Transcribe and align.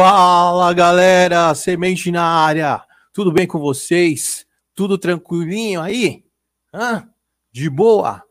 Fala 0.00 0.72
galera, 0.74 1.52
semente 1.56 2.12
na 2.12 2.22
área, 2.22 2.80
tudo 3.12 3.32
bem 3.32 3.48
com 3.48 3.58
vocês? 3.58 4.46
Tudo 4.72 4.96
tranquilinho 4.96 5.80
aí? 5.80 6.24
Hã? 6.72 7.08
De 7.50 7.68
boa? 7.68 8.22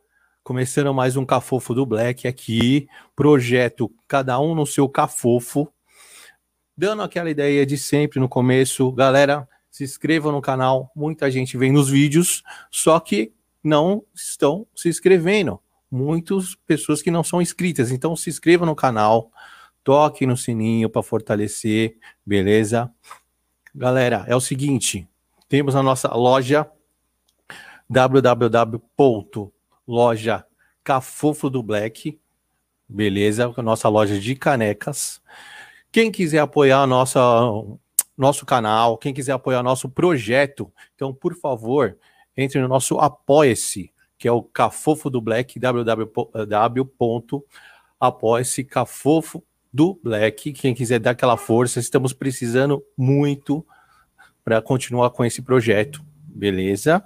Começando 0.45 0.93
mais 0.93 1.17
um 1.17 1.25
Cafofo 1.25 1.75
do 1.75 1.85
Black 1.85 2.25
aqui, 2.25 2.87
projeto 3.13 3.93
cada 4.07 4.39
um 4.39 4.55
no 4.55 4.65
seu 4.65 4.87
cafofo, 4.87 5.67
dando 6.77 7.01
aquela 7.01 7.29
ideia 7.29 7.65
de 7.65 7.77
sempre 7.77 8.17
no 8.17 8.29
começo, 8.29 8.89
galera, 8.93 9.45
se 9.69 9.83
inscrevam 9.83 10.31
no 10.31 10.41
canal, 10.41 10.89
muita 10.95 11.29
gente 11.29 11.57
vem 11.57 11.73
nos 11.73 11.89
vídeos, 11.89 12.43
só 12.71 12.97
que 12.97 13.33
não 13.61 14.05
estão 14.15 14.65
se 14.73 14.87
inscrevendo, 14.87 15.59
muitas 15.91 16.55
pessoas 16.65 17.01
que 17.01 17.11
não 17.11 17.25
são 17.25 17.41
inscritas, 17.41 17.91
então 17.91 18.15
se 18.15 18.29
inscreva 18.29 18.65
no 18.65 18.73
canal, 18.73 19.29
toque 19.87 20.25
no 20.25 20.35
sininho 20.35 20.89
para 20.89 21.01
fortalecer, 21.01 21.95
beleza? 22.25 22.93
Galera, 23.73 24.25
é 24.27 24.35
o 24.35 24.41
seguinte, 24.41 25.07
temos 25.47 25.77
a 25.77 25.81
nossa 25.81 26.13
loja 26.13 26.69
www.loja 27.89 28.85
Cafofo 30.83 31.49
do 31.49 31.63
Black, 31.63 32.19
beleza? 32.85 33.47
Nossa 33.63 33.87
loja 33.87 34.19
de 34.19 34.35
canecas. 34.35 35.21
Quem 35.89 36.11
quiser 36.11 36.39
apoiar 36.39 36.81
a 36.81 36.87
nossa 36.87 37.21
nosso 38.17 38.45
canal, 38.45 38.97
quem 38.97 39.13
quiser 39.13 39.31
apoiar 39.31 39.63
nosso 39.63 39.87
projeto, 39.87 40.69
então, 40.95 41.13
por 41.13 41.33
favor, 41.33 41.97
entre 42.35 42.59
no 42.59 42.67
nosso 42.67 42.99
Apoia-se, 42.99 43.93
que 44.17 44.27
é 44.27 44.31
o 44.33 44.43
Cafofo 44.43 45.09
do 45.09 45.21
Black, 45.21 45.57
www.apoia-se 45.57 47.05
Cafofo 48.65 49.41
do 49.71 49.99
Black. 50.03 50.53
Quem 50.53 50.73
quiser 50.73 50.99
dar 50.99 51.11
aquela 51.11 51.37
força, 51.37 51.79
estamos 51.79 52.13
precisando 52.13 52.83
muito 52.97 53.65
para 54.43 54.61
continuar 54.61 55.09
com 55.09 55.25
esse 55.25 55.41
projeto, 55.41 56.03
beleza? 56.25 57.03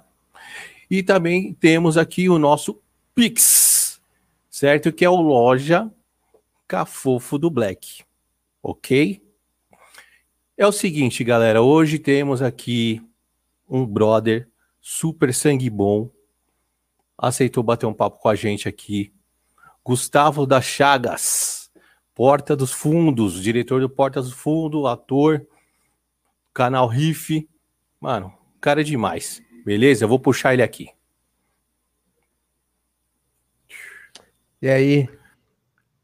E 0.90 1.02
também 1.02 1.52
temos 1.54 1.96
aqui 1.96 2.28
o 2.28 2.38
nosso 2.38 2.80
Pix, 3.14 4.00
certo? 4.48 4.92
Que 4.92 5.04
é 5.04 5.10
o 5.10 5.20
loja 5.20 5.90
Cafofo 6.68 7.38
do 7.38 7.50
Black, 7.50 8.04
ok? 8.62 9.22
É 10.56 10.66
o 10.66 10.72
seguinte, 10.72 11.24
galera, 11.24 11.62
hoje 11.62 11.98
temos 11.98 12.40
aqui 12.40 13.02
um 13.68 13.84
brother 13.84 14.48
super 14.80 15.34
sangue 15.34 15.68
bom, 15.68 16.10
aceitou 17.18 17.62
bater 17.62 17.86
um 17.86 17.94
papo 17.94 18.18
com 18.18 18.28
a 18.28 18.34
gente 18.34 18.68
aqui, 18.68 19.12
Gustavo 19.84 20.46
das 20.46 20.64
Chagas. 20.64 21.51
Porta 22.24 22.54
dos 22.54 22.70
Fundos, 22.70 23.42
diretor 23.42 23.80
do 23.80 23.90
Porta 23.90 24.22
dos 24.22 24.32
Fundos, 24.32 24.86
ator, 24.86 25.44
canal 26.54 26.86
Riff. 26.86 27.48
Mano, 28.00 28.32
cara 28.60 28.80
é 28.80 28.84
demais. 28.84 29.42
Beleza? 29.64 30.04
Eu 30.04 30.08
vou 30.08 30.20
puxar 30.20 30.52
ele 30.52 30.62
aqui. 30.62 30.90
E 34.62 34.68
aí? 34.68 35.08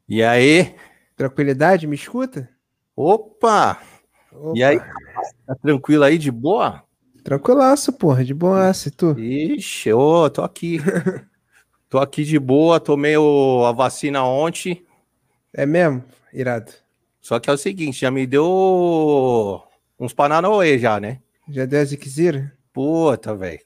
E 0.09 0.21
aí? 0.21 0.75
Tranquilidade? 1.15 1.87
Me 1.87 1.95
escuta? 1.95 2.49
Opa! 2.93 3.79
Opa. 4.29 4.57
E 4.57 4.61
aí? 4.61 4.77
Tá 5.47 5.55
tranquilo 5.55 6.03
aí, 6.03 6.17
de 6.17 6.31
boa? 6.31 6.83
Tranquilaço, 7.23 7.93
porra, 7.93 8.25
de 8.25 8.33
boaça, 8.33 8.89
e 8.89 8.91
tu? 8.91 9.17
Ixi, 9.17 9.93
ô, 9.93 10.29
tô 10.29 10.41
aqui. 10.41 10.79
tô 11.87 11.97
aqui 11.97 12.25
de 12.25 12.37
boa, 12.37 12.77
tomei 12.77 13.15
o, 13.15 13.63
a 13.65 13.71
vacina 13.71 14.21
ontem. 14.25 14.85
É 15.53 15.65
mesmo? 15.65 16.03
Irado. 16.33 16.71
Só 17.21 17.39
que 17.39 17.49
é 17.49 17.53
o 17.53 17.57
seguinte, 17.57 18.01
já 18.01 18.11
me 18.11 18.25
deu 18.25 19.61
uns 19.99 20.13
Pananoê 20.13 20.77
já, 20.79 20.99
né? 20.99 21.19
Já 21.49 21.65
deu 21.65 21.81
as 21.81 21.91
Iquizira? 21.91 22.53
Puta, 22.71 23.35
velho. 23.35 23.59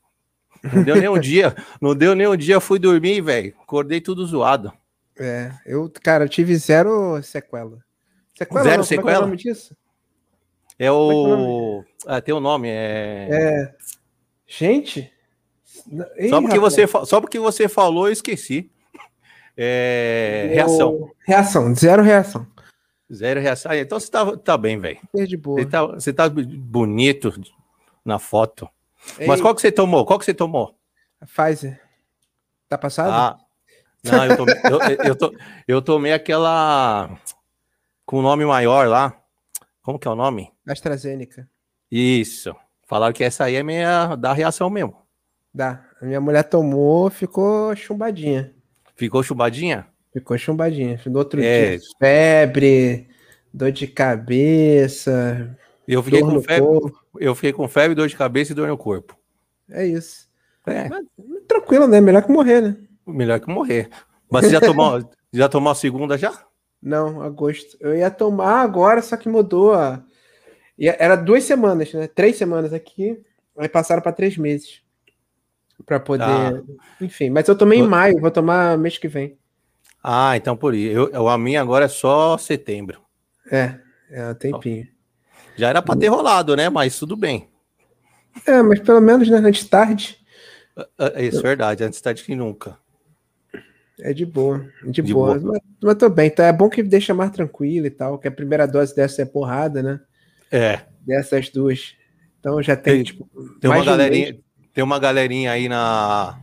Não 0.63 0.83
deu 0.83 0.95
nem 0.95 1.09
um 1.09 1.19
dia. 1.19 1.55
Não 1.81 1.95
deu 1.95 2.15
nem 2.15 2.27
um 2.27 2.37
dia, 2.37 2.59
fui 2.59 2.79
dormir, 2.79 3.21
velho. 3.21 3.53
Acordei 3.61 4.01
tudo 4.01 4.25
zoado. 4.25 4.71
É, 5.19 5.51
eu, 5.65 5.91
cara, 6.01 6.27
tive 6.27 6.55
zero 6.55 7.21
sequela. 7.21 7.77
Sequela 8.35 8.63
zero 8.63 8.77
não, 8.77 8.83
sequela? 8.83 9.03
Como 9.03 9.11
é, 9.11 9.15
é 9.15 9.19
o 9.19 9.21
nome 9.21 9.37
disso? 9.37 9.75
É 10.79 10.91
o. 10.91 11.83
É, 12.07 12.11
é? 12.11 12.15
Ah, 12.15 12.21
tem 12.21 12.33
o 12.33 12.37
um 12.37 12.41
nome, 12.41 12.69
é. 12.69 13.27
É. 13.29 13.75
Gente. 14.47 15.11
Ei, 16.15 16.29
só, 16.29 16.41
porque 16.41 16.59
você, 16.59 16.87
só 16.87 17.21
porque 17.21 17.39
você 17.39 17.67
falou, 17.67 18.07
eu 18.07 18.13
esqueci. 18.13 18.71
É, 19.55 20.49
reação. 20.53 21.11
Reação, 21.25 21.75
zero 21.75 22.03
reação. 22.03 22.47
Zero 23.13 23.39
reação. 23.39 23.71
Ah, 23.71 23.77
então 23.77 23.99
você 23.99 24.09
tá, 24.09 24.37
tá 24.37 24.57
bem, 24.57 24.79
velho. 24.79 24.99
Você 25.13 25.65
tá, 25.65 25.85
você 25.85 26.13
tá 26.13 26.29
bonito 26.29 27.33
na 28.03 28.17
foto. 28.17 28.67
Ei. 29.19 29.27
Mas 29.27 29.41
qual 29.41 29.53
que 29.53 29.61
você 29.61 29.71
tomou? 29.71 30.05
Qual 30.05 30.17
que 30.17 30.25
você 30.25 30.33
tomou? 30.33 30.75
A 31.21 31.25
Pfizer. 31.25 31.79
Tá 32.67 32.77
passado? 32.77 33.11
Ah, 33.11 33.37
não, 34.03 34.25
eu 34.25 34.37
tomei, 34.37 34.55
eu, 34.63 35.05
eu, 35.05 35.15
to, 35.15 35.33
eu 35.67 35.81
tomei 35.81 36.13
aquela 36.13 37.09
com 38.05 38.17
o 38.17 38.21
nome 38.21 38.45
maior 38.45 38.87
lá. 38.87 39.15
Como 39.81 39.99
que 39.99 40.07
é 40.07 40.11
o 40.11 40.15
nome? 40.15 40.51
AstraZeneca. 40.67 41.47
Isso. 41.91 42.55
Falaram 42.87 43.13
que 43.13 43.23
essa 43.23 43.45
aí 43.45 43.55
é 43.55 43.63
meia 43.63 44.15
da 44.15 44.33
reação 44.33 44.69
mesmo. 44.69 44.95
Dá. 45.53 45.85
A 46.01 46.05
minha 46.05 46.19
mulher 46.19 46.43
tomou, 46.43 47.09
ficou 47.09 47.75
chumbadinha. 47.75 48.53
Ficou 48.95 49.23
chumbadinha? 49.23 49.87
Ficou 50.11 50.37
chumbadinha. 50.37 50.99
No 51.07 51.19
outro 51.19 51.41
é. 51.41 51.77
dia, 51.77 51.79
febre, 51.99 53.07
dor 53.51 53.71
de 53.71 53.87
cabeça. 53.87 55.57
Eu 55.87 56.03
fiquei 56.03 56.21
com 56.21 56.41
febre. 56.41 56.61
Corpo. 56.61 56.99
Eu 57.19 57.35
fiquei 57.35 57.53
com 57.53 57.67
febre, 57.67 57.95
dor 57.95 58.07
de 58.07 58.15
cabeça 58.15 58.51
e 58.51 58.55
dor 58.55 58.67
no 58.67 58.77
corpo. 58.77 59.17
É 59.69 59.85
isso. 59.85 60.29
É. 60.67 60.87
Mas, 60.87 61.05
tranquilo, 61.47 61.87
né? 61.87 61.99
Melhor 61.99 62.23
que 62.23 62.31
morrer, 62.31 62.61
né? 62.61 62.77
Melhor 63.05 63.39
que 63.39 63.49
morrer. 63.49 63.89
Mas 64.29 64.45
você 64.45 64.51
já 64.51 64.61
tomou, 64.61 65.09
já 65.33 65.49
tomou 65.49 65.71
a 65.71 65.75
segunda 65.75 66.17
já? 66.17 66.45
Não, 66.81 67.21
agosto. 67.21 67.75
Eu 67.79 67.95
ia 67.95 68.11
tomar 68.11 68.61
agora, 68.61 69.01
só 69.01 69.17
que 69.17 69.27
mudou 69.27 69.73
a. 69.73 70.03
Era 70.79 71.15
duas 71.15 71.43
semanas, 71.43 71.91
né? 71.93 72.07
Três 72.07 72.35
semanas 72.35 72.73
aqui. 72.73 73.19
Aí 73.57 73.69
passaram 73.69 74.01
para 74.01 74.11
três 74.11 74.37
meses 74.37 74.82
para 75.85 75.99
poder. 75.99 76.23
Ah. 76.23 76.61
Enfim, 77.01 77.29
mas 77.29 77.47
eu 77.47 77.55
tomei 77.55 77.79
em 77.79 77.87
maio, 77.87 78.19
vou 78.19 78.31
tomar 78.31 78.77
mês 78.77 78.97
que 78.97 79.07
vem. 79.07 79.37
Ah, 80.03 80.35
então 80.35 80.55
por 80.57 80.73
isso. 80.75 81.09
Eu, 81.13 81.27
a 81.29 81.37
minha 81.37 81.61
agora 81.61 81.85
é 81.85 81.89
só 81.89 82.37
setembro. 82.37 83.01
É, 83.49 83.75
é 84.11 84.29
um 84.29 84.33
tempinho. 84.33 84.87
Já 85.55 85.69
era 85.69 85.81
para 85.81 85.99
ter 85.99 86.07
rolado, 86.07 86.55
né? 86.55 86.69
Mas 86.69 86.97
tudo 86.97 87.15
bem. 87.15 87.47
É, 88.45 88.61
mas 88.61 88.79
pelo 88.79 88.99
menos 88.99 89.29
né, 89.29 89.37
antes 89.37 89.67
tarde. 89.67 90.17
É 90.97 91.23
isso, 91.23 91.41
verdade. 91.41 91.83
Antes 91.83 92.01
tarde 92.01 92.23
que 92.23 92.35
nunca. 92.35 92.77
É 93.99 94.11
de 94.11 94.25
boa, 94.25 94.67
de, 94.83 95.01
de 95.01 95.13
boa. 95.13 95.37
boa. 95.37 95.53
Mas, 95.53 95.61
mas 95.81 95.95
tô 95.95 96.09
bem, 96.09 96.27
então 96.27 96.43
é 96.43 96.51
bom 96.51 96.67
que 96.67 96.81
deixa 96.81 97.13
mais 97.13 97.29
tranquilo 97.31 97.85
e 97.85 97.91
tal, 97.91 98.17
que 98.17 98.27
a 98.27 98.31
primeira 98.31 98.67
dose 98.67 98.95
dessa 98.95 99.21
é 99.21 99.25
porrada, 99.25 99.83
né? 99.83 99.99
É. 100.51 100.81
Dessas 101.05 101.49
duas. 101.49 101.95
Então 102.39 102.61
já 102.61 102.75
tem, 102.75 102.95
tem 102.95 103.03
tipo. 103.03 103.29
Tem 103.61 103.69
uma 103.69 103.85
galerinha. 103.85 104.33
Um 104.33 104.52
tem 104.73 104.83
uma 104.83 104.99
galerinha 104.99 105.51
aí 105.51 105.69
na, 105.69 106.39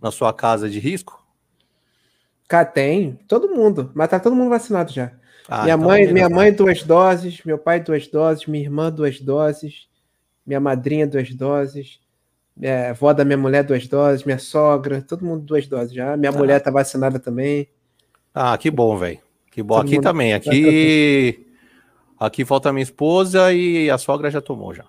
na 0.00 0.10
sua 0.10 0.32
casa 0.32 0.68
de 0.68 0.78
risco? 0.78 1.20
Cá 2.48 2.64
tem, 2.64 3.18
todo 3.28 3.48
mundo, 3.48 3.90
mas 3.94 4.08
tá 4.08 4.18
todo 4.18 4.34
mundo 4.34 4.48
vacinado 4.48 4.92
já. 4.92 5.12
Ah, 5.48 5.64
minha 5.64 5.74
então 5.74 5.86
mãe, 5.86 6.12
minha 6.12 6.28
mãe 6.28 6.52
duas 6.52 6.82
doses, 6.82 7.42
meu 7.44 7.58
pai 7.58 7.80
duas 7.80 8.06
doses, 8.06 8.46
minha 8.46 8.64
irmã 8.64 8.90
duas 8.90 9.20
doses, 9.20 9.88
minha 10.46 10.60
madrinha 10.60 11.06
duas 11.06 11.32
doses, 11.34 12.00
minha 12.56 12.90
avó 12.90 13.12
da 13.12 13.24
minha 13.24 13.36
mulher 13.36 13.64
duas 13.64 13.86
doses, 13.86 14.24
minha 14.24 14.38
sogra, 14.38 15.02
todo 15.02 15.24
mundo 15.24 15.42
duas 15.42 15.66
doses 15.66 15.92
já. 15.92 16.16
Minha 16.16 16.30
ah. 16.30 16.36
mulher 16.36 16.60
tá 16.60 16.70
vacinada 16.70 17.18
também. 17.18 17.68
Ah, 18.34 18.56
que 18.56 18.70
bom, 18.70 18.96
velho. 18.96 19.18
Que 19.50 19.62
bom. 19.62 19.76
Todo 19.76 19.86
aqui 19.86 20.00
também. 20.00 20.34
Aqui, 20.34 21.46
aqui 22.18 22.44
falta 22.44 22.72
minha 22.72 22.82
esposa 22.82 23.52
e 23.52 23.90
a 23.90 23.98
sogra 23.98 24.30
já 24.30 24.40
tomou 24.40 24.74
já. 24.74 24.84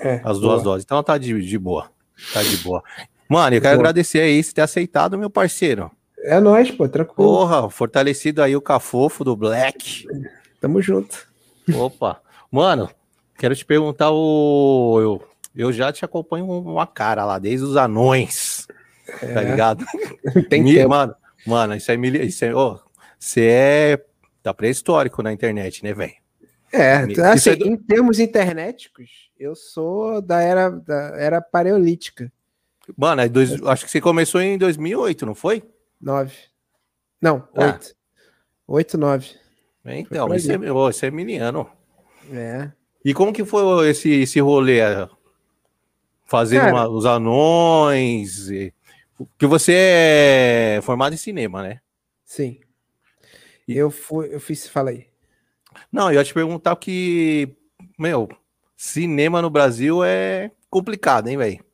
É, 0.00 0.20
as 0.24 0.38
duas 0.38 0.62
boa. 0.62 0.62
doses. 0.62 0.84
Então 0.84 1.02
tá 1.02 1.18
de, 1.18 1.40
de 1.40 1.58
boa. 1.58 1.90
Tá 2.32 2.42
de 2.42 2.56
boa. 2.58 2.82
Mano, 3.28 3.56
eu 3.56 3.60
quero 3.60 3.74
boa. 3.74 3.82
agradecer 3.82 4.20
aí 4.20 4.42
você 4.42 4.52
ter 4.52 4.62
aceitado, 4.62 5.18
meu 5.18 5.30
parceiro. 5.30 5.90
É 6.18 6.40
nóis, 6.40 6.70
pô, 6.70 6.88
tranquilo. 6.88 7.14
Porra, 7.16 7.70
fortalecido 7.70 8.42
aí 8.42 8.56
o 8.56 8.60
cafofo 8.60 9.22
do 9.22 9.36
Black. 9.36 10.06
Tamo 10.60 10.80
junto. 10.82 11.28
Opa. 11.74 12.20
Mano, 12.50 12.90
quero 13.38 13.54
te 13.54 13.64
perguntar 13.64 14.10
o. 14.10 14.98
Eu, 15.00 15.22
eu 15.54 15.72
já 15.72 15.92
te 15.92 16.04
acompanho 16.04 16.46
uma 16.46 16.86
cara 16.86 17.24
lá, 17.24 17.38
desde 17.38 17.64
os 17.64 17.76
anões. 17.76 18.66
É. 19.22 19.34
Tá 19.34 19.42
ligado? 19.42 19.84
Tem 20.48 20.62
Me, 20.62 20.74
tempo. 20.74 20.88
Mano, 20.88 21.14
mano, 21.46 21.74
isso 21.76 21.90
é. 21.92 21.96
Isso 21.96 22.44
é 22.44 22.54
oh, 22.54 22.78
você 23.18 23.46
é. 23.48 24.04
Tá 24.42 24.54
pré-histórico 24.54 25.22
na 25.22 25.32
internet, 25.32 25.82
né, 25.82 25.92
velho? 25.92 26.14
É, 26.72 26.98
assim, 27.32 27.50
é 27.50 27.56
do... 27.56 27.66
em 27.66 27.76
termos 27.76 28.18
internéticos, 28.20 29.25
eu 29.38 29.54
sou 29.54 30.20
da 30.20 30.40
era, 30.40 30.70
da 30.70 31.16
era 31.16 31.40
paleolítica. 31.40 32.32
Mano, 32.96 33.22
é 33.22 33.28
dois, 33.28 33.60
acho 33.62 33.84
que 33.84 33.90
você 33.90 34.00
começou 34.00 34.40
em 34.40 34.56
2008, 34.56 35.26
não 35.26 35.34
foi? 35.34 35.62
9. 36.00 36.32
Não, 37.20 37.48
8. 37.54 37.54
Ah. 37.56 37.80
8, 38.66 38.98
9. 38.98 39.30
Então, 39.84 40.28
você, 40.28 40.52
é, 40.52 40.58
você 40.58 41.06
é 41.06 41.10
miliano. 41.10 41.68
É. 42.32 42.70
E 43.04 43.14
como 43.14 43.32
que 43.32 43.44
foi 43.44 43.88
esse, 43.88 44.10
esse 44.10 44.40
rolê? 44.40 44.80
Fazendo 46.24 46.62
Cara, 46.62 46.74
uma, 46.74 46.88
os 46.88 47.06
anões. 47.06 48.50
E... 48.50 48.74
Porque 49.16 49.46
você 49.46 49.74
é 49.76 50.80
formado 50.82 51.14
em 51.14 51.18
cinema, 51.18 51.62
né? 51.62 51.80
Sim. 52.24 52.58
E... 53.66 53.76
Eu 53.76 53.90
fui, 53.90 54.34
eu 54.34 54.40
fiz, 54.40 54.68
fala 54.68 54.90
aí. 54.90 55.06
Não, 55.92 56.10
eu 56.10 56.18
ia 56.18 56.24
te 56.24 56.34
perguntar 56.34 56.74
que, 56.76 57.56
meu, 57.96 58.28
cinema 58.76 59.40
no 59.40 59.50
Brasil 59.50 60.04
é 60.04 60.50
complicado, 60.68 61.28
hein, 61.28 61.38
velho? 61.38 61.64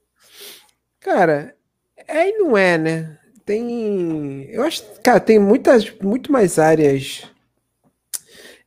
Cara, 1.00 1.56
é 1.96 2.28
e 2.28 2.38
não 2.38 2.56
é, 2.56 2.78
né? 2.78 3.18
Tem. 3.44 4.44
Eu 4.50 4.62
acho. 4.62 4.84
Cara, 5.02 5.18
tem 5.18 5.38
muitas, 5.38 5.92
muito 6.00 6.30
mais 6.30 6.58
áreas 6.58 7.24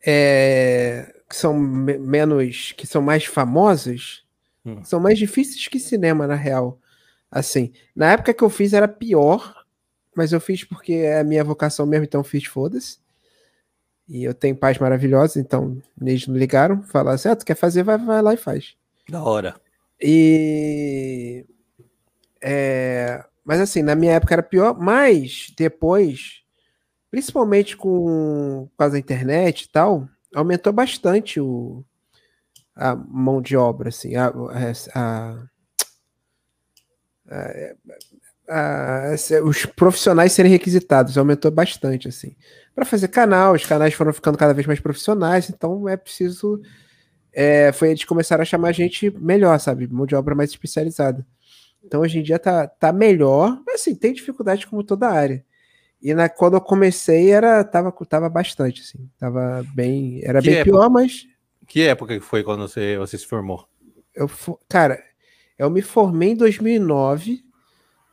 é, 0.05 1.13
que 1.29 1.35
são 1.35 1.57
menos. 1.57 2.73
que 2.73 2.85
são 2.85 3.01
mais 3.01 3.25
famosas. 3.25 4.23
Hum. 4.65 4.83
São 4.83 4.99
mais 4.99 5.17
difíceis 5.17 5.67
que 5.67 5.79
cinema, 5.79 6.27
na 6.27 6.35
real. 6.35 6.79
Assim, 7.31 7.71
na 7.95 8.11
época 8.11 8.33
que 8.33 8.43
eu 8.43 8.49
fiz 8.49 8.73
era 8.73 8.87
pior, 8.87 9.65
mas 10.15 10.31
eu 10.31 10.39
fiz 10.39 10.63
porque 10.63 10.93
é 10.93 11.19
a 11.19 11.23
minha 11.23 11.43
vocação 11.43 11.85
mesmo, 11.85 12.05
então 12.05 12.23
fiz 12.23 12.45
foda-se. 12.45 12.97
E 14.07 14.23
eu 14.23 14.33
tenho 14.33 14.55
pais 14.55 14.77
maravilhosos, 14.77 15.37
então 15.37 15.81
eles 15.99 16.27
não 16.27 16.35
ligaram, 16.35 16.83
falaram 16.83 17.15
assim: 17.15 17.29
ah, 17.29 17.35
tu 17.35 17.45
quer 17.45 17.55
fazer, 17.55 17.83
vai, 17.83 17.97
vai 17.97 18.21
lá 18.21 18.33
e 18.33 18.37
faz. 18.37 18.75
Da 19.09 19.23
hora. 19.23 19.55
E. 20.01 21.45
É, 22.41 23.23
mas 23.43 23.59
assim, 23.59 23.81
na 23.81 23.95
minha 23.95 24.13
época 24.13 24.35
era 24.35 24.43
pior, 24.43 24.77
mas 24.77 25.51
depois, 25.57 26.41
principalmente 27.09 27.75
com, 27.75 28.69
com 28.77 28.83
a 28.83 28.99
internet 28.99 29.63
e 29.63 29.69
tal, 29.69 30.07
aumentou 30.33 30.71
bastante 30.71 31.39
o, 31.39 31.83
a 32.75 32.95
mão 32.95 33.41
de 33.41 33.55
obra, 33.55 33.89
assim, 33.89 34.15
a, 34.15 34.27
a, 34.93 35.47
a, 38.49 39.15
os 39.43 39.65
profissionais 39.65 40.33
serem 40.33 40.51
requisitados, 40.51 41.17
aumentou 41.17 41.49
bastante, 41.49 42.07
assim. 42.07 42.35
Para 42.75 42.85
fazer 42.85 43.07
canal, 43.07 43.53
os 43.53 43.65
canais 43.65 43.93
foram 43.93 44.11
ficando 44.11 44.37
cada 44.37 44.53
vez 44.53 44.67
mais 44.67 44.81
profissionais, 44.81 45.49
então 45.49 45.87
é 45.87 45.95
preciso. 45.95 46.61
É, 47.31 47.71
foi 47.71 47.89
eles 47.89 48.03
começaram 48.03 48.41
a 48.41 48.45
chamar 48.45 48.69
a 48.69 48.73
gente 48.73 49.09
melhor, 49.17 49.57
sabe? 49.59 49.87
Mão 49.87 50.05
de 50.05 50.13
obra 50.13 50.35
mais 50.35 50.49
especializada. 50.49 51.25
Então 51.83 52.01
hoje 52.01 52.19
em 52.19 52.23
dia 52.23 52.37
tá, 52.37 52.67
tá 52.67 52.91
melhor, 52.91 53.61
mas 53.65 53.81
assim, 53.81 53.95
tem 53.95 54.13
dificuldade 54.13 54.67
como 54.67 54.83
toda 54.83 55.09
área. 55.09 55.43
E 56.01 56.13
na, 56.13 56.29
quando 56.29 56.55
eu 56.55 56.61
comecei, 56.61 57.31
era, 57.31 57.63
tava, 57.63 57.91
tava 58.07 58.29
bastante, 58.29 58.81
assim. 58.81 59.09
Tava 59.17 59.65
bem. 59.73 60.19
Era 60.23 60.41
que 60.41 60.49
bem 60.49 60.59
época, 60.59 60.77
pior, 60.77 60.89
mas. 60.89 61.25
Que 61.65 61.81
época 61.83 62.13
que 62.15 62.23
foi 62.23 62.43
quando 62.43 62.67
você, 62.67 62.97
você 62.97 63.17
se 63.17 63.25
formou? 63.25 63.67
Eu, 64.13 64.29
cara, 64.69 65.01
eu 65.57 65.69
me 65.69 65.81
formei 65.81 66.29
em 66.29 66.35
2009, 66.35 67.43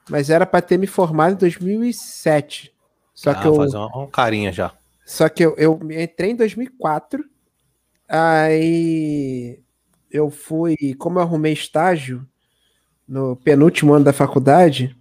mas 0.08 0.30
era 0.30 0.46
para 0.46 0.62
ter 0.62 0.78
me 0.78 0.86
formado 0.86 1.34
em 1.34 1.36
2007. 1.36 2.71
Só 3.14 3.30
ah, 3.30 3.34
que 3.34 3.46
eu. 3.46 3.54
Fazer 3.54 3.76
uma 3.76 4.08
carinha 4.08 4.52
já. 4.52 4.72
Só 5.04 5.28
que 5.28 5.44
eu, 5.44 5.54
eu 5.56 5.78
entrei 5.90 6.30
em 6.30 6.36
2004. 6.36 7.24
Aí 8.08 9.60
eu 10.10 10.30
fui. 10.30 10.76
Como 10.98 11.18
eu 11.18 11.22
arrumei 11.22 11.52
estágio 11.52 12.26
no 13.06 13.36
penúltimo 13.36 13.92
ano 13.94 14.04
da 14.04 14.12
faculdade, 14.12 14.96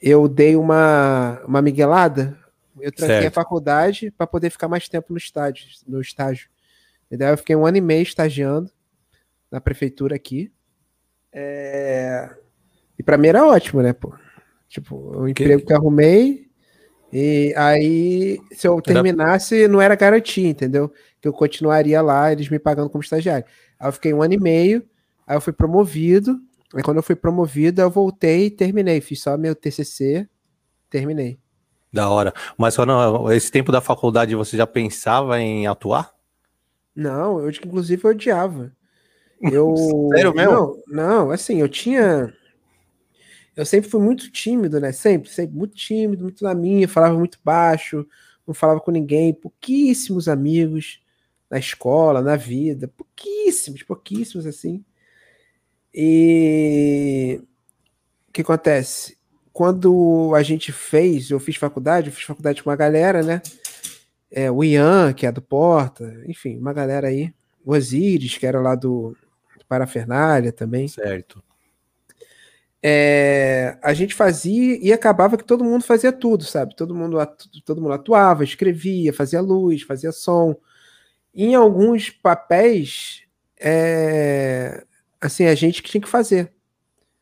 eu 0.00 0.28
dei 0.28 0.56
uma, 0.56 1.40
uma 1.46 1.62
miguelada. 1.62 2.38
Eu 2.80 2.90
tranquei 2.90 3.22
certo. 3.22 3.38
a 3.38 3.42
faculdade 3.42 4.10
para 4.10 4.26
poder 4.26 4.50
ficar 4.50 4.68
mais 4.68 4.88
tempo 4.88 5.12
no 5.12 5.18
estágio. 5.18 5.66
No 5.86 6.00
estágio. 6.00 6.48
E 7.10 7.16
daí 7.16 7.30
eu 7.30 7.36
fiquei 7.36 7.54
um 7.54 7.66
ano 7.66 7.76
e 7.76 7.80
meio 7.80 8.02
estagiando 8.02 8.70
na 9.50 9.60
prefeitura 9.60 10.16
aqui. 10.16 10.50
É... 11.32 12.30
E 12.98 13.02
para 13.02 13.18
mim 13.18 13.28
era 13.28 13.46
ótimo, 13.46 13.82
né, 13.82 13.92
pô? 13.92 14.14
Tipo, 14.68 14.96
o 14.96 15.28
emprego 15.28 15.60
que, 15.60 15.66
que 15.66 15.72
eu 15.72 15.76
arrumei. 15.76 16.50
E 17.12 17.52
aí, 17.56 18.40
se 18.52 18.66
eu 18.66 18.80
terminasse, 18.80 19.68
não 19.68 19.82
era 19.82 19.94
garantia, 19.94 20.48
entendeu? 20.48 20.90
Que 21.20 21.28
eu 21.28 21.32
continuaria 21.32 22.00
lá, 22.00 22.32
eles 22.32 22.48
me 22.48 22.58
pagando 22.58 22.88
como 22.88 23.04
estagiário. 23.04 23.44
Aí 23.78 23.86
eu 23.86 23.92
fiquei 23.92 24.14
um 24.14 24.22
ano 24.22 24.32
e 24.32 24.40
meio, 24.40 24.82
aí 25.26 25.36
eu 25.36 25.40
fui 25.40 25.52
promovido. 25.52 26.40
Aí 26.74 26.82
quando 26.82 26.96
eu 26.96 27.02
fui 27.02 27.14
promovido, 27.14 27.82
eu 27.82 27.90
voltei 27.90 28.46
e 28.46 28.50
terminei. 28.50 29.02
Fiz 29.02 29.20
só 29.20 29.36
meu 29.36 29.54
TCC, 29.54 30.26
terminei. 30.88 31.38
Da 31.92 32.08
hora. 32.08 32.32
Mas 32.56 32.76
quando 32.76 33.30
esse 33.30 33.52
tempo 33.52 33.70
da 33.70 33.82
faculdade 33.82 34.34
você 34.34 34.56
já 34.56 34.66
pensava 34.66 35.38
em 35.38 35.66
atuar? 35.66 36.10
Não, 36.96 37.40
eu 37.40 37.50
inclusive 37.50 38.02
eu 38.02 38.10
odiava. 38.10 38.72
Eu 39.42 39.74
Sério 40.16 40.34
mesmo? 40.34 40.52
Não, 40.52 40.82
não, 40.88 41.30
assim, 41.30 41.60
eu 41.60 41.68
tinha 41.68 42.32
eu 43.54 43.66
sempre 43.66 43.90
fui 43.90 44.00
muito 44.00 44.30
tímido, 44.30 44.80
né? 44.80 44.92
Sempre, 44.92 45.30
sempre 45.30 45.56
muito 45.56 45.74
tímido, 45.74 46.24
muito 46.24 46.42
na 46.42 46.54
minha, 46.54 46.88
falava 46.88 47.18
muito 47.18 47.38
baixo, 47.44 48.06
não 48.46 48.54
falava 48.54 48.80
com 48.80 48.90
ninguém, 48.90 49.34
pouquíssimos 49.34 50.28
amigos 50.28 51.02
na 51.50 51.58
escola, 51.58 52.22
na 52.22 52.34
vida, 52.34 52.88
pouquíssimos, 52.88 53.82
pouquíssimos 53.82 54.46
assim. 54.46 54.82
E 55.94 57.40
o 58.28 58.32
que 58.32 58.40
acontece? 58.40 59.18
Quando 59.52 60.32
a 60.34 60.42
gente 60.42 60.72
fez, 60.72 61.30
eu 61.30 61.38
fiz 61.38 61.56
faculdade, 61.56 62.08
eu 62.08 62.12
fiz 62.12 62.24
faculdade 62.24 62.62
com 62.62 62.70
uma 62.70 62.76
galera, 62.76 63.22
né? 63.22 63.42
É, 64.30 64.50
o 64.50 64.64
Ian, 64.64 65.12
que 65.12 65.26
é 65.26 65.32
do 65.32 65.42
Porta, 65.42 66.22
enfim, 66.26 66.56
uma 66.56 66.72
galera 66.72 67.08
aí. 67.08 67.34
O 67.62 67.74
Osiris, 67.74 68.38
que 68.38 68.46
era 68.46 68.60
lá 68.60 68.74
do, 68.74 69.14
do 69.58 69.66
Parafernália 69.68 70.50
também. 70.50 70.88
Certo. 70.88 71.44
É, 72.84 73.78
a 73.80 73.94
gente 73.94 74.12
fazia 74.12 74.76
e 74.82 74.92
acabava 74.92 75.36
que 75.36 75.44
todo 75.44 75.62
mundo 75.62 75.84
fazia 75.84 76.10
tudo, 76.10 76.42
sabe? 76.42 76.74
Todo 76.74 76.94
mundo, 76.94 77.16
todo 77.64 77.80
mundo 77.80 77.92
atuava, 77.92 78.42
escrevia, 78.42 79.12
fazia 79.12 79.40
luz, 79.40 79.82
fazia 79.82 80.10
som. 80.10 80.56
Em 81.32 81.54
alguns 81.54 82.10
papéis, 82.10 83.22
é, 83.60 84.84
assim, 85.20 85.46
a 85.46 85.54
gente 85.54 85.82
que 85.82 85.90
tinha 85.90 86.00
que 86.00 86.08
fazer. 86.08 86.52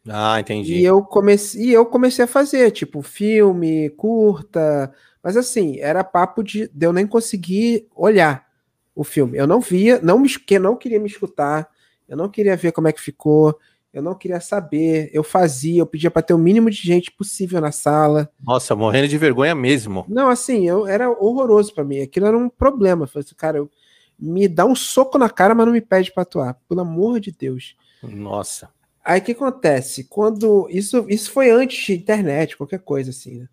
Ah, 0.09 0.41
entendi. 0.41 0.77
E 0.77 0.85
eu 0.85 1.03
comecei, 1.03 1.67
e 1.67 1.73
eu 1.73 1.85
comecei 1.85 2.25
a 2.25 2.29
fazer, 2.29 2.71
tipo, 2.71 3.03
filme, 3.03 3.91
curta, 3.91 4.91
mas 5.23 5.37
assim, 5.37 5.79
era 5.79 6.03
papo 6.03 6.43
de, 6.43 6.69
de 6.69 6.87
eu 6.87 6.93
nem 6.93 7.07
conseguir 7.07 7.87
olhar 7.95 8.47
o 8.95 9.05
filme. 9.05 9.37
Eu 9.37 9.47
não 9.47 9.61
via, 9.61 10.01
não 10.03 10.19
me, 10.19 10.29
não 10.59 10.77
queria 10.77 10.99
me 10.99 11.07
escutar, 11.07 11.69
eu 12.09 12.17
não 12.17 12.31
queria 12.31 12.57
ver 12.57 12.73
como 12.73 12.89
é 12.89 12.93
que 12.93 13.01
ficou, 13.01 13.59
eu 13.93 14.03
não 14.03 14.15
queria 14.15 14.41
saber, 14.41 15.11
eu 15.13 15.25
fazia, 15.25 15.81
eu 15.81 15.87
pedia 15.87 16.11
para 16.11 16.23
ter 16.23 16.33
o 16.33 16.39
mínimo 16.39 16.71
de 16.71 16.77
gente 16.77 17.11
possível 17.11 17.61
na 17.61 17.73
sala. 17.73 18.31
Nossa, 18.41 18.77
morrendo 18.77 19.09
de 19.09 19.19
vergonha 19.19 19.55
mesmo. 19.55 20.05
Não, 20.09 20.29
assim, 20.29 20.69
eu 20.69 20.87
era 20.87 21.11
horroroso 21.11 21.75
para 21.75 21.85
mim, 21.85 22.01
aquilo 22.01 22.27
era 22.27 22.39
um 22.39 22.49
problema. 22.49 23.05
Eu 23.05 23.09
falei 23.09 23.25
assim, 23.27 23.35
cara, 23.35 23.59
eu, 23.59 23.71
me 24.19 24.47
dá 24.47 24.65
um 24.65 24.77
soco 24.77 25.19
na 25.19 25.29
cara, 25.29 25.55
mas 25.55 25.67
não 25.67 25.73
me 25.73 25.81
pede 25.81 26.13
para 26.13 26.23
atuar, 26.23 26.55
pelo 26.69 26.83
amor 26.83 27.19
de 27.19 27.33
Deus. 27.33 27.75
Nossa. 28.03 28.69
Aí 29.05 29.21
o 29.21 29.23
que 29.23 29.33
acontece? 29.33 30.05
Quando. 30.05 30.69
Isso, 30.71 31.07
isso 31.09 31.31
foi 31.33 31.51
antes 31.51 31.85
de 31.85 31.95
internet, 31.95 32.57
qualquer 32.57 32.81
coisa 32.81 33.11
assim, 33.11 33.39
né? 33.39 33.49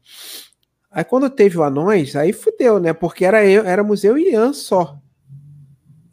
Aí 0.92 1.04
quando 1.04 1.30
teve 1.30 1.58
o 1.58 1.64
Anões, 1.64 2.16
aí 2.16 2.34
fudeu, 2.34 2.80
né? 2.80 2.94
Porque 2.94 3.26
era 3.26 3.46
eu, 3.46 3.66
era 3.66 3.84
museu 3.84 4.18
e 4.18 4.32
Ian 4.32 4.54
só. 4.54 4.98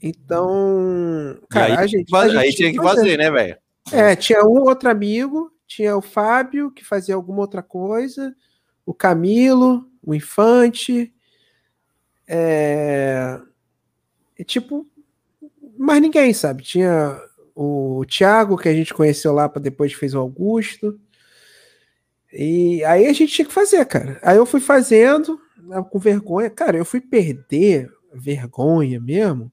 Então. 0.01 1.39
Cara, 1.49 1.79
aí, 1.79 1.85
a 1.85 1.87
gente, 1.87 2.15
a 2.15 2.29
gente 2.29 2.39
aí 2.39 2.55
tinha 2.55 2.71
que 2.71 2.77
fazer, 2.77 2.97
fazer 2.97 3.17
né, 3.19 3.31
velho? 3.31 3.57
É, 3.93 4.17
tinha 4.17 4.45
um 4.45 4.63
outro 4.63 4.89
amigo, 4.89 5.53
tinha 5.67 5.97
o 5.97 6.03
Fábio, 6.03 6.71
que 6.71 6.85
fazia 6.85 7.15
alguma 7.15 7.41
outra 7.41 7.63
coisa, 7.63 8.35
o 8.85 8.95
Camilo, 8.95 9.89
o 10.03 10.15
Infante. 10.15 11.13
É... 12.27 13.41
Tipo, 14.47 14.87
mais 15.79 16.01
ninguém, 16.01 16.33
sabe? 16.33 16.63
Tinha 16.63 17.21
o 17.55 18.05
Thiago, 18.07 18.57
que 18.57 18.69
a 18.69 18.75
gente 18.75 18.93
conheceu 18.93 19.33
lá 19.33 19.49
para 19.49 19.63
depois 19.63 19.93
fez 19.93 20.15
o 20.15 20.19
Augusto. 20.19 20.99
E 22.33 22.83
aí 22.85 23.07
a 23.07 23.13
gente 23.13 23.33
tinha 23.33 23.47
que 23.47 23.53
fazer, 23.53 23.85
cara. 23.87 24.19
Aí 24.23 24.37
eu 24.37 24.45
fui 24.47 24.61
fazendo, 24.61 25.41
né, 25.57 25.85
com 25.89 25.99
vergonha. 25.99 26.51
Cara, 26.51 26.77
eu 26.77 26.85
fui 26.85 27.01
perder 27.01 27.89
vergonha 28.13 29.01
mesmo, 29.01 29.53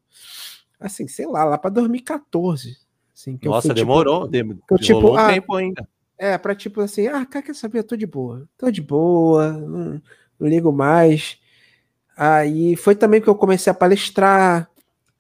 assim, 0.80 1.08
sei 1.08 1.28
lá, 1.28 1.44
lá 1.44 1.58
para 1.58 1.72
2014. 1.72 2.78
Assim, 3.22 3.38
Nossa, 3.44 3.68
fui, 3.68 3.76
tipo, 3.76 3.88
demorou, 3.88 4.30
tipo, 4.30 4.32
demorou 4.32 4.78
tipo, 4.80 5.14
um 5.14 5.28
tempo 5.28 5.56
ainda. 5.56 5.88
É, 6.18 6.38
pra 6.38 6.56
tipo 6.56 6.82
assim, 6.82 7.08
ah, 7.08 7.26
cara, 7.26 7.46
quer 7.46 7.56
saber? 7.56 7.80
Eu 7.80 7.84
tô 7.84 7.96
de 7.96 8.08
boa. 8.08 8.48
Tô 8.58 8.72
de 8.72 8.82
boa, 8.82 9.52
não, 9.54 10.02
não 10.40 10.48
ligo 10.48 10.72
mais. 10.72 11.40
Aí 12.18 12.76
foi 12.76 12.96
também 12.96 13.22
que 13.22 13.28
eu 13.28 13.36
comecei 13.36 13.70
a 13.70 13.76
palestrar. 13.76 14.70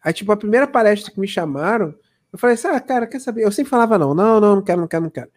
Aí, 0.03 0.13
tipo, 0.13 0.31
a 0.31 0.38
primeira 0.38 0.67
palestra 0.67 1.12
que 1.12 1.20
me 1.20 1.27
chamaram, 1.27 1.93
eu 2.34 2.39
falei 2.39 2.55
assim, 2.55 2.67
ah, 2.67 2.79
cara, 2.79 3.05
quer 3.05 3.20
saber? 3.20 3.43
Eu 3.43 3.51
sempre 3.51 3.70
falava 3.70 4.00
não, 4.00 4.15
não, 4.15 4.39
não, 4.39 4.55
não 4.55 4.63
quero, 4.63 4.81
não 4.81 4.88
quero, 4.88 5.03
não 5.03 5.12
quero. 5.12 5.29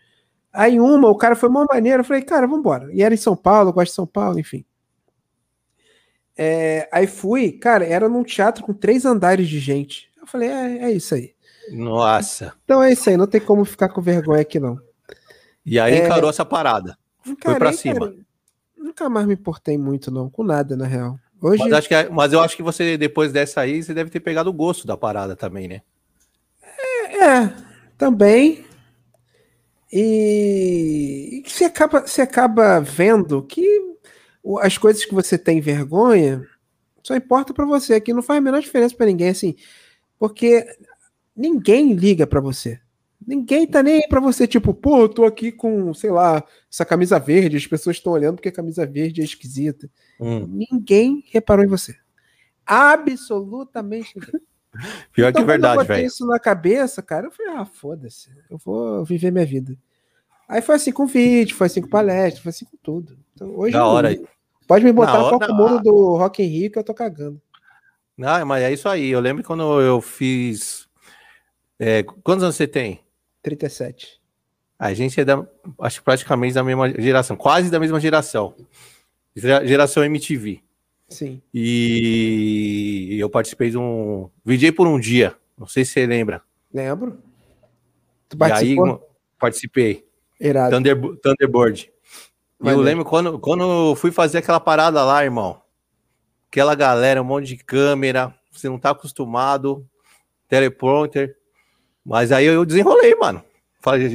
Aí 0.53 0.81
uma, 0.81 1.09
o 1.09 1.17
cara 1.17 1.37
foi 1.37 1.49
uma 1.49 1.67
maneira, 1.71 2.01
eu 2.01 2.05
falei, 2.05 2.23
cara, 2.23 2.47
vambora. 2.47 2.89
E 2.93 3.03
era 3.03 3.13
em 3.13 3.19
São 3.19 3.37
Paulo, 3.37 3.71
eu 3.71 3.75
gosto 3.75 3.91
de 3.91 3.97
São 3.97 4.07
Paulo, 4.07 4.39
enfim. 4.39 4.65
É, 6.37 6.89
aí 6.93 7.07
fui, 7.07 7.53
cara, 7.53 7.85
era 7.85 8.09
num 8.09 8.25
teatro 8.25 8.65
com 8.65 8.73
três 8.73 9.05
andares 9.05 9.49
de 9.49 9.59
gente. 9.59 10.11
Eu 10.17 10.25
Eu 10.25 10.27
falei, 10.27 10.49
é, 10.49 10.85
é 10.85 10.91
isso 10.91 11.15
aí. 11.15 11.34
Nossa. 11.71 12.55
Então 12.65 12.83
é 12.83 12.93
isso 12.93 13.09
aí, 13.09 13.17
não 13.17 13.27
tem 13.27 13.41
como 13.41 13.65
ficar 13.65 13.89
com 13.89 14.01
vergonha 14.01 14.43
aqui, 14.43 14.59
não. 14.59 14.79
E 15.65 15.79
aí 15.79 15.95
é... 15.95 16.05
encarou 16.05 16.31
essa 16.31 16.45
parada. 16.45 16.97
Encarei, 17.27 17.53
Foi 17.53 17.59
pra 17.59 17.73
cima. 17.73 18.09
Cara, 18.09 18.15
nunca 18.77 19.09
mais 19.09 19.27
me 19.27 19.35
importei 19.35 19.79
muito, 19.79 20.11
não, 20.11 20.29
com 20.29 20.43
nada, 20.43 20.77
na 20.77 20.87
real. 20.87 21.19
Hoje... 21.41 21.63
Mas, 21.63 21.73
acho 21.73 21.89
que, 21.89 21.95
é, 21.95 22.09
mas 22.09 22.33
eu 22.33 22.41
acho 22.41 22.57
que 22.57 22.63
você, 22.63 22.97
depois 22.97 23.33
dessa 23.33 23.61
aí, 23.61 23.83
você 23.83 23.95
deve 23.95 24.11
ter 24.11 24.21
pegado 24.21 24.51
o 24.51 24.53
gosto 24.53 24.87
da 24.87 24.97
parada 24.97 25.35
também, 25.35 25.69
né? 25.69 25.83
É, 26.63 27.25
é 27.25 27.53
também. 27.97 28.65
E, 29.93 31.43
e 31.45 31.49
você, 31.49 31.65
acaba, 31.65 32.01
você 32.01 32.23
acaba 32.23 32.81
vendo 32.81 33.43
que 33.43 33.65
as 34.61 34.77
coisas 34.77 35.05
que 35.05 35.15
você 35.15 35.39
tem 35.39 35.61
vergonha 35.61 36.47
só 37.03 37.15
importa 37.15 37.53
para 37.53 37.67
você, 37.67 38.01
que 38.01 38.15
não 38.15 38.23
faz 38.23 38.39
a 38.39 38.41
menor 38.41 38.61
diferença 38.61 38.97
para 38.97 39.07
ninguém, 39.07 39.29
assim, 39.29 39.55
porque 40.19 40.67
ninguém 41.37 41.93
liga 41.93 42.27
para 42.27 42.41
você. 42.41 42.81
Ninguém 43.27 43.67
tá 43.67 43.83
nem 43.83 43.95
aí 43.95 44.09
pra 44.09 44.21
você, 44.21 44.47
tipo, 44.47 44.75
pô, 44.75 45.03
eu 45.03 45.09
tô 45.09 45.25
aqui 45.25 45.51
com, 45.51 45.95
sei 45.95 46.11
lá, 46.11 46.45
essa 46.71 46.85
camisa 46.85 47.19
verde, 47.19 47.57
as 47.57 47.67
pessoas 47.67 47.97
estão 47.97 48.13
olhando 48.13 48.37
porque 48.37 48.51
a 48.51 48.53
camisa 48.53 48.85
verde 48.85 49.23
é 49.23 49.25
esquisita. 49.25 49.91
Hum. 50.21 50.47
Ninguém 50.47 51.25
reparou 51.33 51.65
em 51.65 51.69
você. 51.69 51.97
Absolutamente 52.67 54.13
ninguém. 54.19 54.41
Pior 55.13 55.29
então, 55.29 55.43
que 55.43 55.47
verdade, 55.47 55.77
velho. 55.77 55.85
Eu 55.85 55.97
botei 55.97 56.07
isso 56.07 56.27
na 56.27 56.39
cabeça, 56.39 57.01
cara, 57.01 57.29
eu 57.29 57.31
falei, 57.31 57.53
ah, 57.53 57.65
foda-se, 57.65 58.29
eu 58.51 58.59
vou 58.59 59.05
viver 59.05 59.31
minha 59.31 59.47
vida. 59.47 59.79
Aí 60.49 60.61
foi 60.61 60.75
assim 60.75 60.93
com 60.93 61.07
vídeo, 61.07 61.57
foi 61.57 61.69
assim 61.69 61.81
com 61.81 61.89
palestra, 61.89 62.43
foi 62.43 62.51
assim 62.51 62.65
com 62.65 62.77
tudo. 62.83 63.17
Então, 63.35 63.57
hoje 63.57 63.73
da 63.73 63.87
hora. 63.87 64.15
Pode 64.67 64.85
me 64.85 64.93
botar 64.93 65.19
no 65.19 65.39
palco 65.39 65.55
mundo 65.55 65.83
do 65.83 66.17
Rock 66.17 66.43
in 66.43 66.47
Rio 66.47 66.71
que 66.71 66.79
eu 66.79 66.85
tô 66.85 66.95
cagando. 66.95 67.41
Não, 68.17 68.47
mas 68.47 68.63
é 68.63 68.73
isso 68.73 68.89
aí. 68.89 69.11
Eu 69.11 69.21
lembro 69.21 69.45
quando 69.45 69.81
eu 69.81 70.01
fiz. 70.01 70.84
É, 71.79 72.03
quantos 72.03 72.43
anos 72.43 72.57
você 72.57 72.67
tem? 72.67 73.01
37. 73.43 74.21
A 74.79 74.93
gente 74.93 75.21
é 75.21 75.25
da, 75.25 75.47
acho 75.81 76.03
praticamente 76.03 76.55
da 76.55 76.65
mesma 76.65 76.91
geração, 76.91 77.37
quase 77.37 77.71
da 77.71 77.81
mesma 77.81 78.01
geração. 78.01 78.55
Geração 79.35 80.05
MTV. 80.05 80.63
Sim. 81.09 81.43
E 81.53 83.17
eu 83.19 83.29
participei 83.29 83.71
de 83.71 83.79
um. 83.79 84.31
VJ 84.45 84.73
por 84.73 84.87
um 84.87 84.99
dia. 84.99 85.37
Não 85.57 85.67
sei 85.67 85.85
se 85.85 85.93
você 85.93 86.07
lembra. 86.07 86.43
Lembro. 86.73 87.19
Tu 88.29 88.37
participou? 88.37 88.87
E 88.87 88.91
aí, 88.91 88.99
participei. 89.39 90.09
Irado. 90.41 90.75
Thunder, 90.75 90.97
Thunderbird. 91.23 91.93
E 92.63 92.69
eu 92.69 92.81
lembro 92.81 93.05
quando, 93.05 93.39
quando 93.39 93.95
fui 93.97 94.11
fazer 94.11 94.39
aquela 94.39 94.61
parada 94.61 95.05
lá, 95.05 95.23
irmão. 95.23 95.61
Aquela 96.49 96.75
galera, 96.75 97.21
um 97.21 97.25
monte 97.25 97.47
de 97.49 97.57
câmera, 97.57 98.35
você 98.51 98.69
não 98.69 98.79
tá 98.79 98.91
acostumado, 98.91 99.87
teleprompter. 100.49 101.37
Mas 102.05 102.31
aí 102.31 102.45
eu 102.45 102.65
desenrolei, 102.65 103.15
mano. 103.15 103.43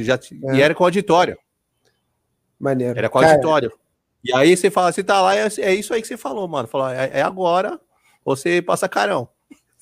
Já, 0.02 0.14
é. 0.14 0.56
E 0.56 0.62
era 0.62 0.74
com 0.74 0.84
auditório. 0.84 1.38
Maneiro. 2.58 2.98
Era 2.98 3.08
com 3.08 3.18
auditório. 3.18 3.72
E 4.22 4.34
aí 4.34 4.56
você 4.56 4.70
fala, 4.70 4.92
você 4.92 5.02
tá 5.02 5.20
lá, 5.20 5.34
é, 5.34 5.48
é 5.58 5.74
isso 5.74 5.94
aí 5.94 6.02
que 6.02 6.08
você 6.08 6.16
falou, 6.16 6.46
mano. 6.46 6.68
Falou, 6.68 6.88
é, 6.88 7.10
é 7.14 7.22
agora, 7.22 7.80
você 8.24 8.60
passa 8.60 8.88
carão. 8.88 9.28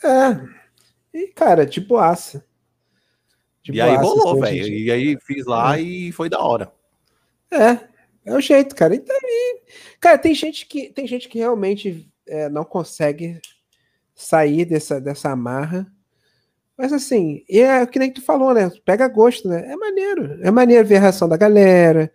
É. 0.05 1.19
E, 1.19 1.29
cara, 1.29 1.67
tipo 1.67 1.97
aça. 1.97 2.45
Tipo 3.63 3.77
e 3.77 3.81
aí 3.81 3.97
aço, 3.97 4.03
rolou, 4.03 4.41
velho. 4.41 4.65
Gente... 4.65 4.85
E 4.85 4.91
aí 4.91 5.19
fiz 5.25 5.45
lá 5.45 5.77
é. 5.77 5.83
e 5.83 6.13
foi 6.13 6.29
da 6.29 6.41
hora. 6.41 6.73
É, 7.51 7.89
é 8.25 8.35
o 8.35 8.41
jeito, 8.41 8.75
cara. 8.77 8.95
E... 8.95 9.03
Cara, 10.01 10.19
tem 10.19 10.35
gente 10.35 10.67
que, 10.67 10.91
tem 10.91 11.07
gente 11.07 11.29
que 11.29 11.39
realmente 11.39 12.09
é, 12.27 12.49
não 12.49 12.65
consegue 12.65 13.41
sair 14.15 14.65
dessa, 14.65 15.01
dessa 15.01 15.31
amarra 15.31 15.91
mas 16.79 16.93
assim, 16.93 17.45
é 17.51 17.83
o 17.83 17.89
que 17.89 17.99
nem 17.99 18.13
tu 18.13 18.23
falou, 18.23 18.55
né? 18.55 18.71
Pega 18.85 19.09
gosto, 19.09 19.49
né? 19.49 19.69
É 19.69 19.75
maneiro. 19.75 20.39
É 20.41 20.51
maneiro 20.53 20.87
ver 20.87 20.97
a 20.97 21.01
reação 21.01 21.29
da 21.29 21.37
galera. 21.37 22.13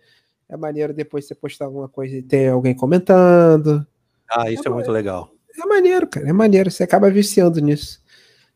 É 0.48 0.56
maneiro 0.56 0.94
depois 0.94 1.28
você 1.28 1.36
postar 1.36 1.66
alguma 1.66 1.90
coisa 1.90 2.16
e 2.16 2.22
ter 2.24 2.50
alguém 2.50 2.74
comentando. 2.74 3.86
Ah, 4.32 4.50
isso 4.50 4.64
é, 4.66 4.72
é 4.72 4.74
muito 4.74 4.90
legal. 4.90 5.30
É 5.62 5.66
maneiro, 5.66 6.08
cara. 6.08 6.30
É 6.30 6.32
maneiro. 6.32 6.72
Você 6.72 6.82
acaba 6.82 7.12
viciando 7.12 7.60
nisso. 7.60 8.02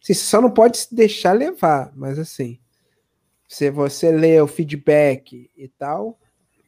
Assim, 0.02 0.14
você 0.14 0.26
só 0.26 0.42
não 0.42 0.50
pode 0.50 0.78
se 0.78 0.96
deixar 0.96 1.34
levar, 1.34 1.92
mas 1.94 2.18
assim, 2.18 2.58
se 3.46 3.70
você 3.70 4.10
lê 4.10 4.40
o 4.40 4.48
feedback 4.48 5.52
e 5.58 5.68
tal, 5.68 6.18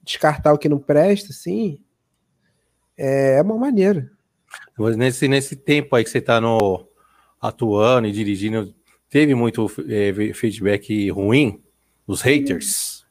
descartar 0.03 0.51
o 0.51 0.57
que 0.57 0.67
não 0.67 0.79
presta, 0.79 1.29
assim, 1.31 1.79
é, 2.97 3.37
é 3.37 3.41
uma 3.41 3.57
maneira. 3.57 4.11
Nesse, 4.97 5.29
nesse 5.29 5.55
tempo 5.55 5.95
aí 5.95 6.03
que 6.03 6.09
você 6.09 6.19
tá 6.19 6.41
no, 6.41 6.85
atuando 7.39 8.07
e 8.07 8.11
dirigindo, 8.11 8.73
Teve 9.09 9.33
muito 9.33 9.65
é, 9.87 10.33
feedback 10.33 11.09
ruim 11.09 11.61
dos 12.07 12.21
haters? 12.21 13.05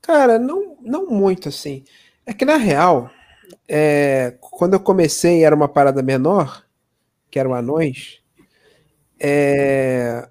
Cara, 0.00 0.38
não, 0.38 0.76
não 0.80 1.06
muito 1.06 1.48
assim. 1.48 1.84
É 2.24 2.32
que 2.32 2.44
na 2.44 2.56
real, 2.56 3.10
é, 3.68 4.36
quando 4.40 4.74
eu 4.74 4.80
comecei 4.80 5.44
era 5.44 5.54
uma 5.54 5.68
parada 5.68 6.02
menor, 6.02 6.64
que 7.30 7.38
eram 7.38 7.54
anões, 7.54 8.20
é, 9.18 10.28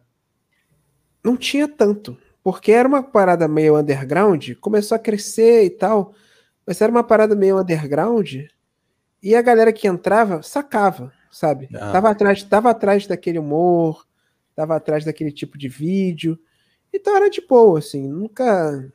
não 1.23 1.35
tinha 1.35 1.67
tanto, 1.67 2.17
porque 2.43 2.71
era 2.71 2.87
uma 2.87 3.03
parada 3.03 3.47
meio 3.47 3.77
underground, 3.77 4.51
começou 4.61 4.95
a 4.95 4.99
crescer 4.99 5.65
e 5.65 5.69
tal, 5.69 6.13
mas 6.65 6.81
era 6.81 6.91
uma 6.91 7.03
parada 7.03 7.35
meio 7.35 7.59
underground, 7.59 8.45
e 9.21 9.35
a 9.35 9.41
galera 9.41 9.73
que 9.73 9.87
entrava 9.87 10.41
sacava, 10.41 11.11
sabe? 11.31 11.69
Ah. 11.73 11.91
Tava 11.91 12.09
atrás, 12.09 12.43
tava 12.43 12.69
atrás 12.69 13.07
daquele 13.07 13.39
humor, 13.39 14.05
tava 14.55 14.75
atrás 14.75 15.05
daquele 15.05 15.31
tipo 15.31 15.58
de 15.58 15.67
vídeo. 15.67 16.39
Então 16.93 17.15
era 17.15 17.29
de 17.29 17.41
boa, 17.41 17.79
assim, 17.79 18.08
nunca. 18.08 18.91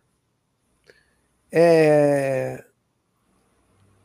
É... 1.51 2.65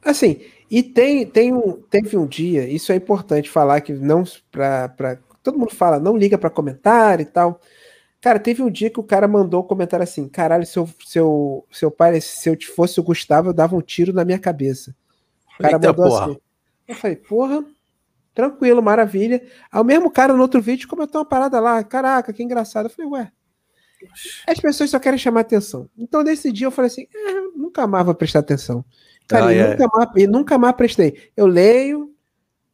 Assim, 0.04 0.42
e 0.70 0.82
tem, 0.82 1.26
tem 1.26 1.54
um, 1.54 1.74
teve 1.74 2.18
um 2.18 2.26
dia, 2.26 2.68
isso 2.68 2.92
é 2.92 2.96
importante 2.96 3.50
falar 3.50 3.82
que 3.82 3.94
não 3.94 4.24
para 4.50 5.20
todo 5.44 5.60
mundo 5.60 5.76
fala, 5.76 6.00
não 6.00 6.18
liga 6.18 6.38
para 6.38 6.50
comentário 6.50 7.24
e 7.24 7.26
tal. 7.26 7.60
Cara, 8.22 8.40
teve 8.40 8.62
um 8.62 8.70
dia 8.70 8.90
que 8.90 9.00
o 9.00 9.04
cara 9.04 9.28
mandou 9.28 9.62
um 9.62 9.68
comentário 9.68 10.04
assim: 10.04 10.30
caralho, 10.30 10.66
se 10.66 10.78
eu, 10.78 10.88
seu 11.06 11.66
seu 11.72 11.92
pai, 11.92 12.22
se 12.22 12.50
eu 12.50 12.58
fosse 12.76 13.00
o 13.00 13.04
Gustavo, 13.04 13.50
eu 13.50 13.54
dava 13.54 13.76
um 13.76 13.82
tiro 13.82 14.14
na 14.14 14.24
minha 14.24 14.40
cabeça. 14.40 14.96
O 15.56 15.62
cara 15.62 15.76
Eita 15.76 15.88
mandou 15.88 16.06
porra. 16.06 16.26
assim. 16.26 16.38
Eu 16.88 16.96
falei, 16.96 17.16
porra, 17.18 17.66
Tranquilo, 18.34 18.82
maravilha. 18.82 19.42
Aí 19.72 19.82
o 19.82 19.84
mesmo 19.84 20.10
cara 20.10 20.34
no 20.34 20.42
outro 20.42 20.62
vídeo 20.62 20.88
comentou 20.88 21.20
uma 21.20 21.28
parada 21.28 21.60
lá. 21.60 21.84
Caraca, 21.84 22.32
que 22.32 22.44
engraçado. 22.44 22.86
Eu 22.86 22.90
falei, 22.90 23.12
ué. 23.12 23.32
As 24.48 24.60
pessoas 24.60 24.90
só 24.90 25.00
querem 25.00 25.20
chamar 25.20 25.42
atenção. 25.42 25.90
Então, 25.98 26.24
nesse 26.24 26.52
dia, 26.52 26.68
eu 26.68 26.72
falei 26.72 26.88
assim: 26.88 27.08
é, 27.14 27.34
nunca 27.56 27.86
mais 27.86 28.06
vou 28.06 28.16
prestar 28.16 28.40
atenção. 28.40 28.84
Cara, 29.28 29.48
ah, 29.48 29.54
é. 29.54 29.70
nunca, 29.70 29.88
mais, 29.94 30.30
nunca 30.30 30.58
mais 30.58 30.76
prestei. 30.76 31.32
Eu 31.38 31.46
leio, 31.46 32.12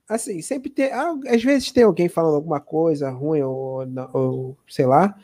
assim, 0.08 0.42
sempre 0.42 0.70
tem. 0.70 0.92
Ah, 0.92 1.14
às 1.28 1.44
vezes 1.44 1.72
tem 1.72 1.84
alguém 1.84 2.08
falando 2.08 2.36
alguma 2.36 2.60
coisa 2.60 3.10
ruim 3.10 3.42
ou, 3.42 3.84
ou, 4.14 4.58
sei 4.68 4.86
lá, 4.86 5.16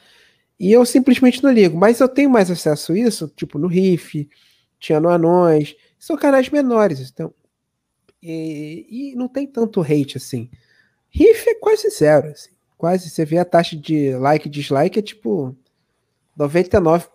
e 0.59 0.71
eu 0.71 0.85
simplesmente 0.85 1.43
não 1.43 1.51
ligo. 1.51 1.77
Mas 1.77 1.99
eu 1.99 2.09
tenho 2.09 2.29
mais 2.29 2.51
acesso 2.51 2.91
a 2.91 2.97
isso, 2.97 3.31
tipo 3.35 3.57
no 3.57 3.67
Riff, 3.67 4.29
tinha 4.79 4.99
no 4.99 5.09
Anões, 5.09 5.75
são 5.97 6.17
canais 6.17 6.49
menores. 6.49 7.09
Então, 7.11 7.33
e, 8.23 9.11
e, 9.11 9.15
não 9.15 9.27
tem 9.27 9.45
tanto 9.45 9.81
hate 9.81 10.17
assim. 10.17 10.49
Riff 11.09 11.49
é 11.49 11.55
quase 11.55 11.89
zero, 11.89 12.29
assim. 12.29 12.51
Quase 12.77 13.09
você 13.09 13.25
vê 13.25 13.37
a 13.37 13.45
taxa 13.45 13.75
de 13.75 14.15
like 14.15 14.47
e 14.47 14.51
dislike 14.51 14.99
é 14.99 15.01
tipo 15.01 15.55
99%, 16.37 17.07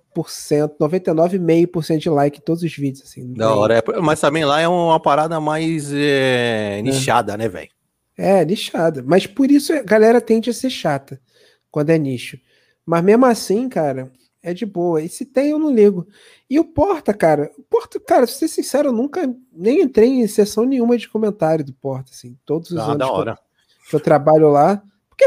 99,5% 0.78 1.98
de 1.98 2.10
like 2.10 2.38
em 2.38 2.42
todos 2.42 2.62
os 2.62 2.74
vídeos, 2.74 3.02
assim. 3.08 3.32
Da 3.32 3.54
hora, 3.54 3.78
é, 3.78 4.00
mas 4.00 4.20
também 4.20 4.44
lá 4.44 4.60
é 4.60 4.68
uma 4.68 5.00
parada 5.00 5.40
mais 5.40 5.90
é, 5.92 6.80
nichada, 6.82 7.34
é. 7.34 7.36
né, 7.36 7.48
velho? 7.48 7.70
É, 8.16 8.44
nichada. 8.44 9.02
Mas 9.06 9.26
por 9.26 9.50
isso 9.50 9.72
a 9.72 9.82
galera 9.82 10.20
tende 10.20 10.50
a 10.50 10.52
ser 10.52 10.70
chata 10.70 11.20
quando 11.70 11.90
é 11.90 11.98
nicho. 11.98 12.38
Mas 12.84 13.02
mesmo 13.02 13.26
assim, 13.26 13.68
cara, 13.68 14.10
é 14.42 14.54
de 14.54 14.64
boa. 14.64 15.02
E 15.02 15.09
se 15.09 15.25
tem, 15.25 15.50
eu 15.50 15.59
não 15.59 15.73
ligo. 15.73 16.07
E 16.49 16.59
o 16.59 16.64
Porta, 16.64 17.12
cara, 17.12 17.50
o 17.59 17.62
Porta, 17.62 17.99
cara, 18.00 18.26
pra 18.26 18.35
ser 18.35 18.49
sincero, 18.49 18.88
eu 18.88 18.92
nunca 18.92 19.33
nem 19.52 19.83
entrei 19.83 20.09
em 20.09 20.26
sessão 20.26 20.64
nenhuma 20.64 20.97
de 20.97 21.09
comentário 21.09 21.64
do 21.64 21.73
Porta, 21.73 22.12
assim, 22.12 22.38
todos 22.45 22.71
os 22.71 22.78
ah, 22.78 22.92
anos. 22.92 23.09
Que, 23.09 23.28
eu, 23.28 23.37
que 23.90 23.97
eu 23.97 24.00
trabalho 24.00 24.49
lá, 24.49 24.83
porque 25.09 25.26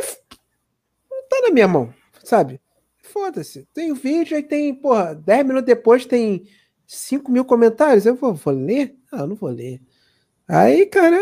não 1.10 1.28
tá 1.30 1.42
na 1.44 1.52
minha 1.52 1.68
mão, 1.68 1.94
sabe? 2.24 2.60
Foda-se. 3.04 3.68
Tem 3.74 3.92
o 3.92 3.96
vídeo, 3.96 4.38
aí 4.38 4.44
tem, 4.44 4.74
porra, 4.74 5.14
10 5.14 5.46
minutos 5.46 5.66
depois 5.66 6.06
tem 6.06 6.48
5 6.88 7.32
mil 7.32 7.44
comentários. 7.44 8.06
Eu 8.06 8.16
vou, 8.16 8.34
vou 8.34 8.54
ler? 8.54 8.96
Ah, 9.12 9.20
eu 9.22 9.28
não 9.28 9.36
vou 9.36 9.50
ler. 9.50 9.82
Aí, 10.48 10.86
cara, 10.86 11.18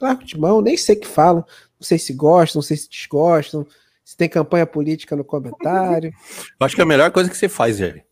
largo 0.00 0.24
de 0.24 0.38
mão, 0.38 0.60
nem 0.60 0.76
sei 0.76 0.96
o 0.96 1.00
que 1.00 1.06
falam, 1.06 1.44
não 1.78 1.86
sei 1.86 1.98
se 1.98 2.12
gostam, 2.12 2.58
não 2.58 2.62
sei 2.62 2.76
se 2.76 2.88
desgostam 2.88 3.66
se 4.04 4.16
tem 4.16 4.28
campanha 4.28 4.66
política 4.66 5.16
no 5.16 5.24
comentário. 5.24 6.12
Eu 6.60 6.66
acho 6.66 6.74
que 6.74 6.80
é 6.82 6.84
a 6.84 6.86
melhor 6.86 7.10
coisa 7.10 7.30
que 7.30 7.36
você 7.36 7.48
faz, 7.48 7.78
Jerry. 7.78 8.04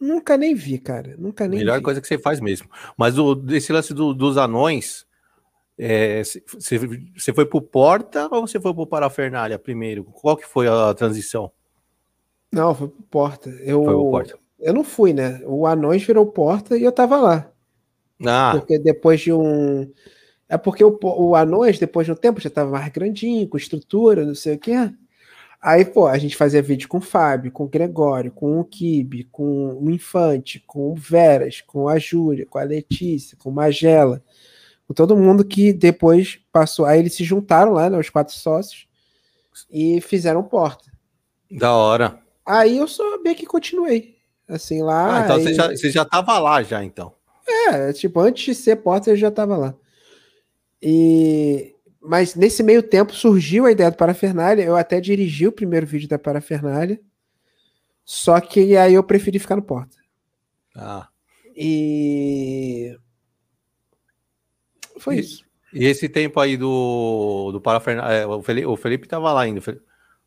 Nunca 0.00 0.36
nem 0.36 0.54
vi, 0.54 0.78
cara. 0.78 1.16
Nunca 1.18 1.48
nem 1.48 1.58
Melhor 1.58 1.78
vi. 1.78 1.82
coisa 1.82 2.00
que 2.00 2.06
você 2.06 2.18
faz 2.18 2.38
mesmo. 2.38 2.68
Mas 2.96 3.18
o, 3.18 3.36
esse 3.50 3.72
lance 3.72 3.92
do, 3.92 4.14
dos 4.14 4.36
anões, 4.36 5.04
É, 5.76 6.22
você 6.22 7.32
foi 7.34 7.46
pro 7.46 7.60
Porta 7.62 8.28
ou 8.30 8.46
você 8.46 8.60
foi 8.60 8.72
pro 8.74 8.86
Parafernália 8.86 9.58
primeiro? 9.58 10.04
Qual 10.04 10.36
que 10.36 10.46
foi 10.46 10.68
a 10.68 10.92
transição? 10.94 11.50
Não, 12.52 12.74
foi 12.74 12.88
pro 12.88 13.02
Porta. 13.10 13.50
Eu, 13.60 13.84
foi 13.84 13.94
pro 13.94 14.10
Porta. 14.10 14.38
eu 14.60 14.72
não 14.74 14.84
fui, 14.84 15.12
né? 15.12 15.40
O 15.44 15.66
Anões 15.66 16.04
virou 16.04 16.26
Porta 16.26 16.76
e 16.76 16.82
eu 16.84 16.92
tava 16.92 17.16
lá. 17.16 17.50
Ah. 18.24 18.52
Porque 18.56 18.78
depois 18.78 19.20
de 19.20 19.32
um. 19.32 19.90
É 20.48 20.56
porque 20.56 20.82
o, 20.84 20.98
o 21.02 21.34
Anões, 21.34 21.78
depois 21.78 22.06
de 22.06 22.12
um 22.12 22.16
tempo, 22.16 22.40
já 22.40 22.50
tava 22.50 22.70
mais 22.70 22.88
grandinho, 22.92 23.48
com 23.48 23.56
estrutura, 23.56 24.24
não 24.24 24.34
sei 24.34 24.54
o 24.54 24.58
quê. 24.58 24.90
Aí, 25.60 25.84
pô, 25.84 26.06
a 26.06 26.16
gente 26.18 26.36
fazia 26.36 26.62
vídeo 26.62 26.88
com 26.88 26.98
o 26.98 27.02
Fábio, 27.02 27.50
com 27.50 27.64
o 27.64 27.68
Gregório, 27.68 28.30
com 28.30 28.60
o 28.60 28.64
Kibe, 28.64 29.24
com 29.24 29.74
o 29.74 29.90
Infante, 29.90 30.62
com 30.64 30.92
o 30.92 30.94
Veras, 30.94 31.60
com 31.60 31.88
a 31.88 31.98
Júlia, 31.98 32.46
com 32.46 32.58
a 32.58 32.62
Letícia, 32.62 33.36
com 33.36 33.50
o 33.50 33.52
Magela, 33.52 34.22
com 34.86 34.94
todo 34.94 35.16
mundo 35.16 35.44
que 35.44 35.72
depois 35.72 36.38
passou. 36.52 36.86
Aí 36.86 37.00
eles 37.00 37.14
se 37.14 37.24
juntaram 37.24 37.72
lá, 37.72 37.90
né, 37.90 37.98
os 37.98 38.08
quatro 38.08 38.34
sócios, 38.34 38.86
e 39.68 40.00
fizeram 40.00 40.44
porta. 40.44 40.92
Da 41.50 41.74
hora. 41.74 42.20
Aí 42.46 42.78
eu 42.78 42.86
só 42.86 43.18
que 43.34 43.44
continuei. 43.44 44.16
Assim, 44.48 44.82
lá. 44.82 45.18
Ah, 45.18 45.24
então 45.24 45.36
aí... 45.36 45.42
você, 45.42 45.54
já, 45.54 45.68
você 45.68 45.90
já 45.90 46.04
tava 46.04 46.38
lá 46.38 46.62
já, 46.62 46.82
então. 46.82 47.12
É, 47.46 47.92
tipo, 47.92 48.20
antes 48.20 48.44
de 48.44 48.54
ser 48.54 48.76
porta, 48.76 49.10
eu 49.10 49.16
já 49.16 49.30
tava 49.30 49.56
lá. 49.56 49.74
E 50.80 51.74
mas 52.00 52.34
nesse 52.34 52.62
meio 52.62 52.82
tempo 52.82 53.14
surgiu 53.14 53.66
a 53.66 53.72
ideia 53.72 53.90
do 53.90 53.96
Parafernália. 53.96 54.62
Eu 54.62 54.76
até 54.76 55.00
dirigi 55.00 55.46
o 55.46 55.52
primeiro 55.52 55.86
vídeo 55.86 56.08
da 56.08 56.18
Parafernália. 56.18 57.00
Só 58.04 58.40
que 58.40 58.76
aí 58.76 58.94
eu 58.94 59.02
preferi 59.02 59.38
ficar 59.38 59.56
no 59.56 59.62
Porta. 59.62 59.96
Ah. 60.74 61.08
E. 61.56 62.96
Foi 64.98 65.16
e, 65.16 65.20
isso. 65.20 65.44
E 65.72 65.84
esse 65.84 66.08
tempo 66.08 66.40
aí 66.40 66.56
do, 66.56 67.50
do 67.52 67.60
Parafernália. 67.60 68.16
É, 68.16 68.26
o 68.26 68.42
Felipe, 68.42 68.66
o 68.66 68.76
Felipe 68.76 69.08
tava 69.08 69.32
lá 69.32 69.42
ainda. 69.42 69.60
O 69.60 69.62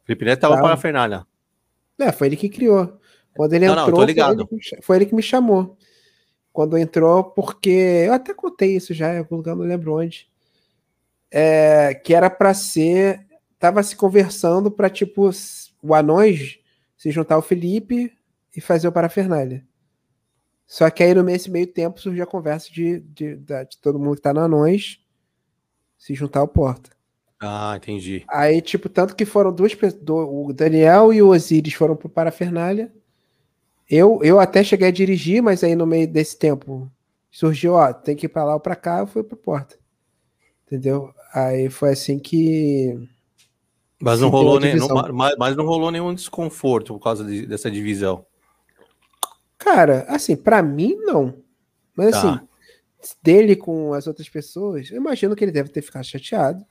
Felipe 0.05 0.25
Neto 0.25 0.41
tava 0.41 0.57
no 0.57 0.61
Parafernália. 0.61 1.25
É, 1.97 2.11
foi 2.11 2.27
ele 2.27 2.35
que 2.37 2.49
criou. 2.49 2.99
Quando 3.33 3.53
ele 3.53 3.65
não, 3.65 3.73
entrou, 3.73 3.87
não, 3.87 3.95
foi, 3.95 4.03
ele 4.05 4.45
que, 4.45 4.81
foi 4.81 4.95
ele 4.97 5.05
que 5.05 5.15
me 5.15 5.23
chamou. 5.23 5.77
Quando 6.51 6.77
entrou, 6.77 7.23
porque. 7.23 8.03
Eu 8.05 8.13
até 8.13 8.33
contei 8.33 8.75
isso 8.75 8.93
já 8.93 9.15
em 9.15 9.19
algum 9.19 9.37
lugar, 9.37 9.55
não 9.55 9.63
lembro 9.63 9.95
onde 9.95 10.30
é, 11.31 11.93
que 11.93 12.13
era 12.13 12.29
para 12.29 12.53
ser. 12.53 13.25
Tava 13.57 13.81
se 13.83 13.95
conversando 13.95 14.69
para 14.69 14.89
tipo 14.89 15.29
o 15.81 15.95
Anões 15.95 16.59
se 16.97 17.11
juntar 17.11 17.35
ao 17.35 17.41
Felipe 17.41 18.11
e 18.55 18.59
fazer 18.59 18.87
o 18.87 18.91
Parafernália. 18.91 19.65
Só 20.67 20.89
que 20.89 21.03
aí, 21.03 21.13
nesse 21.21 21.49
meio 21.49 21.67
tempo, 21.67 21.99
surgiu 21.99 22.23
a 22.23 22.27
conversa 22.27 22.71
de, 22.71 22.99
de, 23.01 23.35
de, 23.35 23.65
de 23.65 23.77
todo 23.79 23.99
mundo 23.99 24.15
que 24.15 24.21
tá 24.21 24.33
no 24.33 24.39
Anões 24.39 24.99
se 25.97 26.13
juntar 26.15 26.39
ao 26.39 26.47
Porta. 26.47 26.89
Ah, 27.39 27.73
entendi. 27.75 28.23
Aí, 28.27 28.61
tipo, 28.61 28.87
tanto 28.87 29.15
que 29.15 29.25
foram 29.25 29.51
duas 29.51 29.73
pessoas. 29.73 30.01
O 30.07 30.53
Daniel 30.53 31.11
e 31.11 31.21
o 31.21 31.29
Osiris 31.29 31.73
foram 31.73 31.95
pro 31.95 32.07
Parafernália. 32.07 32.91
Eu, 33.89 34.19
eu 34.23 34.39
até 34.39 34.63
cheguei 34.63 34.87
a 34.87 34.91
dirigir, 34.91 35.41
mas 35.41 35.63
aí 35.63 35.75
no 35.75 35.85
meio 35.85 36.07
desse 36.07 36.37
tempo 36.37 36.89
surgiu, 37.29 37.73
ó, 37.73 37.91
tem 37.91 38.15
que 38.15 38.27
ir 38.27 38.29
pra 38.29 38.43
lá 38.43 38.53
ou 38.53 38.59
pra 38.59 38.75
cá, 38.75 38.99
eu 38.99 39.07
fui 39.07 39.23
pro 39.23 39.35
Porta. 39.35 39.77
Entendeu? 40.65 41.13
Aí 41.33 41.69
foi 41.69 41.91
assim 41.91 42.19
que. 42.19 43.07
Mas 43.99 44.19
não 44.19 44.29
rolou 44.29 44.59
nem, 44.59 44.75
não, 44.75 44.87
mas, 45.13 45.35
mas, 45.37 45.55
não 45.55 45.65
rolou 45.65 45.91
nenhum 45.91 46.13
desconforto 46.13 46.93
por 46.93 47.03
causa 47.03 47.23
de, 47.23 47.45
dessa 47.45 47.69
divisão. 47.69 48.25
Cara, 49.57 50.05
assim, 50.09 50.35
para 50.35 50.61
mim 50.61 50.95
não. 50.95 51.35
Mas 51.95 52.11
tá. 52.11 52.17
assim, 52.17 52.47
dele 53.21 53.55
com 53.55 53.93
as 53.93 54.07
outras 54.07 54.27
pessoas, 54.27 54.89
eu 54.89 54.97
imagino 54.97 55.35
que 55.35 55.43
ele 55.43 55.51
deve 55.51 55.69
ter 55.69 55.81
ficado 55.81 56.03
chateado. 56.03 56.65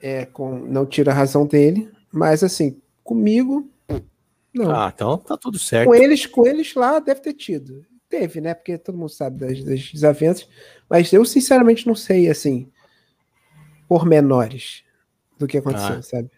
É, 0.00 0.26
com, 0.26 0.58
não 0.58 0.86
tira 0.86 1.10
a 1.10 1.14
razão 1.14 1.46
dele, 1.46 1.90
mas 2.12 2.44
assim, 2.44 2.80
comigo, 3.02 3.68
não. 4.54 4.70
Ah, 4.70 4.92
então 4.94 5.18
tá 5.18 5.36
tudo 5.36 5.58
certo. 5.58 5.88
Com 5.88 5.94
eles, 5.94 6.24
com 6.24 6.46
eles 6.46 6.74
lá 6.74 6.98
deve 6.98 7.20
ter 7.20 7.34
tido. 7.34 7.84
Teve, 8.08 8.40
né? 8.40 8.54
Porque 8.54 8.78
todo 8.78 8.96
mundo 8.96 9.10
sabe 9.10 9.40
das, 9.40 9.64
das 9.64 9.90
desavenças, 9.90 10.48
mas 10.88 11.12
eu 11.12 11.24
sinceramente 11.24 11.86
não 11.86 11.94
sei 11.94 12.30
assim 12.30 12.70
pormenores 13.88 14.84
do 15.38 15.46
que 15.46 15.58
aconteceu, 15.58 15.96
ah, 15.96 16.02
sabe? 16.02 16.30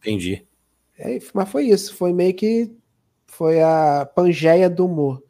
Entendi. 0.00 0.46
É, 0.98 1.18
mas 1.32 1.48
foi 1.48 1.64
isso, 1.64 1.94
foi 1.94 2.12
meio 2.12 2.34
que 2.34 2.70
foi 3.26 3.62
a 3.62 4.08
pangeia 4.14 4.68
do 4.68 4.86
humor. 4.86 5.22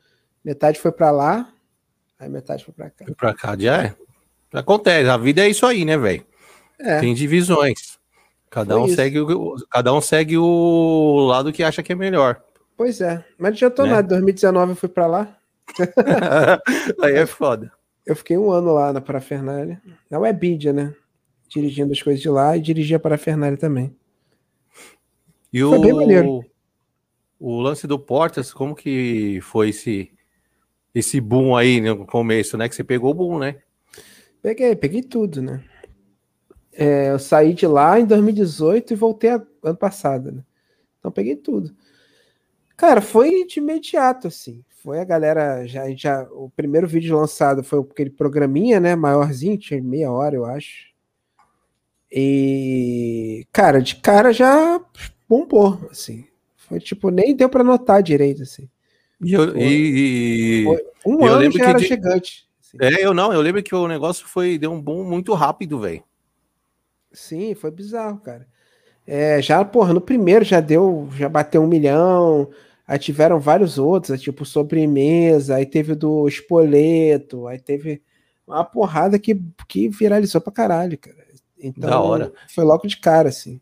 Metade 0.45 0.79
foi 0.79 0.91
para 0.91 1.11
lá, 1.11 1.53
aí 2.19 2.29
metade 2.29 2.65
foi 2.65 2.75
para 2.75 2.91
cá. 2.91 3.05
Foi 3.05 3.15
para 3.15 3.35
cá, 3.35 3.57
já 3.59 3.85
é. 3.85 3.95
Acontece, 4.53 5.09
a 5.09 5.17
vida 5.17 5.43
é 5.43 5.49
isso 5.49 5.65
aí, 5.65 5.85
né, 5.85 5.97
velho? 5.97 6.25
É. 6.79 7.01
Tem 7.01 7.15
divisões. 7.15 7.99
Cada 8.51 8.79
um, 8.79 8.87
segue 8.87 9.21
o, 9.21 9.55
cada 9.71 9.95
um 9.95 10.01
segue 10.01 10.37
o 10.37 11.27
lado 11.27 11.53
que 11.53 11.63
acha 11.63 11.83
que 11.83 11.93
é 11.93 11.95
melhor. 11.95 12.43
Pois 12.77 13.01
é, 13.01 13.25
mas 13.39 13.59
já 13.59 13.71
tô 13.71 13.85
né? 13.85 13.93
nada. 13.93 14.09
2019 14.09 14.73
eu 14.73 14.77
fui 14.77 14.89
para 14.89 15.07
lá. 15.07 15.39
aí 17.01 17.15
é 17.15 17.25
foda. 17.25 17.73
Eu 18.05 18.17
fiquei 18.17 18.37
um 18.37 18.51
ano 18.51 18.75
lá 18.75 18.93
na 18.93 19.01
Parafernália. 19.01 19.81
Na 20.11 20.19
Webidia, 20.19 20.73
né? 20.73 20.95
Dirigindo 21.53 21.93
as 21.93 22.03
coisas 22.03 22.23
de 22.23 22.29
lá 22.29 22.57
e 22.57 22.61
dirigia 22.61 22.99
para 22.99 23.17
a 23.17 23.19
Fernália 23.19 23.59
também. 23.59 23.95
E 25.53 25.61
foi 25.61 25.79
o, 25.79 25.81
bem 25.81 25.93
maneiro. 25.93 26.45
O 27.39 27.61
lance 27.61 27.87
do 27.87 27.99
Portas, 27.99 28.53
como 28.53 28.75
que 28.75 29.39
foi 29.43 29.69
esse, 29.69 30.11
esse 30.95 31.21
boom 31.21 31.55
aí 31.55 31.81
no 31.81 32.07
começo, 32.07 32.57
né? 32.57 32.69
Que 32.69 32.75
você 32.75 32.83
pegou 32.83 33.11
o 33.11 33.15
boom, 33.15 33.39
né? 33.39 33.57
Peguei, 34.41 34.75
peguei 34.75 35.03
tudo, 35.03 35.43
né? 35.43 35.63
É, 36.73 37.11
eu 37.11 37.19
saí 37.19 37.53
de 37.53 37.67
lá 37.67 38.01
em 38.01 38.07
2018 38.07 38.95
e 38.95 38.97
voltei 38.97 39.31
a, 39.31 39.43
ano 39.63 39.77
passado, 39.77 40.33
né? 40.33 40.43
Então 40.99 41.13
peguei 41.13 41.37
tudo. 41.37 41.75
Cara, 42.77 43.03
foi 43.03 43.45
de 43.45 43.61
imediato, 43.61 44.29
assim. 44.29 44.65
Foi 44.83 44.99
a 44.99 45.05
galera 45.05 45.67
já, 45.67 45.89
já. 45.95 46.23
O 46.31 46.51
primeiro 46.51 46.89
vídeo 46.89 47.17
lançado 47.17 47.63
foi 47.63 47.79
aquele 47.81 48.11
programinha, 48.11 48.81
né? 48.81 48.97
Maiorzinho, 48.97 49.59
tinha 49.59 49.83
meia 49.83 50.11
hora, 50.11 50.35
eu 50.35 50.47
acho. 50.47 50.92
E, 52.15 53.47
cara, 53.51 53.81
de 53.81 53.97
cara 53.97 54.35
já 54.35 54.79
bombou, 55.27 55.89
assim. 55.91 56.27
Foi 56.57 56.79
tipo, 56.79 57.09
nem 57.11 57.35
deu 57.35 57.49
para 57.49 57.65
notar 57.65 58.03
direito, 58.03 58.43
assim. 58.43 58.69
E, 59.19 59.33
eu, 59.33 59.51
foi, 59.51 59.63
e, 59.63 60.65
foi 60.65 60.85
um 61.07 61.27
eu 61.27 61.35
ano 61.35 61.51
já 61.51 61.71
era 61.71 61.79
de, 61.79 61.87
gigante. 61.87 62.47
Assim. 62.61 62.77
É, 62.81 63.07
eu 63.07 63.15
não, 63.15 63.33
eu 63.33 63.41
lembro 63.41 63.63
que 63.63 63.75
o 63.75 63.89
negócio 63.89 64.27
foi, 64.27 64.59
deu 64.59 64.71
um 64.73 64.81
boom 64.81 65.05
muito 65.05 65.33
rápido, 65.33 65.81
velho. 65.81 66.05
Sim, 67.11 67.55
foi 67.55 67.71
bizarro, 67.71 68.19
cara. 68.19 68.47
É, 69.07 69.41
já, 69.41 69.65
porra, 69.65 69.95
no 69.95 70.01
primeiro 70.01 70.45
já 70.45 70.61
deu, 70.61 71.09
já 71.17 71.31
bateu 71.31 71.63
um 71.63 71.67
milhão, 71.67 72.51
aí 72.87 72.99
tiveram 72.99 73.41
vários 73.41 73.79
outros, 73.79 74.21
tipo 74.21 74.45
sobremesa, 74.45 75.57
aí 75.57 75.67
teve 75.67 75.93
o 75.93 75.97
do 75.97 76.29
espoleto, 76.29 77.47
aí 77.47 77.59
teve 77.59 78.03
uma 78.47 78.65
porrada 78.65 79.19
que, 79.19 79.41
que 79.67 79.89
viralizou 79.89 80.41
pra 80.41 80.53
caralho, 80.53 80.99
cara. 80.99 81.32
Então, 81.63 81.89
da 81.89 82.01
hora. 82.01 82.33
foi 82.49 82.65
logo 82.65 82.87
de 82.87 82.97
cara, 82.97 83.29
assim. 83.29 83.61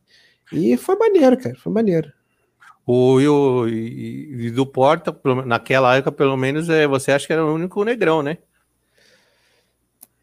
E 0.52 0.76
foi 0.76 0.96
maneiro, 0.96 1.36
cara, 1.36 1.54
foi 1.56 1.72
maneiro. 1.72 2.12
O, 2.86 3.20
e, 3.20 3.28
o, 3.28 3.68
e, 3.68 4.46
e 4.46 4.50
do 4.50 4.66
Porta, 4.66 5.16
naquela 5.46 5.94
época, 5.94 6.10
pelo 6.10 6.36
menos, 6.36 6.68
é, 6.68 6.86
você 6.86 7.12
acha 7.12 7.26
que 7.26 7.32
era 7.32 7.44
o 7.44 7.54
único 7.54 7.84
negrão, 7.84 8.22
né? 8.22 8.38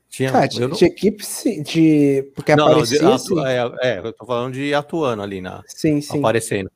Tinha, 0.10 0.32
cara, 0.32 0.48
de, 0.48 0.60
não... 0.60 0.70
de 0.70 0.84
equipe, 0.84 1.24
de. 1.64 2.32
Porque 2.36 2.56
não, 2.56 2.68
aparecia. 2.68 3.02
Não, 3.04 3.14
atu... 3.14 3.46
é, 3.46 3.72
é, 3.84 4.00
eu 4.00 4.12
tô 4.12 4.26
falando 4.26 4.54
de 4.54 4.74
atuando 4.74 5.22
ali 5.22 5.40
na. 5.40 5.64
Sim, 5.68 6.02
sim. 6.02 6.18
Aparecendo. 6.18 6.72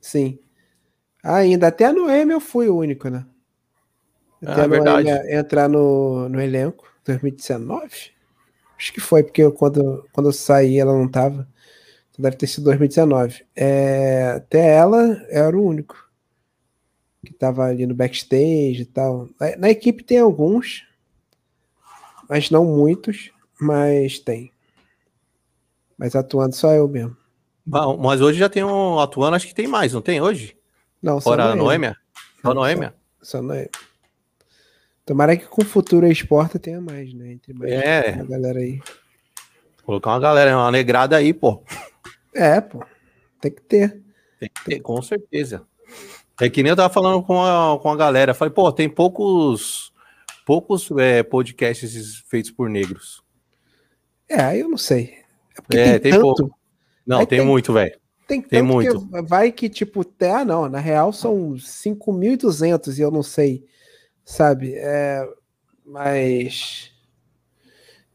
Sim. 0.00 0.38
Ainda 1.22 1.66
até 1.66 1.84
a 1.84 1.92
Noemi 1.92 2.32
eu 2.32 2.40
fui 2.40 2.68
o 2.68 2.76
único, 2.76 3.08
né? 3.08 3.26
Até 4.42 4.62
ah, 4.62 4.64
a 4.64 4.66
Noemi 4.66 5.10
entrar 5.30 5.68
no, 5.68 6.28
no 6.28 6.40
elenco, 6.40 6.90
2019. 7.04 8.17
Acho 8.78 8.92
que 8.92 9.00
foi, 9.00 9.24
porque 9.24 9.42
eu, 9.42 9.50
quando, 9.50 10.08
quando 10.12 10.28
eu 10.28 10.32
saí 10.32 10.78
ela 10.78 10.92
não 10.92 11.08
tava. 11.08 11.48
Então 12.10 12.22
deve 12.22 12.36
ter 12.36 12.46
sido 12.46 12.64
2019. 12.64 13.44
É, 13.56 14.34
até 14.36 14.76
ela 14.76 15.20
era 15.28 15.56
o 15.58 15.64
único 15.64 16.08
que 17.26 17.32
tava 17.32 17.64
ali 17.64 17.86
no 17.86 17.94
backstage 17.94 18.82
e 18.82 18.84
tal. 18.84 19.28
Na 19.58 19.68
equipe 19.68 20.04
tem 20.04 20.20
alguns, 20.20 20.86
mas 22.28 22.50
não 22.50 22.64
muitos, 22.64 23.32
mas 23.60 24.20
tem. 24.20 24.52
Mas 25.96 26.14
atuando 26.14 26.54
só 26.54 26.72
eu 26.72 26.86
mesmo. 26.86 27.16
Bom, 27.66 27.96
mas 27.98 28.20
hoje 28.20 28.38
já 28.38 28.48
tem 28.48 28.62
um 28.64 29.00
atuando, 29.00 29.36
acho 29.36 29.46
que 29.46 29.54
tem 29.54 29.66
mais, 29.66 29.92
não 29.92 30.00
tem 30.00 30.20
hoje? 30.20 30.56
Não, 31.02 31.20
só 31.20 31.30
Fora 31.30 31.44
a 31.46 31.56
Noêmia? 31.56 31.96
Só 32.40 32.54
Noêmia? 32.54 32.94
Só, 33.20 33.38
só 33.38 33.42
Noêmia. 33.42 33.70
Tomara 35.08 35.38
que 35.38 35.46
com 35.46 35.62
o 35.62 35.64
futuro 35.64 36.04
a 36.04 36.10
esporta 36.10 36.58
tenha 36.58 36.82
mais, 36.82 37.14
né? 37.14 37.32
Entre 37.32 37.54
mais 37.54 37.72
é. 37.72 38.10
a 38.10 38.24
galera 38.24 38.58
aí. 38.58 38.78
Colocar 39.82 40.10
uma 40.10 40.20
galera, 40.20 40.54
uma 40.54 40.70
negrada 40.70 41.16
aí, 41.16 41.32
pô. 41.32 41.62
É, 42.34 42.60
pô. 42.60 42.84
Tem 43.40 43.50
que 43.50 43.62
ter. 43.62 44.02
Tem 44.38 44.50
que 44.54 44.64
ter, 44.66 44.80
com 44.80 45.00
certeza. 45.00 45.62
É 46.38 46.50
que 46.50 46.62
nem 46.62 46.68
eu 46.68 46.76
tava 46.76 46.92
falando 46.92 47.22
com 47.22 47.42
a, 47.42 47.78
com 47.80 47.88
a 47.88 47.96
galera. 47.96 48.34
Falei, 48.34 48.52
pô, 48.52 48.70
tem 48.70 48.86
poucos 48.86 49.90
poucos 50.44 50.90
é, 50.98 51.22
podcasts 51.22 52.22
feitos 52.28 52.50
por 52.50 52.68
negros. 52.68 53.22
É, 54.28 54.60
eu 54.60 54.68
não 54.68 54.76
sei. 54.76 55.14
É, 55.72 55.80
é 55.80 55.98
tem, 55.98 56.12
tem 56.12 56.20
pouco. 56.20 56.54
Não, 57.06 57.20
tem, 57.20 57.38
tem, 57.38 57.46
muito, 57.46 57.72
velho. 57.72 57.98
Tem, 58.26 58.42
tem 58.42 58.60
muito. 58.60 59.08
vai 59.26 59.52
que, 59.52 59.70
tipo, 59.70 60.04
ah, 60.20 60.44
não, 60.44 60.68
na 60.68 60.80
real 60.80 61.14
são 61.14 61.54
5.200 61.54 62.98
e 62.98 63.00
eu 63.00 63.10
não 63.10 63.22
sei, 63.22 63.64
sabe? 64.28 64.74
É, 64.76 65.26
mas 65.86 66.92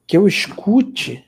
que 0.05 0.15
eu 0.15 0.27
escute. 0.27 1.25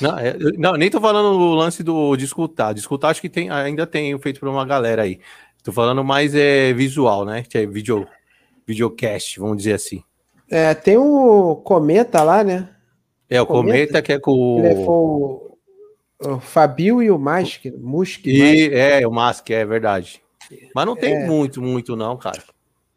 Não, 0.00 0.16
é, 0.16 0.36
não, 0.56 0.74
nem 0.74 0.88
tô 0.88 1.00
falando 1.00 1.38
o 1.38 1.54
lance 1.54 1.82
do, 1.82 2.16
de 2.16 2.24
escutar. 2.24 2.72
De 2.72 2.80
escutar, 2.80 3.08
acho 3.08 3.20
que 3.20 3.28
tem, 3.28 3.50
ainda 3.50 3.86
tem 3.86 4.16
feito 4.18 4.38
por 4.38 4.48
uma 4.48 4.64
galera 4.64 5.02
aí. 5.02 5.18
Tô 5.64 5.72
falando 5.72 6.04
mais 6.04 6.34
é, 6.34 6.72
visual, 6.72 7.24
né? 7.24 7.42
Que 7.42 7.58
é 7.58 7.66
video, 7.66 8.06
videocast, 8.66 9.38
vamos 9.38 9.58
dizer 9.58 9.74
assim. 9.74 10.02
É, 10.48 10.72
tem 10.74 10.96
o 10.96 11.56
Cometa 11.56 12.22
lá, 12.22 12.44
né? 12.44 12.68
É, 13.28 13.40
o 13.40 13.46
Cometa, 13.46 13.72
Cometa 13.72 14.02
que 14.02 14.12
é 14.12 14.18
com 14.20 14.32
o. 14.32 14.64
Ele 14.64 14.74
o, 14.86 15.58
o 16.20 16.40
Fabio 16.40 17.02
e 17.02 17.10
o 17.10 17.18
Mask, 17.18 17.64
Musk. 17.78 18.26
E, 18.26 18.70
é, 18.72 19.06
o 19.06 19.10
Mask, 19.10 19.50
é 19.50 19.64
verdade. 19.64 20.22
Mas 20.74 20.86
não 20.86 20.94
tem 20.94 21.14
é. 21.14 21.26
muito, 21.26 21.60
muito, 21.60 21.96
não, 21.96 22.16
cara. 22.16 22.42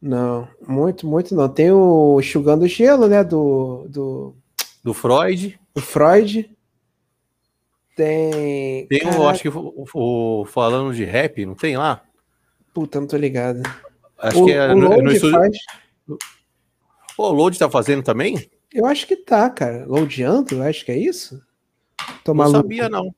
Não, 0.06 0.48
muito, 0.68 1.08
muito 1.08 1.34
não. 1.34 1.50
Tem 1.50 1.72
o 1.72 2.20
Enxugando 2.20 2.68
Gelo, 2.68 3.08
né? 3.08 3.24
Do. 3.24 3.88
Do, 3.89 4.36
do 4.84 4.94
Freud. 4.94 5.60
Do 5.74 5.82
Freud. 5.82 6.48
Tem. 7.96 8.86
Tem 8.86 9.08
o, 9.08 9.28
acho 9.28 9.41
que 9.41 9.50
o, 9.50 9.84
o, 9.96 10.46
falando 10.46 10.94
de 10.94 11.04
rap, 11.04 11.44
não 11.44 11.56
tem 11.56 11.76
lá? 11.76 12.04
Puta, 12.72 13.00
não 13.00 13.08
tô 13.08 13.18
ligado. 13.18 13.63
Acho 14.20 14.44
o, 14.44 14.46
que 14.46 14.52
é. 14.52 14.68
O 14.72 14.76
no, 14.76 15.02
no 15.02 15.12
estúdio... 15.12 15.39
faz... 15.39 15.58
o 17.18 17.30
Load 17.32 17.58
tá 17.58 17.68
fazendo 17.68 18.04
também? 18.04 18.48
Eu 18.72 18.86
acho 18.86 19.08
que 19.08 19.15
tá, 19.15 19.50
cara. 19.50 19.86
Loadando, 19.88 20.62
acho 20.62 20.86
que 20.86 20.91
é 20.91 21.00
isso. 21.00 21.41
Tô 22.24 22.32
não 22.32 22.44
maluco. 22.44 22.58
sabia, 22.58 22.88
não. 22.88 23.15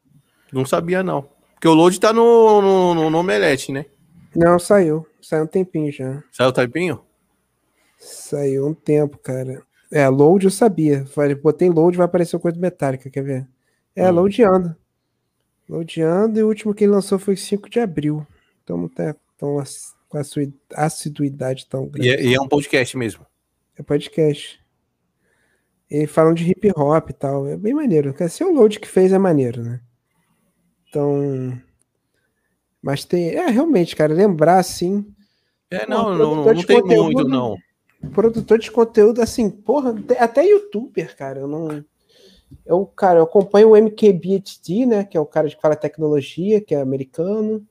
Não 0.53 0.65
sabia, 0.65 1.03
não. 1.03 1.27
Porque 1.55 1.67
o 1.67 1.73
Load 1.73 1.99
tá 1.99 2.13
no, 2.13 2.61
no, 2.61 2.95
no, 2.95 3.09
no 3.09 3.17
Omelete, 3.17 3.73
né? 3.73 3.87
Não, 4.33 4.57
saiu. 4.59 5.06
Saiu 5.27 5.43
um 5.43 5.47
tempinho 5.47 5.91
já. 5.91 6.23
Saiu 6.31 6.49
um 6.49 6.53
tempinho? 6.53 7.01
Saiu 7.99 8.65
um 8.65 8.73
tempo, 8.73 9.17
cara. 9.17 9.61
É, 9.91 10.07
load 10.07 10.45
eu 10.45 10.51
sabia. 10.51 11.05
Falei, 11.05 11.35
botei 11.35 11.69
load, 11.69 11.97
vai 11.97 12.05
aparecer 12.05 12.39
coisa 12.39 12.57
metálica, 12.57 13.09
quer 13.09 13.23
ver? 13.25 13.47
É, 13.93 14.09
hum. 14.09 14.13
loadando. 14.13 14.73
Loadando, 15.67 16.39
e 16.39 16.43
o 16.43 16.47
último 16.47 16.73
que 16.73 16.85
ele 16.85 16.93
lançou 16.93 17.19
foi 17.19 17.35
5 17.35 17.69
de 17.69 17.77
abril. 17.77 18.25
Então 18.63 18.77
não 18.77 18.87
tá 18.87 19.13
tão 19.37 19.61
com 20.07 20.17
a 20.17 20.23
sua 20.23 20.43
assiduidade 20.73 21.65
tão 21.65 21.89
grande. 21.89 22.07
E 22.07 22.11
é, 22.13 22.23
e 22.23 22.33
é 22.33 22.39
um 22.39 22.47
podcast 22.47 22.95
mesmo. 22.95 23.25
É 23.77 23.83
podcast. 23.83 24.61
E 25.91 26.07
falam 26.07 26.33
de 26.33 26.49
hip 26.49 26.71
hop 26.73 27.09
e 27.09 27.13
tal. 27.13 27.45
É 27.47 27.57
bem 27.57 27.73
maneiro. 27.73 28.13
Quer 28.13 28.29
ser 28.29 28.45
o 28.45 28.53
load 28.53 28.79
que 28.79 28.87
fez 28.87 29.11
é 29.11 29.17
maneiro, 29.17 29.61
né? 29.61 29.81
Então. 30.87 31.61
Mas 32.81 33.03
tem. 33.03 33.31
É, 33.31 33.47
realmente, 33.47 33.93
cara, 33.93 34.13
lembrar 34.13 34.59
assim. 34.59 35.13
É, 35.69 35.85
não, 35.87 36.15
não, 36.15 36.35
não, 36.35 36.53
não 36.53 36.63
tem 36.63 36.81
muito, 36.81 37.27
não. 37.27 37.57
Produtor 38.13 38.59
de 38.59 38.71
conteúdo, 38.71 39.21
assim, 39.21 39.49
porra, 39.49 39.95
até 40.19 40.45
youtuber, 40.45 41.15
cara. 41.17 41.39
Eu 41.39 41.47
não. 41.47 41.83
Eu, 42.65 42.85
cara, 42.85 43.19
eu 43.19 43.23
acompanho 43.23 43.71
o 43.71 43.75
MKBHD, 43.75 44.85
né? 44.85 45.03
Que 45.03 45.17
é 45.17 45.19
o 45.19 45.25
cara 45.25 45.49
que 45.49 45.59
fala 45.59 45.75
tecnologia, 45.75 46.61
que 46.61 46.73
é 46.73 46.81
americano. 46.81 47.65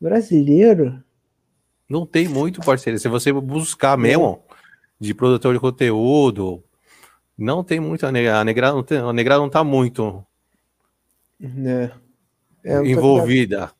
Brasileiro. 0.00 1.02
Não 1.88 2.06
tem 2.06 2.28
muito, 2.28 2.60
parceiro. 2.60 2.98
Se 2.98 3.08
você 3.08 3.32
buscar 3.32 3.96
mesmo 3.98 4.42
de 4.98 5.12
produtor 5.14 5.54
de 5.54 5.60
conteúdo, 5.60 6.62
não 7.36 7.62
tem 7.62 7.78
muito. 7.78 8.06
A 8.06 8.12
negra, 8.12 8.40
a 8.40 8.44
negra, 8.44 8.72
não, 8.72 8.82
tem, 8.82 8.98
a 8.98 9.12
negra 9.12 9.36
não 9.36 9.48
tá 9.48 9.62
muito 9.62 10.24
é. 11.40 11.90
É, 12.64 12.78
envolvida. 12.86 13.70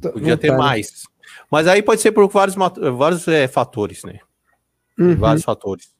Tô, 0.00 0.12
Podia 0.12 0.36
ter 0.36 0.48
tá, 0.48 0.58
né? 0.58 0.82
Mas 1.50 1.66
aí 1.66 1.82
pode 1.82 2.00
ser 2.00 2.12
por 2.12 2.28
vários, 2.28 2.56
vários 2.96 3.26
é, 3.28 3.48
fatores, 3.48 4.04
né? 4.04 4.20
Uhum. 4.98 5.16
Vários 5.16 5.44
fatores. 5.44 5.92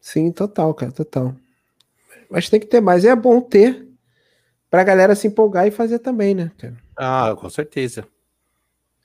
Sim, 0.00 0.30
total, 0.30 0.74
cara, 0.74 0.92
total. 0.92 1.34
Mas 2.30 2.48
tem 2.48 2.60
que 2.60 2.66
ter 2.66 2.80
mais. 2.80 3.04
E 3.04 3.08
é 3.08 3.16
bom 3.16 3.40
ter 3.40 3.88
pra 4.70 4.84
galera 4.84 5.14
se 5.14 5.26
empolgar 5.26 5.66
e 5.66 5.70
fazer 5.70 5.98
também, 5.98 6.34
né, 6.34 6.50
cara? 6.58 6.76
Ah, 6.96 7.36
com 7.38 7.48
certeza. 7.50 8.06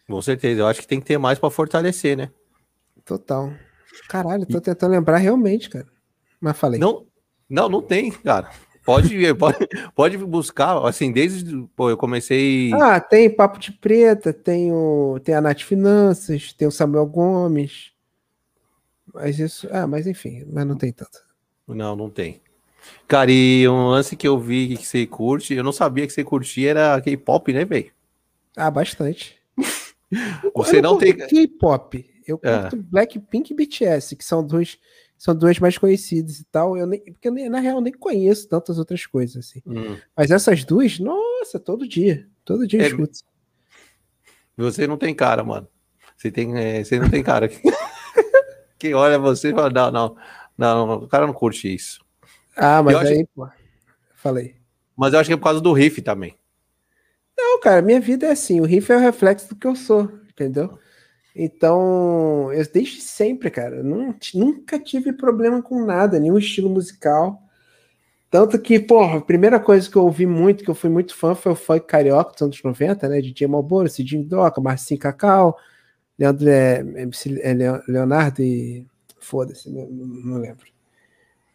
Com 0.08 0.22
certeza. 0.22 0.62
Eu 0.62 0.68
acho 0.68 0.82
que 0.82 0.88
tem 0.88 1.00
que 1.00 1.06
ter 1.06 1.18
mais 1.18 1.38
para 1.38 1.50
fortalecer, 1.50 2.16
né? 2.16 2.32
Total. 3.04 3.52
Caralho, 4.08 4.46
tô 4.46 4.62
tentando 4.62 4.92
lembrar 4.92 5.18
realmente, 5.18 5.70
cara. 5.70 5.88
Mas 6.40 6.58
falei. 6.58 6.80
Não, 6.80 7.06
não, 7.50 7.68
não 7.68 7.82
tem, 7.82 8.12
cara. 8.12 8.50
Pode, 8.88 9.34
pode, 9.36 9.58
pode 9.94 10.18
buscar, 10.18 10.78
assim, 10.88 11.12
desde. 11.12 11.68
Pô, 11.76 11.90
eu 11.90 11.98
comecei. 11.98 12.72
Ah, 12.74 13.02
tem 13.02 13.30
Papo 13.30 13.60
de 13.60 13.74
Preta, 13.74 14.32
tem, 14.32 14.72
o, 14.72 15.20
tem 15.22 15.36
a 15.36 15.42
Nath 15.42 15.64
Finanças, 15.64 16.54
tem 16.54 16.66
o 16.66 16.72
Samuel 16.72 17.06
Gomes. 17.06 17.92
Mas 19.14 19.40
isso. 19.40 19.68
Ah, 19.74 19.86
mas 19.86 20.08
enfim, 20.08 20.46
mas 20.50 20.66
não 20.66 20.78
tem 20.78 20.94
tanto. 20.94 21.20
Não, 21.68 21.98
não 21.98 22.10
tem. 22.10 22.40
Cara, 23.10 23.30
e 23.30 23.68
um 23.68 23.90
lance 23.90 24.16
que 24.16 24.26
eu 24.26 24.40
vi 24.40 24.78
que 24.78 24.88
você 24.88 25.06
curte, 25.06 25.54
eu 25.54 25.66
não 25.66 25.74
sabia 25.74 26.08
que 26.08 26.14
você 26.14 26.24
curtia 26.24 26.70
era 26.70 27.02
K-pop, 27.02 27.52
né, 27.52 27.66
velho? 27.66 27.92
Ah, 28.56 28.72
bastante. 28.72 29.38
você 30.56 30.82
não, 30.82 30.92
não 30.94 30.98
tem. 30.98 31.14
K-pop. 31.14 32.10
Eu 32.26 32.40
é. 32.42 32.62
curto 32.62 32.78
é. 32.78 32.80
Blackpink 32.80 33.52
e 33.52 33.54
BTS, 33.54 34.16
que 34.16 34.24
são 34.24 34.48
dois 34.48 34.80
são 35.18 35.36
duas 35.36 35.60
mais 35.60 35.78
conhecidas 35.78 36.40
e 36.40 36.46
tal. 36.46 36.78
Eu 36.78 36.86
nem, 36.86 37.00
porque 37.00 37.28
eu, 37.28 37.50
na 37.50 37.60
real 37.60 37.82
nem 37.82 37.94
conheço 37.94 38.48
tantas 38.48 38.78
outras 38.78 39.06
coisas 39.06 39.38
assim. 39.38 39.62
Hum. 39.66 39.98
Mas 40.16 40.32
essas 40.32 40.64
duas, 40.64 41.00
nossa, 41.00 41.60
todo 41.60 41.88
dia, 41.88 42.28
todo 42.46 42.68
dia 42.68 42.82
é, 42.82 42.84
eu 42.84 42.88
escuto. 42.88 43.20
Você 44.58 44.88
não 44.88 44.98
tem 44.98 45.14
cara, 45.14 45.44
mano. 45.44 45.68
Você 46.16 46.32
tem, 46.32 46.58
é, 46.58 46.84
você 46.84 47.00
não 47.00 47.10
tem 47.10 47.24
cara. 47.24 47.50
Quem 48.80 48.94
olha 48.94 49.18
você 49.18 49.52
fala, 49.52 49.70
não, 49.70 49.92
não, 49.92 50.16
não, 50.58 50.94
o 51.04 51.08
cara 51.08 51.26
não 51.26 51.34
curte 51.34 51.74
isso. 51.74 52.04
Ah, 52.56 52.82
mas 52.82 52.96
aí, 52.98 53.22
acho... 53.22 53.30
pô, 53.36 53.48
falei. 54.16 54.56
Mas 54.96 55.14
eu 55.14 55.20
acho 55.20 55.30
que 55.30 55.34
é 55.34 55.38
por 55.38 55.44
causa 55.44 55.62
do 55.62 55.74
riff 55.74 56.02
também. 56.02 56.36
Não, 57.38 57.60
cara, 57.60 57.84
minha 57.84 58.00
vida 58.00 58.26
é 58.26 58.32
assim, 58.32 58.60
o 58.60 58.66
riff 58.66 58.92
é 58.92 58.98
o 58.98 59.00
reflexo 59.00 59.50
do 59.50 59.56
que 59.56 59.68
eu 59.68 59.76
sou, 59.76 60.12
entendeu? 60.28 60.80
Então, 61.40 62.52
eu 62.52 62.66
desde 62.74 63.00
sempre, 63.00 63.52
cara, 63.52 63.84
não, 63.84 64.16
nunca 64.34 64.80
tive 64.80 65.14
problema 65.14 65.62
com 65.62 65.86
nada, 65.86 66.20
nenhum 66.20 66.40
estilo 66.40 66.68
musical. 66.68 67.40
Tanto 68.32 68.60
que, 68.60 68.80
porra, 68.80 69.20
a 69.20 69.22
primeira 69.22 69.60
coisa 69.60 69.88
que 69.88 69.96
eu 69.96 70.04
ouvi 70.04 70.26
muito, 70.26 70.64
que 70.64 70.70
eu 70.70 70.74
fui 70.74 70.90
muito 70.90 71.16
fã, 71.16 71.36
foi 71.36 71.52
o 71.52 71.56
funk 71.56 71.86
carioca 71.86 72.32
dos 72.34 72.42
anos 72.42 72.64
90, 72.64 73.08
né? 73.08 73.22
DJ 73.22 73.48
Malboro, 73.48 73.88
Cidinho 73.88 74.24
Doca, 74.24 74.60
Marcinho 74.60 75.00
Cacau, 75.00 75.56
Leandro, 76.18 76.50
é, 76.50 76.84
é, 77.42 77.54
Leonardo 77.88 78.42
e. 78.42 78.84
Foda-se, 79.20 79.70
não, 79.70 79.86
não, 79.88 80.38
lembro. 80.40 80.66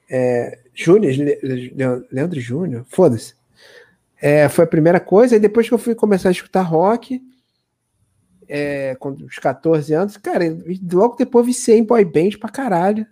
É, 0.09 0.61
Júnior, 0.75 1.13
Le, 1.13 1.75
Leandro 2.13 2.39
Júnior, 2.39 2.85
foda-se. 2.89 3.35
É, 4.21 4.49
foi 4.49 4.65
a 4.65 4.69
primeira 4.69 5.01
coisa, 5.01 5.35
e 5.35 5.41
depois 5.41 5.67
que 5.67 5.75
eu 5.75 5.79
fui 5.79 5.95
começar 5.95 6.29
a 6.29 6.33
escutar 6.33 6.63
rock, 6.63 7.21
é, 8.55 8.95
com 8.97 9.13
os 9.13 9.39
14 9.39 9.95
anos, 9.95 10.19
cara, 10.19 10.45
logo 10.93 11.17
depois 11.17 11.47
viciei 11.47 11.79
em 11.79 11.85
boy 11.85 12.05
band 12.05 12.37
pra 12.39 12.51
caralho. 12.51 13.07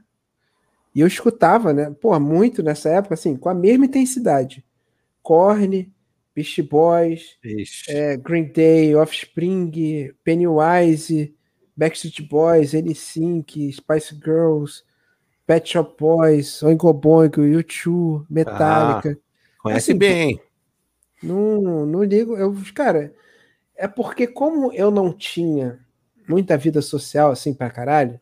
E 0.94 1.00
eu 1.00 1.06
escutava, 1.06 1.72
né? 1.72 1.90
Pô, 1.98 2.18
muito 2.20 2.62
nessa 2.62 2.90
época, 2.90 3.14
assim, 3.14 3.36
com 3.36 3.48
a 3.48 3.54
mesma 3.54 3.86
intensidade. 3.86 4.62
Korn, 5.22 5.90
Beast 6.34 6.60
Boys, 6.62 7.38
é, 7.88 8.18
Green 8.18 8.52
Day, 8.52 8.94
Offspring, 8.94 10.12
Pennywise, 10.22 11.34
Backstreet 11.74 12.28
Boys, 12.28 12.74
N-Sync, 12.74 13.72
Spice 13.72 14.14
Girls, 14.22 14.82
Pet 15.46 15.70
Shop 15.70 15.94
Boys, 15.98 16.62
Oingo 16.62 16.92
Boingo, 16.92 17.40
U2, 17.40 18.26
Metallica. 18.28 19.18
Ah, 19.18 19.62
conhece 19.62 19.92
assim, 19.92 19.98
bem. 19.98 20.38
Não, 21.22 21.86
não 21.86 22.02
ligo. 22.02 22.36
Eu, 22.36 22.54
cara, 22.74 23.14
é 23.80 23.88
porque, 23.88 24.26
como 24.26 24.70
eu 24.74 24.90
não 24.90 25.10
tinha 25.10 25.80
muita 26.28 26.58
vida 26.58 26.82
social, 26.82 27.30
assim, 27.30 27.54
pra 27.54 27.70
caralho, 27.70 28.20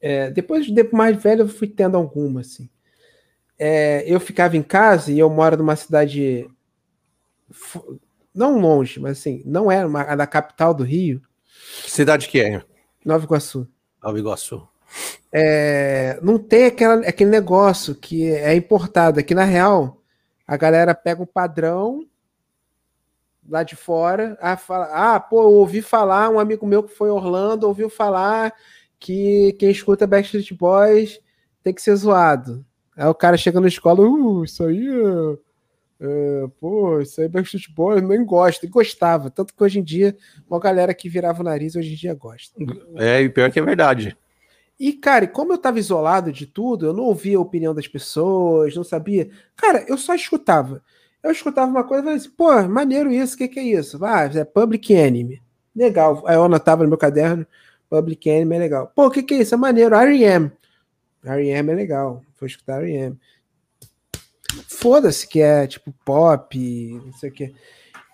é, 0.00 0.30
depois 0.30 0.66
de 0.66 0.84
mais 0.92 1.20
velho 1.20 1.42
eu 1.42 1.48
fui 1.48 1.66
tendo 1.66 1.96
alguma, 1.96 2.42
assim. 2.42 2.70
É, 3.58 4.04
eu 4.06 4.20
ficava 4.20 4.56
em 4.56 4.62
casa 4.62 5.10
e 5.10 5.18
eu 5.18 5.28
moro 5.28 5.56
numa 5.56 5.74
cidade 5.74 6.48
não 8.32 8.60
longe, 8.60 9.00
mas 9.00 9.18
assim, 9.18 9.42
não 9.44 9.70
é 9.70 9.84
uma, 9.84 10.14
da 10.14 10.28
capital 10.28 10.72
do 10.72 10.84
Rio. 10.84 11.20
Cidade 11.88 12.28
que 12.28 12.40
é? 12.40 12.62
Nova 13.04 13.24
Iguaçu. 13.24 13.68
Nova 14.00 14.16
Iguaçu. 14.16 14.66
É, 15.32 16.20
não 16.22 16.38
tem 16.38 16.66
aquela, 16.66 17.06
aquele 17.06 17.30
negócio 17.30 17.96
que 17.96 18.30
é 18.30 18.54
importado. 18.54 19.18
Aqui, 19.18 19.34
na 19.34 19.44
real, 19.44 20.00
a 20.46 20.56
galera 20.56 20.94
pega 20.94 21.20
um 21.20 21.26
padrão 21.26 22.06
lá 23.48 23.62
de 23.62 23.76
fora, 23.76 24.36
ah, 24.40 24.56
fala, 24.56 24.86
ah, 24.92 25.20
pô, 25.20 25.42
ouvi 25.42 25.82
falar, 25.82 26.30
um 26.30 26.38
amigo 26.38 26.66
meu 26.66 26.82
que 26.82 26.94
foi 26.94 27.10
Orlando 27.10 27.66
ouviu 27.66 27.90
falar 27.90 28.52
que 28.98 29.52
quem 29.58 29.70
escuta 29.70 30.06
Backstreet 30.06 30.52
Boys 30.54 31.20
tem 31.62 31.74
que 31.74 31.82
ser 31.82 31.94
zoado. 31.96 32.64
Aí 32.96 33.06
o 33.06 33.14
cara 33.14 33.36
chega 33.36 33.60
na 33.60 33.68
escola, 33.68 34.00
uh, 34.00 34.44
isso 34.44 34.64
aí 34.64 34.86
é, 34.86 36.06
é, 36.06 36.46
pô, 36.60 37.00
isso 37.00 37.20
aí 37.20 37.26
é 37.26 37.28
Backstreet 37.28 37.72
Boys, 37.74 38.02
nem 38.02 38.24
gosta. 38.24 38.64
E 38.64 38.68
gostava. 38.68 39.30
Tanto 39.30 39.54
que 39.54 39.62
hoje 39.62 39.80
em 39.80 39.82
dia, 39.82 40.16
uma 40.48 40.60
galera 40.60 40.94
que 40.94 41.08
virava 41.08 41.40
o 41.40 41.44
nariz, 41.44 41.74
hoje 41.74 41.92
em 41.92 41.96
dia 41.96 42.14
gosta. 42.14 42.54
É, 42.96 43.22
e 43.22 43.28
pior 43.28 43.50
que 43.50 43.58
é 43.58 43.62
verdade. 43.62 44.16
E, 44.78 44.92
cara, 44.92 45.26
como 45.26 45.52
eu 45.52 45.58
tava 45.58 45.78
isolado 45.78 46.32
de 46.32 46.46
tudo, 46.46 46.86
eu 46.86 46.92
não 46.92 47.04
ouvia 47.04 47.36
a 47.36 47.40
opinião 47.40 47.74
das 47.74 47.86
pessoas, 47.86 48.74
não 48.74 48.82
sabia. 48.82 49.30
Cara, 49.56 49.84
eu 49.88 49.96
só 49.96 50.14
escutava. 50.14 50.82
Eu 51.22 51.30
escutava 51.30 51.70
uma 51.70 51.84
coisa 51.84 52.02
e 52.02 52.04
falei 52.04 52.18
assim, 52.18 52.30
pô, 52.30 52.62
maneiro 52.68 53.10
isso, 53.10 53.34
o 53.34 53.38
que, 53.38 53.48
que 53.48 53.60
é 53.60 53.62
isso? 53.62 54.04
Ah, 54.04 54.24
é 54.24 54.44
Public 54.44 54.92
Enemy. 54.92 55.40
Legal. 55.74 56.22
Aí 56.26 56.34
eu 56.34 56.44
anotava 56.44 56.82
no 56.82 56.88
meu 56.88 56.98
caderno, 56.98 57.46
Public 57.88 58.28
Enemy 58.28 58.56
é 58.56 58.58
legal. 58.58 58.92
Pô, 58.94 59.06
o 59.06 59.10
que, 59.10 59.22
que 59.22 59.34
é 59.34 59.38
isso? 59.38 59.54
É 59.54 59.58
maneiro. 59.58 59.94
R.E.M. 59.94 60.50
R.E.M. 61.24 61.72
é 61.72 61.74
legal. 61.74 62.22
Vou 62.38 62.46
escutar 62.46 62.82
R.E.M. 62.82 63.18
Foda-se 64.66 65.26
que 65.26 65.40
é 65.40 65.66
tipo 65.66 65.94
pop, 66.04 67.00
não 67.04 67.12
sei 67.14 67.30
o 67.30 67.32
que. 67.32 67.54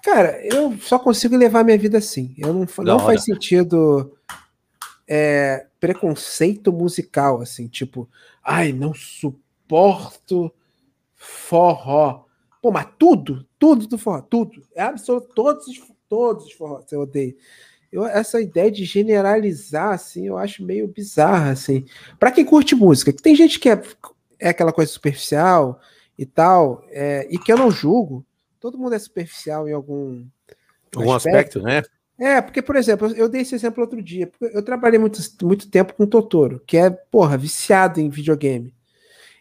Cara, 0.03 0.41
eu 0.45 0.77
só 0.79 0.99
consigo 0.99 1.37
levar 1.37 1.65
minha 1.65 1.79
vida 1.79 1.99
assim. 1.99 2.35
Eu 2.39 2.53
não, 2.53 2.67
não 2.85 2.99
faz 3.01 3.25
sentido 3.25 4.17
é, 5.07 5.67
preconceito 5.81 6.73
musical, 6.73 7.41
assim, 7.41 7.67
tipo, 7.67 8.09
ai, 8.45 8.73
não 8.73 8.95
suporto 8.95 10.53
forró. 11.15 12.28
Pô, 12.61 12.71
mas 12.71 12.89
tudo, 12.99 13.47
tudo 13.59 13.87
do 13.87 13.99
forró, 13.99 14.21
tudo. 14.21 14.63
É 14.75 14.83
absoluto, 14.83 15.29
todos, 15.35 15.67
todos 16.09 16.47
os 16.47 16.53
forró 16.53 16.83
eu 16.91 17.01
odeio. 17.01 17.37
Eu, 17.91 18.07
essa 18.07 18.41
ideia 18.41 18.71
de 18.71 18.85
generalizar, 18.85 19.95
assim, 19.95 20.27
eu 20.27 20.37
acho 20.37 20.65
meio 20.65 20.87
bizarra, 20.87 21.51
assim. 21.51 21.87
Para 22.19 22.31
quem 22.31 22.45
curte 22.45 22.75
música, 22.75 23.13
que 23.13 23.23
tem 23.23 23.35
gente 23.35 23.59
que 23.59 23.71
é, 23.71 23.81
é 24.39 24.49
aquela 24.51 24.73
coisa 24.73 24.93
superficial 24.93 25.81
e 26.19 26.27
tal, 26.27 26.85
é, 26.91 27.27
e 27.31 27.39
que 27.39 27.51
eu 27.51 27.57
não 27.57 27.71
julgo. 27.71 28.25
Todo 28.61 28.77
mundo 28.77 28.95
é 28.95 28.99
superficial 28.99 29.69
em 29.69 29.73
algum 29.73 30.27
algum 30.95 31.13
aspecto, 31.13 31.59
aspecto 31.59 31.63
né? 31.63 31.83
É, 32.19 32.41
porque, 32.41 32.61
por 32.61 32.75
exemplo, 32.75 33.07
eu 33.15 33.29
dei 33.29 33.43
esse 33.43 33.55
exemplo 33.55 33.83
outro 33.83 34.03
dia. 34.03 34.31
Eu 34.41 34.63
trabalhei 34.63 34.99
muito, 34.99 35.21
muito 35.43 35.71
tempo 35.71 35.95
com 35.95 36.03
o 36.03 36.07
Totoro, 36.07 36.61
que 36.67 36.77
é, 36.77 36.91
porra, 36.91 37.39
viciado 37.39 38.01
em 38.01 38.09
videogame. 38.09 38.75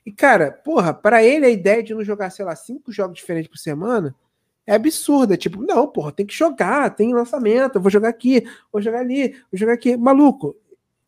E, 0.07 0.11
cara, 0.13 0.53
porra, 0.53 0.93
para 0.93 1.21
ele 1.21 1.45
a 1.45 1.49
ideia 1.49 1.83
de 1.83 1.93
não 1.93 2.01
jogar, 2.01 2.29
sei 2.29 2.45
lá, 2.45 2.55
cinco 2.55 2.93
jogos 2.93 3.17
diferentes 3.17 3.49
por 3.51 3.57
semana 3.57 4.15
é 4.65 4.73
absurda. 4.73 5.35
Tipo, 5.35 5.61
não, 5.61 5.85
porra, 5.85 6.13
tem 6.13 6.25
que 6.25 6.33
jogar, 6.33 6.95
tem 6.95 7.13
lançamento, 7.13 7.75
eu 7.75 7.81
vou 7.81 7.91
jogar 7.91 8.07
aqui, 8.07 8.47
vou 8.71 8.81
jogar 8.81 9.01
ali, 9.01 9.33
vou 9.51 9.59
jogar 9.59 9.73
aqui. 9.73 9.97
Maluco, 9.97 10.55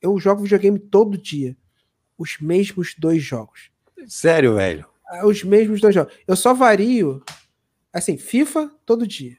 eu 0.01 0.19
jogo 0.19 0.43
videogame 0.43 0.77
todo 0.77 1.17
dia. 1.17 1.55
Os 2.17 2.39
mesmos 2.41 2.93
dois 2.97 3.23
jogos. 3.23 3.71
Sério, 4.05 4.55
velho? 4.55 4.85
Ah, 5.07 5.25
os 5.25 5.45
mesmos 5.45 5.79
dois 5.79 5.95
jogos. 5.95 6.13
Eu 6.27 6.35
só 6.35 6.53
vario, 6.53 7.23
assim, 7.93 8.17
FIFA 8.17 8.69
todo 8.85 9.07
dia. 9.07 9.37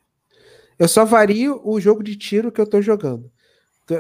Eu 0.79 0.89
só 0.89 1.05
vario 1.05 1.61
o 1.63 1.79
jogo 1.79 2.03
de 2.03 2.17
tiro 2.17 2.51
que 2.51 2.63
eu 2.63 2.67
tô 2.67 2.81
jogando. 2.81 3.31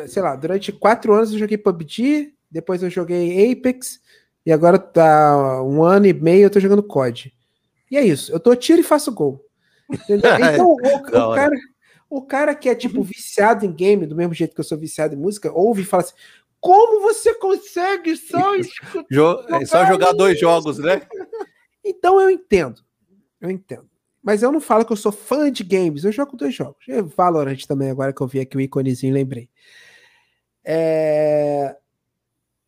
Sei 0.08 0.22
lá, 0.22 0.34
durante 0.36 0.72
quatro 0.72 1.12
anos 1.12 1.34
eu 1.34 1.38
joguei 1.38 1.58
PUBG, 1.58 2.32
depois 2.50 2.82
eu 2.82 2.88
joguei 2.88 3.52
Apex, 3.52 4.00
e 4.44 4.52
agora 4.52 4.78
tá 4.78 5.62
um 5.62 5.82
ano 5.82 6.06
e 6.06 6.12
meio 6.12 6.44
eu 6.44 6.50
tô 6.50 6.60
jogando 6.60 6.82
COD. 6.82 7.32
E 7.90 7.96
é 7.96 8.04
isso, 8.04 8.32
eu 8.32 8.40
tô 8.40 8.54
tiro 8.54 8.80
e 8.80 8.84
faço 8.84 9.12
gol. 9.12 9.44
Entendeu? 9.90 10.30
Então, 10.54 10.66
o, 10.66 10.74
o, 10.74 11.34
cara, 11.34 11.56
o 12.08 12.22
cara 12.22 12.54
que 12.54 12.68
é 12.68 12.74
tipo 12.74 13.02
viciado 13.02 13.64
em 13.64 13.72
game, 13.72 14.06
do 14.06 14.16
mesmo 14.16 14.34
jeito 14.34 14.54
que 14.54 14.60
eu 14.60 14.64
sou 14.64 14.78
viciado 14.78 15.14
em 15.14 15.18
música, 15.18 15.52
ouve 15.52 15.82
e 15.82 15.84
fala 15.84 16.02
assim: 16.02 16.14
como 16.60 17.00
você 17.00 17.34
consegue 17.34 18.16
só 18.16 18.54
escutar? 18.56 19.66
só 19.66 19.86
jogar 19.86 20.12
dois 20.12 20.38
jogos, 20.38 20.78
né? 20.78 21.02
Então 21.82 22.20
eu 22.20 22.30
entendo. 22.30 22.82
Eu 23.40 23.50
entendo. 23.50 23.88
Mas 24.22 24.42
eu 24.42 24.52
não 24.52 24.60
falo 24.60 24.84
que 24.84 24.92
eu 24.92 24.96
sou 24.96 25.10
fã 25.10 25.50
de 25.50 25.64
games, 25.64 26.04
eu 26.04 26.12
jogo 26.12 26.36
dois 26.36 26.54
jogos. 26.54 26.86
É 26.86 27.00
Valorant 27.00 27.64
também, 27.66 27.88
agora 27.88 28.12
que 28.12 28.20
eu 28.20 28.26
vi 28.26 28.38
aqui 28.38 28.54
o 28.54 28.60
íconezinho, 28.60 29.14
lembrei. 29.14 29.48
É... 30.62 31.74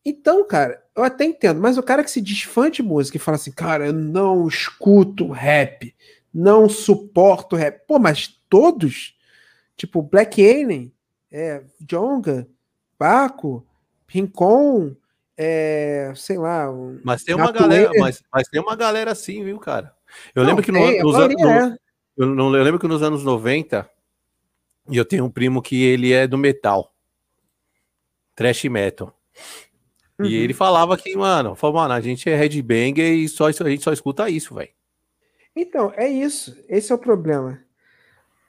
Então, 0.05 0.45
cara, 0.45 0.83
eu 0.95 1.03
até 1.03 1.23
entendo, 1.23 1.61
mas 1.61 1.77
o 1.77 1.83
cara 1.83 2.03
que 2.03 2.11
se 2.11 2.19
diz 2.19 2.43
fã 2.43 2.69
de 2.69 2.83
música 2.83 3.17
e 3.17 3.19
fala 3.19 3.35
assim, 3.35 3.51
cara, 3.51 3.87
eu 3.87 3.93
não 3.93 4.47
escuto 4.47 5.31
rap, 5.31 5.95
não 6.33 6.67
suporto 6.67 7.55
rap. 7.55 7.85
Pô, 7.87 7.97
mas 7.99 8.27
todos, 8.49 9.17
tipo 9.77 10.01
Black 10.01 10.41
Alien, 10.45 10.93
é, 11.31 11.63
Jonga, 11.79 12.47
Baco, 12.99 13.65
Rincon, 14.07 14.95
é, 15.37 16.11
sei 16.15 16.37
lá. 16.37 16.67
Mas 17.03 17.23
tem 17.23 17.33
uma 17.33 17.51
galera, 17.51 17.91
mas, 17.97 18.21
mas 18.31 18.47
tem 18.47 18.61
uma 18.61 18.75
galera 18.75 19.11
assim, 19.11 19.43
viu, 19.43 19.57
cara? 19.59 19.95
Eu 20.35 20.43
não, 20.43 20.49
lembro 20.49 20.63
que 20.63 20.71
no, 20.71 20.79
é, 20.79 21.01
nos, 21.01 21.13
no, 21.13 21.49
é. 21.49 21.77
eu, 22.17 22.27
não, 22.27 22.55
eu 22.55 22.63
lembro 22.63 22.79
que 22.79 22.87
nos 22.87 23.01
anos 23.01 23.23
90, 23.23 23.89
e 24.89 24.97
eu 24.97 25.05
tenho 25.05 25.25
um 25.25 25.31
primo 25.31 25.61
que 25.61 25.81
ele 25.81 26.11
é 26.11 26.27
do 26.27 26.37
metal. 26.37 26.93
Trash 28.35 28.65
metal. 28.65 29.17
Uhum. 30.19 30.25
E 30.25 30.35
ele 30.35 30.53
falava 30.53 30.97
que, 30.97 31.15
mano, 31.15 31.55
falou, 31.55 31.77
mano, 31.77 31.93
a 31.93 32.01
gente 32.01 32.29
é 32.29 32.35
headbanger 32.35 33.13
e 33.13 33.27
só, 33.27 33.47
a 33.47 33.51
gente 33.51 33.83
só 33.83 33.91
escuta 33.91 34.29
isso, 34.29 34.53
velho. 34.55 34.69
Então, 35.55 35.91
é 35.95 36.07
isso. 36.07 36.55
Esse 36.67 36.91
é 36.91 36.95
o 36.95 36.99
problema. 36.99 37.59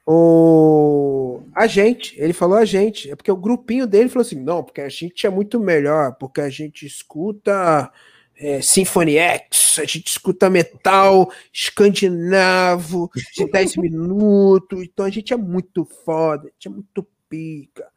O... 0.06 1.42
A 1.54 1.66
gente, 1.66 2.14
ele 2.20 2.32
falou 2.32 2.58
a 2.58 2.64
gente, 2.64 3.10
é 3.10 3.16
porque 3.16 3.32
o 3.32 3.36
grupinho 3.36 3.86
dele 3.86 4.08
falou 4.08 4.22
assim: 4.22 4.40
não, 4.40 4.62
porque 4.62 4.80
a 4.80 4.88
gente 4.88 5.26
é 5.26 5.30
muito 5.30 5.58
melhor, 5.58 6.16
porque 6.18 6.40
a 6.40 6.50
gente 6.50 6.84
escuta 6.84 7.90
é, 8.36 8.60
Symphony 8.60 9.16
X, 9.16 9.78
a 9.78 9.84
gente 9.84 10.08
escuta 10.08 10.50
metal 10.50 11.30
escandinavo 11.52 13.10
de 13.34 13.50
10 13.50 13.76
minutos, 13.78 14.82
então 14.82 15.06
a 15.06 15.10
gente 15.10 15.32
é 15.32 15.36
muito 15.36 15.84
foda, 16.04 16.48
a 16.48 16.50
gente 16.50 16.68
é 16.68 16.70
muito 16.70 17.06
pica. 17.28 17.93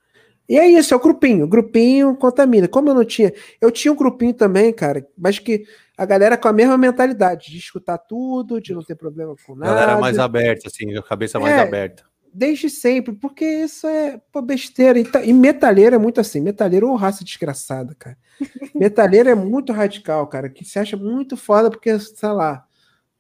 E 0.48 0.58
é 0.58 0.68
isso, 0.68 0.94
é 0.94 0.98
o 0.98 1.00
grupinho, 1.00 1.46
o 1.46 1.48
grupinho 1.48 2.16
contamina. 2.16 2.68
Como 2.68 2.90
eu 2.90 2.94
não 2.94 3.04
tinha, 3.04 3.34
eu 3.60 3.70
tinha 3.70 3.92
um 3.92 3.98
grupinho 3.98 4.34
também, 4.34 4.72
cara, 4.72 5.06
mas 5.18 5.40
que 5.40 5.66
a 5.98 6.06
galera 6.06 6.38
com 6.38 6.48
a 6.48 6.54
mesma 6.54 6.78
mentalidade 6.78 7.52
de 7.52 7.58
escutar 7.58 7.98
tudo, 7.98 8.62
de 8.62 8.74
não 8.74 8.84
ter 8.84 8.96
problema 8.96 9.36
com 9.46 9.56
nada. 9.56 9.74
Galera 9.74 9.98
mais 10.00 10.18
aberta, 10.18 10.68
assim, 10.68 10.96
a 10.96 11.02
cabeça 11.02 11.40
mais 11.40 11.54
é, 11.54 11.60
aberta 11.60 12.04
desde 12.38 12.70
sempre, 12.70 13.14
porque 13.14 13.44
isso 13.44 13.88
é 13.88 14.22
pô, 14.32 14.44
besteira. 14.44 15.00
E, 15.00 15.04
tá, 15.04 15.24
e 15.26 15.34
metalheiro 15.34 15.96
é 15.96 15.98
muito 15.98 16.22
assim, 16.22 16.40
metalheiro 16.40 16.86
é 16.86 16.90
uma 16.92 17.00
raça 17.00 17.24
desgraçada, 17.24 17.96
cara. 17.96 18.16
metalheiro 18.76 19.28
é 19.28 19.34
muito 19.34 19.74
radical, 19.74 20.28
cara, 20.28 20.48
que 20.48 20.64
se 20.64 20.78
acha 20.78 20.96
muito 20.96 21.36
foda 21.36 21.72
porque, 21.72 21.98
sei 22.00 22.30
lá, 22.30 22.64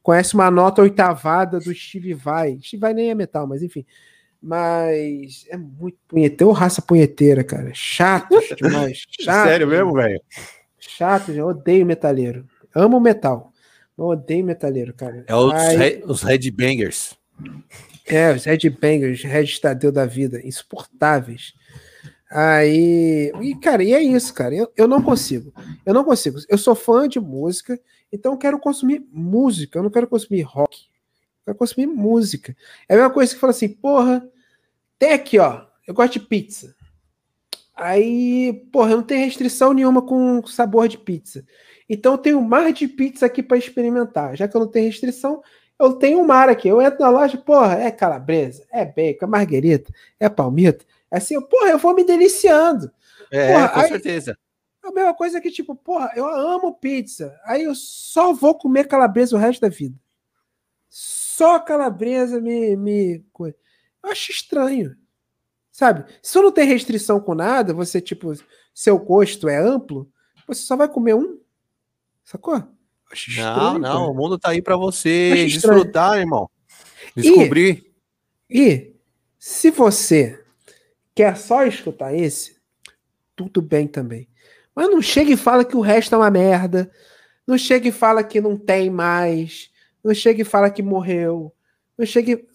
conhece 0.03 0.35
uma 0.35 0.51
nota 0.51 0.83
oitavada 0.83 1.59
do 1.59 1.73
Steve 1.73 2.13
Vai. 2.13 2.59
Steve 2.61 2.79
Vai 2.79 2.93
nem 2.93 3.09
é 3.09 3.15
metal, 3.15 3.47
mas 3.47 3.63
enfim. 3.63 3.83
Mas 4.41 5.45
é 5.49 5.57
muito 5.57 5.97
punheteiro, 6.07 6.51
raça 6.51 6.81
punheteira, 6.81 7.43
cara. 7.43 7.71
Chato 7.73 8.39
demais. 8.55 9.03
Chato, 9.19 9.47
Sério 9.47 9.67
mesmo, 9.67 9.93
velho? 9.93 10.21
Chato, 10.79 11.31
eu 11.31 11.47
odeio 11.47 11.85
metalheiro. 11.85 12.45
Amo 12.73 12.99
metal. 12.99 13.51
Eu 13.97 14.05
odeio 14.05 14.45
metalheiro, 14.45 14.93
cara. 14.93 15.25
É 15.27 15.35
os, 15.35 15.53
Ai... 15.53 16.01
os 16.05 16.21
headbangers. 16.21 17.17
É, 18.05 18.31
os 18.31 18.45
headbangers, 18.45 19.23
Red 19.23 19.47
Tadeu 19.59 19.91
da 19.91 20.05
vida, 20.05 20.39
insuportáveis. 20.45 21.53
Aí, 22.29 23.31
e 23.41 23.55
cara, 23.55 23.83
e 23.83 23.93
é 23.93 24.01
isso, 24.01 24.33
cara. 24.33 24.53
Eu, 24.53 24.71
eu 24.75 24.87
não 24.87 25.01
consigo. 25.01 25.53
Eu 25.85 25.93
não 25.93 26.03
consigo. 26.03 26.37
Eu 26.47 26.57
sou 26.57 26.75
fã 26.75 27.07
de 27.07 27.19
música, 27.19 27.79
então 28.11 28.33
eu 28.33 28.37
quero 28.37 28.59
consumir 28.59 29.05
música. 29.11 29.79
Eu 29.79 29.83
não 29.83 29.89
quero 29.89 30.07
consumir 30.07 30.41
rock. 30.41 30.87
Quero 31.47 31.57
consumir 31.57 31.87
música. 31.87 32.53
É 32.89 32.93
a 32.93 32.97
mesma 32.97 33.13
coisa 33.13 33.33
que 33.33 33.39
fala 33.39 33.51
assim, 33.51 33.69
porra, 33.69 34.29
tem 34.99 35.13
aqui, 35.13 35.39
ó. 35.39 35.65
Eu 35.87 35.93
gosto 35.93 36.11
de 36.11 36.19
pizza. 36.19 36.75
Aí, 37.73 38.67
porra, 38.69 38.91
eu 38.91 38.97
não 38.97 39.03
tenho 39.03 39.23
restrição 39.23 39.71
nenhuma 39.71 40.01
com 40.01 40.45
sabor 40.45 40.89
de 40.89 40.97
pizza. 40.97 41.45
Então 41.87 42.11
eu 42.11 42.17
tenho 42.17 42.41
mais 42.41 42.75
de 42.75 42.85
pizza 42.85 43.25
aqui 43.25 43.41
para 43.41 43.55
experimentar. 43.55 44.35
Já 44.35 44.45
que 44.45 44.57
eu 44.57 44.59
não 44.59 44.67
tenho 44.67 44.87
restrição, 44.87 45.41
eu 45.79 45.93
tenho 45.93 46.19
um 46.19 46.25
mar 46.25 46.49
aqui, 46.49 46.67
eu 46.67 46.81
entro 46.81 46.99
na 46.99 47.07
loja, 47.07 47.37
porra, 47.37 47.75
é 47.79 47.91
calabresa, 47.91 48.67
é 48.69 48.83
bacon, 48.83 49.25
é 49.25 49.29
marguerita, 49.29 49.93
é 50.19 50.27
palmito. 50.27 50.85
É 51.09 51.15
assim, 51.15 51.39
porra, 51.39 51.69
eu 51.69 51.77
vou 51.77 51.95
me 51.95 52.03
deliciando. 52.03 52.91
É, 53.31 53.53
porra, 53.53 53.69
com 53.69 53.79
aí, 53.79 53.87
certeza. 53.87 54.37
A 54.83 54.91
mesma 54.91 55.13
coisa 55.13 55.39
que, 55.39 55.49
tipo, 55.49 55.73
porra, 55.75 56.11
eu 56.13 56.27
amo 56.27 56.73
pizza. 56.73 57.39
Aí 57.45 57.63
eu 57.63 57.73
só 57.73 58.33
vou 58.33 58.53
comer 58.53 58.85
calabresa 58.89 59.33
o 59.33 59.39
resto 59.39 59.61
da 59.61 59.69
vida. 59.69 59.95
Só 61.37 61.59
calabresa 61.59 62.41
me. 62.41 62.75
me... 62.75 63.23
Eu 63.39 64.09
acho 64.09 64.31
estranho. 64.31 64.97
Sabe? 65.71 66.05
Se 66.19 66.35
eu 66.35 66.41
não 66.41 66.51
tem 66.51 66.67
restrição 66.67 67.19
com 67.19 67.35
nada, 67.35 67.75
você, 67.75 68.01
tipo, 68.01 68.33
seu 68.73 68.97
gosto 68.97 69.47
é 69.47 69.55
amplo, 69.55 70.11
você 70.47 70.63
só 70.63 70.75
vai 70.75 70.87
comer 70.87 71.13
um. 71.13 71.39
Sacou? 72.23 72.63
Acho 73.11 73.39
não, 73.39 73.73
não, 73.77 73.81
cara. 73.81 73.99
o 73.99 74.15
mundo 74.15 74.39
tá 74.39 74.49
aí 74.49 74.63
para 74.63 74.75
você 74.75 75.45
desfrutar, 75.45 76.17
irmão. 76.17 76.49
Descobrir. 77.15 77.93
E, 78.49 78.59
e 78.59 78.95
se 79.37 79.69
você 79.69 80.43
quer 81.13 81.37
só 81.37 81.67
escutar 81.67 82.15
esse, 82.15 82.57
tudo 83.35 83.61
bem 83.61 83.87
também. 83.87 84.27
Mas 84.73 84.89
não 84.89 85.03
chega 85.03 85.31
e 85.31 85.37
fala 85.37 85.63
que 85.63 85.77
o 85.77 85.81
resto 85.81 86.15
é 86.15 86.17
uma 86.17 86.31
merda. 86.31 86.89
Não 87.45 87.59
chega 87.59 87.89
e 87.89 87.91
fala 87.91 88.23
que 88.23 88.41
não 88.41 88.57
tem 88.57 88.89
mais. 88.89 89.69
Não 90.07 90.13
chega 90.13 90.41
e 90.41 90.45
fala 90.45 90.69
que 90.69 90.81
morreu. 90.81 91.53
Não 91.97 92.05
chega 92.05 92.31
e... 92.31 92.47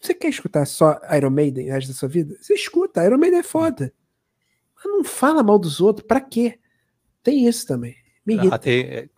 Você 0.00 0.14
quer 0.14 0.28
escutar 0.28 0.64
só 0.64 0.98
Iron 1.14 1.28
Maiden 1.28 1.68
o 1.68 1.72
resto 1.72 1.88
da 1.88 1.94
sua 1.94 2.08
vida? 2.08 2.34
Você 2.40 2.54
escuta, 2.54 3.04
Iron 3.04 3.18
Maiden 3.18 3.40
é 3.40 3.42
foda. 3.42 3.92
Mas 4.74 4.84
não 4.84 5.04
fala 5.04 5.42
mal 5.42 5.58
dos 5.58 5.82
outros, 5.82 6.06
pra 6.06 6.18
quê? 6.18 6.58
Tem 7.22 7.46
isso 7.46 7.66
também. 7.66 7.94
Ah, 8.50 8.56
tem, 8.56 8.80
é, 8.84 9.08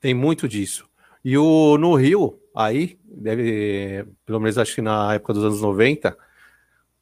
tem 0.00 0.14
muito 0.14 0.48
disso. 0.48 0.88
E 1.22 1.36
o, 1.36 1.76
no 1.76 1.96
Rio, 1.96 2.40
aí, 2.54 2.98
deve, 3.04 4.06
pelo 4.24 4.40
menos 4.40 4.56
acho 4.56 4.76
que 4.76 4.80
na 4.80 5.12
época 5.12 5.34
dos 5.34 5.44
anos 5.44 5.60
90, 5.60 6.16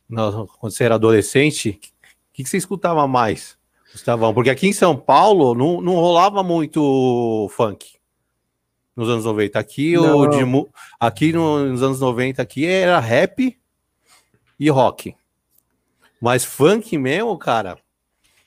no, 0.09 0.49
quando 0.59 0.73
você 0.73 0.83
era 0.83 0.97
adolescente, 0.97 1.71
o 1.71 2.33
que, 2.33 2.43
que 2.43 2.49
você 2.49 2.57
escutava 2.57 3.07
mais, 3.07 3.57
Gustavão? 3.93 4.35
Porque 4.35 4.51
aqui 4.51 4.67
em 4.67 4.73
São 4.73 4.97
Paulo 4.97 5.55
não, 5.55 5.81
não 5.81 5.95
rolava 5.95 6.43
muito 6.43 7.49
funk 7.53 7.96
nos 8.97 9.09
anos 9.09 9.25
90. 9.25 9.59
Aqui, 9.59 9.97
o 9.99 10.27
de, 10.27 10.39
aqui 10.99 11.33
nos 11.33 11.83
anos 11.83 12.01
90 12.01 12.41
aqui 12.41 12.67
era 12.67 12.99
rap 12.99 13.57
e 14.59 14.71
rock. 14.71 15.15
Mas 16.21 16.45
funk 16.45 16.97
mesmo, 16.97 17.37
cara, 17.39 17.79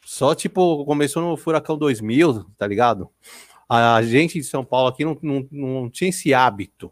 só 0.04 0.34
tipo, 0.34 0.84
começou 0.86 1.22
no 1.22 1.38
Furacão 1.38 1.78
2000, 1.78 2.46
tá 2.58 2.66
ligado? 2.66 3.10
A 3.70 4.02
gente 4.02 4.40
de 4.40 4.44
São 4.44 4.66
Paulo 4.66 4.88
aqui 4.88 5.06
não, 5.06 5.16
não, 5.22 5.48
não 5.52 5.90
tinha 5.90 6.10
esse 6.10 6.34
hábito 6.34 6.92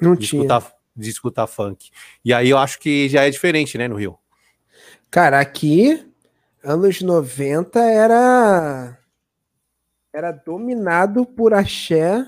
não 0.00 0.14
de, 0.14 0.28
tinha. 0.28 0.42
Escutar, 0.42 0.72
de 0.94 1.10
escutar 1.10 1.46
funk. 1.48 1.90
E 2.24 2.32
aí 2.32 2.48
eu 2.48 2.58
acho 2.58 2.78
que 2.78 3.08
já 3.08 3.24
é 3.26 3.30
diferente, 3.30 3.76
né, 3.76 3.88
no 3.88 3.96
Rio. 3.96 4.16
Cara, 5.10 5.40
aqui, 5.40 6.08
anos 6.62 7.02
90 7.02 7.80
era 7.80 8.98
era 10.14 10.30
dominado 10.30 11.24
por 11.24 11.54
axé 11.54 12.24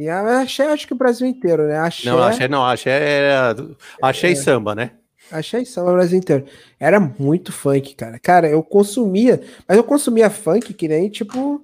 e 0.00 0.08
a 0.08 0.40
axé 0.40 0.66
acho 0.66 0.86
que 0.86 0.94
o 0.94 0.96
Brasil 0.96 1.26
inteiro, 1.26 1.68
né? 1.68 1.76
Axé, 1.76 2.08
não, 2.08 2.22
axé 2.22 2.48
não, 2.48 2.64
axé 2.64 2.90
era 2.90 3.54
axé 4.00 4.32
é, 4.32 4.34
samba, 4.34 4.74
né? 4.74 4.92
E 5.30 5.66
samba 5.66 5.90
o 5.90 5.94
Brasil 5.94 6.16
inteiro. 6.16 6.46
Era 6.78 6.98
muito 6.98 7.52
funk, 7.52 7.94
cara. 7.94 8.18
Cara, 8.18 8.48
eu 8.48 8.62
consumia, 8.62 9.42
mas 9.68 9.76
eu 9.76 9.84
consumia 9.84 10.30
funk 10.30 10.72
que 10.72 10.88
nem, 10.88 11.10
tipo, 11.10 11.62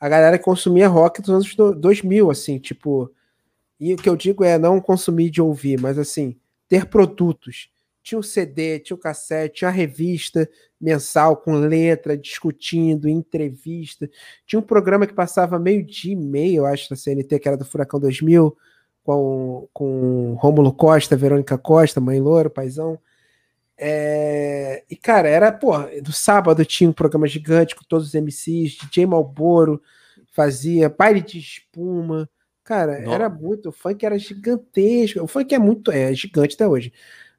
a 0.00 0.08
galera 0.08 0.38
consumia 0.38 0.88
rock 0.88 1.20
dos 1.20 1.28
anos 1.28 1.54
2000, 1.76 2.30
assim, 2.30 2.58
tipo. 2.58 3.12
E 3.78 3.92
o 3.92 3.98
que 3.98 4.08
eu 4.08 4.16
digo 4.16 4.42
é 4.42 4.56
não 4.56 4.80
consumir 4.80 5.28
de 5.28 5.42
ouvir, 5.42 5.78
mas 5.78 5.98
assim, 5.98 6.34
ter 6.66 6.86
produtos. 6.86 7.68
Tinha 8.04 8.18
o 8.18 8.22
CD, 8.22 8.78
tinha 8.78 8.94
o 8.94 9.00
cassete, 9.00 9.56
tinha 9.56 9.68
a 9.68 9.72
revista 9.72 10.48
mensal 10.78 11.38
com 11.38 11.54
letra, 11.54 12.16
discutindo, 12.18 13.08
entrevista. 13.08 14.08
Tinha 14.46 14.60
um 14.60 14.62
programa 14.62 15.06
que 15.06 15.14
passava 15.14 15.58
meio 15.58 15.82
dia 15.82 16.12
e 16.12 16.16
meio, 16.16 16.58
eu 16.58 16.66
acho, 16.66 16.88
na 16.90 16.96
CNT, 16.96 17.38
que 17.38 17.48
era 17.48 17.56
do 17.56 17.64
Furacão 17.64 17.98
2000, 17.98 18.54
com, 19.02 19.66
com 19.72 20.34
Rômulo 20.34 20.72
Costa, 20.72 21.16
Verônica 21.16 21.56
Costa, 21.56 22.00
Mãe 22.00 22.20
Louro, 22.20 22.50
Paizão. 22.50 22.98
É... 23.78 24.84
E, 24.90 24.94
cara, 24.94 25.26
era, 25.26 25.50
pô, 25.50 25.72
do 26.02 26.12
sábado 26.12 26.62
tinha 26.64 26.90
um 26.90 26.92
programa 26.92 27.26
gigante 27.26 27.74
com 27.74 27.84
todos 27.88 28.08
os 28.08 28.14
MCs, 28.14 28.76
DJ 28.76 29.06
Malboro 29.06 29.80
fazia, 30.30 30.90
baile 30.90 31.22
de 31.22 31.38
espuma. 31.38 32.28
Cara, 32.64 33.00
Não. 33.00 33.12
era 33.12 33.28
muito. 33.28 33.68
O 33.68 33.72
funk 33.72 34.04
era 34.04 34.18
gigantesco. 34.18 35.22
O 35.22 35.26
funk 35.26 35.54
é 35.54 35.58
muito. 35.58 35.90
É 35.90 36.12
gigante 36.14 36.54
até 36.54 36.66
hoje. 36.66 36.92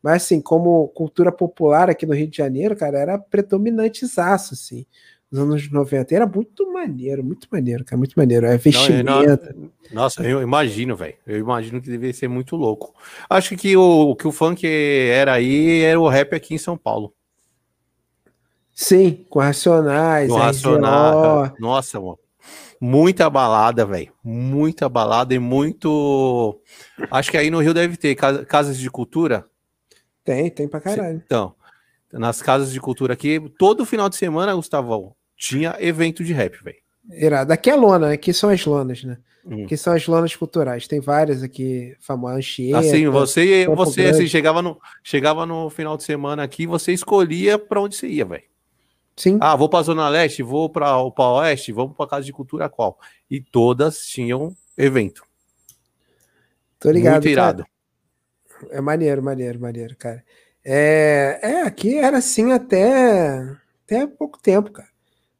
Mas, 0.05 0.21
assim, 0.21 0.39
como 0.39 0.87
cultura 0.89 1.31
popular 1.31 1.89
aqui 1.89 2.05
no 2.05 2.13
Rio 2.13 2.27
de 2.27 2.37
Janeiro, 2.37 2.75
cara, 2.75 2.99
era 2.99 3.17
predominante 3.17 4.05
zaço, 4.05 4.53
assim. 4.53 4.85
Nos 5.31 5.41
anos 5.41 5.71
90. 5.71 6.13
Era 6.13 6.27
muito 6.27 6.71
maneiro, 6.71 7.23
muito 7.23 7.47
maneiro, 7.51 7.83
cara, 7.83 7.97
muito 7.97 8.13
maneiro. 8.15 8.45
É 8.45 8.55
vestimento. 8.55 9.03
Não, 9.03 9.23
não, 9.25 9.71
nossa, 9.91 10.21
eu 10.21 10.43
imagino, 10.43 10.95
velho. 10.95 11.15
Eu 11.25 11.39
imagino 11.39 11.81
que 11.81 11.89
deveria 11.89 12.13
ser 12.13 12.27
muito 12.27 12.55
louco. 12.55 12.93
Acho 13.27 13.57
que 13.57 13.75
o 13.75 14.15
que 14.15 14.27
o 14.27 14.31
funk 14.31 14.63
era 14.67 15.33
aí 15.33 15.81
era 15.81 15.99
o 15.99 16.07
rap 16.07 16.35
aqui 16.35 16.53
em 16.53 16.59
São 16.59 16.77
Paulo. 16.77 17.11
Sim, 18.71 19.25
com 19.27 19.39
Racionais. 19.39 20.29
Com 20.29 20.37
Racionais. 20.37 21.51
Nossa, 21.59 21.99
mano. 21.99 22.19
Muita 22.79 23.27
balada, 23.27 23.87
velho. 23.87 24.13
Muita 24.23 24.87
balada 24.87 25.33
e 25.33 25.39
muito. 25.39 26.61
Acho 27.09 27.31
que 27.31 27.37
aí 27.37 27.49
no 27.49 27.59
Rio 27.59 27.73
deve 27.73 27.97
ter 27.97 28.13
casas 28.13 28.77
de 28.77 28.87
cultura. 28.91 29.43
Tem, 30.25 30.49
tem 30.49 30.67
pra 30.67 30.81
caralho. 30.81 31.21
Então, 31.23 31.53
nas 32.11 32.41
casas 32.41 32.73
de 32.73 32.81
cultura 32.81 33.13
aqui, 33.13 33.39
todo 33.59 33.85
final 33.85 34.09
de 34.09 34.15
semana, 34.15 34.55
Gustavão, 34.55 35.15
tinha 35.37 35.77
evento 35.79 36.23
de 36.23 36.33
rap, 36.33 36.61
velho. 36.63 36.77
Irado. 37.11 37.53
Aqui 37.53 37.69
é 37.69 37.75
lona, 37.75 38.11
aqui 38.11 38.33
são 38.33 38.49
as 38.49 38.65
lonas, 38.65 39.03
né? 39.03 39.19
Hum. 39.45 39.67
Que 39.67 39.77
são 39.77 39.93
as 39.93 40.07
lonas 40.07 40.35
culturais. 40.35 40.87
Tem 40.87 40.99
várias 40.99 41.43
aqui, 41.43 41.95
famosas. 41.99 42.37
Anchieta, 42.39 42.79
assim, 42.79 43.07
você, 43.07 43.67
você 43.67 44.05
assim, 44.07 44.27
chegava, 44.27 44.63
no, 44.63 44.79
chegava 45.03 45.45
no 45.45 45.69
final 45.69 45.95
de 45.95 46.03
semana 46.03 46.41
aqui, 46.41 46.65
você 46.65 46.91
escolhia 46.91 47.59
para 47.59 47.79
onde 47.79 47.95
você 47.95 48.07
ia, 48.07 48.25
velho. 48.25 48.43
Sim. 49.15 49.37
Ah, 49.39 49.55
vou 49.55 49.69
para 49.69 49.83
Zona 49.83 50.09
Leste, 50.09 50.41
vou 50.41 50.67
para 50.67 50.97
o 50.97 51.13
Oeste, 51.17 51.71
vamos 51.71 51.95
para 51.95 52.09
Casa 52.09 52.25
de 52.25 52.33
Cultura 52.33 52.67
qual? 52.67 52.99
E 53.29 53.39
todas 53.39 54.07
tinham 54.07 54.55
evento. 54.75 55.23
Tô 56.79 56.89
ligado. 56.89 57.13
Muito 57.13 57.27
irado. 57.29 57.63
Cara. 57.63 57.74
É 58.71 58.81
maneiro, 58.81 59.23
maneiro, 59.23 59.59
maneiro, 59.59 59.95
cara. 59.97 60.23
É, 60.63 61.39
é, 61.41 61.61
aqui 61.61 61.97
era 61.97 62.17
assim 62.17 62.51
até, 62.51 63.39
até 63.85 64.07
pouco 64.07 64.39
tempo, 64.41 64.71
cara. 64.71 64.89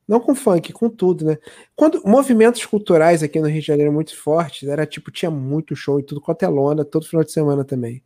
Não 0.08 0.20
com 0.20 0.36
funk, 0.36 0.72
com 0.72 0.88
tudo, 0.88 1.26
né? 1.26 1.38
Quando 1.76 2.02
movimentos 2.06 2.64
culturais 2.66 3.24
aqui 3.24 3.40
no 3.40 3.48
Rio 3.48 3.60
de 3.60 3.68
Janeiro 3.68 3.92
muito 3.92 4.16
fortes, 4.16 4.70
era 4.70 4.86
tipo, 4.86 5.10
tinha 5.10 5.32
muito 5.32 5.76
show 5.76 6.00
e 6.00 6.04
tudo 6.04 6.22
quanto 6.22 6.44
é 6.44 6.48
lona, 6.48 6.86
todo 6.86 7.08
final 7.08 7.24
de 7.24 7.32
semana 7.32 7.64
também. 7.64 8.04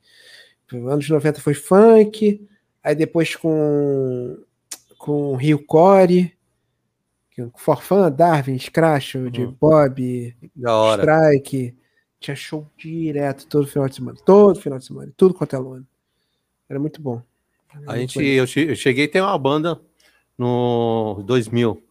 Anos 0.71 1.09
90 1.09 1.41
foi 1.41 1.53
funk, 1.53 2.47
aí 2.83 2.95
depois 2.95 3.35
com 3.35 4.37
com 4.97 5.35
Rio 5.35 5.65
Core, 5.65 6.37
Forfan, 7.55 8.11
Darwin, 8.11 8.59
Scratch, 8.59 9.15
uhum. 9.15 9.29
de 9.29 9.47
Bob, 9.47 10.35
Strike. 10.97 11.75
Tinha 12.19 12.35
show 12.35 12.67
direto 12.77 13.47
todo 13.47 13.67
final 13.67 13.87
de 13.87 13.95
semana. 13.95 14.17
Todo 14.25 14.59
final 14.59 14.77
de 14.77 14.85
semana. 14.85 15.11
Tudo 15.15 15.33
quanto 15.33 15.55
é 15.55 15.59
lona. 15.59 15.87
Era 16.67 16.79
muito 16.79 17.01
bom. 17.01 17.21
Era 17.73 17.93
a 17.93 17.97
gente, 17.97 18.19
eu 18.19 18.47
cheguei 18.75 19.05
a 19.05 19.09
ter 19.09 19.21
uma 19.21 19.37
banda 19.37 19.79
no 20.37 21.23
2000. 21.25 21.81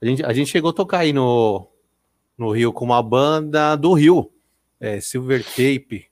A 0.00 0.06
gente, 0.06 0.24
a 0.24 0.32
gente 0.32 0.50
chegou 0.50 0.70
a 0.70 0.74
tocar 0.74 0.98
aí 0.98 1.12
no, 1.12 1.66
no 2.36 2.50
Rio 2.50 2.72
com 2.72 2.84
uma 2.84 3.02
banda 3.02 3.74
do 3.76 3.94
Rio, 3.94 4.30
é, 4.78 5.00
Silver 5.00 5.42
Tape. 5.42 6.06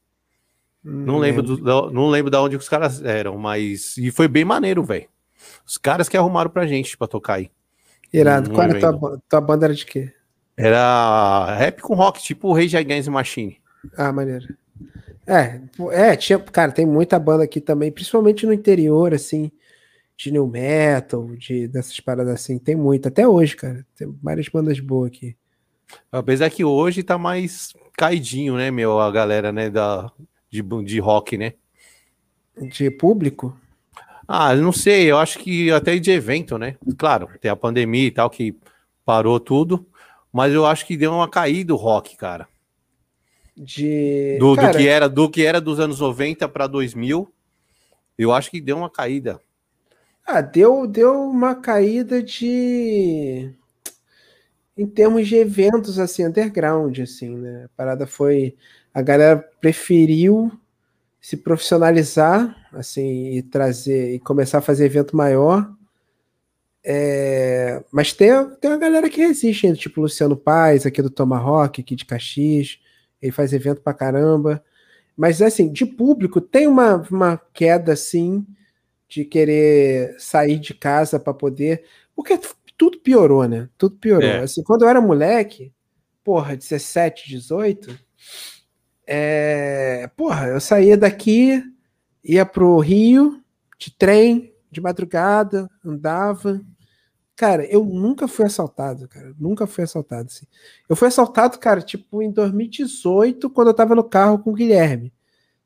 Hum, 0.85 1.05
não 1.05 1.19
lembro, 1.19 1.43
do, 1.43 1.91
não 1.91 2.09
lembro 2.09 2.31
de 2.31 2.37
onde 2.37 2.57
os 2.57 2.69
caras 2.69 3.03
eram, 3.03 3.37
mas. 3.37 3.97
E 3.99 4.11
foi 4.11 4.29
bem 4.29 4.45
maneiro, 4.45 4.83
velho. 4.83 5.09
Os 5.67 5.77
caras 5.77 6.09
que 6.09 6.17
arrumaram 6.17 6.51
pra 6.51 6.67
gente 6.67 6.97
pra 6.97 7.07
tocar 7.07 7.35
aí. 7.35 7.51
Irado. 8.13 8.51
Qual 8.51 8.63
era 8.63 8.77
a 8.77 8.93
tua, 8.93 9.23
tua 9.29 9.41
banda? 9.41 9.67
Era 9.67 9.75
de 9.75 9.85
quê? 9.85 10.13
Era 10.57 11.57
rap 11.57 11.81
com 11.81 11.95
rock, 11.95 12.23
tipo 12.23 12.49
o 12.49 12.55
Rage 12.55 12.77
Against 12.77 13.09
Machine. 13.09 13.59
Ah, 13.97 14.13
maneiro. 14.13 14.47
É, 15.27 15.61
é, 15.93 16.17
tinha, 16.17 16.39
cara, 16.39 16.73
tem 16.73 16.85
muita 16.85 17.19
banda 17.19 17.45
aqui 17.45 17.61
também, 17.61 17.93
principalmente 17.93 18.45
no 18.45 18.53
interior, 18.53 19.15
assim, 19.15 19.51
de 20.17 20.31
new 20.31 20.47
metal, 20.47 21.35
de 21.37 21.69
dessas 21.69 21.99
paradas 22.01 22.35
assim, 22.35 22.59
tem 22.59 22.75
muito, 22.75 23.09
até 23.09 23.27
hoje, 23.27 23.57
cara, 23.57 23.87
tem 23.97 24.13
várias 24.23 24.49
bandas 24.49 24.79
boas 24.81 25.09
aqui. 25.09 25.37
Apesar 26.11 26.51
que 26.51 26.65
hoje 26.65 27.03
tá 27.03 27.17
mais 27.17 27.73
caidinho, 27.97 28.57
né, 28.57 28.71
meu, 28.71 28.99
a 29.01 29.11
galera, 29.11 29.53
né, 29.53 29.71
da, 29.71 30.11
de, 30.51 30.63
de 30.85 30.99
rock, 30.99 31.39
né? 31.39 31.55
De 32.57 32.91
público? 32.91 33.57
Ah, 34.27 34.55
não 34.55 34.73
sei, 34.73 35.11
eu 35.11 35.19
acho 35.19 35.39
que 35.39 35.71
até 35.71 35.99
de 35.99 36.11
evento, 36.11 36.59
né? 36.59 36.77
Claro, 36.97 37.29
tem 37.41 37.51
a 37.51 37.57
pandemia 37.57 38.07
e 38.07 38.11
tal 38.11 38.31
que 38.31 38.57
parou 39.05 39.39
tudo, 39.41 39.87
mas 40.33 40.53
eu 40.53 40.65
acho 40.65 40.87
que 40.87 40.97
deu 40.97 41.13
uma 41.13 41.29
caída 41.29 41.75
o 41.75 41.77
rock, 41.77 42.17
cara. 42.17 42.49
De 43.57 44.39
do, 44.39 44.57
cara... 44.57 44.73
do 44.73 44.79
que 44.79 44.89
era 44.89 45.09
do 45.09 45.31
que 45.31 45.45
era 45.45 45.61
dos 45.61 45.79
anos 45.79 46.01
90 46.01 46.49
para 46.49 46.67
2000, 46.67 47.31
eu 48.17 48.33
acho 48.33 48.51
que 48.51 48.61
deu 48.61 48.79
uma 48.79 48.89
caída. 48.89 49.41
Ah, 50.27 50.41
deu 50.41 50.87
deu 50.87 51.21
uma 51.29 51.55
caída 51.55 52.23
de 52.23 53.53
em 54.77 54.87
termos 54.87 55.29
de 55.29 55.37
eventos 55.37 55.99
assim 55.99 56.25
underground 56.25 56.99
assim, 57.01 57.37
né? 57.37 57.65
A 57.67 57.69
parada 57.77 58.07
foi 58.07 58.57
a 58.95 59.03
galera 59.03 59.37
preferiu 59.61 60.51
se 61.23 61.37
profissionalizar, 61.37 62.57
assim, 62.73 63.37
e 63.37 63.43
trazer 63.43 64.13
e 64.13 64.19
começar 64.19 64.59
a 64.59 64.63
fazer 64.63 64.87
evento 64.87 65.17
maior. 65.17 65.73
É, 66.85 67.83
mas 67.93 68.13
tem, 68.13 68.29
tem 68.61 68.71
uma 68.71 68.79
galera 68.79 69.09
que 69.09 69.21
resiste 69.25 69.73
tipo 69.75 70.01
Luciano 70.01 70.37
Paz, 70.37 70.85
aqui 70.85 71.01
do 71.01 71.11
Tomahawk, 71.11 71.81
aqui 71.81 71.95
de 71.95 72.05
Caxias, 72.05 72.81
ele 73.21 73.33
faz 73.33 73.53
evento 73.53 73.81
pra 73.81 73.95
caramba. 73.95 74.63
Mas 75.17 75.41
assim, 75.41 75.71
de 75.71 75.87
público 75.87 76.41
tem 76.41 76.67
uma, 76.67 76.97
uma 77.11 77.41
queda 77.53 77.93
assim 77.93 78.45
de 79.09 79.25
querer 79.25 80.17
sair 80.19 80.59
de 80.59 80.75
casa 80.75 81.21
para 81.21 81.35
poder, 81.35 81.85
porque 82.17 82.39
tudo 82.79 82.99
piorou, 82.99 83.47
né? 83.47 83.69
Tudo 83.77 83.97
piorou. 83.97 84.29
É. 84.29 84.41
Assim, 84.41 84.63
quando 84.63 84.83
eu 84.83 84.89
era 84.89 85.01
moleque, 85.01 85.73
porra, 86.25 86.57
17, 86.57 87.29
18, 87.29 87.99
é, 89.07 90.11
porra, 90.17 90.49
eu 90.49 90.61
saía 90.61 90.97
daqui, 90.97 91.63
ia 92.25 92.47
pro 92.47 92.79
Rio 92.79 93.43
de 93.79 93.91
trem, 93.91 94.55
de 94.71 94.81
madrugada, 94.81 95.69
andava. 95.85 96.61
Cara, 97.37 97.65
eu 97.65 97.85
nunca 97.85 98.29
fui 98.29 98.45
assaltado, 98.45 99.09
cara. 99.09 99.35
Nunca 99.39 99.67
fui 99.67 99.85
assaltado, 99.85 100.29
assim. 100.31 100.47
Eu 100.89 100.95
fui 100.95 101.09
assaltado, 101.09 101.59
cara, 101.59 101.81
tipo, 101.81 102.23
em 102.23 102.31
2018, 102.31 103.49
quando 103.51 103.69
eu 103.69 103.75
tava 103.75 103.95
no 103.95 104.05
carro 104.05 104.39
com 104.39 104.51
o 104.51 104.55
Guilherme, 104.55 105.13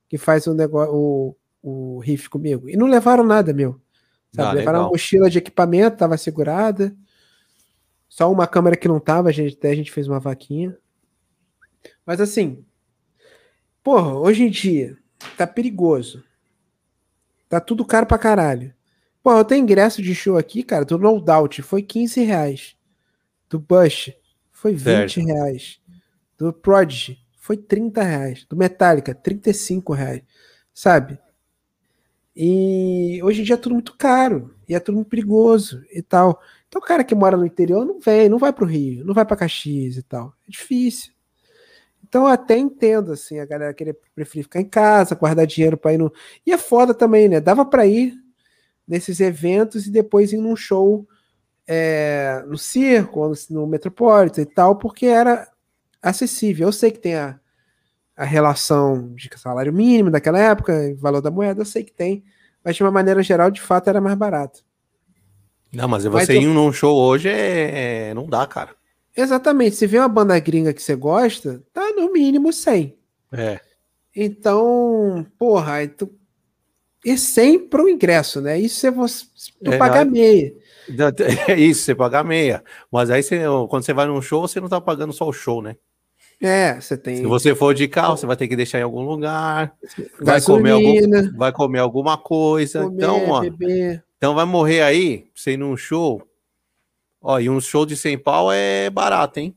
que 0.08 0.16
faz 0.16 0.46
o 0.46 0.54
negócio, 0.54 0.94
o, 0.94 1.36
o 1.62 1.98
riff 1.98 2.30
comigo. 2.30 2.68
E 2.68 2.76
não 2.76 2.86
levaram 2.86 3.24
nada, 3.24 3.52
meu. 3.52 3.80
Sabe? 4.32 4.48
Ah, 4.48 4.52
levaram 4.52 4.80
uma 4.80 4.88
mochila 4.90 5.28
de 5.28 5.38
equipamento, 5.38 5.96
tava 5.96 6.16
segurada. 6.16 6.96
Só 8.08 8.30
uma 8.30 8.46
câmera 8.46 8.76
que 8.76 8.88
não 8.88 9.00
tava, 9.00 9.28
a 9.28 9.32
gente, 9.32 9.56
até 9.56 9.70
a 9.70 9.74
gente 9.74 9.90
fez 9.90 10.06
uma 10.06 10.20
vaquinha. 10.20 10.76
Mas 12.04 12.20
assim, 12.20 12.64
porra, 13.82 14.14
hoje 14.14 14.44
em 14.44 14.50
dia 14.50 14.96
tá 15.36 15.46
perigoso. 15.46 16.22
Tá 17.48 17.60
tudo 17.60 17.84
caro 17.84 18.06
pra 18.06 18.18
caralho. 18.18 18.74
Pô, 19.26 19.36
eu 19.36 19.44
tenho 19.44 19.64
ingresso 19.64 20.00
de 20.00 20.14
show 20.14 20.38
aqui, 20.38 20.62
cara, 20.62 20.84
do 20.84 20.96
No 20.96 21.20
Doubt, 21.20 21.60
foi 21.60 21.82
15 21.82 22.22
reais. 22.22 22.76
Do 23.50 23.58
Bush, 23.58 24.12
foi 24.52 24.72
20 24.72 24.84
certo. 24.84 25.20
reais. 25.26 25.80
Do 26.38 26.52
Prodigy, 26.52 27.18
foi 27.36 27.56
30 27.56 28.04
reais. 28.04 28.46
Do 28.48 28.56
Metallica, 28.56 29.12
35 29.12 29.92
reais. 29.92 30.22
Sabe? 30.72 31.18
E 32.36 33.18
hoje 33.20 33.40
em 33.40 33.44
dia 33.44 33.56
é 33.56 33.58
tudo 33.58 33.72
muito 33.72 33.96
caro. 33.96 34.54
E 34.68 34.76
é 34.76 34.78
tudo 34.78 34.94
muito 34.94 35.10
perigoso 35.10 35.82
e 35.92 36.02
tal. 36.02 36.40
Então 36.68 36.80
o 36.80 36.84
cara 36.84 37.02
que 37.02 37.12
mora 37.12 37.36
no 37.36 37.44
interior 37.44 37.84
não 37.84 37.98
vem, 37.98 38.28
não 38.28 38.38
vai 38.38 38.52
pro 38.52 38.64
Rio, 38.64 39.04
não 39.04 39.12
vai 39.12 39.24
para 39.26 39.38
Caxias 39.38 39.96
e 39.96 40.04
tal. 40.04 40.32
É 40.46 40.52
difícil. 40.52 41.12
Então 42.08 42.22
eu 42.22 42.28
até 42.28 42.56
entendo, 42.56 43.10
assim, 43.10 43.40
a 43.40 43.44
galera 43.44 43.74
querer 43.74 43.98
preferir 44.14 44.44
ficar 44.44 44.60
em 44.60 44.68
casa, 44.68 45.16
guardar 45.16 45.48
dinheiro 45.48 45.76
para 45.76 45.94
ir 45.94 45.98
no. 45.98 46.12
E 46.46 46.52
é 46.52 46.56
foda 46.56 46.94
também, 46.94 47.28
né? 47.28 47.40
Dava 47.40 47.64
para 47.64 47.84
ir 47.88 48.24
nesses 48.86 49.20
eventos 49.20 49.86
e 49.86 49.90
depois 49.90 50.32
ir 50.32 50.38
num 50.38 50.56
show 50.56 51.06
é, 51.66 52.44
no 52.46 52.56
circo, 52.56 53.32
no 53.50 53.66
Metropolitan 53.66 54.42
e 54.42 54.46
tal, 54.46 54.76
porque 54.76 55.06
era 55.06 55.48
acessível. 56.00 56.68
Eu 56.68 56.72
sei 56.72 56.90
que 56.90 56.98
tem 56.98 57.16
a, 57.16 57.38
a 58.16 58.24
relação 58.24 59.12
de 59.14 59.28
salário 59.36 59.72
mínimo 59.72 60.10
daquela 60.10 60.38
época, 60.38 60.94
valor 60.98 61.20
da 61.20 61.30
moeda, 61.30 61.62
eu 61.62 61.66
sei 61.66 61.82
que 61.82 61.92
tem, 61.92 62.24
mas 62.64 62.76
de 62.76 62.82
uma 62.82 62.90
maneira 62.90 63.22
geral, 63.22 63.50
de 63.50 63.60
fato, 63.60 63.88
era 63.88 64.00
mais 64.00 64.16
barato. 64.16 64.64
Não, 65.72 65.88
mas 65.88 66.04
você 66.04 66.34
mas 66.34 66.42
ir 66.42 66.46
num 66.46 66.72
show 66.72 66.96
hoje 66.96 67.28
é... 67.28 68.14
não 68.14 68.26
dá, 68.26 68.46
cara. 68.46 68.74
Exatamente. 69.16 69.76
Se 69.76 69.86
vê 69.86 69.98
uma 69.98 70.08
banda 70.08 70.38
gringa 70.38 70.72
que 70.72 70.82
você 70.82 70.94
gosta, 70.94 71.62
tá 71.72 71.92
no 71.94 72.12
mínimo 72.12 72.52
100. 72.52 72.96
É. 73.32 73.60
Então, 74.14 75.26
porra, 75.38 75.74
aí 75.74 75.88
tu... 75.88 76.10
e 77.06 77.16
100 77.16 77.68
pro 77.68 77.88
ingresso, 77.88 78.40
né? 78.40 78.58
Isso 78.58 78.90
você 78.92 79.24
tu 79.64 79.72
é, 79.72 79.78
pagar 79.78 80.04
meia. 80.04 80.52
É 81.48 81.58
isso, 81.58 81.82
você 81.82 81.94
pagar 81.94 82.22
meia. 82.24 82.62
Mas 82.92 83.10
aí 83.10 83.22
você, 83.22 83.40
quando 83.68 83.84
você 83.84 83.92
vai 83.92 84.06
num 84.06 84.22
show, 84.22 84.46
você 84.46 84.60
não 84.60 84.68
tá 84.68 84.80
pagando 84.80 85.12
só 85.12 85.26
o 85.26 85.32
show, 85.32 85.60
né? 85.60 85.76
É, 86.40 86.80
você 86.80 86.96
tem. 86.96 87.16
Se 87.16 87.22
você 87.22 87.54
for 87.54 87.74
de 87.74 87.88
carro, 87.88 88.16
você 88.16 88.26
vai 88.26 88.36
ter 88.36 88.46
que 88.46 88.54
deixar 88.54 88.78
em 88.78 88.82
algum 88.82 89.02
lugar. 89.02 89.74
Vai 90.20 90.40
comer, 90.40 90.70
algum, 90.70 91.36
vai 91.36 91.52
comer 91.52 91.78
alguma 91.80 92.16
coisa. 92.16 92.82
Comer, 92.82 92.96
então, 92.96 93.30
ó, 93.30 93.40
beber. 93.40 94.04
então 94.16 94.34
vai 94.34 94.44
morrer 94.44 94.82
aí, 94.82 95.26
você 95.34 95.52
ir 95.52 95.56
num 95.56 95.76
show, 95.76 96.22
Ó, 97.28 97.40
e 97.40 97.50
um 97.50 97.60
show 97.60 97.84
de 97.84 97.96
100 97.96 98.18
pau 98.18 98.52
é 98.52 98.88
barato, 98.88 99.40
hein? 99.40 99.56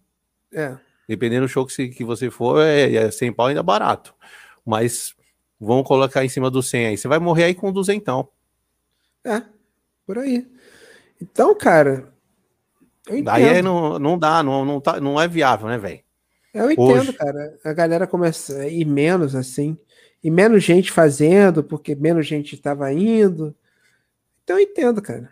É. 0.51 0.75
Dependendo 1.07 1.45
do 1.45 1.49
show 1.49 1.65
que, 1.67 1.89
que 1.89 2.03
você 2.03 2.31
for, 2.31 2.59
é, 2.61 2.95
é 2.95 3.11
100 3.11 3.33
pau 3.33 3.45
ainda 3.45 3.61
barato. 3.61 4.15
Mas 4.65 5.13
vamos 5.59 5.87
colocar 5.87 6.23
em 6.23 6.29
cima 6.29 6.49
do 6.49 6.61
100 6.61 6.87
aí. 6.87 6.97
Você 6.97 7.07
vai 7.07 7.19
morrer 7.19 7.45
aí 7.45 7.55
com 7.55 7.71
200. 7.71 8.25
É, 9.23 9.41
por 10.05 10.17
aí. 10.17 10.47
Então, 11.21 11.53
cara. 11.55 12.11
Daí 13.23 13.43
é, 13.43 13.61
não, 13.61 13.97
não 13.97 14.17
dá, 14.17 14.43
não, 14.43 14.63
não, 14.63 14.79
tá, 14.79 14.99
não 15.01 15.19
é 15.19 15.27
viável, 15.27 15.67
né, 15.67 15.77
velho? 15.77 15.99
Eu 16.53 16.71
entendo, 16.71 16.91
Hoje... 16.91 17.13
cara. 17.13 17.57
A 17.63 17.73
galera 17.73 18.07
começa 18.07 18.59
a 18.59 18.67
ir 18.67 18.85
menos 18.85 19.35
assim. 19.35 19.77
E 20.23 20.29
menos 20.29 20.63
gente 20.63 20.91
fazendo, 20.91 21.63
porque 21.63 21.95
menos 21.95 22.27
gente 22.27 22.55
estava 22.55 22.91
indo. 22.91 23.55
Então 24.43 24.57
eu 24.57 24.63
entendo, 24.63 25.01
cara. 25.01 25.29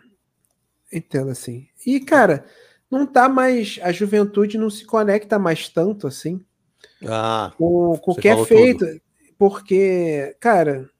Entendo 0.92 1.30
assim. 1.30 1.68
E, 1.86 2.00
cara, 2.00 2.44
não 2.90 3.06
tá 3.06 3.28
mais. 3.28 3.78
A 3.82 3.92
juventude 3.92 4.56
não 4.56 4.70
se 4.70 4.84
conecta 4.84 5.38
mais 5.38 5.68
tanto 5.68 6.06
assim 6.06 6.44
ah, 7.06 7.52
com, 7.56 7.96
com 7.98 8.12
o 8.12 8.16
que 8.16 8.28
é 8.28 8.44
feito. 8.44 8.86
Tudo. 8.86 9.00
Porque, 9.38 10.36
cara, 10.40 10.90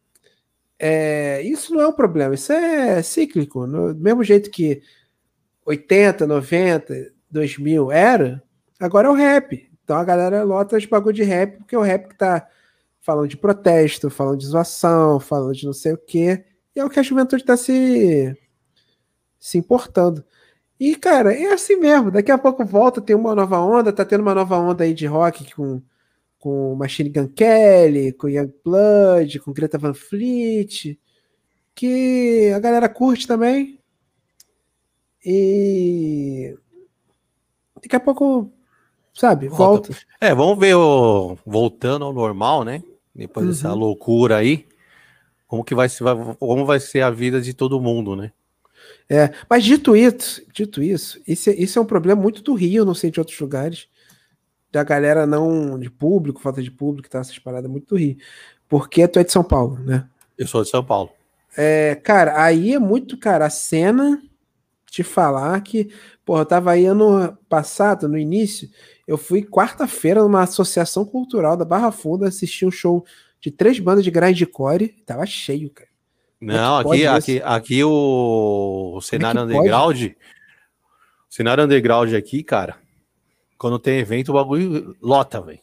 é, 0.78 1.42
isso 1.42 1.74
não 1.74 1.82
é 1.82 1.88
um 1.88 1.92
problema, 1.92 2.34
isso 2.34 2.52
é 2.52 3.02
cíclico. 3.02 3.66
No 3.66 3.94
mesmo 3.94 4.22
jeito 4.22 4.50
que 4.50 4.80
80, 5.66 6.26
90, 6.26 7.12
2000 7.30 7.92
era, 7.92 8.42
agora 8.80 9.08
é 9.08 9.10
o 9.10 9.14
rap. 9.14 9.70
Então 9.84 9.96
a 9.96 10.04
galera 10.04 10.44
lota 10.44 10.78
de 10.78 10.86
bagulho 10.88 11.14
de 11.16 11.24
rap, 11.24 11.58
porque 11.58 11.74
é 11.74 11.78
o 11.78 11.82
rap 11.82 12.08
que 12.08 12.16
tá 12.16 12.46
falando 13.00 13.28
de 13.28 13.36
protesto, 13.36 14.10
falando 14.10 14.38
de 14.38 14.46
zoação, 14.46 15.18
falando 15.18 15.54
de 15.54 15.66
não 15.66 15.72
sei 15.72 15.92
o 15.94 15.98
quê. 15.98 16.44
E 16.76 16.80
é 16.80 16.84
o 16.84 16.90
que 16.90 17.00
a 17.00 17.02
juventude 17.02 17.44
tá 17.44 17.56
se 17.56 18.36
se 19.38 19.58
importando. 19.58 20.24
E, 20.80 20.94
cara, 20.96 21.34
é 21.34 21.52
assim 21.52 21.76
mesmo. 21.76 22.10
Daqui 22.10 22.30
a 22.30 22.38
pouco 22.38 22.64
volta, 22.64 23.00
tem 23.00 23.16
uma 23.16 23.34
nova 23.34 23.58
onda, 23.60 23.92
tá 23.92 24.04
tendo 24.04 24.20
uma 24.22 24.34
nova 24.34 24.56
onda 24.58 24.84
aí 24.84 24.94
de 24.94 25.06
rock 25.06 25.54
com, 25.54 25.82
com 26.38 26.74
Machine 26.74 27.10
Gun 27.10 27.28
Kelly, 27.28 28.12
com 28.12 28.28
Young 28.28 28.52
Blood, 28.64 29.40
com 29.40 29.52
Greta 29.52 29.78
Van 29.78 29.94
Fleet, 29.94 30.98
que 31.74 32.52
a 32.54 32.58
galera 32.58 32.88
curte 32.88 33.26
também. 33.26 33.78
E 35.24 36.56
daqui 37.82 37.96
a 37.96 38.00
pouco, 38.00 38.50
sabe, 39.12 39.48
volta. 39.48 39.92
volta. 39.92 40.06
É, 40.20 40.34
vamos 40.34 40.58
ver 40.58 40.74
o 40.76 41.36
voltando 41.44 42.04
ao 42.04 42.12
normal, 42.12 42.64
né? 42.64 42.82
Depois 43.14 43.46
uhum. 43.46 43.52
dessa 43.52 43.72
loucura 43.72 44.36
aí, 44.36 44.66
como 45.46 45.64
que 45.64 45.74
vai 45.74 45.88
ser, 45.88 46.04
como 46.38 46.64
vai 46.64 46.78
ser 46.78 47.02
a 47.02 47.10
vida 47.10 47.40
de 47.40 47.52
todo 47.52 47.80
mundo, 47.80 48.14
né? 48.14 48.32
É, 49.10 49.32
mas 49.48 49.64
dito 49.64 49.96
isso, 49.96 50.42
dito 50.52 50.82
isso, 50.82 51.20
isso, 51.26 51.50
é, 51.50 51.54
isso 51.54 51.78
é 51.78 51.82
um 51.82 51.86
problema 51.86 52.20
muito 52.20 52.42
do 52.42 52.54
Rio, 52.54 52.84
não 52.84 52.94
sei 52.94 53.10
de 53.10 53.18
outros 53.18 53.38
lugares, 53.40 53.88
da 54.70 54.82
galera 54.82 55.26
não 55.26 55.78
de 55.78 55.90
público, 55.90 56.40
falta 56.40 56.62
de 56.62 56.70
público, 56.70 57.08
tá 57.08 57.20
essas 57.20 57.38
paradas 57.38 57.70
muito 57.70 57.88
do 57.88 57.96
Rio. 57.96 58.16
Porque 58.68 59.06
tu 59.08 59.18
é 59.18 59.24
de 59.24 59.32
São 59.32 59.42
Paulo, 59.42 59.78
né? 59.78 60.06
Eu 60.36 60.46
sou 60.46 60.62
de 60.62 60.68
São 60.68 60.84
Paulo. 60.84 61.10
É, 61.56 61.94
cara, 61.96 62.42
aí 62.42 62.74
é 62.74 62.78
muito, 62.78 63.16
cara, 63.16 63.46
a 63.46 63.50
cena 63.50 64.22
te 64.90 65.02
falar 65.02 65.60
que, 65.60 65.90
porra, 66.24 66.42
eu 66.42 66.46
tava 66.46 66.72
aí 66.72 66.86
ano 66.86 67.36
passado, 67.48 68.08
no 68.08 68.18
início, 68.18 68.68
eu 69.06 69.18
fui 69.18 69.42
quarta-feira 69.42 70.22
numa 70.22 70.42
associação 70.42 71.04
cultural 71.04 71.56
da 71.56 71.64
Barra 71.64 71.90
Funda 71.90 72.28
assistir 72.28 72.66
um 72.66 72.70
show 72.70 73.04
de 73.40 73.50
três 73.50 73.78
bandas 73.78 74.04
de 74.04 74.10
grindcore, 74.10 74.88
tava 75.06 75.24
cheio, 75.26 75.70
cara. 75.70 75.88
Não, 76.40 76.78
aqui, 76.78 77.06
aqui, 77.06 77.42
aqui 77.44 77.84
o, 77.84 78.94
o 78.96 79.00
cenário 79.00 79.40
é 79.40 79.42
underground. 79.42 80.02
O 80.04 80.14
cenário 81.28 81.64
underground 81.64 82.14
aqui, 82.14 82.44
cara. 82.44 82.76
Quando 83.58 83.78
tem 83.78 83.98
evento, 83.98 84.30
o 84.30 84.34
bagulho 84.34 84.96
lota, 85.02 85.40
velho. 85.40 85.58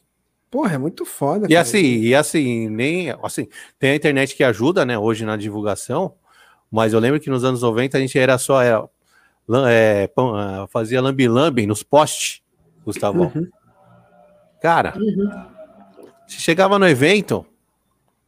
Porra, 0.50 0.74
é 0.74 0.78
muito 0.78 1.04
foda. 1.04 1.46
E 1.46 1.48
cara. 1.48 1.60
assim, 1.60 2.00
e 2.00 2.14
assim, 2.14 2.68
nem 2.68 3.10
assim, 3.22 3.48
tem 3.78 3.90
a 3.90 3.96
internet 3.96 4.36
que 4.36 4.44
ajuda, 4.44 4.84
né, 4.84 4.98
hoje 4.98 5.24
na 5.24 5.36
divulgação, 5.36 6.14
mas 6.70 6.92
eu 6.92 7.00
lembro 7.00 7.18
que 7.18 7.30
nos 7.30 7.44
anos 7.44 7.62
90 7.62 7.96
a 7.96 8.00
gente 8.00 8.18
era 8.18 8.38
só 8.38 8.62
era, 8.62 8.88
é, 9.68 10.04
é, 10.04 10.66
fazia 10.68 11.00
lambi-lambi 11.00 11.66
nos 11.66 11.82
postes, 11.82 12.42
Gustavão. 12.84 13.32
Uhum. 13.34 13.48
Cara, 14.60 14.94
uhum. 14.96 15.46
se 16.26 16.40
chegava 16.40 16.78
no 16.78 16.86
evento, 16.86 17.44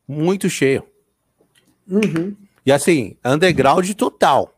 muito 0.06 0.48
cheio. 0.48 0.84
Uhum. 1.86 2.34
E 2.64 2.72
assim, 2.72 3.16
underground 3.24 3.88
total. 3.92 4.54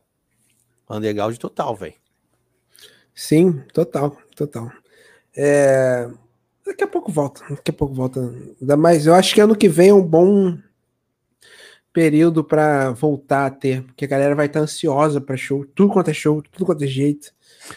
Underground 0.89 1.37
total, 1.37 1.77
velho. 1.77 1.95
Sim, 3.15 3.63
total, 3.73 4.17
total. 4.35 4.73
É... 5.37 6.09
Daqui 6.65 6.85
a 6.85 6.89
pouco 6.89 7.11
volta, 7.11 7.43
daqui 7.51 7.71
a 7.71 7.75
pouco 7.75 7.95
volta. 7.95 8.21
Ainda 8.61 8.77
mais, 8.77 9.07
eu 9.07 9.15
acho 9.15 9.35
que 9.35 9.41
ano 9.41 9.57
que 9.57 9.69
vem 9.69 9.89
é 9.89 9.95
um 9.95 10.03
bom 10.03 10.57
período 11.93 12.45
para 12.45 12.93
voltar 12.93 13.47
a 13.47 13.51
ter, 13.51 13.83
porque 13.83 14.05
a 14.05 14.09
galera 14.09 14.35
vai 14.35 14.47
estar 14.47 14.61
ansiosa 14.61 15.21
para 15.21 15.37
show, 15.37 15.65
tudo 15.75 15.93
quanto 15.93 16.11
é 16.11 16.15
show, 16.15 16.41
tudo 16.43 16.65
quanto 16.65 16.85
é 16.85 16.87
jeito. 16.87 17.33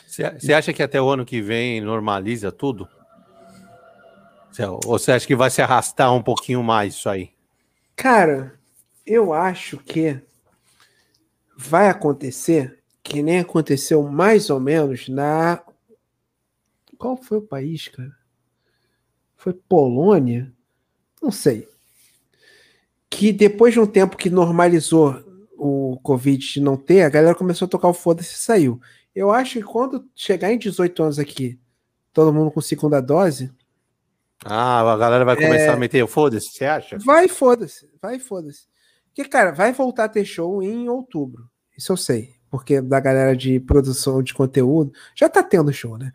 Você 0.08 0.54
acha 0.54 0.72
que 0.72 0.84
até 0.84 1.01
o 1.01 1.10
ano 1.10 1.26
que 1.26 1.41
vem 1.41 1.82
normaliza 1.82 2.51
tudo? 2.51 2.88
Ou 4.86 4.99
você 4.99 5.14
acha 5.14 5.26
que 5.26 5.36
vai 5.36 5.49
se 5.49 5.62
arrastar 5.62 6.14
um 6.14 6.22
pouquinho 6.22 6.62
mais 6.62 6.93
isso 6.93 7.10
aí? 7.10 7.32
Cara, 7.95 8.54
eu 9.06 9.34
acho 9.34 9.78
que 9.78 10.20
vai 11.58 11.89
acontecer 11.89 12.80
que 13.01 13.22
nem 13.24 13.39
aconteceu 13.39 14.04
mais 14.04 14.49
ou 14.49 14.60
menos 14.60 15.10
na. 15.10 15.62
Qual 17.04 17.18
foi 17.18 17.39
o 17.39 17.41
país, 17.41 17.89
cara? 17.89 18.16
Foi 19.36 19.51
Polônia? 19.51 20.54
Não 21.22 21.32
sei. 21.32 21.68
Que 23.10 23.34
depois 23.34 23.74
de 23.74 23.82
um 23.82 23.86
tempo 23.86 24.16
que 24.16 24.30
normalizou 24.30 25.22
o 25.58 25.99
Covid 26.01 26.54
de 26.54 26.62
não 26.62 26.78
ter, 26.78 27.01
a 27.01 27.10
galera 27.10 27.36
começou 27.36 27.66
a 27.66 27.70
tocar 27.70 27.89
o 27.89 27.93
foda-se 27.93 28.36
e 28.36 28.38
saiu. 28.38 28.80
Eu 29.14 29.32
acho 29.32 29.60
que 29.60 29.66
quando 29.66 30.10
chegar 30.16 30.54
em 30.54 30.58
18 30.58 31.04
anos 31.04 31.20
aqui, 31.20 31.60
todo 32.14 32.32
mundo 32.32 32.49
com 32.49 32.62
segunda 32.62 33.01
dose. 33.01 33.51
Ah, 34.45 34.89
a 34.89 34.95
galera 34.95 35.26
vai 35.26 35.36
começar 35.36 35.72
é... 35.72 35.74
a 35.74 35.78
meter 35.78 36.01
o 36.06 36.08
foda-se, 36.08 36.54
você 36.54 36.64
acha? 36.64 36.97
Vai, 36.99 37.28
foda-se, 37.28 37.89
vai, 38.01 38.18
foda-se. 38.18 38.64
Porque, 39.08 39.30
cara, 39.30 39.51
vai 39.51 39.74
voltar 39.74 40.06
a 40.06 40.10
ter 40.10 40.24
show 40.24 40.64
em 40.64 40.88
outubro. 40.88 41.49
Isso 41.78 41.91
eu 41.91 41.97
sei. 41.97 42.34
Porque 42.49 42.80
da 42.80 43.01
galera 43.01 43.36
de 43.36 43.60
produção 43.60 44.24
de 44.24 44.34
conteúdo. 44.34 44.93
Já 45.14 45.28
tá 45.28 45.43
tendo 45.43 45.74
show, 45.74 45.97
né? 45.97 46.14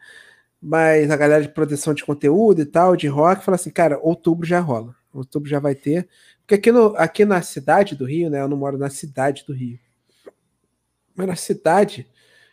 Mas 0.61 1.11
a 1.11 1.16
galera 1.16 1.42
de 1.42 1.48
produção 1.48 1.94
de 1.94 2.04
conteúdo 2.04 2.61
e 2.61 2.66
tal, 2.66 2.96
de 2.96 3.06
rock, 3.06 3.44
fala 3.44 3.54
assim, 3.54 3.70
cara, 3.70 3.98
outubro 4.02 4.46
já 4.46 4.61
rola. 4.61 4.94
Outubro 5.12 5.48
já 5.48 5.61
vai 5.61 5.74
ter. 5.74 6.09
Porque 6.40 6.54
aqui, 6.54 6.72
no, 6.72 6.96
aqui 6.96 7.24
na 7.24 7.40
cidade 7.42 7.94
do 7.94 8.04
Rio, 8.04 8.28
né? 8.28 8.40
Eu 8.40 8.48
não 8.48 8.56
moro 8.56 8.76
na 8.76 8.90
cidade 8.90 9.44
do 9.46 9.52
Rio. 9.52 9.78
Mas 11.14 11.26
na 11.26 11.36
cidade 11.36 12.09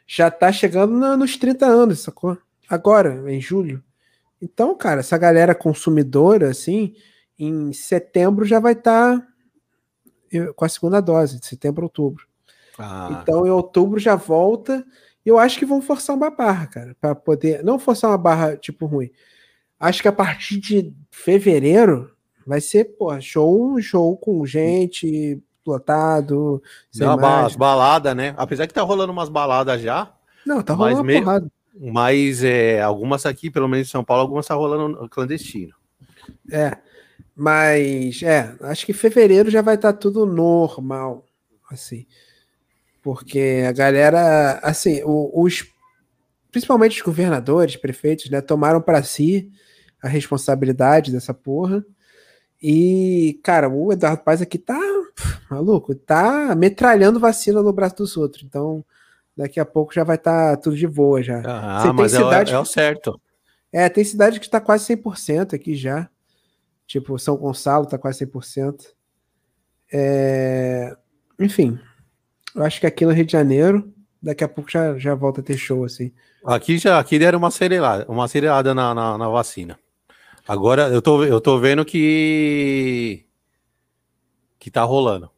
já 0.06 0.30
tá 0.30 0.51
chegando 0.51 0.93
no, 0.93 1.18
nos 1.18 1.38
30 1.38 1.66
anos, 1.66 2.01
sacou? 2.01 2.38
Agora, 2.70 3.32
em 3.32 3.41
julho. 3.41 3.84
Então, 4.41 4.76
cara, 4.78 4.99
essa 4.99 5.18
galera 5.18 5.56
consumidora, 5.56 6.49
assim, 6.49 6.95
em 7.38 7.74
setembro 7.74 8.45
já 8.45 8.60
vai 8.60 8.74
estar 8.74 9.20
tá 9.20 9.28
com 10.56 10.66
a 10.66 10.70
segunda 10.70 11.01
dose, 11.01 11.39
de 11.39 11.45
setembro, 11.45 11.84
outubro. 11.84 12.28
Ah. 12.78 13.22
Então, 13.22 13.45
em 13.47 13.49
outubro 13.49 13.99
já 13.99 14.16
volta. 14.16 14.86
Eu 15.26 15.40
acho 15.40 15.58
que 15.58 15.66
vão 15.66 15.82
forçar 15.82 16.16
uma 16.16 16.30
barra, 16.30 16.68
cara, 16.68 16.96
para 17.02 17.16
poder. 17.16 17.64
Não 17.64 17.80
forçar 17.80 18.12
uma 18.12 18.18
barra 18.18 18.56
tipo 18.56 18.86
ruim. 18.86 19.10
Acho 19.80 20.02
que 20.02 20.08
a 20.08 20.12
partir 20.12 20.58
de 20.60 20.94
fevereiro 21.10 22.12
vai 22.46 22.62
ser, 22.62 22.96
pô, 22.98 23.20
show, 23.20 23.82
show 23.82 24.16
com 24.18 24.46
gente, 24.46 25.42
lotado. 25.66 26.62
Não, 26.96 27.18
mais. 27.18 27.56
balada, 27.56 28.14
né? 28.14 28.34
Apesar 28.38 28.68
que 28.68 28.74
tá 28.74 28.84
rolando 28.84 29.12
umas 29.12 29.30
baladas 29.30 29.82
já. 29.82 30.14
Não, 30.46 30.62
tá 30.62 30.74
rolando 30.74 31.02
uma 31.02 31.14
porrada. 31.14 31.52
Mas 31.78 32.44
é, 32.44 32.82
algumas 32.82 33.26
aqui, 33.26 33.50
pelo 33.50 33.68
menos 33.68 33.88
em 33.88 33.92
São 33.92 34.04
Paulo, 34.04 34.22
algumas 34.22 34.46
tá 34.46 34.54
rolando 34.54 35.10
clandestino. 35.10 35.74
É. 36.50 36.78
Mas, 37.36 38.24
é, 38.24 38.56
acho 38.62 38.86
que 38.86 38.94
fevereiro 38.94 39.50
já 39.50 39.62
vai 39.62 39.76
estar 39.76 39.92
tá 39.92 40.00
tudo 40.00 40.26
normal, 40.26 41.26
assim. 41.70 42.06
Porque 43.06 43.64
a 43.70 43.72
galera, 43.72 44.58
assim, 44.64 45.03
os 45.06 45.64
principalmente 46.49 46.97
os 46.97 47.06
governadores, 47.06 47.76
prefeitos, 47.76 48.32
né, 48.32 48.41
tomaram 48.41 48.82
para 48.82 49.03
si 49.03 49.51
a 50.01 50.08
responsabilidade 50.08 51.12
dessa 51.12 51.32
porra. 51.32 51.86
E, 52.60 53.39
cara, 53.43 53.70
o 53.70 53.93
Eduardo 53.93 54.24
Paz 54.24 54.41
aqui 54.41 54.58
tá 54.58 54.80
maluco, 55.51 55.93
tá 55.93 56.56
metralhando 56.56 57.20
vacina 57.20 57.62
no 57.62 57.72
braço 57.72 57.97
dos 57.97 58.18
outros. 58.18 58.41
Então, 58.41 58.84
daqui 59.38 59.60
a 59.60 59.66
pouco 59.66 59.93
já 59.93 60.03
vai 60.03 60.16
estar 60.16 60.56
tá 60.56 60.58
tudo 60.58 60.76
de 60.76 60.88
boa 60.88 61.22
já. 61.22 61.43
Ah, 61.45 61.93
mas 61.93 62.12
é 62.12 62.18
cidade 62.18 62.53
é, 62.53 62.56
é 62.56 62.60
o 62.60 62.66
certo. 62.66 63.22
É, 63.72 63.88
tem 63.88 64.03
cidade 64.03 64.39
que 64.39 64.47
está 64.47 64.60
quase 64.60 64.95
100% 64.95 65.53
aqui 65.53 65.76
já. 65.76 66.10
Tipo, 66.88 67.20
São 67.20 67.38
Gonçalo 67.38 67.84
está 67.84 67.99
quase 67.99 68.26
100%. 68.26 68.82
É... 69.93 70.97
Enfim, 71.39 71.78
eu 72.56 72.64
acho 72.64 72.80
que 72.80 72.88
aqui 72.88 73.06
no 73.06 73.12
Rio 73.12 73.26
de 73.26 73.32
Janeiro, 73.32 73.93
daqui 74.22 74.43
a 74.43 74.47
pouco 74.47 74.72
já, 74.72 74.97
já 74.97 75.14
volta 75.14 75.41
a 75.41 75.43
ter 75.43 75.58
show, 75.58 75.84
assim. 75.84 76.12
Aqui 76.43 76.78
já 76.78 76.99
aqui 76.99 77.20
deram 77.20 77.39
uma 77.39 77.49
acelerada, 77.49 78.06
uma 78.08 78.26
acelerada 78.26 78.74
na, 78.74 78.93
na, 78.93 79.18
na 79.18 79.30
vacina. 79.30 79.78
Agora 80.47 80.89
eu 80.89 81.01
tô, 81.01 81.24
eu 81.24 81.41
tô 81.41 81.60
vendo 81.60 81.84
que. 81.84 83.26
que 84.60 84.70
tá 84.70 84.84
rolando. 84.84 85.30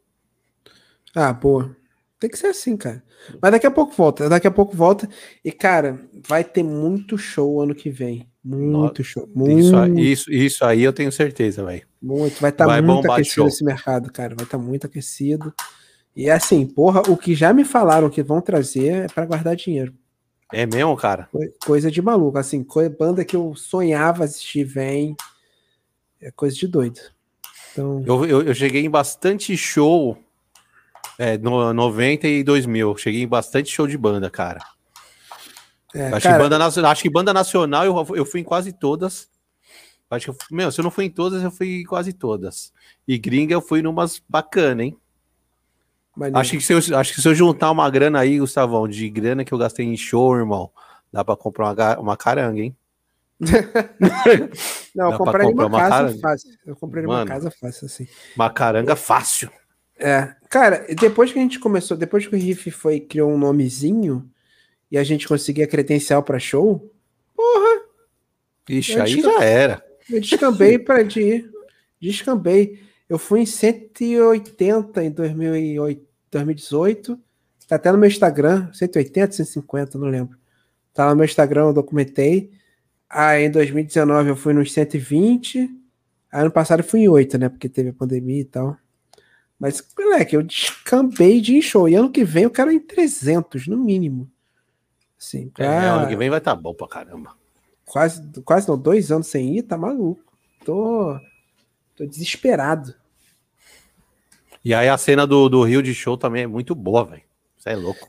Ah, 1.14 1.32
boa. 1.32 1.74
Tem 2.20 2.28
que 2.28 2.38
ser 2.38 2.48
assim, 2.48 2.76
cara. 2.76 3.02
Mas 3.40 3.52
daqui 3.52 3.66
a 3.66 3.70
pouco 3.70 3.94
volta. 3.94 4.28
Daqui 4.28 4.46
a 4.46 4.50
pouco 4.50 4.76
volta. 4.76 5.08
E, 5.44 5.50
cara, 5.50 6.00
vai 6.26 6.44
ter 6.44 6.62
muito 6.62 7.16
show 7.16 7.60
ano 7.60 7.74
que 7.74 7.90
vem. 7.90 8.28
Muito 8.44 9.02
show. 9.02 9.28
Muito. 9.34 9.60
Isso, 9.60 9.98
isso, 9.98 10.32
isso 10.32 10.64
aí 10.64 10.82
eu 10.82 10.92
tenho 10.92 11.12
certeza, 11.12 11.64
velho. 11.64 11.86
Muito. 12.02 12.40
Vai 12.40 12.50
estar 12.50 12.66
tá 12.66 12.82
muito 12.82 13.10
aquecido 13.10 13.46
esse 13.46 13.64
mercado, 13.64 14.12
cara. 14.12 14.34
Vai 14.34 14.44
estar 14.44 14.58
tá 14.58 14.62
muito 14.62 14.86
aquecido. 14.86 15.54
E 16.18 16.28
assim, 16.28 16.66
porra, 16.66 17.00
o 17.08 17.16
que 17.16 17.32
já 17.32 17.52
me 17.52 17.64
falaram 17.64 18.10
que 18.10 18.24
vão 18.24 18.40
trazer 18.40 19.04
é 19.04 19.06
para 19.06 19.24
guardar 19.24 19.54
dinheiro. 19.54 19.94
É 20.52 20.66
mesmo, 20.66 20.96
cara? 20.96 21.28
Coisa 21.64 21.92
de 21.92 22.02
maluco. 22.02 22.36
Assim, 22.36 22.66
banda 22.98 23.24
que 23.24 23.36
eu 23.36 23.54
sonhava 23.54 24.24
assistir 24.24 24.64
vem. 24.64 25.14
É 26.20 26.32
coisa 26.32 26.56
de 26.56 26.66
doido. 26.66 26.98
Então... 27.70 28.02
Eu, 28.04 28.24
eu, 28.24 28.42
eu 28.42 28.52
cheguei 28.52 28.84
em 28.84 28.90
bastante 28.90 29.56
show 29.56 30.18
é, 31.20 31.38
no 31.38 31.72
90 31.72 32.26
e 32.26 32.42
2000. 32.42 32.96
Cheguei 32.96 33.22
em 33.22 33.28
bastante 33.28 33.70
show 33.70 33.86
de 33.86 33.96
banda, 33.96 34.28
cara. 34.28 34.58
É, 35.94 36.08
acho, 36.08 36.24
cara... 36.24 36.36
Que 36.36 36.42
banda 36.42 36.58
nacional, 36.58 36.90
acho 36.90 37.02
que 37.02 37.10
banda 37.10 37.32
nacional 37.32 37.84
eu, 37.84 38.16
eu 38.16 38.26
fui 38.26 38.40
em 38.40 38.44
quase 38.44 38.72
todas. 38.72 39.28
Acho 40.10 40.24
que, 40.24 40.30
eu, 40.30 40.36
meu, 40.50 40.72
se 40.72 40.80
eu 40.80 40.82
não 40.82 40.90
fui 40.90 41.04
em 41.04 41.10
todas, 41.10 41.44
eu 41.44 41.50
fui 41.52 41.82
em 41.82 41.84
quase 41.84 42.12
todas. 42.12 42.72
E 43.06 43.16
gringa 43.16 43.54
eu 43.54 43.62
fui 43.62 43.82
numas 43.82 44.20
bacana, 44.28 44.82
hein? 44.82 44.98
Acho 46.34 46.52
que, 46.52 46.60
se 46.60 46.72
eu, 46.72 46.98
acho 46.98 47.14
que 47.14 47.20
se 47.20 47.28
eu 47.28 47.34
juntar 47.34 47.70
uma 47.70 47.88
grana 47.90 48.20
aí, 48.20 48.38
Gustavão, 48.38 48.88
de 48.88 49.08
grana 49.08 49.44
que 49.44 49.52
eu 49.52 49.58
gastei 49.58 49.86
em 49.86 49.96
show, 49.96 50.36
irmão, 50.36 50.70
dá 51.12 51.24
pra 51.24 51.36
comprar 51.36 51.72
uma, 51.72 51.98
uma 51.98 52.16
caranga, 52.16 52.60
hein? 52.60 52.76
não, 54.94 55.12
eu 55.12 55.18
comprei 55.18 55.46
uma, 55.46 55.66
uma 55.66 55.78
casa 55.78 55.90
caranga? 55.90 56.18
fácil. 56.18 56.50
Eu 56.66 56.76
comprei 56.76 57.04
uma 57.04 57.24
casa 57.24 57.50
fácil, 57.50 57.86
assim. 57.86 58.08
Uma 58.34 58.50
caranga 58.50 58.96
fácil. 58.96 59.50
É, 59.96 60.34
cara, 60.48 60.86
depois 60.94 61.32
que 61.32 61.38
a 61.38 61.42
gente 61.42 61.58
começou, 61.58 61.96
depois 61.96 62.26
que 62.26 62.34
o 62.34 62.38
Riff 62.38 62.70
foi 62.70 63.00
criou 63.00 63.30
um 63.30 63.38
nomezinho 63.38 64.28
e 64.90 64.98
a 64.98 65.04
gente 65.04 65.26
conseguia 65.28 65.66
credencial 65.66 66.22
para 66.22 66.38
show, 66.38 66.92
porra. 67.34 67.82
Ixi, 68.68 69.00
aí 69.00 69.20
já 69.20 69.42
era. 69.42 69.84
Eu 70.10 70.20
descambei 70.20 70.78
para 70.78 71.02
de 71.02 71.48
descambei. 72.00 72.80
Eu 73.08 73.18
fui 73.18 73.40
em 73.40 73.46
180 73.46 75.04
em 75.04 75.10
2008, 75.10 76.07
2018. 76.30 77.18
Tá 77.66 77.76
até 77.76 77.92
no 77.92 77.98
meu 77.98 78.08
Instagram, 78.08 78.72
180, 78.72 79.32
150, 79.32 79.98
não 79.98 80.06
lembro. 80.06 80.38
Tá 80.94 81.10
no 81.10 81.16
meu 81.16 81.24
Instagram, 81.24 81.66
eu 81.66 81.72
documentei. 81.72 82.50
Aí 83.08 83.44
em 83.44 83.50
2019 83.50 84.30
eu 84.30 84.36
fui 84.36 84.52
nos 84.52 84.72
120. 84.72 85.70
Aí 86.32 86.40
ano 86.40 86.50
passado 86.50 86.80
eu 86.80 86.84
fui 86.84 87.00
em 87.00 87.08
8, 87.08 87.38
né? 87.38 87.48
Porque 87.48 87.68
teve 87.68 87.90
a 87.90 87.92
pandemia 87.92 88.40
e 88.40 88.44
tal. 88.44 88.76
Mas, 89.58 89.82
moleque, 89.98 90.36
eu 90.36 90.42
descambei 90.42 91.40
de 91.40 91.60
show. 91.60 91.88
E 91.88 91.94
ano 91.94 92.10
que 92.10 92.24
vem 92.24 92.44
eu 92.44 92.50
quero 92.50 92.70
em 92.70 92.78
300, 92.78 93.66
no 93.66 93.76
mínimo. 93.76 94.30
Assim, 95.18 95.48
pra... 95.48 95.66
É, 95.66 95.88
ano 95.88 96.06
que 96.06 96.16
vem 96.16 96.30
vai 96.30 96.38
estar 96.38 96.54
tá 96.54 96.60
bom 96.60 96.72
pra 96.72 96.86
caramba. 96.86 97.34
Quase, 97.84 98.22
quase 98.44 98.68
não, 98.68 98.78
dois 98.78 99.10
anos 99.10 99.26
sem 99.26 99.58
ir, 99.58 99.62
tá 99.62 99.76
maluco. 99.76 100.22
Tô, 100.64 101.18
tô 101.96 102.06
desesperado. 102.06 102.94
E 104.68 104.74
aí 104.74 104.86
a 104.86 104.98
cena 104.98 105.26
do, 105.26 105.48
do 105.48 105.62
Rio 105.62 105.82
de 105.82 105.94
Show 105.94 106.18
também 106.18 106.42
é 106.42 106.46
muito 106.46 106.74
boa, 106.74 107.02
velho. 107.02 107.22
Você 107.56 107.70
é 107.70 107.74
louco. 107.74 108.06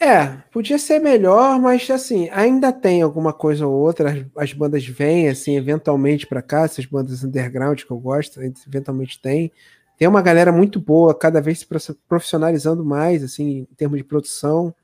É, 0.00 0.28
podia 0.50 0.78
ser 0.78 0.98
melhor, 0.98 1.60
mas 1.60 1.90
assim, 1.90 2.30
ainda 2.30 2.72
tem 2.72 3.02
alguma 3.02 3.34
coisa 3.34 3.66
ou 3.66 3.74
outra. 3.74 4.12
As, 4.34 4.44
as 4.44 4.52
bandas 4.54 4.86
vêm, 4.86 5.28
assim, 5.28 5.54
eventualmente 5.54 6.26
para 6.26 6.40
cá, 6.40 6.62
essas 6.62 6.86
bandas 6.86 7.22
underground 7.22 7.82
que 7.82 7.90
eu 7.90 7.98
gosto, 7.98 8.40
eventualmente 8.66 9.20
tem. 9.20 9.52
Tem 9.98 10.08
uma 10.08 10.22
galera 10.22 10.50
muito 10.50 10.80
boa, 10.80 11.14
cada 11.14 11.38
vez 11.38 11.58
se 11.58 11.66
profissionalizando 12.08 12.82
mais, 12.82 13.22
assim, 13.22 13.66
em 13.70 13.74
termos 13.74 13.98
de 13.98 14.04
produção, 14.04 14.74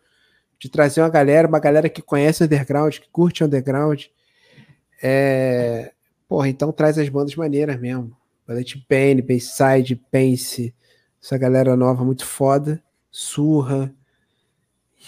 de 0.58 0.68
trazer 0.68 1.00
uma 1.00 1.08
galera, 1.08 1.48
uma 1.48 1.60
galera 1.60 1.88
que 1.88 2.02
conhece 2.02 2.44
underground, 2.44 2.98
que 2.98 3.08
curte 3.10 3.42
underground. 3.42 4.04
É... 5.02 5.92
Porra, 6.28 6.46
então 6.50 6.70
traz 6.72 6.98
as 6.98 7.08
bandas 7.08 7.34
maneiras 7.34 7.80
mesmo. 7.80 8.17
Bullet 8.49 8.78
Pain, 8.88 9.20
Bayside, 9.20 9.94
Pense, 10.11 10.74
essa 11.22 11.36
galera 11.36 11.76
nova 11.76 12.03
muito 12.03 12.24
foda, 12.24 12.82
surra, 13.11 13.94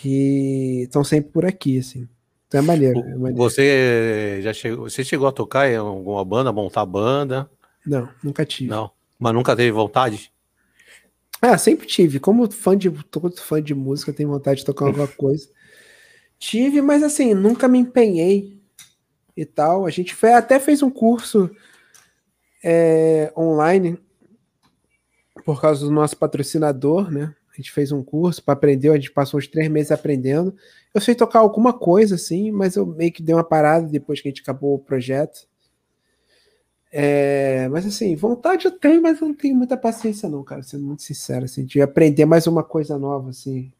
e 0.04 0.82
estão 0.84 1.02
sempre 1.02 1.30
por 1.32 1.46
aqui, 1.46 1.78
assim. 1.78 2.06
Então 2.46 2.60
é 2.60 2.62
maneiro, 2.62 2.98
é 3.00 3.14
maneiro. 3.14 3.36
Você 3.36 4.40
já 4.42 4.52
chegou, 4.52 4.90
você 4.90 5.02
chegou 5.02 5.26
a 5.26 5.32
tocar 5.32 5.70
em 5.70 5.76
alguma 5.76 6.22
banda, 6.22 6.52
montar 6.52 6.84
banda? 6.84 7.50
Não, 7.86 8.10
nunca 8.22 8.44
tive. 8.44 8.68
Não. 8.68 8.90
Mas 9.18 9.32
nunca 9.32 9.56
teve 9.56 9.70
vontade? 9.70 10.30
Ah, 11.40 11.56
sempre 11.56 11.86
tive. 11.86 12.20
Como 12.20 12.50
fã 12.50 12.76
de 12.76 12.90
todo 12.90 13.34
fã 13.40 13.62
de 13.62 13.74
música, 13.74 14.12
tenho 14.12 14.28
vontade 14.28 14.60
de 14.60 14.66
tocar 14.66 14.86
alguma 14.86 15.08
coisa. 15.16 15.48
Tive, 16.38 16.82
mas 16.82 17.02
assim, 17.02 17.32
nunca 17.32 17.68
me 17.68 17.78
empenhei 17.78 18.60
e 19.36 19.46
tal. 19.46 19.86
A 19.86 19.90
gente 19.90 20.14
foi, 20.14 20.32
até 20.32 20.58
fez 20.58 20.82
um 20.82 20.90
curso 20.90 21.50
é, 22.62 23.32
online 23.36 23.98
por 25.44 25.60
causa 25.60 25.84
do 25.84 25.90
nosso 25.90 26.16
patrocinador, 26.16 27.10
né? 27.10 27.34
A 27.52 27.56
gente 27.56 27.72
fez 27.72 27.92
um 27.92 28.02
curso 28.02 28.42
para 28.42 28.54
aprender, 28.54 28.90
a 28.90 28.94
gente 28.94 29.10
passou 29.10 29.38
uns 29.38 29.46
três 29.46 29.68
meses 29.68 29.90
aprendendo. 29.90 30.54
Eu 30.94 31.00
sei 31.00 31.14
tocar 31.14 31.40
alguma 31.40 31.72
coisa, 31.72 32.14
assim, 32.14 32.50
mas 32.50 32.76
eu 32.76 32.86
meio 32.86 33.12
que 33.12 33.22
dei 33.22 33.34
uma 33.34 33.44
parada 33.44 33.86
depois 33.86 34.20
que 34.20 34.28
a 34.28 34.30
gente 34.30 34.42
acabou 34.42 34.74
o 34.74 34.78
projeto. 34.78 35.48
É, 36.92 37.68
mas 37.68 37.86
assim, 37.86 38.16
vontade 38.16 38.64
eu 38.64 38.72
tenho, 38.72 39.00
mas 39.00 39.20
eu 39.20 39.28
não 39.28 39.34
tenho 39.34 39.54
muita 39.54 39.76
paciência, 39.76 40.28
não, 40.28 40.42
cara. 40.42 40.62
Sendo 40.62 40.84
muito 40.84 41.02
sincero, 41.02 41.44
assim, 41.44 41.64
de 41.64 41.80
aprender 41.80 42.24
mais 42.24 42.46
uma 42.46 42.64
coisa 42.64 42.98
nova, 42.98 43.30
assim. 43.30 43.72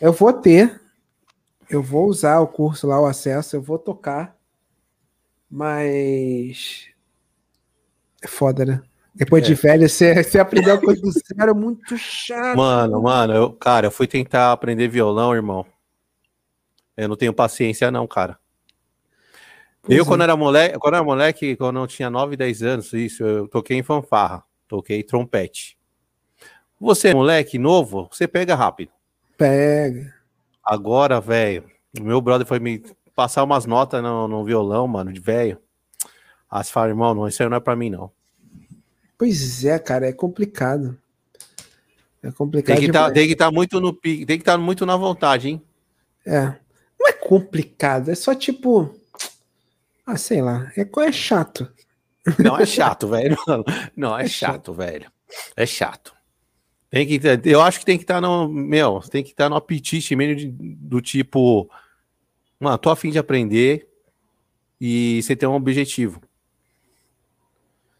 Eu 0.00 0.12
vou 0.12 0.32
ter, 0.32 0.80
eu 1.70 1.82
vou 1.82 2.06
usar 2.06 2.40
o 2.40 2.48
curso 2.48 2.86
lá, 2.86 3.00
o 3.00 3.06
acesso, 3.06 3.56
eu 3.56 3.62
vou 3.62 3.78
tocar, 3.78 4.36
mas 5.50 6.88
é 8.24 8.28
foda, 8.28 8.64
né? 8.64 8.82
Depois 9.14 9.44
é. 9.44 9.46
de 9.46 9.54
velho, 9.54 9.88
você, 9.88 10.22
você 10.22 10.40
aprender 10.40 10.72
uma 10.72 10.80
coisa 10.80 11.00
do 11.00 11.10
zero 11.12 11.50
é 11.50 11.54
muito 11.54 11.96
chato. 11.96 12.56
Mano, 12.56 13.02
mano, 13.02 13.32
eu, 13.32 13.52
cara, 13.52 13.86
eu 13.86 13.90
fui 13.90 14.08
tentar 14.08 14.50
aprender 14.50 14.88
violão, 14.88 15.32
irmão. 15.34 15.64
Eu 16.96 17.08
não 17.08 17.16
tenho 17.16 17.32
paciência, 17.32 17.90
não, 17.90 18.06
cara. 18.06 18.38
Pois 19.82 19.96
eu, 19.96 20.04
é. 20.04 20.06
quando 20.06 20.22
era 20.22 20.36
moleque, 20.36 20.78
quando 20.78 20.94
era 20.94 21.04
moleque, 21.04 21.56
quando 21.56 21.78
eu 21.78 21.86
tinha 21.86 22.10
9, 22.10 22.36
10 22.36 22.62
anos, 22.62 22.92
isso, 22.92 23.22
eu 23.22 23.46
toquei 23.46 23.76
em 23.76 23.82
fanfarra, 23.82 24.42
toquei 24.66 25.02
trompete. 25.02 25.78
Você, 26.80 27.14
moleque 27.14 27.58
novo, 27.58 28.08
você 28.10 28.26
pega 28.26 28.54
rápido. 28.54 28.90
Pega. 29.36 30.12
Agora, 30.64 31.20
velho, 31.20 31.64
meu 32.00 32.20
brother 32.20 32.46
foi 32.46 32.58
me 32.58 32.82
passar 33.14 33.44
umas 33.44 33.64
notas 33.64 34.02
no, 34.02 34.26
no 34.26 34.44
violão, 34.44 34.88
mano, 34.88 35.12
de 35.12 35.20
velho. 35.20 35.58
As 36.54 36.70
fala, 36.70 36.90
irmão, 36.90 37.12
não, 37.16 37.26
isso 37.26 37.42
aí 37.42 37.48
não 37.48 37.56
é 37.56 37.60
pra 37.60 37.74
mim, 37.74 37.90
não. 37.90 38.12
Pois 39.18 39.64
é, 39.64 39.76
cara, 39.76 40.06
é 40.06 40.12
complicado. 40.12 40.96
É 42.22 42.30
complicado. 42.30 42.76
Tem 42.76 42.86
que 42.86 42.92
tá, 42.92 43.10
estar 43.10 43.46
tá 43.46 43.50
muito 43.50 43.80
no 43.80 43.92
pique, 43.92 44.24
tem 44.24 44.38
que 44.38 44.42
estar 44.42 44.52
tá 44.52 44.58
muito 44.58 44.86
na 44.86 44.96
vontade, 44.96 45.48
hein? 45.48 45.62
É. 46.24 46.54
Não 46.96 47.08
é 47.08 47.12
complicado, 47.12 48.08
é 48.08 48.14
só 48.14 48.36
tipo. 48.36 48.94
Ah, 50.06 50.16
sei 50.16 50.42
lá. 50.42 50.70
É, 50.76 50.88
é 51.00 51.12
chato. 51.12 51.68
Não 52.38 52.56
é 52.56 52.64
chato, 52.64 53.08
velho. 53.08 53.36
Não, 53.96 54.16
é, 54.16 54.22
é 54.22 54.28
chato, 54.28 54.52
chato, 54.52 54.74
velho. 54.74 55.10
É 55.56 55.66
chato. 55.66 56.14
Tem 56.88 57.04
que, 57.04 57.20
eu 57.46 57.60
acho 57.62 57.80
que 57.80 57.84
tem 57.84 57.98
que 57.98 58.04
estar 58.04 58.14
tá 58.14 58.20
no. 58.20 58.48
Meu, 58.48 59.00
tem 59.00 59.24
que 59.24 59.30
estar 59.30 59.46
tá 59.46 59.50
no 59.50 59.56
apetite 59.56 60.14
meio 60.14 60.36
de, 60.36 60.52
do 60.52 61.00
tipo. 61.00 61.68
Mano, 62.60 62.78
tô 62.78 62.90
afim 62.90 63.10
de 63.10 63.18
aprender 63.18 63.88
e 64.80 65.20
você 65.20 65.34
tem 65.34 65.48
um 65.48 65.54
objetivo. 65.54 66.22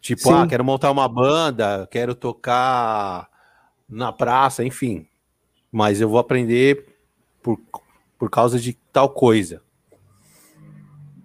Tipo, 0.05 0.29
ah, 0.29 0.37
Sim. 0.37 0.43
ah, 0.43 0.47
quero 0.47 0.63
montar 0.63 0.91
uma 0.91 1.09
banda, 1.09 1.87
quero 1.89 2.13
tocar 2.13 3.27
na 3.89 4.13
praça, 4.13 4.63
enfim. 4.63 5.07
Mas 5.71 5.99
eu 5.99 6.07
vou 6.07 6.19
aprender 6.19 6.85
por, 7.41 7.59
por 8.15 8.29
causa 8.29 8.59
de 8.59 8.73
tal 8.93 9.09
coisa. 9.09 9.63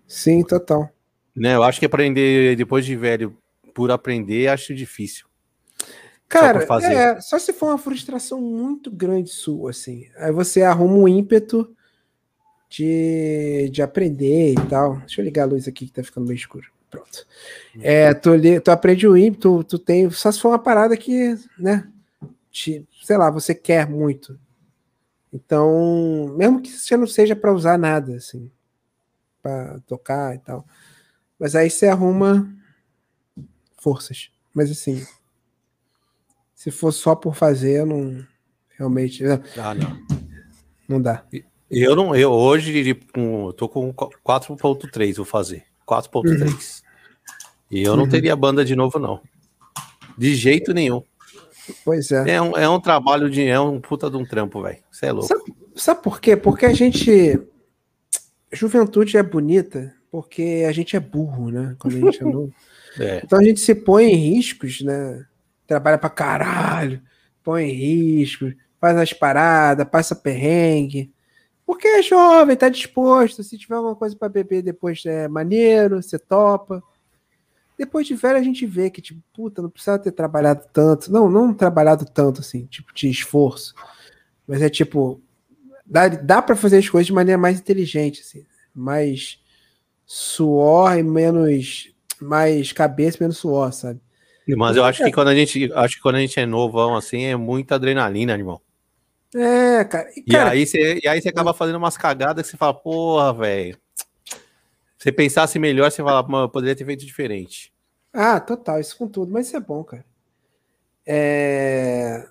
Sim, 0.09 0.43
total. 0.43 0.89
Né, 1.37 1.57
eu 1.57 1.63
acho 1.63 1.79
que 1.79 1.85
aprender 1.85 2.57
depois 2.57 2.87
de 2.87 2.97
velho 2.97 3.37
por 3.75 3.91
aprender 3.91 4.49
acho 4.49 4.75
difícil. 4.75 5.27
Cara, 6.27 6.67
só, 6.67 6.79
é, 6.79 7.21
só 7.21 7.39
se 7.39 7.53
for 7.53 7.67
uma 7.67 7.79
frustração 7.79 8.41
muito 8.41 8.91
grande 8.91 9.29
sua, 9.29 9.73
assim. 9.73 10.07
Aí 10.17 10.33
você 10.33 10.63
arruma 10.63 10.95
um 10.95 11.07
ímpeto 11.07 11.71
de, 12.67 13.69
de 13.71 13.83
aprender 13.83 14.53
e 14.53 14.69
tal. 14.71 14.97
Deixa 15.01 15.21
eu 15.21 15.25
ligar 15.27 15.43
a 15.43 15.49
luz 15.49 15.69
aqui 15.69 15.85
que 15.85 15.93
tá 15.93 16.03
ficando 16.03 16.27
meio 16.27 16.39
escuro. 16.39 16.80
Pronto. 16.91 17.27
É, 17.81 18.13
tu, 18.13 18.31
tu 18.63 18.71
aprende 18.71 19.07
o 19.07 19.17
ímpeto, 19.17 19.63
tu, 19.63 19.79
tu 19.79 19.79
tem. 19.79 20.11
Só 20.11 20.33
se 20.33 20.41
for 20.41 20.49
uma 20.49 20.59
parada 20.59 20.97
que, 20.97 21.39
né? 21.59 21.89
Te, 22.51 22.87
sei 23.05 23.17
lá, 23.17 23.31
você 23.31 23.55
quer 23.55 23.89
muito. 23.89 24.39
Então, 25.33 26.35
mesmo 26.37 26.61
que 26.61 26.71
você 26.71 26.97
não 26.97 27.07
seja 27.07 27.37
para 27.37 27.53
usar 27.53 27.79
nada, 27.79 28.17
assim, 28.17 28.51
para 29.41 29.79
tocar 29.87 30.35
e 30.35 30.39
tal. 30.39 30.67
Mas 31.39 31.55
aí 31.55 31.71
você 31.71 31.87
arruma 31.87 32.53
forças. 33.79 34.31
Mas 34.53 34.71
assim, 34.71 35.07
se 36.55 36.73
for 36.73 36.91
só 36.91 37.15
por 37.15 37.37
fazer, 37.37 37.87
não 37.87 38.27
realmente. 38.77 39.23
Ah, 39.57 39.75
não. 39.75 39.97
Não 40.89 41.01
dá. 41.01 41.25
Eu 41.71 41.95
não, 41.95 42.17
eu 42.17 42.33
hoje 42.33 42.95
tô 43.57 43.69
com 43.69 43.95
4.3, 43.95 45.15
vou 45.15 45.25
fazer. 45.25 45.70
4.3. 45.91 46.41
Uhum. 46.41 46.59
E 47.71 47.83
eu 47.83 47.97
não 47.97 48.05
uhum. 48.05 48.11
teria 48.11 48.37
banda 48.37 48.65
de 48.65 48.77
novo, 48.77 48.99
não. 48.99 49.21
De 50.17 50.35
jeito 50.35 50.73
nenhum. 50.73 51.03
Pois 51.85 52.11
é. 52.11 52.37
É 52.37 52.43
um, 52.43 52.57
é 52.57 52.69
um 52.69 52.81
trabalho 52.81 53.31
de. 53.31 53.47
É 53.47 53.59
um 53.61 53.81
puta 53.81 54.11
de 54.11 54.17
um 54.17 54.25
trampo, 54.25 54.63
velho. 54.63 54.79
Você 54.91 55.07
é 55.07 55.13
louco. 55.13 55.29
Sabe, 55.29 55.55
sabe 55.77 56.03
por 56.03 56.21
quê? 56.21 56.37
Porque 56.37 56.67
a 56.67 56.73
gente. 56.73 57.41
Juventude 58.53 59.17
é 59.17 59.23
bonita 59.23 59.95
porque 60.11 60.65
a 60.69 60.73
gente 60.73 60.97
é 60.97 61.01
burro, 61.01 61.51
né? 61.51 61.77
Quando 61.79 61.97
a 61.97 62.01
gente 62.01 62.23
é 62.23 62.25
novo. 62.25 62.53
É. 62.99 63.21
Então 63.25 63.39
a 63.39 63.45
gente 63.45 63.61
se 63.61 63.73
põe 63.73 64.07
em 64.07 64.17
riscos, 64.17 64.81
né? 64.81 65.25
Trabalha 65.65 65.97
pra 65.97 66.11
caralho, 66.11 67.01
põe 67.41 67.71
em 67.71 67.73
riscos, 67.73 68.53
faz 68.81 68.97
as 68.97 69.13
paradas, 69.13 69.87
passa 69.89 70.17
perrengue. 70.17 71.13
Porque 71.71 71.87
é 71.87 72.03
jovem, 72.03 72.57
tá 72.57 72.69
disposto. 72.69 73.45
Se 73.45 73.57
tiver 73.57 73.77
alguma 73.77 73.95
coisa 73.95 74.17
para 74.17 74.29
beber 74.29 74.61
depois 74.61 75.07
é 75.07 75.29
maneiro, 75.29 76.03
você 76.03 76.19
topa. 76.19 76.83
Depois 77.79 78.09
de 78.09 78.17
velho 78.17 78.39
a 78.39 78.43
gente 78.43 78.67
vê 78.67 78.91
que, 78.91 79.01
tipo, 79.01 79.23
puta, 79.33 79.63
não 79.63 79.71
precisa 79.71 79.97
ter 79.97 80.11
trabalhado 80.11 80.67
tanto. 80.73 81.13
Não, 81.13 81.31
não 81.31 81.55
trabalhado 81.55 82.05
tanto, 82.05 82.41
assim, 82.41 82.67
tipo, 82.67 82.93
de 82.93 83.09
esforço. 83.09 83.73
Mas 84.49 84.61
é 84.63 84.69
tipo, 84.69 85.23
dá, 85.87 86.09
dá 86.09 86.43
para 86.43 86.57
fazer 86.57 86.79
as 86.79 86.89
coisas 86.89 87.07
de 87.07 87.13
maneira 87.13 87.41
mais 87.41 87.61
inteligente, 87.61 88.21
assim. 88.21 88.45
Mais 88.75 89.39
suor 90.05 90.99
e 90.99 91.05
menos. 91.05 91.95
Mais 92.21 92.73
cabeça 92.73 93.19
e 93.19 93.21
menos 93.21 93.39
suor, 93.39 93.73
sabe? 93.73 94.01
Mas 94.57 94.77
eu 94.77 94.83
acho 94.83 95.05
que 95.05 95.13
quando 95.13 95.29
a 95.29 95.37
gente. 95.37 95.73
Acho 95.73 95.95
que 95.95 96.03
quando 96.03 96.17
a 96.17 96.21
gente 96.21 96.41
é 96.41 96.45
novão, 96.45 96.97
assim, 96.97 97.23
é 97.23 97.37
muita 97.37 97.77
adrenalina, 97.77 98.33
irmão. 98.33 98.61
É, 99.35 99.85
cara. 99.85 100.11
E, 100.17 100.23
cara, 100.23 100.51
aí 100.51 100.67
você, 100.67 101.01
e 101.03 101.09
aí 101.09 101.21
você 101.21 101.29
acaba 101.29 101.55
fazendo 101.55 101.77
umas 101.77 101.97
cagadas 101.97 102.45
que 102.45 102.51
você 102.51 102.57
fala, 102.57 102.75
porra, 102.75 103.33
velho. 103.33 103.79
Se 104.99 105.11
pensasse 105.13 105.59
melhor, 105.59 105.91
você 105.91 106.03
fala, 106.03 106.27
eu 106.43 106.49
poderia 106.49 106.77
ter 106.77 106.85
feito 106.85 107.07
diferente. 107.07 107.73
Ah, 108.13 108.41
total, 108.41 108.81
isso 108.81 108.99
com 108.99 109.09
tudo, 109.09 109.33
mas 109.33 109.47
isso 109.47 109.57
é 109.57 109.61
bom, 109.61 109.85
cara. 109.85 110.05
É. 111.07 112.27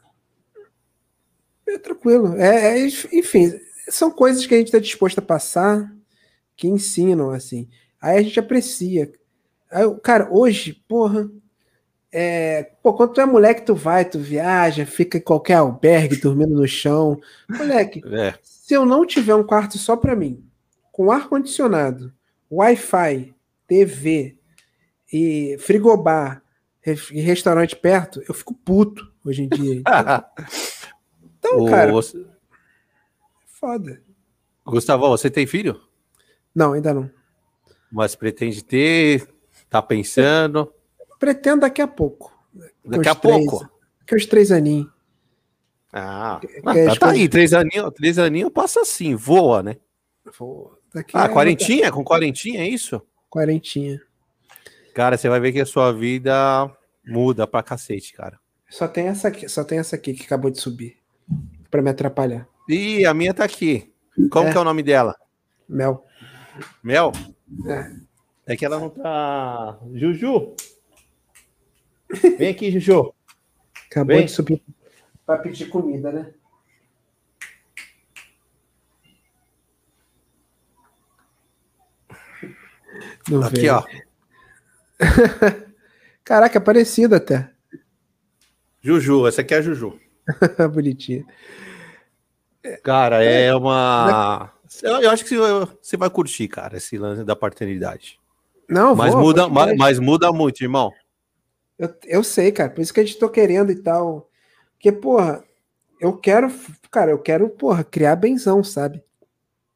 É 1.68 1.78
tranquilo. 1.78 2.36
É, 2.36 2.80
é, 2.80 2.88
enfim, 3.14 3.52
são 3.88 4.12
coisas 4.12 4.46
que 4.46 4.54
a 4.54 4.58
gente 4.58 4.68
está 4.68 4.80
disposto 4.80 5.20
a 5.20 5.22
passar, 5.22 5.94
que 6.56 6.68
ensinam, 6.68 7.32
assim. 7.32 7.70
Aí 8.02 8.18
a 8.18 8.22
gente 8.22 8.40
aprecia. 8.40 9.12
Aí, 9.72 9.84
cara, 10.04 10.28
hoje, 10.32 10.74
porra, 10.88 11.30
é, 12.12 12.64
pô, 12.82 12.94
quando 12.94 13.14
tu 13.14 13.22
é 13.22 13.26
moleque, 13.26 13.66
tu 13.66 13.76
vai, 13.76 14.04
tu 14.04 14.20
viaja, 14.20 14.86
fica 14.86 15.18
em 15.18 15.22
qualquer 15.22 15.56
albergue 15.56 16.16
dormindo 16.18 16.56
no 16.56 16.68
chão. 16.68 17.20
Moleque, 17.48 18.02
é. 18.06 18.34
se 18.42 18.74
eu 18.74 18.86
não 18.86 19.06
tiver 19.06 19.36
um 19.36 19.44
quarto 19.44 19.78
só 19.78 19.96
para 19.96 20.16
mim, 20.16 20.44
com 20.92 21.12
ar-condicionado, 21.12 22.12
Wi-Fi, 22.52 23.34
TV 23.68 24.38
e 25.12 25.56
frigobar 25.60 26.42
e 27.12 27.22
restaurante 27.22 27.76
perto, 27.76 28.24
eu 28.28 28.34
fico 28.34 28.54
puto 28.54 29.12
hoje 29.24 29.44
em 29.44 29.50
dia. 29.50 29.82
Então, 31.42 31.62
então 31.62 31.72
cara, 31.72 31.90
você... 31.90 32.26
foda. 33.46 34.04
Gustavo, 34.66 35.08
você 35.08 35.30
tem 35.30 35.48
filho? 35.48 35.80
Não, 36.54 36.74
ainda 36.74 36.94
não. 36.94 37.10
Mas 37.90 38.14
pretende 38.14 38.62
ter? 38.62 39.26
Tá 39.70 39.82
pensando? 39.82 40.70
Pretendo 41.20 41.62
daqui 41.62 41.82
a 41.82 41.88
pouco. 41.88 42.34
Daqui 42.84 43.10
a 43.10 43.14
três, 43.14 43.46
pouco? 43.46 43.70
Daqui 44.00 44.16
uns 44.16 44.26
três 44.26 44.52
aninhos. 44.52 44.90
Ah, 45.92 46.40
ah 46.66 46.74
tá, 46.74 46.96
tá 46.96 47.10
aí, 47.12 47.28
três 47.28 47.54
aninhos, 47.54 47.92
três 47.96 48.18
aninhos 48.18 48.52
passa 48.52 48.82
assim, 48.82 49.16
voa, 49.16 49.62
né? 49.62 49.78
Voa. 50.38 50.78
Daqui 50.94 51.12
ah, 51.16 51.26
é... 51.26 51.30
quarentinha? 51.30 51.92
Com 51.92 52.04
quarentinha, 52.04 52.62
é 52.62 52.68
isso? 52.68 53.02
Quarentinha. 53.30 54.02
Cara, 54.94 55.18
você 55.18 55.28
vai 55.30 55.40
ver 55.40 55.52
que 55.52 55.60
a 55.60 55.66
sua 55.66 55.92
vida 55.92 56.72
muda 57.06 57.46
pra 57.46 57.64
cacete, 57.64 58.14
cara. 58.14 58.40
Só 58.70 58.88
tem 58.88 59.08
essa 59.08 59.28
aqui, 59.28 59.50
só 59.50 59.64
tem 59.64 59.80
essa 59.80 59.96
aqui 59.96 60.14
que 60.14 60.26
acabou 60.26 60.52
de 60.52 60.60
subir. 60.60 60.98
Pra 61.70 61.82
me 61.82 61.90
atrapalhar. 61.90 62.48
Ih, 62.68 63.06
a 63.06 63.14
minha 63.14 63.34
tá 63.34 63.44
aqui. 63.44 63.92
Como 64.32 64.48
é. 64.48 64.52
que 64.52 64.58
é 64.58 64.62
o 64.62 64.64
nome 64.64 64.84
dela? 64.84 65.16
Mel. 65.68 66.06
Mel? 66.84 67.12
É. 67.68 68.54
É 68.54 68.58
que 68.58 68.66
ela 68.66 68.80
não 68.80 68.90
tá. 68.90 69.80
Juju! 69.94 70.56
Vem 72.38 72.50
aqui, 72.50 72.72
Juju. 72.72 73.14
Acabou 73.90 74.16
Vem. 74.16 74.26
de 74.26 74.32
subir 74.32 74.64
para 75.26 75.44
pedir 75.44 75.70
comida, 75.70 76.12
né? 76.12 76.34
Não 83.30 83.44
aqui, 83.44 83.70
ó. 83.70 83.84
Caraca, 86.24 86.58
é 86.58 86.62
parecido 86.62 87.16
até. 87.16 87.52
Juju, 88.82 89.28
essa 89.28 89.42
aqui 89.42 89.54
é 89.54 89.58
a 89.58 89.62
Juju. 89.62 90.00
Bonitinha. 90.74 91.24
Cara, 92.84 93.24
é, 93.24 93.46
é 93.46 93.56
uma. 93.56 94.52
Eu 94.82 95.12
acho 95.12 95.26
que 95.26 95.36
você 95.38 95.96
vai 95.96 96.10
curtir, 96.10 96.48
cara, 96.48 96.78
esse 96.78 96.98
lance 96.98 97.24
da 97.24 97.36
paternidade. 97.36 98.20
Não, 98.68 98.96
mas 98.96 99.14
vou, 99.14 99.24
muda, 99.24 99.48
mas, 99.48 99.78
mas, 99.78 100.00
muda 100.00 100.32
muito, 100.32 100.62
irmão. 100.62 100.92
Eu, 101.80 101.96
eu 102.04 102.24
sei, 102.24 102.52
cara, 102.52 102.70
por 102.70 102.82
isso 102.82 102.94
que 102.94 103.00
a 103.00 103.06
gente 103.06 103.18
tô 103.18 103.30
querendo 103.30 103.72
e 103.72 103.76
tal. 103.76 104.30
Porque, 104.74 104.92
porra, 104.92 105.42
eu 106.00 106.16
quero, 106.16 106.52
cara, 106.92 107.12
eu 107.12 107.20
quero, 107.20 107.50
porra, 107.50 107.84
criar 107.84 108.18
benzão, 108.18 108.64
sabe? 108.64 109.02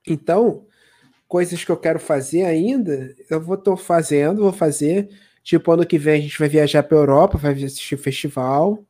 Então, 0.05 0.65
coisas 1.27 1.63
que 1.63 1.71
eu 1.71 1.77
quero 1.77 1.99
fazer 1.99 2.43
ainda, 2.43 3.15
eu 3.29 3.41
vou 3.41 3.57
tô 3.57 3.77
fazendo, 3.77 4.43
vou 4.43 4.53
fazer. 4.53 5.09
Tipo, 5.41 5.71
ano 5.71 5.85
que 5.85 5.97
vem 5.97 6.19
a 6.19 6.21
gente 6.21 6.37
vai 6.37 6.49
viajar 6.49 6.83
pra 6.83 6.97
Europa, 6.97 7.37
vai 7.37 7.53
assistir 7.53 7.97
festival, 7.97 8.85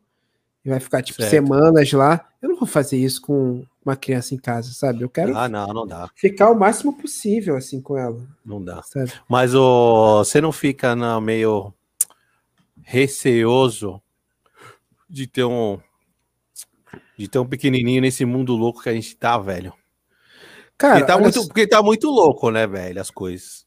e 0.65 0.69
vai 0.69 0.79
ficar, 0.79 1.01
tipo, 1.01 1.21
certo. 1.21 1.29
semanas 1.29 1.91
lá. 1.91 2.25
Eu 2.41 2.49
não 2.49 2.55
vou 2.55 2.67
fazer 2.67 2.97
isso 2.97 3.21
com 3.21 3.65
uma 3.85 3.95
criança 3.95 4.33
em 4.33 4.37
casa, 4.37 4.71
sabe? 4.71 5.01
Eu 5.01 5.09
quero 5.09 5.35
ah, 5.35 5.49
não, 5.49 5.67
não 5.67 5.85
dá. 5.85 6.09
ficar 6.15 6.49
o 6.49 6.57
máximo 6.57 6.93
possível, 6.93 7.57
assim, 7.57 7.81
com 7.81 7.97
ela. 7.97 8.25
Não 8.45 8.63
dá. 8.63 8.81
Sabe? 8.83 9.11
Mas 9.27 9.53
o, 9.53 10.19
você 10.19 10.39
não 10.39 10.51
fica 10.51 10.95
não, 10.95 11.19
meio 11.19 11.73
receoso 12.85 14.01
de 15.09 15.27
ter 15.27 15.43
um 15.43 15.79
de 17.17 17.27
ter 17.27 17.39
um 17.39 17.47
pequenininho 17.47 18.01
nesse 18.01 18.25
mundo 18.25 18.55
louco 18.55 18.81
que 18.81 18.89
a 18.89 18.93
gente 18.93 19.15
tá, 19.15 19.37
velho. 19.37 19.73
Cara, 20.77 20.95
porque 20.95 21.07
tá, 21.07 21.19
muito, 21.19 21.47
porque 21.47 21.67
tá 21.67 21.83
muito 21.83 22.09
louco, 22.09 22.49
né, 22.49 22.65
velho, 22.65 22.99
as 22.99 23.11
coisas. 23.11 23.65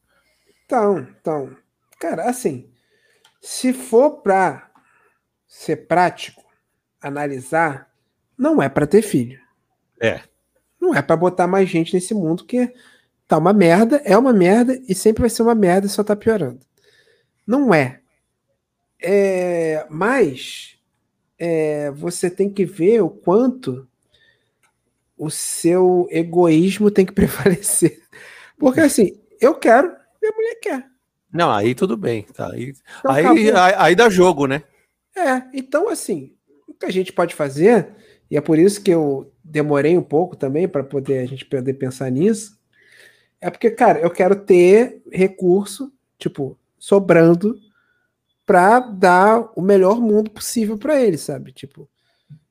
Então, 0.65 0.99
então, 0.99 1.57
cara, 2.01 2.29
assim, 2.29 2.69
se 3.41 3.73
for 3.73 4.23
pra 4.23 4.71
ser 5.47 5.87
prático, 5.87 6.45
analisar, 7.01 7.89
não 8.37 8.61
é 8.61 8.69
para 8.69 8.87
ter 8.87 9.03
filho. 9.03 9.41
É. 10.01 10.21
Não 10.81 10.95
é 10.95 11.01
para 11.01 11.17
botar 11.17 11.47
mais 11.47 11.69
gente 11.69 11.95
nesse 11.95 12.13
mundo 12.13 12.45
que 12.45 12.73
tá 13.27 13.39
uma 13.39 13.53
merda, 13.53 14.03
é 14.05 14.19
uma 14.19 14.33
merda 14.33 14.79
e 14.89 14.95
sempre 14.95 15.23
vai 15.23 15.31
ser 15.31 15.43
uma 15.43 15.55
merda 15.55 15.87
e 15.87 15.91
só 15.91 16.03
tá 16.03 16.15
piorando. 16.15 16.61
Não 17.47 17.73
é. 17.73 18.01
É 19.01 19.87
mas 19.91 20.77
é, 21.39 21.91
você 21.91 22.31
tem 22.31 22.51
que 22.51 22.65
ver 22.65 23.03
o 23.03 23.11
quanto 23.11 23.87
o 25.17 25.31
seu 25.31 26.07
egoísmo 26.11 26.91
tem 26.91 27.07
que 27.07 27.13
prevalecer. 27.15 28.03
Porque 28.59 28.81
assim, 28.81 29.19
eu 29.41 29.55
quero, 29.55 29.95
minha 30.21 30.33
mulher 30.35 30.55
quer. 30.61 30.87
Não, 31.33 31.51
aí 31.51 31.75
tudo 31.75 31.97
bem. 31.97 32.23
Tá? 32.23 32.51
Aí, 32.53 32.75
então, 33.01 33.11
aí, 33.11 33.51
aí, 33.51 33.75
aí, 33.77 33.95
dá 33.95 34.09
jogo, 34.09 34.47
né? 34.47 34.63
É, 35.15 35.43
então 35.53 35.89
assim, 35.89 36.35
o 36.67 36.75
que 36.75 36.87
a 36.87 36.93
gente 36.93 37.13
pode 37.13 37.35
fazer, 37.35 37.89
e 38.31 38.37
é 38.37 38.41
por 38.41 38.59
isso 38.59 38.83
que 38.83 38.91
eu 38.91 39.33
demorei 39.43 39.97
um 39.97 40.03
pouco 40.03 40.37
também 40.37 40.67
para 40.67 40.83
poder 40.83 41.19
a 41.21 41.27
gente 41.27 41.45
poder 41.45 41.75
pensar 41.75 42.11
nisso, 42.11 42.59
é 43.41 43.51
porque, 43.51 43.71
cara, 43.71 44.01
eu 44.01 44.11
quero 44.11 44.35
ter 44.35 45.03
recurso, 45.13 45.93
tipo, 46.19 46.59
sobrando 46.79 47.59
para 48.47 48.79
dar 48.79 49.51
o 49.57 49.61
melhor 49.61 50.01
mundo 50.01 50.31
possível 50.31 50.79
para 50.79 51.03
ele, 51.03 51.19
sabe? 51.19 51.53
Tipo, 51.53 51.89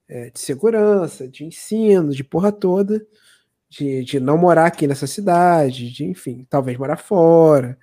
é, 0.08 0.30
de 0.30 0.40
segurança, 0.40 1.28
de 1.28 1.46
ensino, 1.46 2.12
de 2.12 2.24
porra 2.24 2.52
toda, 2.52 3.06
de, 3.70 4.04
de 4.04 4.20
não 4.20 4.38
morar 4.38 4.66
aqui 4.66 4.86
nessa 4.86 5.08
cidade, 5.08 5.90
de, 5.90 6.06
enfim, 6.06 6.46
talvez 6.50 6.78
morar 6.78 6.98
fora, 6.98 7.78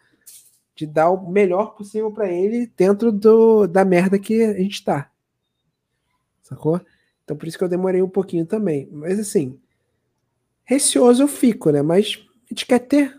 de 0.77 0.87
dar 0.87 1.11
o 1.11 1.31
melhor 1.31 1.75
possível 1.75 2.13
para 2.13 2.31
ele 2.31 2.71
dentro 2.77 3.11
do, 3.11 3.67
da 3.67 3.85
merda 3.85 4.19
que 4.19 4.43
a 4.43 4.55
gente 4.59 4.85
tá. 4.85 5.11
Sacou? 6.43 6.81
Então 7.25 7.37
por 7.37 7.49
isso 7.49 7.57
que 7.57 7.65
eu 7.65 7.69
demorei 7.69 8.03
um 8.03 8.09
pouquinho 8.09 8.45
também. 8.45 8.89
Mas 8.93 9.19
assim, 9.19 9.59
receoso 10.65 11.23
eu 11.23 11.29
fico, 11.29 11.71
né? 11.71 11.81
Mas 11.81 12.23
a 12.45 12.49
gente 12.51 12.67
quer 12.67 12.81
ter. 12.81 13.19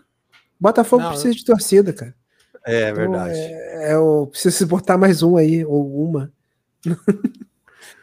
Botafogo 0.58 1.02
não, 1.02 1.10
precisa 1.10 1.34
de 1.34 1.44
torcida, 1.44 1.92
cara. 1.92 2.14
É, 2.66 2.90
então, 2.90 2.94
verdade. 2.94 3.38
É, 3.38 3.90
é, 3.90 3.94
eu 3.94 4.28
preciso 4.30 4.66
botar 4.66 4.96
mais 4.96 5.22
um 5.22 5.36
aí, 5.36 5.64
ou 5.64 6.04
uma. 6.04 6.32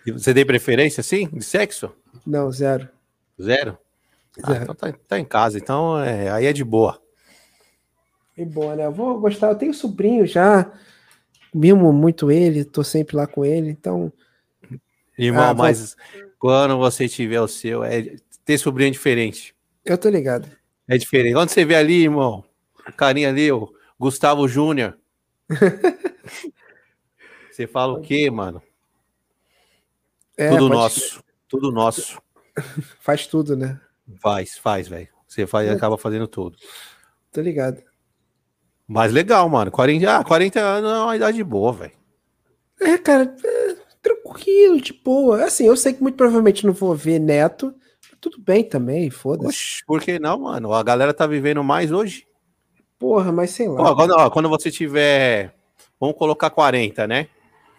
E 0.05 0.11
você 0.11 0.33
tem 0.33 0.45
preferência, 0.45 1.03
sim, 1.03 1.27
de 1.31 1.43
sexo? 1.43 1.91
Não, 2.25 2.51
zero. 2.51 2.89
Zero? 3.39 3.77
Ah, 4.41 4.51
zero. 4.51 4.63
Então 4.63 4.75
tá, 4.75 4.93
tá, 5.07 5.19
em 5.19 5.25
casa, 5.25 5.57
então 5.57 5.99
é, 5.99 6.29
aí 6.29 6.45
é 6.45 6.53
de 6.53 6.63
boa. 6.63 6.99
E 8.37 8.43
boa, 8.45 8.75
né? 8.75 8.85
Eu 8.85 8.91
vou 8.91 9.19
gostar. 9.19 9.49
Eu 9.49 9.55
tenho 9.55 9.73
sobrinho 9.73 10.25
já, 10.25 10.71
mimo 11.53 11.91
muito 11.93 12.31
ele, 12.31 12.63
tô 12.65 12.83
sempre 12.83 13.15
lá 13.15 13.27
com 13.27 13.45
ele, 13.45 13.69
então. 13.69 14.11
Irmão, 15.17 15.49
ah, 15.49 15.53
mas 15.53 15.95
vou... 16.13 16.23
quando 16.39 16.77
você 16.77 17.07
tiver 17.07 17.41
o 17.41 17.47
seu, 17.47 17.83
é 17.83 18.15
ter 18.43 18.57
sobrinho 18.57 18.91
diferente. 18.91 19.55
Eu 19.85 19.97
tô 19.97 20.09
ligado. 20.09 20.49
É 20.87 20.97
diferente. 20.97 21.33
Quando 21.33 21.49
você 21.49 21.63
vê 21.63 21.75
ali, 21.75 22.03
irmão, 22.03 22.43
o 22.87 22.93
carinha 22.93 23.29
ali, 23.29 23.51
o 23.51 23.71
Gustavo 24.01 24.47
Júnior. 24.47 24.97
você 27.51 27.67
fala 27.67 27.93
o 27.93 28.01
quê, 28.01 28.31
mano? 28.31 28.59
É, 30.35 30.49
tudo 30.49 30.69
nosso. 30.69 31.23
Tudo 31.47 31.71
nosso. 31.71 32.19
Faz 32.99 33.27
tudo, 33.27 33.55
né? 33.55 33.79
Faz, 34.19 34.57
faz, 34.57 34.87
velho. 34.87 35.07
Você 35.27 35.45
faz, 35.45 35.69
é. 35.69 35.71
acaba 35.71 35.99
fazendo 35.99 36.27
tudo. 36.27 36.57
Tô 37.31 37.41
ligado. 37.41 37.83
Mas 38.87 39.13
legal, 39.13 39.47
mano. 39.47 39.69
40, 39.69 40.17
ah, 40.17 40.23
40 40.23 40.59
anos 40.59 40.91
é 40.91 40.97
uma 40.97 41.15
idade 41.15 41.43
boa, 41.43 41.71
velho. 41.71 41.93
É, 42.81 42.97
cara, 42.97 43.35
é, 43.45 43.75
tranquilo, 44.01 44.81
de 44.81 44.93
boa. 44.93 45.45
Assim, 45.45 45.67
eu 45.67 45.77
sei 45.77 45.93
que 45.93 46.01
muito 46.01 46.15
provavelmente 46.15 46.65
não 46.65 46.73
vou 46.73 46.95
ver 46.95 47.19
neto. 47.19 47.71
Tudo 48.19 48.41
bem 48.41 48.63
também, 48.63 49.11
foda-se. 49.11 49.85
Por 49.85 50.01
que 50.01 50.17
não, 50.17 50.39
mano? 50.39 50.73
A 50.73 50.81
galera 50.81 51.13
tá 51.13 51.27
vivendo 51.27 51.63
mais 51.63 51.91
hoje. 51.91 52.25
Porra, 53.01 53.31
mas 53.31 53.49
sei 53.49 53.67
lá. 53.67 53.81
Ó, 53.81 53.95
quando, 53.95 54.11
ó, 54.11 54.29
quando, 54.29 54.47
você 54.47 54.69
tiver. 54.69 55.55
Vamos 55.99 56.15
colocar 56.15 56.51
40, 56.51 57.07
né? 57.07 57.27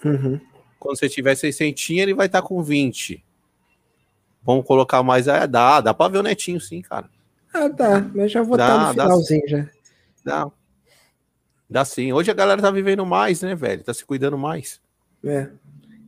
Uhum. 0.05 0.41
Quando 0.81 0.99
você 0.99 1.09
tiver 1.09 1.37
600, 1.37 1.91
ele 1.91 2.13
vai 2.13 2.27
estar 2.27 2.43
tá 2.43 2.49
com 2.49 2.61
20. 2.61 3.25
Vamos 4.43 4.67
colocar 4.67 5.01
mais. 5.05 5.29
É, 5.29 5.47
dá, 5.47 5.81
dá 5.81 5.95
pra 5.95 6.09
ver 6.09 6.19
o 6.19 6.23
netinho, 6.25 6.61
sim, 6.61 6.83
cara. 6.83 7.09
Ah, 7.55 7.69
dá. 7.69 8.05
Mas 8.13 8.33
já 8.33 8.43
vou 8.43 8.57
dá, 8.57 8.67
estar 8.67 8.87
no 8.87 8.91
finalzinho 8.91 9.43
dá, 9.43 9.49
já. 9.49 9.69
Dá. 10.25 10.51
Dá 11.71 11.85
sim. 11.85 12.13
Hoje 12.13 12.33
a 12.33 12.35
galera 12.35 12.61
tá 12.61 12.73
vivendo 12.73 13.07
mais, 13.07 13.43
né, 13.43 13.55
velho? 13.55 13.85
Tá 13.85 13.95
se 13.95 14.05
cuidando 14.05 14.37
mais. 14.37 14.81
É. 15.25 15.49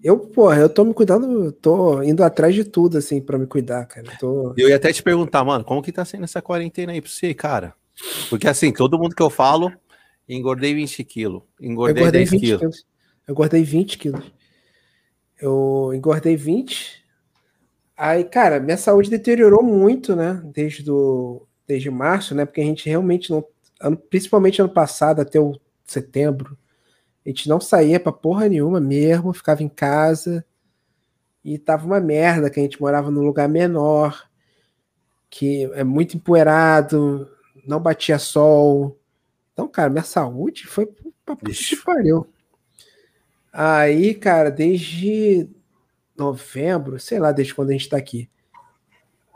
Eu, 0.02 0.18
porra, 0.18 0.56
eu 0.56 0.68
tô 0.68 0.84
me 0.84 0.92
cuidando, 0.92 1.52
tô 1.52 2.02
indo 2.02 2.24
atrás 2.24 2.52
de 2.52 2.64
tudo, 2.64 2.98
assim, 2.98 3.20
pra 3.20 3.38
me 3.38 3.46
cuidar, 3.46 3.86
cara. 3.86 4.08
Eu, 4.08 4.18
tô... 4.18 4.54
eu 4.56 4.68
ia 4.68 4.76
até 4.76 4.92
te 4.92 5.04
perguntar, 5.04 5.44
mano, 5.44 5.64
como 5.64 5.80
que 5.80 5.92
tá 5.92 6.04
sendo 6.04 6.24
essa 6.24 6.42
quarentena 6.42 6.90
aí 6.90 7.00
pra 7.00 7.08
você, 7.08 7.32
cara? 7.32 7.74
Porque 8.28 8.48
assim, 8.48 8.72
todo 8.72 8.98
mundo 8.98 9.14
que 9.14 9.22
eu 9.22 9.30
falo, 9.30 9.72
engordei 10.28 10.74
20 10.74 11.04
quilos, 11.04 11.42
engordei, 11.60 12.10
10 12.10 12.30
quilos. 12.30 12.58
quilos. 12.58 12.86
Eu 13.26 13.32
engordei 13.32 13.62
20 13.62 13.98
quilos. 13.98 14.32
Eu 15.40 15.92
engordei 15.94 16.36
20. 16.36 17.04
Aí, 17.96 18.24
cara, 18.24 18.60
minha 18.60 18.76
saúde 18.76 19.10
deteriorou 19.10 19.62
muito, 19.62 20.16
né? 20.16 20.42
Desde, 20.52 20.82
do, 20.82 21.46
desde 21.66 21.90
março, 21.90 22.34
né? 22.34 22.44
Porque 22.44 22.60
a 22.60 22.64
gente 22.64 22.88
realmente 22.88 23.30
não. 23.30 23.44
Ano, 23.80 23.96
principalmente 23.96 24.60
ano 24.60 24.72
passado, 24.72 25.20
até 25.20 25.38
o 25.38 25.58
setembro, 25.84 26.56
a 27.24 27.28
gente 27.28 27.48
não 27.48 27.60
saía 27.60 28.00
pra 28.00 28.12
porra 28.12 28.48
nenhuma 28.48 28.80
mesmo, 28.80 29.32
ficava 29.32 29.62
em 29.62 29.68
casa. 29.68 30.44
E 31.44 31.58
tava 31.58 31.84
uma 31.86 32.00
merda, 32.00 32.48
que 32.48 32.58
a 32.58 32.62
gente 32.62 32.80
morava 32.80 33.10
num 33.10 33.22
lugar 33.22 33.48
menor, 33.48 34.28
que 35.28 35.64
é 35.74 35.84
muito 35.84 36.16
empoeirado, 36.16 37.28
não 37.66 37.80
batia 37.80 38.18
sol. 38.18 38.98
Então, 39.52 39.68
cara, 39.68 39.90
minha 39.90 40.04
saúde 40.04 40.66
foi 40.66 40.86
pra 41.24 41.36
puta 41.36 41.52
que 41.52 41.76
pariu. 41.76 42.26
Aí, 43.52 44.14
cara, 44.14 44.50
desde 44.50 45.48
novembro, 46.16 46.98
sei 46.98 47.18
lá, 47.18 47.32
desde 47.32 47.54
quando 47.54 47.70
a 47.70 47.72
gente 47.72 47.88
tá 47.88 47.96
aqui. 47.96 48.28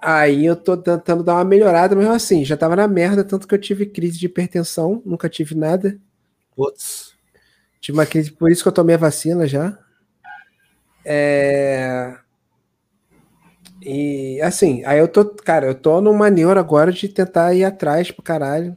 Aí 0.01 0.45
eu 0.45 0.55
tô 0.55 0.77
tentando 0.77 1.25
dar 1.25 1.35
uma 1.35 1.45
melhorada, 1.45 1.97
mas 1.97 2.07
assim, 2.07 2.45
já 2.45 2.57
tava 2.57 2.77
na 2.77 2.87
merda, 2.87 3.25
tanto 3.25 3.49
que 3.49 3.55
eu 3.55 3.61
tive 3.61 3.87
crise 3.87 4.19
de 4.19 4.27
hipertensão, 4.27 5.03
nunca 5.05 5.29
tive 5.29 5.55
nada. 5.55 5.99
Putz. 6.55 7.15
Tive 7.81 7.99
uma 7.99 8.07
crise, 8.07 8.31
por 8.33 8.51
isso 8.51 8.63
que 8.63 8.69
eu 8.69 8.73
tomei 8.73 8.95
a 8.95 8.99
vacina 8.99 9.47
já. 9.47 9.79
É... 11.05 11.68
E 14.39 14.41
assim, 14.41 14.85
aí 14.85 15.01
eu 15.01 15.09
tô, 15.09 15.25
cara, 15.25 15.67
eu 15.67 15.75
tô 15.75 16.01
numa 16.01 16.31
neura 16.31 16.61
agora 16.61 16.93
de 16.93 17.09
tentar 17.09 17.55
ir 17.55 17.65
atrás 17.65 18.13
pro 18.13 18.23
caralho. 18.23 18.77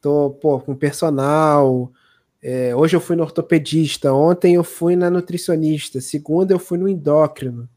Tô, 0.00 0.30
pô, 0.30 0.58
com 0.58 0.74
personal. 0.74 1.92
É, 2.42 2.74
hoje 2.74 2.96
eu 2.96 3.00
fui 3.00 3.14
no 3.14 3.22
ortopedista, 3.22 4.12
ontem 4.12 4.56
eu 4.56 4.64
fui 4.64 4.96
na 4.96 5.08
nutricionista, 5.08 6.00
segunda 6.00 6.52
eu 6.52 6.58
fui 6.58 6.76
no 6.76 6.88
endócrino, 6.88 7.68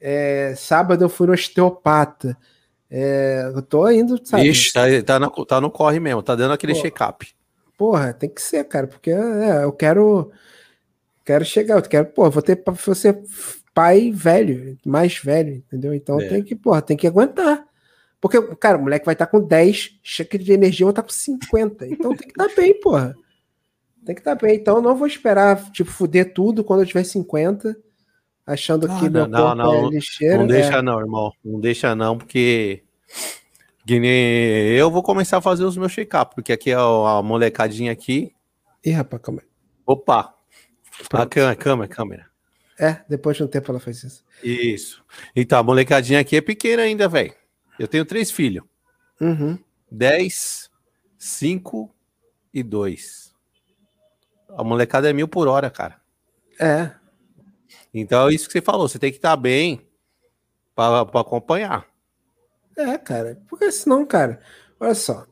é, 0.00 0.54
sábado 0.56 1.04
eu 1.04 1.08
fui 1.10 1.26
no 1.26 1.34
osteopata. 1.34 2.34
É, 2.90 3.52
eu 3.54 3.60
tô 3.60 3.86
indo, 3.90 4.18
sabe? 4.24 4.48
Ixi, 4.48 4.72
tá, 4.72 4.84
tá, 5.04 5.20
no, 5.20 5.44
tá 5.44 5.60
no 5.60 5.70
corre 5.70 6.00
mesmo, 6.00 6.22
tá 6.22 6.34
dando 6.34 6.54
aquele 6.54 6.74
check-up. 6.74 7.28
Porra, 7.76 8.14
tem 8.14 8.30
que 8.30 8.40
ser, 8.40 8.64
cara, 8.64 8.86
porque 8.86 9.10
é, 9.10 9.64
eu 9.64 9.72
quero 9.72 10.32
quero 11.26 11.44
chegar, 11.44 11.76
eu 11.76 11.82
quero, 11.82 12.06
pô, 12.06 12.30
vou 12.30 12.42
ter 12.42 12.56
para 12.56 12.72
você 12.72 13.22
pai 13.76 14.10
velho, 14.10 14.78
mais 14.86 15.18
velho, 15.18 15.56
entendeu? 15.56 15.92
Então 15.92 16.18
é. 16.18 16.26
tem 16.26 16.42
que, 16.42 16.56
porra, 16.56 16.80
tem 16.80 16.96
que 16.96 17.06
aguentar. 17.06 17.62
Porque, 18.18 18.40
cara, 18.56 18.78
o 18.78 18.80
moleque 18.80 19.04
vai 19.04 19.12
estar 19.12 19.26
tá 19.26 19.30
com 19.30 19.38
10, 19.38 19.98
cheque 20.02 20.38
de 20.38 20.50
energia, 20.50 20.86
vai 20.86 20.92
estar 20.92 21.02
tá 21.02 21.08
com 21.08 21.12
50. 21.12 21.86
Então 21.86 22.16
tem 22.16 22.26
que 22.26 22.32
estar 22.32 22.48
tá 22.48 22.54
bem, 22.56 22.80
porra. 22.80 23.14
Tem 24.06 24.14
que 24.14 24.22
estar 24.22 24.34
tá 24.34 24.46
bem. 24.46 24.56
Então, 24.56 24.80
não 24.80 24.96
vou 24.96 25.06
esperar, 25.06 25.70
tipo, 25.72 25.90
fuder 25.90 26.32
tudo 26.32 26.64
quando 26.64 26.80
eu 26.80 26.86
tiver 26.86 27.04
50, 27.04 27.76
achando 28.46 28.90
ah, 28.90 28.98
que 28.98 29.10
não, 29.10 29.10
meu 29.10 29.28
não, 29.28 29.54
não, 29.54 29.88
é 29.88 29.90
lixeira. 29.90 30.38
Não 30.38 30.46
deixa 30.46 30.78
é. 30.78 30.82
não, 30.82 30.98
irmão. 30.98 31.32
Não 31.44 31.60
deixa 31.60 31.94
não, 31.94 32.16
porque... 32.16 32.82
Eu 33.86 34.90
vou 34.90 35.02
começar 35.02 35.36
a 35.36 35.42
fazer 35.42 35.64
os 35.64 35.76
meus 35.76 35.92
check-up, 35.92 36.34
porque 36.34 36.52
aqui 36.52 36.70
é 36.70 36.74
a 36.74 37.20
molecadinha 37.22 37.92
aqui. 37.92 38.32
Ih, 38.82 38.92
rapaz, 38.92 39.22
calma 39.22 39.42
aí. 39.42 39.48
Opa! 39.86 40.34
A 41.12 41.26
câmera, 41.26 41.54
câmera, 41.54 41.88
câmera. 41.88 42.35
É, 42.78 43.02
depois 43.08 43.36
de 43.36 43.42
um 43.42 43.46
tempo 43.46 43.70
ela 43.70 43.80
faz 43.80 44.02
isso. 44.02 44.24
Isso. 44.42 45.04
Então, 45.34 45.58
a 45.58 45.62
molecadinha 45.62 46.20
aqui 46.20 46.36
é 46.36 46.40
pequena 46.40 46.82
ainda, 46.82 47.08
velho. 47.08 47.34
Eu 47.78 47.88
tenho 47.88 48.04
três 48.04 48.30
filhos. 48.30 48.64
Uhum. 49.20 49.58
10, 49.90 50.70
5 51.18 51.94
e 52.52 52.62
2. 52.62 53.34
A 54.50 54.64
molecada 54.64 55.08
é 55.08 55.12
mil 55.12 55.28
por 55.28 55.48
hora, 55.48 55.70
cara. 55.70 56.00
É. 56.60 56.90
Então 57.92 58.28
é 58.28 58.34
isso 58.34 58.46
que 58.46 58.52
você 58.52 58.62
falou. 58.62 58.88
Você 58.88 58.98
tem 58.98 59.10
que 59.10 59.18
estar 59.18 59.30
tá 59.30 59.36
bem 59.36 59.86
para 60.74 61.02
acompanhar. 61.20 61.86
É, 62.76 62.98
cara. 62.98 63.40
Porque 63.48 63.70
senão, 63.72 64.04
cara, 64.04 64.40
olha 64.78 64.94
só. 64.94 65.26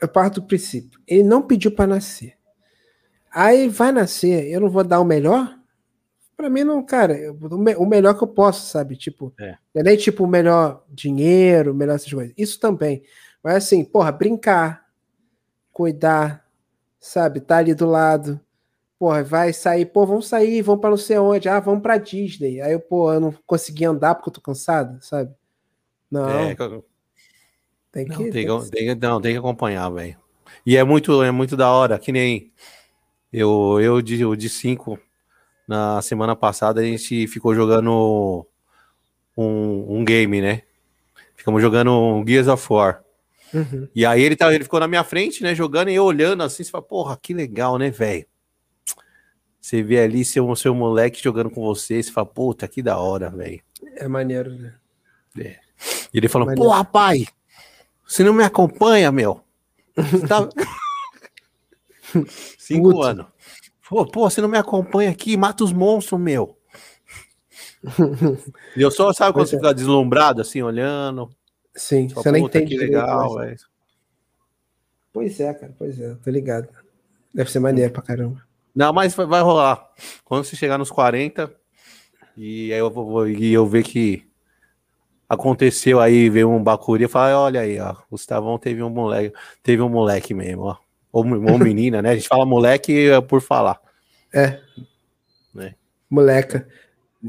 Eu 0.00 0.08
parto 0.08 0.40
do 0.40 0.46
princípio. 0.46 1.00
Ele 1.06 1.22
não 1.22 1.42
pediu 1.42 1.70
para 1.70 1.86
nascer. 1.86 2.36
Aí 3.30 3.68
vai 3.68 3.92
nascer, 3.92 4.50
eu 4.50 4.60
não 4.60 4.70
vou 4.70 4.82
dar 4.82 5.00
o 5.00 5.04
melhor? 5.04 5.58
Para 6.36 6.50
mim, 6.50 6.64
não, 6.64 6.84
cara, 6.84 7.16
o 7.78 7.86
melhor 7.86 8.14
que 8.14 8.22
eu 8.22 8.28
posso, 8.28 8.66
sabe? 8.66 8.94
Tipo, 8.94 9.32
é. 9.40 9.56
é 9.74 9.82
nem 9.82 9.96
tipo 9.96 10.24
o 10.24 10.28
melhor 10.28 10.84
dinheiro, 10.90 11.74
melhor 11.74 11.94
essas 11.94 12.12
coisas. 12.12 12.34
Isso 12.36 12.60
também. 12.60 13.02
Mas 13.42 13.56
assim, 13.56 13.82
porra, 13.82 14.12
brincar, 14.12 14.86
cuidar, 15.72 16.46
sabe? 17.00 17.40
Tá 17.40 17.56
ali 17.56 17.74
do 17.74 17.86
lado. 17.86 18.38
Porra, 18.98 19.22
vai 19.22 19.52
sair, 19.52 19.86
pô, 19.86 20.04
vamos 20.04 20.28
sair, 20.28 20.60
vamos 20.60 20.80
para 20.80 20.90
não 20.90 20.96
sei 20.96 21.18
onde. 21.18 21.48
Ah, 21.48 21.60
vamos 21.60 21.82
para 21.82 21.96
Disney. 21.96 22.60
Aí 22.60 22.72
eu, 22.72 22.80
pô, 22.80 23.12
eu 23.12 23.20
não 23.20 23.34
consegui 23.46 23.86
andar 23.86 24.14
porque 24.14 24.28
eu 24.28 24.34
tô 24.34 24.40
cansado, 24.40 25.02
sabe? 25.02 25.34
Não. 26.10 26.28
É, 26.28 26.54
tem 27.92 28.04
que, 28.04 28.10
não, 28.10 28.18
tem, 28.18 28.30
tem, 28.30 28.46
que... 28.46 28.70
Tem, 28.70 28.94
não, 28.94 29.20
tem 29.20 29.32
que 29.32 29.38
acompanhar, 29.38 29.88
velho. 29.88 30.18
E 30.66 30.76
é 30.76 30.84
muito, 30.84 31.22
é 31.22 31.30
muito 31.30 31.56
da 31.56 31.70
hora, 31.70 31.98
que 31.98 32.12
nem 32.12 32.52
eu, 33.32 33.80
eu 33.80 34.02
de, 34.02 34.20
eu 34.20 34.34
de 34.34 34.48
cinco, 34.48 34.98
na 35.66 36.00
semana 36.02 36.36
passada 36.36 36.80
a 36.80 36.84
gente 36.84 37.26
ficou 37.26 37.54
jogando 37.54 38.46
um, 39.36 39.98
um 39.98 40.04
game, 40.04 40.40
né? 40.40 40.62
Ficamos 41.34 41.60
jogando 41.60 42.24
Gears 42.26 42.48
of 42.48 42.66
War. 42.72 43.02
Uhum. 43.52 43.88
E 43.94 44.04
aí 44.04 44.22
ele, 44.22 44.36
tá, 44.36 44.52
ele 44.52 44.64
ficou 44.64 44.80
na 44.80 44.88
minha 44.88 45.04
frente, 45.04 45.42
né, 45.42 45.54
jogando, 45.54 45.88
e 45.88 45.94
eu 45.94 46.04
olhando 46.04 46.42
assim, 46.42 46.64
você 46.64 46.70
fala, 46.70 46.82
porra, 46.82 47.16
que 47.20 47.32
legal, 47.32 47.78
né, 47.78 47.90
velho? 47.90 48.26
Você 49.60 49.82
vê 49.82 50.00
ali 50.00 50.24
seu, 50.24 50.54
seu 50.56 50.74
moleque 50.74 51.22
jogando 51.22 51.50
com 51.50 51.62
você, 51.62 52.02
você 52.02 52.10
fala, 52.10 52.26
puta, 52.26 52.68
que 52.68 52.82
da 52.82 52.98
hora, 52.98 53.30
velho. 53.30 53.60
É 53.96 54.06
maneiro, 54.08 54.52
né? 54.54 54.74
É. 55.38 55.58
E 56.12 56.18
ele 56.18 56.28
falou, 56.28 56.52
pô, 56.54 56.84
pai, 56.84 57.26
você 58.06 58.22
não 58.22 58.32
me 58.32 58.44
acompanha, 58.44 59.10
meu? 59.10 59.40
Você 59.96 60.26
tá... 60.26 60.48
Cinco 62.58 63.02
anos. 63.02 63.26
Pô, 63.88 64.04
pô, 64.04 64.28
você 64.28 64.40
não 64.40 64.48
me 64.48 64.58
acompanha 64.58 65.10
aqui, 65.10 65.36
mata 65.36 65.62
os 65.62 65.72
monstros, 65.72 66.20
meu. 66.20 66.58
e 68.76 68.82
eu 68.82 68.90
só, 68.90 69.12
sabe, 69.12 69.32
quando 69.32 69.46
você 69.46 69.56
é. 69.56 69.58
fica 69.58 69.72
deslumbrado, 69.72 70.40
assim, 70.40 70.60
olhando. 70.60 71.30
Sim, 71.74 72.08
Só, 72.08 72.22
você 72.22 72.32
nem 72.32 72.44
entende. 72.44 72.74
Que 72.74 72.78
legal, 72.78 73.36
velho. 73.36 73.56
Pois 75.12 75.38
é, 75.38 75.54
cara, 75.54 75.74
pois 75.78 76.00
é, 76.00 76.14
tô 76.16 76.30
ligado. 76.30 76.68
Deve 77.32 77.50
ser 77.50 77.60
maneiro 77.60 77.92
pra 77.92 78.02
caramba. 78.02 78.42
Não, 78.74 78.92
mas 78.92 79.14
vai, 79.14 79.26
vai 79.26 79.40
rolar. 79.40 79.88
Quando 80.24 80.44
você 80.44 80.56
chegar 80.56 80.78
nos 80.78 80.90
40, 80.90 81.54
e 82.36 82.72
aí 82.72 82.78
eu 82.78 82.90
vou 82.90 83.28
e 83.28 83.52
eu 83.52 83.66
ver 83.66 83.82
que 83.82 84.26
aconteceu 85.28 86.00
aí, 86.00 86.28
veio 86.28 86.50
um 86.50 86.62
Bacuri 86.62 87.04
e 87.04 87.08
falar, 87.08 87.38
olha 87.38 87.60
aí, 87.60 87.78
ó, 87.78 87.92
o 87.92 87.96
Gustavão 88.10 88.58
teve 88.58 88.82
um 88.82 88.90
moleque, 88.90 89.36
teve 89.62 89.82
um 89.82 89.88
moleque 89.88 90.34
mesmo, 90.34 90.64
ó. 90.64 90.85
Ou, 91.16 91.24
ou 91.24 91.58
menina, 91.58 92.02
né? 92.02 92.10
A 92.10 92.14
gente 92.14 92.28
fala 92.28 92.44
moleque 92.44 93.08
por 93.26 93.40
falar. 93.40 93.80
É. 94.34 94.60
Né? 95.54 95.74
Moleca. 96.10 96.68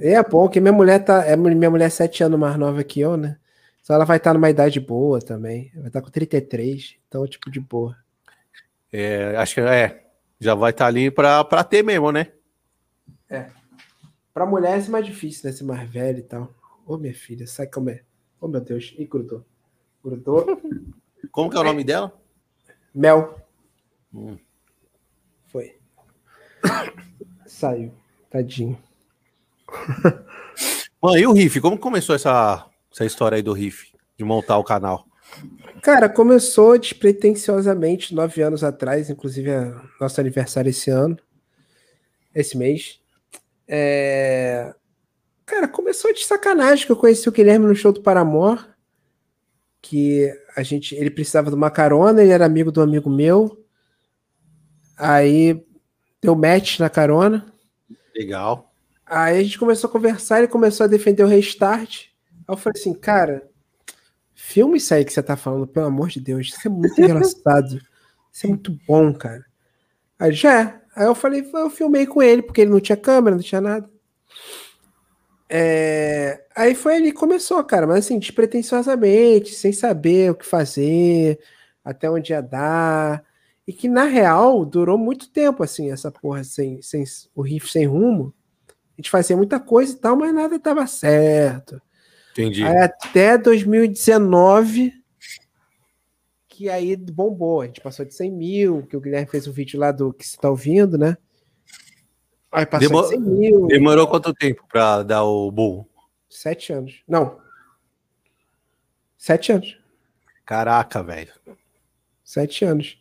É 0.02 0.22
bom 0.22 0.50
que 0.50 0.60
minha 0.60 0.74
mulher 0.74 1.06
tá. 1.06 1.26
É, 1.26 1.38
minha 1.38 1.70
mulher 1.70 1.86
é 1.86 1.90
sete 1.90 2.22
anos 2.22 2.38
mais 2.38 2.58
nova 2.58 2.84
que 2.84 3.00
eu, 3.00 3.16
né? 3.16 3.38
Então 3.82 3.96
ela 3.96 4.04
vai 4.04 4.18
estar 4.18 4.34
numa 4.34 4.50
idade 4.50 4.82
boa 4.82 5.22
também. 5.22 5.72
Vai 5.74 5.88
estar 5.88 6.02
com 6.02 6.10
33, 6.10 6.98
então 7.08 7.26
tipo 7.26 7.50
de 7.50 7.62
boa. 7.62 7.96
É, 8.92 9.38
acho 9.38 9.56
que 9.56 9.62
é. 9.62 10.04
Já 10.38 10.54
vai 10.54 10.72
estar 10.72 10.88
ali 10.88 11.10
para 11.10 11.64
ter 11.64 11.82
mesmo, 11.82 12.12
né? 12.12 12.28
É. 13.30 13.46
Pra 14.34 14.46
mulher 14.46 14.84
é 14.86 14.90
mais 14.90 15.06
difícil, 15.06 15.50
né? 15.50 15.56
Ser 15.56 15.64
mais 15.64 15.90
velho 15.90 16.20
e 16.20 16.24
tal. 16.24 16.54
Ô, 16.86 16.98
minha 16.98 17.14
filha, 17.14 17.48
sai 17.48 17.68
como 17.68 17.90
é. 17.90 18.02
Ô, 18.42 18.50
meu 18.50 18.60
Deus. 18.60 18.94
Ih, 18.98 19.06
grudou. 19.06 19.46
Grudou. 20.04 20.62
Como 21.32 21.50
que 21.50 21.58
é 21.58 21.60
o 21.60 21.64
nome 21.64 21.84
dela? 21.84 22.14
Mel. 22.94 23.47
Hum. 24.14 24.38
Foi. 25.48 25.78
Saiu. 27.46 27.92
Tadinho. 28.30 28.78
Mano, 31.02 31.18
e 31.18 31.28
o 31.28 31.34
Riff? 31.34 31.60
Como 31.62 31.78
começou 31.78 32.16
essa 32.16 32.68
essa 32.98 33.06
história 33.06 33.36
aí 33.36 33.44
do 33.44 33.54
riff, 33.54 33.94
de 34.18 34.26
montar 34.26 34.58
o 34.58 34.64
canal? 34.64 35.06
Cara, 35.84 36.10
começou 36.10 36.78
despretensiosamente 36.78 38.16
nove 38.16 38.42
anos 38.42 38.64
atrás, 38.64 39.10
inclusive 39.10 39.52
é 39.52 39.74
nosso 40.02 40.20
aniversário 40.20 40.70
esse 40.70 40.90
ano, 40.90 41.18
esse 42.34 42.58
mês. 42.58 43.00
É... 43.68 44.74
Cara, 45.46 45.68
começou 45.68 46.12
de 46.12 46.26
sacanagem 46.26 46.86
que 46.86 46.92
eu 46.92 46.98
conheci 46.98 47.30
o 47.30 47.32
Guilherme 47.32 47.68
no 47.68 47.76
show 47.76 47.92
do 47.92 48.02
Paramor, 48.02 48.68
que 49.82 50.34
a 50.56 50.64
gente, 50.64 50.96
ele 50.96 51.12
precisava 51.12 51.50
de 51.50 51.56
uma 51.56 51.70
carona, 51.70 52.24
ele 52.24 52.32
era 52.32 52.46
amigo 52.46 52.72
do 52.72 52.82
amigo 52.82 53.10
meu, 53.10 53.64
aí 54.98 55.64
deu 56.22 56.36
match 56.36 56.80
na 56.80 56.90
carona. 56.90 57.46
Legal. 58.16 58.74
Aí 59.06 59.40
a 59.40 59.44
gente 59.44 59.60
começou 59.60 59.90
a 59.90 59.92
conversar, 59.92 60.40
ele 60.40 60.48
começou 60.48 60.84
a 60.84 60.88
defender 60.88 61.24
o 61.24 61.28
restart. 61.28 62.08
Aí 62.48 62.54
eu 62.54 62.58
falei 62.58 62.80
assim, 62.80 62.94
cara, 62.94 63.48
filme 64.34 64.78
isso 64.78 64.94
aí 64.94 65.06
que 65.06 65.14
você 65.14 65.24
tá 65.24 65.38
falando, 65.38 65.68
pelo 65.68 65.86
amor 65.86 66.10
de 66.10 66.20
Deus, 66.20 66.48
isso 66.48 66.68
é 66.68 66.70
muito 66.70 67.00
engraçado. 67.00 67.80
Isso 68.32 68.46
é 68.46 68.50
muito 68.50 68.78
bom, 68.88 69.14
cara. 69.14 69.46
Aí 70.20 70.32
já 70.32 70.62
é. 70.62 70.82
Aí 70.96 71.06
eu 71.06 71.16
falei, 71.16 71.48
eu 71.54 71.70
filmei 71.70 72.08
com 72.08 72.22
ele, 72.22 72.42
porque 72.42 72.62
ele 72.62 72.72
não 72.72 72.80
tinha 72.80 72.98
câmera, 72.98 73.36
não 73.36 73.44
tinha 73.44 73.62
nada. 73.62 73.90
É... 75.50 76.44
Aí 76.56 76.76
foi 76.76 76.98
ali 76.98 77.12
começou, 77.12 77.64
cara, 77.64 77.88
mas 77.88 78.00
assim, 78.00 78.20
despretensiosamente, 78.20 79.54
sem 79.54 79.72
saber 79.72 80.32
o 80.32 80.36
que 80.36 80.46
fazer, 80.46 81.40
até 81.86 82.10
onde 82.10 82.34
ia 82.34 82.42
dar. 82.42 83.24
E 83.68 83.74
que 83.74 83.90
na 83.90 84.06
real 84.06 84.64
durou 84.64 84.98
muito 84.98 85.30
tempo, 85.30 85.62
assim, 85.62 85.92
essa 85.92 86.10
porra 86.10 86.44
sem, 86.44 86.82
sem 86.82 87.04
o 87.36 87.42
riff 87.42 87.70
sem 87.70 87.86
rumo. 87.86 88.34
A 88.68 89.02
gente 89.02 89.12
fazia 89.12 89.36
muita 89.36 89.60
coisa 89.60 89.94
e 89.94 89.98
tal, 89.98 90.16
mas 90.16 90.34
nada 90.34 90.58
tava 90.58 90.88
certo. 90.88 91.82
Entendi. 92.32 92.64
Aí 92.64 92.78
até 92.78 93.38
2019, 93.38 94.94
que 96.48 96.70
aí 96.70 96.96
bombou. 96.96 97.62
A 97.62 97.66
gente 97.66 97.82
passou 97.82 98.06
de 98.06 98.14
100 98.16 98.32
mil, 98.32 98.88
que 98.88 98.96
o 98.96 99.02
Guilherme 99.02 99.30
fez 99.30 99.48
um 99.48 99.52
vídeo 99.52 99.80
lá 99.80 99.92
do 99.92 100.14
que 100.14 100.26
você 100.26 100.38
tá 100.38 100.50
ouvindo, 100.50 100.98
né? 100.98 101.18
Aí 102.52 102.66
passou 102.66 102.88
Demor 102.88 103.04
de 103.04 103.10
100 103.10 103.20
mil. 103.20 103.68
Demorou 103.68 104.08
quanto 104.08 104.34
tempo 104.34 104.66
para 104.72 105.04
dar 105.04 105.24
o 105.24 105.52
boom? 105.52 105.86
Sete 106.30 106.72
anos. 106.72 107.04
Não. 107.08 107.40
Sete 109.18 109.52
anos. 109.52 109.78
Caraca, 110.46 111.04
velho. 111.04 111.34
Sete 112.24 112.66
anos. 112.66 112.98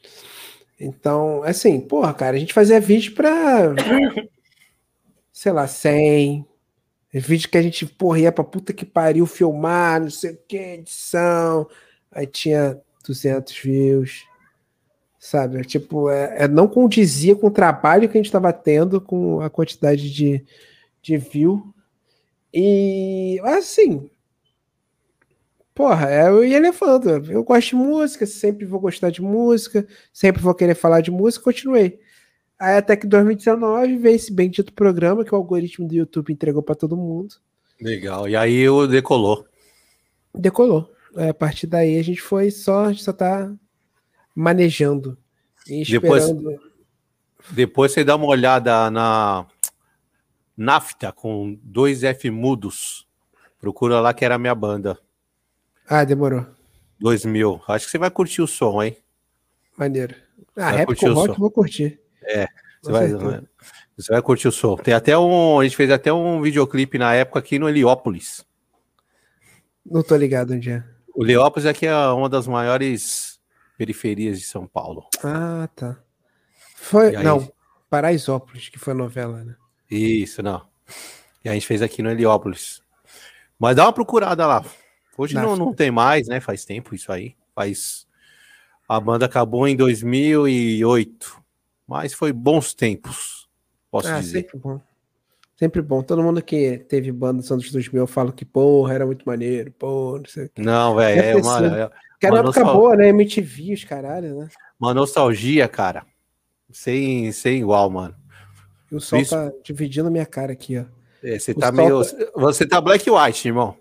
Então, 0.79 1.43
assim, 1.43 1.81
porra, 1.81 2.13
cara, 2.13 2.37
a 2.37 2.39
gente 2.39 2.53
fazia 2.53 2.81
vídeo 2.81 3.15
pra. 3.15 3.75
sei 5.33 5.53
lá, 5.53 5.67
100, 5.67 6.47
Vídeo 7.21 7.49
que 7.49 7.57
a 7.57 7.63
gente, 7.63 7.87
porra, 7.87 8.21
ia 8.21 8.33
pra 8.33 8.45
puta 8.45 8.73
que 8.73 8.85
pariu 8.85 9.27
filmar, 9.27 10.01
não 10.01 10.11
sei 10.11 10.33
o 10.33 10.39
que, 10.47 10.57
edição. 10.57 11.67
Aí 12.13 12.27
tinha 12.27 12.79
200 13.07 13.59
views, 13.59 14.27
sabe? 15.19 15.65
Tipo, 15.65 16.11
é, 16.11 16.45
é, 16.45 16.49
não 16.49 16.69
condizia 16.69 17.35
com 17.35 17.47
o 17.47 17.51
trabalho 17.51 18.09
que 18.09 18.19
a 18.19 18.23
gente 18.23 18.33
tava 18.33 18.53
tendo, 18.53 19.01
com 19.01 19.41
a 19.41 19.49
quantidade 19.49 20.13
de, 20.13 20.45
de 21.01 21.17
view. 21.17 21.73
E, 22.53 23.41
assim, 23.45 24.11
porra, 25.77 26.11
é, 26.11 26.27
eu 26.27 26.43
ia 26.43 26.59
levando. 26.59 27.11
Eu 27.31 27.45
gosto 27.45 27.69
de 27.69 27.75
música, 27.77 28.25
sempre 28.25 28.65
vou 28.65 28.81
gostar 28.81 29.11
de 29.11 29.21
música, 29.21 29.87
sempre 30.11 30.41
vou 30.41 30.55
querer 30.55 30.75
falar 30.75 31.03
de 31.03 31.11
música, 31.11 31.45
continuei. 31.45 32.01
Aí 32.59 32.79
até 32.79 32.97
que 32.97 33.07
2019 33.07 33.99
veio 33.99 34.17
esse 34.17 34.33
bendito 34.33 34.73
programa 34.73 35.23
que 35.23 35.35
o 35.35 35.37
algoritmo 35.37 35.87
do 35.87 35.95
YouTube 35.95 36.33
entregou 36.33 36.63
para 36.63 36.75
todo 36.75 36.97
mundo. 36.97 37.35
Legal. 37.79 38.27
E 38.27 38.35
aí 38.35 38.67
o 38.67 38.87
decolou. 38.87 39.47
Decolou. 40.35 40.91
É, 41.15 41.29
a 41.29 41.35
partir 41.35 41.67
daí 41.67 41.99
a 41.99 42.03
gente 42.03 42.23
foi 42.23 42.51
só, 42.51 42.87
a 42.87 42.93
gente 42.93 43.05
só 43.05 43.13
tá 43.13 43.53
manejando 44.35 45.19
e 45.69 45.83
esperando. 45.83 46.35
Depois, 46.37 46.61
Depois 47.51 47.93
você 47.93 48.03
dá 48.03 48.17
uma 48.17 48.27
olhada 48.27 48.91
na 48.91 49.47
Nafta 50.57 51.13
com 51.13 51.59
dois 51.63 52.03
F 52.03 52.31
mudos. 52.31 53.07
Procura 53.61 54.01
lá 54.01 54.15
que 54.15 54.25
era 54.25 54.37
a 54.37 54.39
minha 54.39 54.55
banda. 54.55 54.99
Ah, 55.89 56.05
demorou. 56.05 56.47
2000. 57.01 57.63
Acho 57.69 57.85
que 57.87 57.91
você 57.91 57.99
vai 57.99 58.11
curtir 58.11 58.43
o 58.43 58.47
som, 58.47 58.83
hein? 58.83 58.97
Maneiro. 59.77 60.15
Ah, 60.57 60.71
vai 60.71 60.77
rap 60.79 60.97
com 60.97 61.13
rock 61.13 61.39
vou 61.39 61.51
curtir. 61.51 62.01
É. 62.23 62.49
Você 62.83 62.93
vai, 62.93 63.09
você 63.97 64.13
vai 64.13 64.23
curtir 64.23 64.49
o 64.49 64.53
som. 64.53 64.77
Tem 64.77 64.95
até 64.95 65.17
um. 65.19 65.61
A 65.61 65.65
gente 65.65 65.77
fez 65.77 65.91
até 65.91 66.13
um 66.13 66.41
videoclipe 66.41 66.99
na 66.99 67.15
época 67.15 67.39
aqui 67.39 67.59
no 67.59 67.69
Heliópolis. 67.69 68.45
Não 69.85 70.03
tô 70.03 70.17
ligado 70.17 70.55
onde 70.55 70.71
é. 70.71 70.85
O 71.15 71.25
Heliópolis 71.25 71.67
aqui 71.67 71.87
é 71.87 71.97
uma 72.09 72.29
das 72.29 72.47
maiores 72.47 73.39
periferias 73.77 74.39
de 74.39 74.47
São 74.47 74.67
Paulo. 74.67 75.07
Ah, 75.23 75.69
tá. 75.75 75.99
Foi. 76.75 77.17
Aí... 77.17 77.25
Não, 77.25 77.51
Paraisópolis, 77.89 78.69
que 78.69 78.79
foi 78.79 78.93
a 78.93 78.97
novela, 78.97 79.45
né? 79.45 79.55
Isso, 79.91 80.43
não. 80.43 80.67
E 81.45 81.49
a 81.49 81.53
gente 81.53 81.67
fez 81.67 81.83
aqui 81.83 82.03
no 82.03 82.11
Heliópolis. 82.11 82.83
Mas 83.59 83.77
dá 83.77 83.85
uma 83.85 83.93
procurada 83.93 84.47
lá. 84.47 84.65
Hoje 85.17 85.35
não, 85.35 85.57
não 85.57 85.73
tem 85.73 85.91
mais, 85.91 86.29
né? 86.29 86.41
Faz 86.41 86.65
tempo 86.65 86.95
isso 86.95 87.11
aí. 87.11 87.35
Faz. 87.55 88.07
A 88.89 89.01
banda 89.01 89.27
acabou 89.27 89.67
em 89.67 89.75
2008. 89.75 91.43
Mas 91.87 92.13
foi 92.13 92.33
bons 92.33 92.75
tempos, 92.75 93.49
posso 93.91 94.09
ah, 94.09 94.19
dizer. 94.19 94.41
Sempre 94.41 94.59
bom. 94.59 94.81
Sempre 95.57 95.83
bom. 95.83 96.03
Todo 96.03 96.23
mundo 96.23 96.43
que 96.43 96.79
teve 96.89 97.11
banda 97.13 97.41
dos 97.41 97.51
anos 97.51 97.71
2000 97.71 98.07
fala 98.07 98.33
que, 98.33 98.45
porra, 98.45 98.95
era 98.95 99.07
muito 99.07 99.25
maneiro, 99.25 99.73
pô, 99.73 100.19
não 100.19 100.27
sei 100.27 100.51
Não, 100.59 100.97
velho, 100.97 101.23
é 101.23 101.37
uma. 101.37 101.67
É, 101.67 101.91
que 102.21 102.27
era 102.27 102.35
uma 102.35 102.41
época 102.41 102.65
boa, 102.65 102.97
né? 102.97 103.09
MTV, 103.09 103.73
os 103.73 103.85
caralho, 103.85 104.41
né? 104.41 104.49
Uma 104.79 104.93
nostalgia, 104.93 105.69
cara. 105.69 106.05
Sem, 106.71 107.31
sem 107.33 107.61
igual, 107.61 107.89
mano. 107.89 108.15
E 108.91 108.97
o 108.97 109.01
sol 109.01 109.21
Isso... 109.21 109.31
tá 109.31 109.51
dividindo 109.65 110.11
minha 110.11 110.27
cara 110.27 110.53
aqui, 110.53 110.79
ó. 110.79 110.85
É, 111.23 111.39
você 111.39 111.53
o 111.53 111.55
tá 111.55 111.73
meio. 111.73 112.05
Tá... 112.05 112.31
Você 112.37 112.67
tá 112.67 112.81
black 112.81 113.09
white, 113.11 113.49
irmão. 113.49 113.77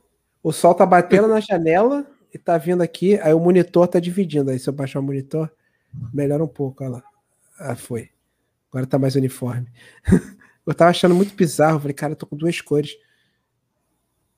O 0.46 0.52
sol 0.52 0.76
tá 0.76 0.86
batendo 0.86 1.26
na 1.28 1.40
janela 1.40 2.06
e 2.32 2.38
tá 2.38 2.56
vindo 2.56 2.84
aqui, 2.84 3.20
aí 3.22 3.34
o 3.34 3.40
monitor 3.40 3.88
tá 3.88 4.00
dividindo. 4.00 4.52
Aí 4.52 4.60
se 4.60 4.70
eu 4.70 4.74
baixar 4.74 5.00
o 5.00 5.04
monitor, 5.04 5.52
melhora 6.14 6.44
um 6.44 6.48
pouco, 6.48 6.84
olha 6.84 6.94
lá. 6.94 7.04
Ah, 7.58 7.76
foi. 7.76 8.12
Agora 8.70 8.86
tá 8.86 9.00
mais 9.00 9.16
uniforme. 9.16 9.68
eu 10.68 10.74
tava 10.76 10.92
achando 10.92 11.16
muito 11.16 11.34
bizarro. 11.34 11.80
Falei, 11.80 11.96
cara, 11.96 12.12
eu 12.14 12.16
tô 12.16 12.28
com 12.28 12.38
duas 12.38 12.62
cores. 12.62 12.96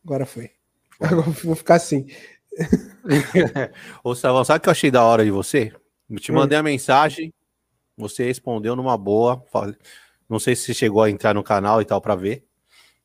Agora 0.05 0.25
foi. 0.25 0.51
Agora 0.97 1.23
vou 1.23 1.55
ficar 1.55 1.75
assim. 1.75 2.07
Ô, 4.01 4.15
Savão, 4.15 4.45
sabe 4.45 4.59
o 4.59 4.61
que 4.61 4.69
eu 4.69 4.71
achei 4.71 4.89
da 4.89 5.03
hora 5.03 5.25
de 5.25 5.31
você? 5.31 5.73
Eu 6.09 6.19
te 6.19 6.31
mandei 6.31 6.57
hum. 6.57 6.61
a 6.61 6.63
mensagem, 6.63 7.33
você 7.97 8.23
respondeu 8.23 8.77
numa 8.77 8.97
boa. 8.97 9.43
Não 10.29 10.39
sei 10.39 10.55
se 10.55 10.63
você 10.63 10.73
chegou 10.73 11.03
a 11.03 11.09
entrar 11.09 11.33
no 11.33 11.43
canal 11.43 11.81
e 11.81 11.85
tal 11.85 11.99
para 11.99 12.15
ver, 12.15 12.47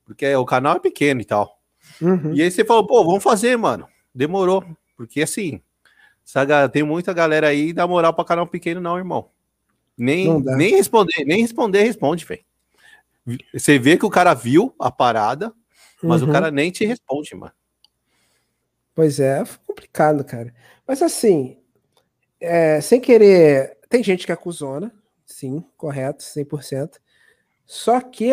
porque 0.05 0.33
o 0.37 0.45
canal 0.45 0.77
é 0.77 0.79
pequeno 0.81 1.21
e 1.21 1.25
tal. 1.25 1.62
Uhum. 2.03 2.35
E 2.35 2.43
aí 2.43 2.51
você 2.51 2.65
falou, 2.65 2.87
pô, 2.87 3.05
vamos 3.05 3.23
fazer, 3.23 3.57
mano. 3.57 3.87
Demorou, 4.15 4.65
porque 4.97 5.23
assim, 5.23 5.63
saga, 6.25 6.69
tem 6.69 6.83
muita 6.83 7.13
galera 7.13 7.49
aí 7.49 7.73
dá 7.73 7.87
moral 7.87 8.13
para 8.13 8.25
canal 8.25 8.47
pequeno, 8.47 8.81
não, 8.81 8.99
irmão. 8.99 9.31
Nem, 9.97 10.41
nem 10.41 10.71
responder, 10.71 11.25
nem 11.25 11.41
responder, 11.43 11.83
responde, 11.83 12.25
velho. 12.25 12.43
Você 13.55 13.79
vê 13.79 13.97
que 13.97 14.05
o 14.05 14.11
cara 14.11 14.35
viu 14.35 14.75
a 14.79 14.91
parada, 14.91 15.53
mas 16.03 16.23
uhum. 16.23 16.29
o 16.29 16.33
cara 16.33 16.51
nem 16.51 16.71
te 16.71 16.85
responde, 16.85 17.35
mano. 17.37 17.53
Pois 18.95 19.21
é, 19.21 19.45
foi 19.45 19.59
complicado, 19.67 20.25
cara. 20.25 20.53
Mas 20.87 21.01
assim, 21.03 21.57
é, 22.41 22.81
sem 22.81 23.01
querer. 23.01 23.79
Tem 23.89 24.03
gente 24.03 24.27
que 24.27 24.33
acusona, 24.33 24.93
sim, 25.25 25.65
correto, 25.77 26.23
100%. 26.23 26.99
Só 27.65 28.01
que, 28.01 28.33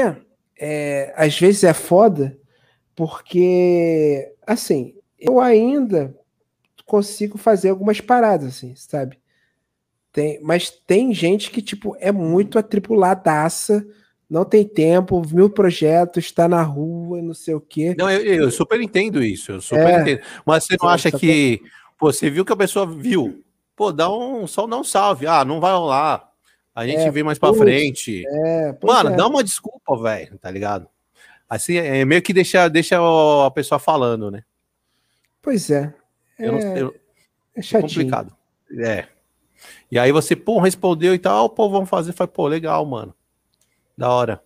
é, 0.58 1.14
às 1.16 1.38
vezes 1.40 1.64
é 1.64 1.74
foda, 1.74 2.38
porque, 3.00 4.30
assim, 4.46 4.94
eu 5.18 5.40
ainda 5.40 6.14
consigo 6.86 7.38
fazer 7.38 7.70
algumas 7.70 8.02
paradas, 8.02 8.58
assim, 8.58 8.76
sabe? 8.76 9.18
Tem, 10.12 10.38
mas 10.42 10.70
tem 10.70 11.14
gente 11.14 11.50
que, 11.50 11.62
tipo, 11.62 11.96
é 12.02 12.12
muito 12.12 12.60
atripuladaça, 12.60 13.88
não 14.30 14.44
tem 14.44 14.68
tempo, 14.68 15.26
mil 15.32 15.50
projetos, 15.50 16.26
está 16.26 16.46
na 16.46 16.62
rua, 16.62 17.22
não 17.22 17.34
sei 17.34 17.54
o 17.54 17.62
quê. 17.62 17.96
Não, 17.98 18.12
eu, 18.12 18.44
eu 18.44 18.52
super 18.52 18.82
entendo 18.82 19.24
isso, 19.24 19.54
eu 19.54 19.62
super 19.62 19.88
é, 19.88 20.02
entendo. 20.02 20.22
Mas 20.46 20.66
você 20.66 20.76
não 20.78 20.90
acha 20.90 21.10
que, 21.10 21.62
pô, 21.98 22.12
você 22.12 22.30
viu 22.30 22.44
que 22.44 22.52
a 22.52 22.58
pessoa 22.58 22.86
viu, 22.86 23.42
pô, 23.78 23.94
dá 23.94 24.12
um, 24.12 24.46
só 24.46 24.68
dá 24.68 24.76
um 24.76 24.84
salve, 24.84 25.26
ah, 25.26 25.46
não 25.46 25.62
vai 25.62 25.72
rolar, 25.72 26.30
a 26.76 26.86
gente 26.86 27.00
é, 27.00 27.12
vê 27.12 27.24
mais 27.24 27.40
pra 27.40 27.54
frente. 27.54 28.26
É, 28.28 28.78
Mano, 28.84 29.12
é. 29.12 29.16
dá 29.16 29.26
uma 29.26 29.42
desculpa, 29.42 29.96
velho, 30.04 30.38
tá 30.38 30.52
ligado? 30.52 30.86
Assim, 31.50 31.78
é 31.78 32.06
meio 32.06 32.22
que 32.22 32.32
deixa, 32.32 32.68
deixa 32.68 33.00
a 33.46 33.50
pessoa 33.50 33.80
falando, 33.80 34.30
né? 34.30 34.44
Pois 35.42 35.72
é. 35.72 35.94
Eu 36.38 36.52
não, 36.52 36.60
é, 36.60 36.82
eu, 36.82 36.96
é 37.56 37.62
chatinho. 37.62 37.90
complicado. 37.90 38.36
É. 38.80 39.08
E 39.92 39.98
aí 39.98 40.12
você, 40.12 40.36
pô, 40.36 40.60
respondeu 40.60 41.16
e 41.16 41.20
tal, 41.20 41.50
pô, 41.50 41.70
vamos 41.70 41.90
fazer. 41.90 42.14
Foi, 42.14 42.28
pô, 42.28 42.48
legal, 42.48 42.86
mano. 42.86 43.16
Da 43.98 44.12
hora. 44.12 44.44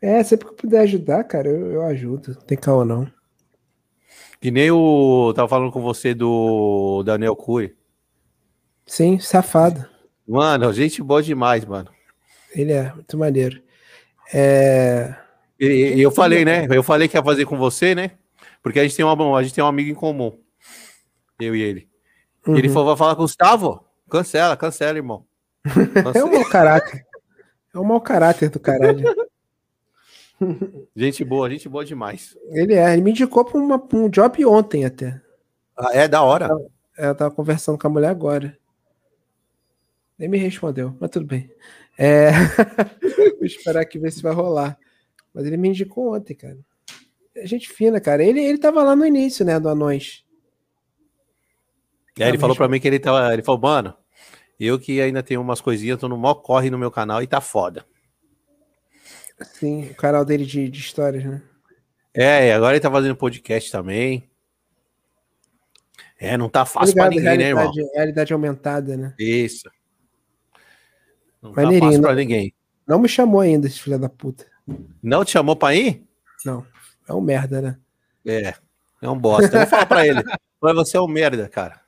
É, 0.00 0.22
sempre 0.24 0.46
que 0.46 0.52
eu 0.52 0.56
puder 0.56 0.80
ajudar, 0.80 1.24
cara, 1.24 1.48
eu, 1.48 1.72
eu 1.72 1.82
ajudo. 1.82 2.34
Não 2.34 2.42
tem 2.42 2.56
calma, 2.56 2.84
não. 2.84 3.12
Que 4.40 4.50
nem 4.50 4.70
o. 4.70 5.32
Tava 5.34 5.48
falando 5.48 5.72
com 5.72 5.82
você 5.82 6.14
do 6.14 7.02
Daniel 7.04 7.36
Cury. 7.36 7.76
Sim, 8.86 9.18
safado. 9.18 9.86
Mano, 10.26 10.72
gente 10.72 11.02
boa 11.02 11.22
demais, 11.22 11.64
mano. 11.64 11.90
Ele 12.54 12.72
é 12.72 12.92
muito 12.94 13.18
maneiro. 13.18 13.60
É. 14.32 15.14
E, 15.58 16.00
eu 16.00 16.10
falei, 16.10 16.44
né? 16.44 16.66
Eu 16.70 16.82
falei 16.82 17.08
que 17.08 17.16
ia 17.16 17.22
fazer 17.22 17.44
com 17.44 17.56
você, 17.56 17.94
né? 17.94 18.12
Porque 18.62 18.78
a 18.78 18.82
gente 18.82 18.96
tem, 18.96 19.04
uma, 19.04 19.38
a 19.38 19.42
gente 19.42 19.54
tem 19.54 19.64
um 19.64 19.66
amigo 19.66 19.90
em 19.90 19.94
comum. 19.94 20.38
Eu 21.40 21.54
e 21.54 21.62
ele. 21.62 21.88
Uhum. 22.46 22.56
Ele 22.56 22.68
falou, 22.68 22.88
vai 22.88 22.96
falar 22.96 23.14
com 23.14 23.22
o 23.22 23.24
Gustavo? 23.24 23.84
Cancela, 24.08 24.56
cancela, 24.56 24.98
irmão. 24.98 25.24
Cancela. 25.64 26.12
é 26.18 26.24
um 26.24 26.32
mau 26.32 26.48
caráter. 26.48 27.06
É 27.74 27.78
um 27.78 27.84
mau 27.84 28.00
caráter 28.00 28.50
do 28.50 28.60
caralho. 28.60 29.04
gente 30.96 31.24
boa, 31.24 31.50
gente 31.50 31.68
boa 31.68 31.84
demais. 31.84 32.36
Ele 32.50 32.74
é, 32.74 32.92
ele 32.92 33.02
me 33.02 33.10
indicou 33.10 33.44
para 33.44 33.58
um 33.58 34.08
job 34.08 34.46
ontem 34.46 34.84
até. 34.84 35.20
Ah, 35.76 35.90
é 35.92 36.08
da 36.08 36.22
hora. 36.22 36.48
Eu 36.96 37.14
tava 37.14 37.34
conversando 37.34 37.78
com 37.78 37.86
a 37.86 37.90
mulher 37.90 38.08
agora. 38.08 38.56
Nem 40.18 40.28
me 40.28 40.38
respondeu, 40.38 40.96
mas 40.98 41.10
tudo 41.10 41.26
bem. 41.26 41.50
É... 41.96 42.30
Vou 43.38 43.44
esperar 43.44 43.82
aqui 43.82 43.98
ver 43.98 44.10
se 44.10 44.22
vai 44.22 44.32
rolar. 44.32 44.76
Mas 45.38 45.46
ele 45.46 45.56
me 45.56 45.68
indicou 45.68 46.16
ontem, 46.16 46.34
cara. 46.34 46.58
É 47.36 47.46
gente 47.46 47.68
fina, 47.68 48.00
cara. 48.00 48.24
Ele, 48.24 48.40
ele 48.40 48.58
tava 48.58 48.82
lá 48.82 48.96
no 48.96 49.06
início, 49.06 49.44
né, 49.46 49.60
do 49.60 49.68
Anões. 49.68 50.24
É, 52.18 52.28
ele 52.28 52.38
falou 52.38 52.56
para 52.56 52.66
mim 52.66 52.80
que 52.80 52.88
ele 52.88 52.98
tava. 52.98 53.32
Ele 53.32 53.44
falou, 53.44 53.60
mano, 53.60 53.94
eu 54.58 54.80
que 54.80 55.00
ainda 55.00 55.22
tenho 55.22 55.40
umas 55.40 55.60
coisinhas, 55.60 56.00
tô 56.00 56.08
no 56.08 56.18
maior 56.18 56.34
corre 56.34 56.70
no 56.70 56.76
meu 56.76 56.90
canal 56.90 57.22
e 57.22 57.26
tá 57.28 57.40
foda. 57.40 57.86
Sim, 59.40 59.90
o 59.90 59.94
canal 59.94 60.24
dele 60.24 60.44
de, 60.44 60.68
de 60.68 60.80
histórias, 60.80 61.24
né? 61.24 61.40
É, 62.12 62.52
agora 62.52 62.74
ele 62.74 62.82
tá 62.82 62.90
fazendo 62.90 63.14
podcast 63.14 63.70
também. 63.70 64.28
É, 66.18 66.36
não 66.36 66.48
tá 66.48 66.66
fácil 66.66 67.00
Obrigado, 67.00 67.12
pra 67.12 67.16
ninguém, 67.16 67.38
né, 67.38 67.50
irmão? 67.50 67.72
Realidade 67.94 68.32
aumentada, 68.32 68.96
né? 68.96 69.14
Isso. 69.16 69.70
Não 71.40 71.52
tá 71.52 71.62
fácil 71.62 72.02
pra 72.02 72.14
ninguém. 72.16 72.52
Não 72.84 72.98
me 72.98 73.08
chamou 73.08 73.40
ainda, 73.40 73.68
esse 73.68 73.78
filho 73.78 74.00
da 74.00 74.08
puta. 74.08 74.47
Não 75.02 75.24
te 75.24 75.32
chamou 75.32 75.56
pra 75.56 75.74
ir? 75.74 76.06
Não. 76.44 76.66
É 77.08 77.12
um 77.12 77.20
merda, 77.20 77.60
né? 77.62 77.78
É. 78.26 78.54
É 79.00 79.08
um 79.08 79.18
bosta. 79.18 79.56
Eu 79.56 79.60
vou 79.60 79.68
falar 79.68 79.86
pra 79.86 80.06
ele. 80.06 80.22
Mas 80.60 80.74
você 80.74 80.96
é 80.96 81.00
um 81.00 81.08
merda, 81.08 81.48
cara. 81.48 81.80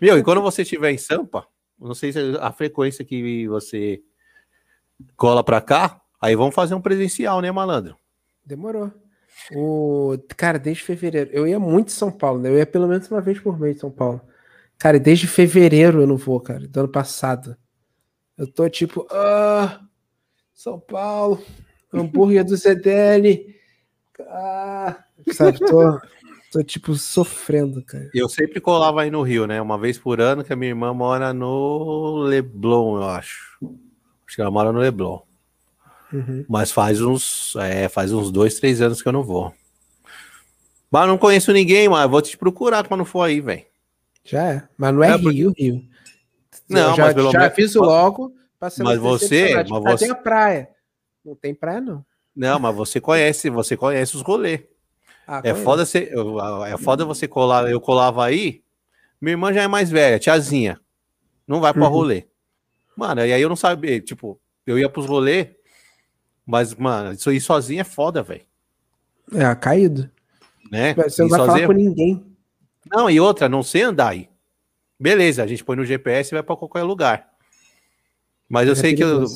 Meu, 0.00 0.18
e 0.18 0.22
quando 0.22 0.42
você 0.42 0.62
estiver 0.62 0.90
em 0.90 0.98
Sampa, 0.98 1.46
não 1.78 1.94
sei 1.94 2.12
se 2.12 2.18
a 2.40 2.52
frequência 2.52 3.04
que 3.04 3.46
você 3.46 4.02
cola 5.16 5.44
pra 5.44 5.60
cá, 5.60 6.00
aí 6.20 6.34
vamos 6.34 6.54
fazer 6.54 6.74
um 6.74 6.80
presencial, 6.80 7.40
né, 7.40 7.50
malandro? 7.52 7.96
Demorou. 8.44 8.92
O, 9.54 10.18
cara, 10.36 10.58
desde 10.58 10.82
fevereiro. 10.82 11.30
Eu 11.32 11.46
ia 11.46 11.60
muito 11.60 11.88
em 11.88 11.92
São 11.92 12.10
Paulo, 12.10 12.40
né? 12.40 12.48
Eu 12.48 12.58
ia 12.58 12.66
pelo 12.66 12.88
menos 12.88 13.08
uma 13.08 13.20
vez 13.20 13.38
por 13.38 13.58
mês 13.58 13.76
em 13.76 13.80
São 13.80 13.90
Paulo. 13.90 14.20
Cara, 14.76 14.98
desde 14.98 15.26
fevereiro 15.26 16.00
eu 16.00 16.06
não 16.06 16.16
vou, 16.16 16.40
cara, 16.40 16.66
do 16.66 16.80
ano 16.80 16.88
passado. 16.88 17.56
Eu 18.36 18.46
tô 18.46 18.68
tipo, 18.68 19.06
ah, 19.10 19.80
São 20.54 20.78
Paulo, 20.78 21.42
hambúrguer 21.92 22.44
do 22.44 22.56
ZDL. 22.56 23.54
Ah, 24.20 25.04
sabe, 25.32 25.58
tô, 25.58 26.00
Tô, 26.50 26.62
tipo, 26.62 26.94
sofrendo, 26.94 27.82
cara. 27.82 28.08
Eu 28.14 28.28
sempre 28.28 28.58
colava 28.58 29.02
aí 29.02 29.10
no 29.10 29.22
Rio, 29.22 29.46
né? 29.46 29.60
Uma 29.60 29.76
vez 29.76 29.98
por 29.98 30.18
ano, 30.18 30.42
que 30.42 30.52
a 30.52 30.56
minha 30.56 30.70
irmã 30.70 30.94
mora 30.94 31.32
no 31.34 32.22
Leblon, 32.22 32.96
eu 32.96 33.08
acho. 33.08 33.58
Acho 34.26 34.34
que 34.36 34.40
ela 34.40 34.50
mora 34.50 34.72
no 34.72 34.78
Leblon. 34.78 35.20
Uhum. 36.10 36.46
Mas 36.48 36.72
faz 36.72 37.02
uns, 37.02 37.54
é, 37.56 37.86
faz 37.88 38.12
uns 38.12 38.30
dois, 38.30 38.58
três 38.58 38.80
anos 38.80 39.02
que 39.02 39.08
eu 39.08 39.12
não 39.12 39.22
vou. 39.22 39.52
Mas 40.90 41.06
não 41.06 41.18
conheço 41.18 41.52
ninguém, 41.52 41.86
mas 41.86 42.10
vou 42.10 42.22
te 42.22 42.36
procurar 42.38 42.88
quando 42.88 43.04
for 43.04 43.24
aí, 43.24 43.42
velho. 43.42 43.64
Já 44.24 44.52
é. 44.52 44.68
Mas 44.78 44.94
não 44.94 45.04
é, 45.04 45.08
é 45.08 45.16
Rio, 45.16 45.48
porque... 45.50 45.62
Rio. 45.62 45.84
Não, 46.66 46.96
já, 46.96 47.04
mas 47.04 47.14
pelo 47.14 47.30
já 47.30 47.40
menos... 47.40 47.52
aviso 47.52 47.80
logo, 47.80 48.34
mas 48.58 48.76
você, 48.76 48.82
mas 48.82 49.68
você... 49.68 50.04
tem 50.06 50.10
a 50.10 50.14
praia. 50.14 50.68
Não 51.28 51.36
tem 51.36 51.54
praia, 51.54 51.80
não. 51.80 52.04
Não, 52.34 52.58
mas 52.58 52.74
você 52.74 53.00
conhece, 53.00 53.50
você 53.50 53.76
conhece 53.76 54.16
os 54.16 54.22
rolês. 54.22 54.62
Ah, 55.26 55.42
é, 55.44 55.54
foda 55.54 55.84
você, 55.84 56.10
é 56.66 56.78
foda 56.78 57.04
você 57.04 57.28
colar. 57.28 57.70
Eu 57.70 57.80
colava 57.80 58.24
aí, 58.24 58.62
minha 59.20 59.34
irmã 59.34 59.52
já 59.52 59.62
é 59.62 59.68
mais 59.68 59.90
velha, 59.90 60.18
tiazinha. 60.18 60.80
Não 61.46 61.60
vai 61.60 61.74
pra 61.74 61.82
uhum. 61.82 61.90
rolê. 61.90 62.26
Mano, 62.96 63.24
e 63.26 63.32
aí 63.32 63.42
eu 63.42 63.48
não 63.48 63.56
sabia, 63.56 64.00
tipo, 64.00 64.40
eu 64.66 64.78
ia 64.78 64.88
pros 64.88 65.06
rolê, 65.06 65.56
mas, 66.46 66.74
mano, 66.74 67.12
isso 67.12 67.28
aí 67.28 67.40
sozinho 67.40 67.82
é 67.82 67.84
foda, 67.84 68.22
velho. 68.22 68.44
É, 69.34 69.54
caído. 69.54 70.10
Né? 70.70 70.94
Você 70.94 71.22
não 71.22 71.28
vai 71.28 71.40
sozinho... 71.40 71.54
falar 71.54 71.66
com 71.66 71.72
ninguém. 71.72 72.26
Não, 72.90 73.10
e 73.10 73.20
outra, 73.20 73.48
não 73.48 73.62
sei 73.62 73.82
andar 73.82 74.10
aí. 74.10 74.30
Beleza, 74.98 75.42
a 75.42 75.46
gente 75.46 75.62
põe 75.62 75.76
no 75.76 75.84
GPS 75.84 76.32
e 76.32 76.36
vai 76.36 76.42
para 76.42 76.56
qualquer 76.56 76.82
lugar. 76.82 77.28
Mas 78.48 78.66
eu 78.66 78.72
é 78.72 78.76
sei 78.76 78.94
que 78.94 79.04
eu. 79.04 79.26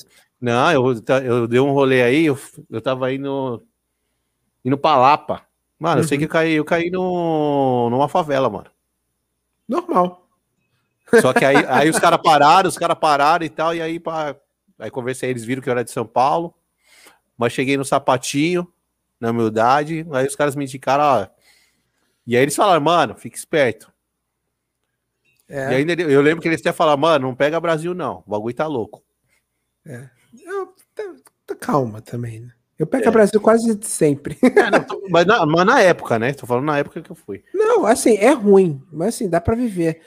Não, 0.43 0.73
eu, 0.73 1.03
eu 1.25 1.47
dei 1.47 1.61
um 1.61 1.71
rolê 1.71 2.03
aí, 2.03 2.27
eu, 2.27 2.37
eu 2.69 2.81
tava 2.81 3.13
indo. 3.15 3.63
indo 4.65 4.77
pra 4.77 4.97
Lapa. 4.97 5.47
Mano, 5.79 5.95
uhum. 5.95 6.03
eu 6.03 6.09
sei 6.09 6.19
que 6.19 6.25
eu 6.25 6.27
uhum. 6.27 6.33
caí, 6.33 6.53
eu 6.55 6.65
caí 6.65 6.91
no, 6.91 7.89
numa 7.89 8.09
favela, 8.09 8.51
mano. 8.51 8.67
Normal. 9.69 10.29
Só 11.21 11.33
que 11.33 11.45
aí, 11.45 11.65
aí 11.69 11.89
os 11.89 11.99
caras 11.99 12.21
pararam, 12.21 12.69
os 12.69 12.77
caras 12.77 12.99
pararam 12.99 13.47
e 13.47 13.49
tal, 13.49 13.73
e 13.73 13.81
aí, 13.81 14.01
pá, 14.01 14.35
aí 14.81 14.91
conversei, 14.91 15.31
eles 15.31 15.45
viram 15.45 15.63
que 15.63 15.69
eu 15.69 15.73
era 15.73 15.85
de 15.85 15.93
São 15.93 16.05
Paulo, 16.05 16.53
mas 17.39 17.53
cheguei 17.53 17.77
no 17.77 17.85
sapatinho, 17.85 18.67
na 19.21 19.31
humildade, 19.31 20.05
aí 20.11 20.27
os 20.27 20.35
caras 20.35 20.57
me 20.57 20.65
indicaram, 20.65 21.05
ó. 21.05 21.27
E 22.27 22.37
aí 22.37 22.43
eles 22.43 22.57
falaram, 22.57 22.81
mano, 22.81 23.15
fica 23.15 23.37
esperto. 23.37 23.93
É. 25.49 25.71
E 25.71 25.75
ainda 25.77 25.93
eu 26.03 26.21
lembro 26.21 26.43
que 26.43 26.49
eles 26.49 26.61
até 26.61 26.73
falaram, 26.73 27.01
mano, 27.01 27.29
não 27.29 27.35
pega 27.35 27.61
Brasil, 27.61 27.95
não. 27.95 28.25
O 28.27 28.31
bagulho 28.31 28.55
tá 28.55 28.67
louco. 28.67 29.05
É. 29.87 30.09
Eu, 30.41 30.75
tá, 30.95 31.15
tá 31.47 31.55
calma 31.55 32.01
também, 32.01 32.41
né? 32.41 32.53
Eu 32.79 32.87
pego 32.87 33.09
é. 33.09 33.11
Brasil 33.11 33.41
quase 33.41 33.79
sempre. 33.83 34.37
É, 34.43 34.71
não, 34.71 34.85
tô, 34.85 35.01
mas, 35.09 35.27
na, 35.27 35.47
mas, 35.47 35.67
na, 35.67 35.81
época, 35.81 36.19
né? 36.19 36.33
Tô 36.33 36.47
falando 36.47 36.67
na 36.67 36.79
época 36.79 37.01
que 37.01 37.11
eu 37.11 37.17
fui. 37.17 37.45
Não, 37.55 37.87
assim, 37.87 38.17
é 38.17 38.33
ruim, 38.33 38.83
mas 38.93 39.15
assim, 39.15 39.29
dá 39.29 39.41
para 39.41 39.55
viver. 39.55 40.01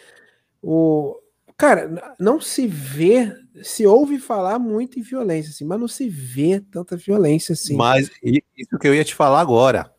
O 0.61 1.17
cara, 1.57 2.15
não 2.19 2.41
se 2.41 2.67
vê, 2.67 3.33
se 3.63 3.85
ouve 3.85 4.19
falar 4.19 4.59
muito 4.59 4.99
em 4.99 5.01
violência, 5.01 5.51
assim, 5.51 5.63
mas 5.63 5.79
não 5.79 5.87
se 5.87 6.09
vê 6.09 6.59
tanta 6.59 6.97
violência 6.97 7.53
assim. 7.53 7.75
Mas 7.75 8.09
isso 8.23 8.77
que 8.79 8.87
eu 8.87 8.93
ia 8.93 9.05
te 9.05 9.15
falar 9.15 9.39
agora. 9.39 9.89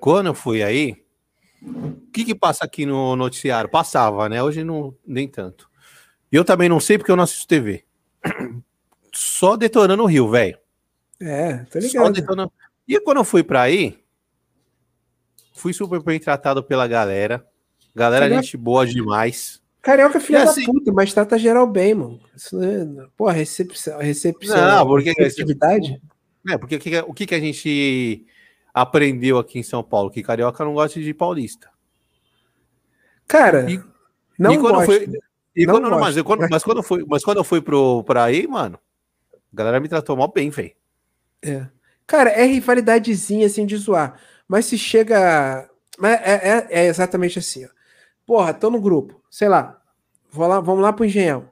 Quando 0.00 0.26
eu 0.26 0.34
fui 0.34 0.62
aí, 0.62 0.96
o 1.62 2.10
que 2.12 2.24
que 2.24 2.34
passa 2.34 2.64
aqui 2.64 2.86
no 2.86 3.14
noticiário? 3.14 3.70
Passava, 3.70 4.28
né? 4.28 4.42
Hoje 4.42 4.64
não 4.64 4.94
nem 5.06 5.28
tanto. 5.28 5.70
E 6.32 6.36
eu 6.36 6.44
também 6.44 6.68
não 6.68 6.80
sei 6.80 6.96
porque 6.96 7.12
eu 7.12 7.16
não 7.16 7.24
assisto 7.24 7.46
TV. 7.46 7.84
Só 9.20 9.54
detonando 9.54 10.02
o 10.02 10.06
Rio, 10.06 10.30
velho. 10.30 10.58
É, 11.20 11.58
tô 11.70 11.78
ligado. 11.78 12.06
Só 12.06 12.10
detonando. 12.10 12.50
E 12.88 12.98
quando 13.00 13.18
eu 13.18 13.24
fui 13.24 13.42
pra 13.42 13.60
aí, 13.60 14.02
fui 15.52 15.74
super 15.74 16.02
bem 16.02 16.18
tratado 16.18 16.64
pela 16.64 16.88
galera. 16.88 17.46
Galera, 17.94 18.24
Carioca... 18.24 18.42
gente 18.42 18.56
boa 18.56 18.86
demais. 18.86 19.60
Carioca 19.82 20.16
é 20.16 20.20
filha 20.22 20.44
assim... 20.44 20.64
da 20.64 20.72
puta, 20.72 20.90
mas 20.90 21.12
trata 21.12 21.38
geral 21.38 21.66
bem, 21.66 21.92
mano. 21.92 22.18
Isso 22.34 22.62
é... 22.62 22.86
Pô, 23.14 23.28
recepção, 23.28 23.98
recepção. 23.98 24.56
Não, 24.56 24.86
porque. 24.86 25.12
Receptividade. 25.12 26.00
É, 26.48 26.56
porque 26.56 26.76
o 26.76 26.78
que, 26.78 26.98
o 27.00 27.12
que, 27.12 27.26
que 27.26 27.34
a 27.34 27.40
gente 27.40 28.24
aprendeu 28.72 29.36
aqui 29.36 29.58
em 29.58 29.62
São 29.62 29.82
Paulo? 29.82 30.10
Que 30.10 30.22
carioca 30.22 30.64
não 30.64 30.72
gosta 30.72 30.98
de 30.98 31.12
paulista. 31.12 31.68
Cara, 33.28 33.70
e, 33.70 33.78
não 34.38 34.54
e 34.54 34.58
quando 34.58 34.82
foi, 34.86 35.06
e 35.54 35.66
não 35.66 35.74
quando, 35.74 35.90
mas, 36.00 36.22
quando, 36.22 36.48
mas 36.48 36.64
quando 36.64 36.78
eu 36.78 36.82
fui, 36.82 37.04
mas 37.06 37.22
quando 37.22 37.36
eu 37.36 37.44
fui 37.44 37.60
pro, 37.60 38.02
pra 38.04 38.24
aí, 38.24 38.46
mano, 38.46 38.78
a 39.52 39.56
galera 39.56 39.80
me 39.80 39.88
tratou 39.88 40.16
mal 40.16 40.32
bem, 40.32 40.50
velho. 40.50 40.72
É. 41.42 41.66
Cara, 42.06 42.30
é 42.30 42.44
rivalidadezinha 42.44 43.46
assim 43.46 43.66
de 43.66 43.76
zoar. 43.76 44.20
Mas 44.46 44.66
se 44.66 44.76
chega. 44.76 45.68
Mas 45.98 46.20
é, 46.22 46.34
é, 46.34 46.66
é, 46.70 46.86
exatamente 46.86 47.38
assim, 47.38 47.64
ó. 47.64 47.68
Porra, 48.26 48.54
tô 48.54 48.70
no 48.70 48.80
grupo, 48.80 49.20
sei 49.30 49.48
lá. 49.48 49.80
Vou 50.30 50.46
lá, 50.46 50.60
vamos 50.60 50.82
lá 50.82 50.92
pro 50.92 51.04
engenhão. 51.04 51.50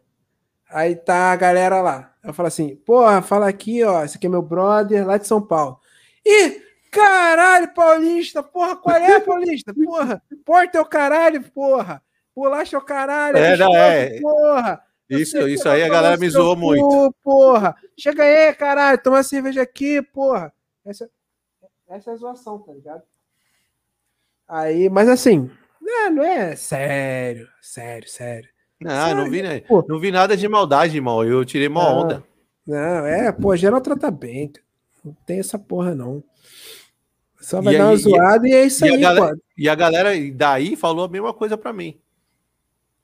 Aí 0.70 0.94
tá 0.94 1.32
a 1.32 1.36
galera 1.36 1.80
lá. 1.80 2.14
Eu 2.22 2.32
falo 2.32 2.48
assim, 2.48 2.76
porra, 2.76 3.22
fala 3.22 3.48
aqui, 3.48 3.82
ó. 3.82 4.04
Esse 4.04 4.16
aqui 4.16 4.26
é 4.26 4.30
meu 4.30 4.42
brother 4.42 5.06
lá 5.06 5.16
de 5.16 5.26
São 5.26 5.40
Paulo. 5.40 5.80
Ih, 6.24 6.60
caralho, 6.90 7.72
Paulista, 7.74 8.42
porra, 8.42 8.76
qual 8.76 8.96
é, 8.96 9.20
Paulista? 9.20 9.72
Porra, 9.74 10.22
porta 10.44 10.78
é 10.78 10.80
o 10.80 10.84
caralho, 10.84 11.42
porra. 11.50 12.02
Bolacha 12.34 12.76
é 12.76 12.78
o 12.78 12.82
caralho, 12.82 13.36
é, 13.36 13.56
não, 13.56 13.74
é. 13.74 14.20
porra. 14.20 14.87
Isso, 15.08 15.48
isso 15.48 15.68
aí 15.68 15.82
a 15.82 15.88
galera 15.88 16.16
me 16.16 16.28
zoou 16.28 16.54
cu, 16.54 16.60
muito. 16.60 17.14
Porra, 17.22 17.74
chega 17.96 18.22
aí, 18.22 18.52
caralho, 18.54 19.02
toma 19.02 19.22
cerveja 19.22 19.62
aqui, 19.62 20.02
porra. 20.02 20.52
Essa, 20.84 21.08
essa 21.88 22.10
é 22.10 22.12
a 22.12 22.16
zoação, 22.16 22.58
tá 22.58 22.72
ligado? 22.72 23.02
Aí, 24.46 24.88
mas 24.90 25.08
assim, 25.08 25.50
não, 25.80 26.06
é, 26.06 26.10
não 26.10 26.22
é 26.22 26.56
sério, 26.56 27.48
sério, 27.60 28.08
sério. 28.08 28.48
Não, 28.80 28.90
sério, 28.90 29.16
não 29.16 29.30
vi, 29.30 29.42
né? 29.42 29.62
não 29.88 29.98
vi 29.98 30.10
nada 30.10 30.36
de 30.36 30.46
maldade, 30.46 30.96
irmão. 30.96 31.24
Eu 31.24 31.44
tirei 31.44 31.68
uma 31.68 31.82
não, 31.82 31.98
onda. 31.98 32.24
Não, 32.66 33.06
é, 33.06 33.32
pô, 33.32 33.56
geral 33.56 33.80
trata 33.80 34.10
bem. 34.10 34.52
Não 35.04 35.16
tem 35.26 35.40
essa 35.40 35.58
porra, 35.58 35.94
não. 35.94 36.22
Só 37.40 37.62
vai 37.62 37.74
e 37.74 37.78
dar 37.78 37.86
uma 37.86 37.96
zoada 37.96 38.46
e, 38.46 38.52
é 38.52 38.66
isso 38.66 38.84
e 38.84 38.90
aí, 38.90 39.04
a 39.04 39.14
galera, 39.14 39.38
E 39.56 39.68
a 39.68 39.74
galera 39.74 40.10
daí 40.34 40.76
falou 40.76 41.04
a 41.04 41.08
mesma 41.08 41.32
coisa 41.32 41.56
para 41.56 41.72
mim. 41.72 41.98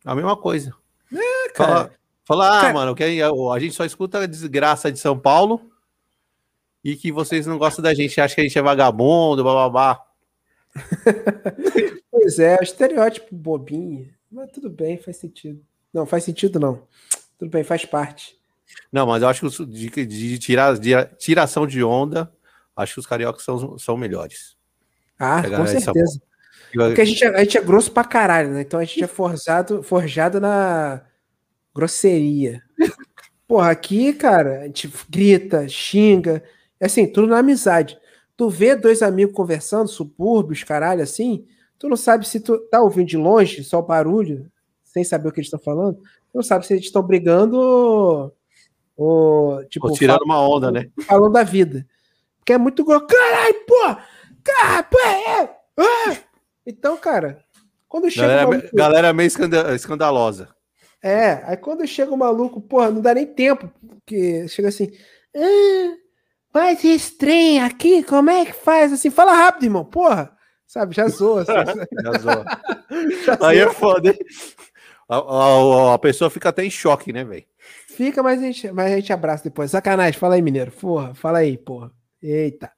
A 0.04 0.14
mesma 0.14 0.36
coisa. 0.36 0.74
É, 1.12 1.48
cara. 1.50 1.90
Fala, 2.24 2.68
ah, 2.68 2.72
mano, 2.72 2.94
que 2.94 3.04
a 3.04 3.58
gente 3.58 3.74
só 3.74 3.84
escuta 3.84 4.20
a 4.20 4.26
desgraça 4.26 4.90
de 4.90 4.98
São 4.98 5.18
Paulo 5.18 5.70
e 6.82 6.96
que 6.96 7.12
vocês 7.12 7.46
não 7.46 7.58
gostam 7.58 7.82
da 7.82 7.92
gente, 7.92 8.18
acham 8.20 8.34
que 8.34 8.40
a 8.40 8.44
gente 8.44 8.58
é 8.58 8.62
vagabundo, 8.62 9.44
bababá. 9.44 10.02
pois 12.10 12.38
é, 12.38 12.58
estereótipo 12.62 13.34
bobinho. 13.34 14.10
Mas 14.32 14.50
tudo 14.52 14.70
bem, 14.70 14.98
faz 14.98 15.18
sentido. 15.18 15.62
Não, 15.92 16.06
faz 16.06 16.24
sentido 16.24 16.58
não. 16.58 16.82
Tudo 17.38 17.50
bem, 17.50 17.62
faz 17.62 17.84
parte. 17.84 18.36
Não, 18.90 19.06
mas 19.06 19.22
eu 19.22 19.28
acho 19.28 19.48
que 19.50 19.66
de, 19.66 20.06
de, 20.06 20.38
tirar, 20.38 20.78
de 20.78 20.92
tiração 21.18 21.66
de 21.66 21.84
onda, 21.84 22.32
acho 22.74 22.94
que 22.94 23.00
os 23.00 23.06
cariocas 23.06 23.44
são, 23.44 23.78
são 23.78 23.96
melhores. 23.96 24.56
Ah, 25.18 25.42
com 25.42 25.66
certeza. 25.66 26.20
Porque 26.74 27.00
a 27.00 27.04
gente, 27.04 27.24
é, 27.24 27.28
a 27.28 27.40
gente 27.40 27.58
é 27.58 27.60
grosso 27.60 27.92
pra 27.92 28.04
caralho, 28.04 28.50
né? 28.50 28.62
Então 28.62 28.80
a 28.80 28.84
gente 28.84 29.02
é 29.02 29.06
forjado, 29.06 29.82
forjado 29.82 30.40
na 30.40 31.02
grosseria. 31.74 32.62
Porra, 33.46 33.70
aqui, 33.70 34.12
cara, 34.12 34.62
a 34.62 34.66
gente 34.66 34.92
grita, 35.08 35.68
xinga, 35.68 36.42
é 36.80 36.86
assim, 36.86 37.06
tudo 37.06 37.28
na 37.28 37.38
amizade. 37.38 37.98
Tu 38.36 38.48
vê 38.48 38.74
dois 38.74 39.02
amigos 39.02 39.34
conversando, 39.34 39.88
subúrbios, 39.88 40.64
caralho, 40.64 41.02
assim, 41.02 41.46
tu 41.78 41.88
não 41.88 41.96
sabe 41.96 42.26
se 42.26 42.40
tu 42.40 42.58
tá 42.68 42.80
ouvindo 42.80 43.08
de 43.08 43.16
longe, 43.16 43.62
só 43.62 43.78
o 43.78 43.82
barulho, 43.82 44.50
sem 44.84 45.04
saber 45.04 45.28
o 45.28 45.32
que 45.32 45.40
eles 45.40 45.46
estão 45.46 45.60
falando, 45.60 45.96
tu 45.98 46.34
não 46.34 46.42
sabe 46.42 46.66
se 46.66 46.72
eles 46.72 46.84
estão 46.84 47.02
brigando 47.02 47.56
ou, 47.56 48.36
ou 48.96 49.64
tipo, 49.66 49.88
ou 49.88 49.94
tirando 49.94 50.22
uma 50.22 50.40
onda, 50.40 50.72
né? 50.72 50.90
Falando 51.06 51.32
da 51.32 51.44
vida. 51.44 51.86
Porque 52.38 52.52
é 52.52 52.58
muito 52.58 52.84
grosso. 52.84 53.06
Caralho, 53.06 53.54
pô! 53.66 53.96
Cara, 54.42 54.82
pô, 54.82 54.98
é, 54.98 55.42
é. 55.78 56.23
Então, 56.66 56.96
cara, 56.96 57.44
quando 57.88 58.10
chega. 58.10 58.26
Galera, 58.26 58.48
maluco, 58.48 58.76
galera 58.76 59.12
meio 59.12 59.30
escandalosa. 59.74 60.48
É, 61.02 61.42
aí 61.44 61.56
quando 61.56 61.86
chega 61.86 62.12
o 62.12 62.16
maluco, 62.16 62.60
porra, 62.60 62.90
não 62.90 63.02
dá 63.02 63.12
nem 63.12 63.26
tempo, 63.26 63.70
porque 63.86 64.48
chega 64.48 64.68
assim. 64.68 64.90
Ah, 65.36 65.94
mas 66.54 66.82
estranho 66.82 67.64
aqui, 67.64 68.02
como 68.02 68.30
é 68.30 68.46
que 68.46 68.52
faz 68.52 68.92
assim? 68.92 69.10
Fala 69.10 69.34
rápido, 69.34 69.64
irmão, 69.64 69.84
porra. 69.84 70.34
Sabe, 70.66 70.94
já 70.94 71.06
zoa. 71.08 71.42
Assim, 71.42 71.52
já 72.02 72.12
zoa. 72.18 72.44
já 73.26 73.48
aí 73.48 73.58
é 73.58 73.70
foda. 73.70 74.16
A, 75.08 75.16
a, 75.16 75.94
a, 75.94 75.98
pessoa 75.98 76.30
fica 76.30 76.48
até 76.48 76.64
em 76.64 76.70
choque, 76.70 77.12
né, 77.12 77.22
velho? 77.22 77.44
Fica, 77.88 78.22
mas 78.22 78.40
a, 78.40 78.46
gente, 78.46 78.72
mas 78.72 78.90
a 78.90 78.96
gente 78.96 79.12
abraça 79.12 79.44
depois. 79.44 79.70
Sacanagem, 79.70 80.18
fala 80.18 80.36
aí, 80.36 80.42
mineiro. 80.42 80.72
Porra, 80.72 81.14
fala 81.14 81.38
aí, 81.38 81.58
porra. 81.58 81.92
Eita. 82.22 82.72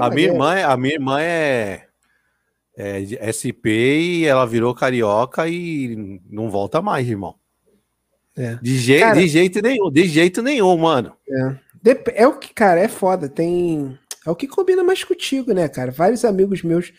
A 0.00 0.08
minha, 0.10 0.28
irmã, 0.28 0.54
é, 0.54 0.62
a 0.62 0.76
minha 0.76 0.94
irmã 0.94 1.20
é, 1.20 1.87
é 2.78 3.32
SP 3.34 3.66
e 4.20 4.24
ela 4.24 4.46
virou 4.46 4.72
carioca 4.72 5.48
e 5.48 6.20
não 6.30 6.48
volta 6.48 6.80
mais, 6.80 7.08
irmão. 7.08 7.34
É. 8.36 8.54
De, 8.62 8.78
je 8.78 9.00
cara, 9.00 9.18
de 9.18 9.26
jeito 9.26 9.60
nenhum, 9.60 9.90
de 9.90 10.06
jeito 10.06 10.40
nenhum, 10.42 10.76
mano. 10.76 11.12
É. 11.28 12.22
é 12.22 12.28
o 12.28 12.38
que, 12.38 12.54
cara, 12.54 12.78
é 12.78 12.86
foda. 12.86 13.28
Tem. 13.28 13.98
É 14.24 14.30
o 14.30 14.36
que 14.36 14.46
combina 14.46 14.84
mais 14.84 15.02
contigo, 15.02 15.52
né, 15.52 15.68
cara? 15.68 15.90
Vários 15.90 16.24
amigos 16.24 16.62
meus, 16.62 16.92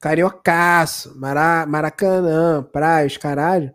cariocaço, 0.00 1.16
Mara, 1.16 1.64
Maracanã, 1.66 2.62
praias, 2.72 3.16
caralho. 3.16 3.72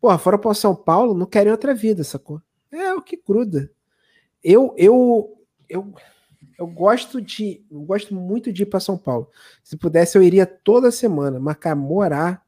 Porra, 0.00 0.18
fora 0.18 0.38
pra 0.38 0.54
São 0.54 0.74
Paulo, 0.74 1.14
não 1.14 1.26
querem 1.26 1.52
outra 1.52 1.72
vida, 1.72 2.02
sacou? 2.02 2.42
É 2.72 2.92
o 2.94 3.02
que 3.02 3.16
gruda. 3.16 3.70
Eu, 4.42 4.74
eu, 4.76 5.38
eu, 5.68 5.94
eu 6.60 6.66
gosto 6.66 7.20
de, 7.20 7.64
eu 7.70 7.80
gosto 7.80 8.14
muito 8.14 8.52
de 8.52 8.62
ir 8.62 8.66
para 8.66 8.78
São 8.78 8.96
Paulo. 8.96 9.28
Se 9.64 9.76
pudesse, 9.76 10.16
eu 10.16 10.22
iria 10.22 10.46
toda 10.46 10.92
semana, 10.92 11.40
marcar 11.40 11.74
morar 11.74 12.42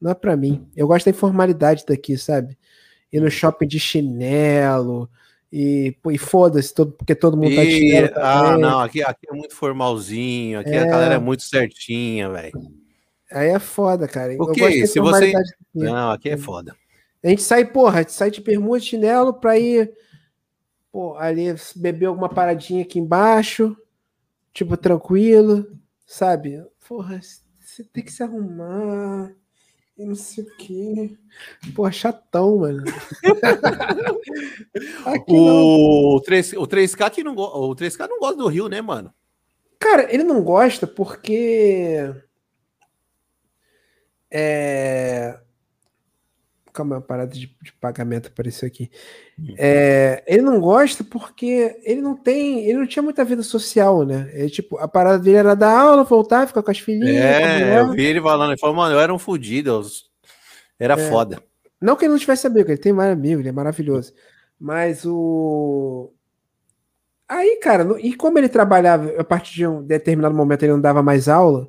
não 0.00 0.10
é 0.10 0.14
para 0.14 0.36
mim. 0.36 0.66
Eu 0.76 0.88
gosto 0.88 1.04
da 1.04 1.12
informalidade 1.12 1.84
daqui, 1.86 2.18
sabe? 2.18 2.58
ir 3.12 3.20
no 3.20 3.30
shopping 3.30 3.66
de 3.66 3.78
chinelo, 3.78 5.08
e, 5.52 5.94
e 6.10 6.18
foda-se, 6.18 6.72
todo, 6.72 6.92
porque 6.92 7.14
todo 7.14 7.36
mundo 7.36 7.50
e, 7.50 7.56
tá 7.56 7.62
de 7.62 7.70
chinelo. 7.70 8.10
Ah, 8.16 8.56
não, 8.56 8.80
aqui, 8.80 9.02
aqui 9.02 9.26
é 9.30 9.34
muito 9.34 9.54
formalzinho, 9.54 10.58
aqui 10.58 10.70
é. 10.70 10.78
a 10.78 10.86
galera 10.86 11.14
é 11.16 11.18
muito 11.18 11.42
certinha, 11.42 12.30
velho. 12.30 12.52
Aí 13.30 13.50
é 13.50 13.58
foda, 13.58 14.08
cara. 14.08 14.34
O 14.38 14.50
que? 14.50 14.86
Se 14.86 14.98
você. 14.98 15.32
Não, 15.74 16.10
aqui 16.10 16.30
é 16.30 16.36
foda. 16.36 16.74
A 17.22 17.28
gente 17.28 17.42
sai, 17.42 17.64
porra, 17.64 17.98
a 17.98 18.02
gente 18.02 18.12
sai 18.12 18.30
de 18.30 18.40
bermuda 18.40 18.80
chinelo 18.80 19.34
pra 19.34 19.58
ir 19.58 19.92
pô, 20.92 21.16
ali 21.16 21.46
beber 21.74 22.06
alguma 22.06 22.28
paradinha 22.28 22.82
aqui 22.82 22.98
embaixo, 22.98 23.74
tipo, 24.52 24.76
tranquilo, 24.76 25.66
sabe? 26.06 26.62
Porra, 26.86 27.18
você 27.58 27.82
tem 27.82 28.04
que 28.04 28.12
se 28.12 28.22
arrumar 28.22 29.34
e 29.96 30.04
não 30.04 30.14
sei 30.14 30.44
o 30.44 30.56
quê. 30.56 31.16
Pô, 31.74 31.90
chatão, 31.90 32.58
mano. 32.58 32.84
o, 35.26 36.20
3, 36.20 36.52
o 36.52 36.66
3K 36.66 37.10
que 37.10 37.24
não 37.24 37.34
o 37.34 37.74
3K 37.74 38.08
não 38.08 38.18
gosta 38.18 38.36
do 38.36 38.48
Rio, 38.48 38.68
né, 38.68 38.82
mano? 38.82 39.12
Cara, 39.78 40.12
ele 40.12 40.22
não 40.22 40.44
gosta 40.44 40.86
porque 40.86 42.14
é 44.30 45.40
Calma, 46.72 46.96
uma 46.96 47.02
parada 47.02 47.32
de, 47.32 47.54
de, 47.60 47.72
pagamento 47.74 48.28
apareceu 48.28 48.66
aqui. 48.66 48.90
Hum. 49.38 49.54
É, 49.58 50.24
ele 50.26 50.40
não 50.40 50.58
gosta 50.58 51.04
porque 51.04 51.76
ele 51.84 52.00
não 52.00 52.16
tem, 52.16 52.64
ele 52.64 52.78
não 52.78 52.86
tinha 52.86 53.02
muita 53.02 53.24
vida 53.24 53.42
social, 53.42 54.06
né? 54.06 54.30
É, 54.32 54.48
tipo, 54.48 54.78
a 54.78 54.88
parada 54.88 55.18
dele 55.18 55.36
era 55.36 55.54
dar 55.54 55.78
aula, 55.78 56.02
voltar, 56.02 56.46
ficar 56.46 56.62
com 56.62 56.70
as 56.70 56.78
filhinhas. 56.78 57.16
É, 57.16 57.78
eu 57.78 57.90
vi 57.90 58.04
ele 58.04 58.22
falando, 58.22 58.52
ele 58.52 58.60
falou, 58.60 58.74
mano, 58.74 58.94
eu 58.94 59.00
era 59.00 59.12
um 59.12 59.18
fudido, 59.18 59.82
era 60.78 60.94
é, 60.94 61.10
foda. 61.10 61.42
Não 61.80 61.94
que 61.94 62.06
ele 62.06 62.12
não 62.12 62.18
tivesse 62.18 62.46
amigo, 62.46 62.70
ele 62.70 62.78
tem 62.78 62.92
mais 62.92 63.12
amigo, 63.12 63.42
ele 63.42 63.50
é 63.50 63.52
maravilhoso. 63.52 64.14
Mas 64.58 65.04
o. 65.04 66.12
Aí, 67.28 67.58
cara, 67.62 67.86
e 68.00 68.14
como 68.14 68.38
ele 68.38 68.48
trabalhava, 68.48 69.12
a 69.20 69.24
partir 69.24 69.54
de 69.54 69.66
um 69.66 69.82
determinado 69.82 70.34
momento 70.34 70.62
ele 70.62 70.72
não 70.72 70.80
dava 70.80 71.02
mais 71.02 71.28
aula, 71.28 71.68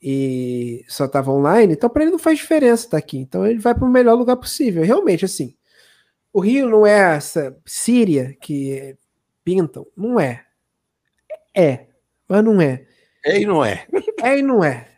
e 0.00 0.84
só 0.88 1.06
estava 1.06 1.32
online, 1.32 1.72
então 1.72 1.90
para 1.90 2.02
ele 2.02 2.12
não 2.12 2.18
faz 2.18 2.38
diferença 2.38 2.84
estar 2.84 2.90
tá 2.92 2.98
aqui. 2.98 3.18
Então 3.18 3.46
ele 3.46 3.58
vai 3.58 3.74
para 3.74 3.84
o 3.84 3.90
melhor 3.90 4.14
lugar 4.14 4.36
possível. 4.36 4.84
Realmente, 4.84 5.24
assim, 5.24 5.54
o 6.32 6.40
Rio 6.40 6.68
não 6.68 6.86
é 6.86 7.16
essa 7.16 7.56
Síria 7.66 8.36
que 8.40 8.96
pintam, 9.44 9.86
não 9.96 10.20
é. 10.20 10.44
É, 11.56 11.86
mas 12.28 12.44
não 12.44 12.60
é. 12.60 12.86
É 13.24 13.40
e 13.40 13.46
não 13.46 13.64
é. 13.64 13.86
É 14.22 14.38
e 14.38 14.42
não 14.42 14.62
é. 14.62 14.88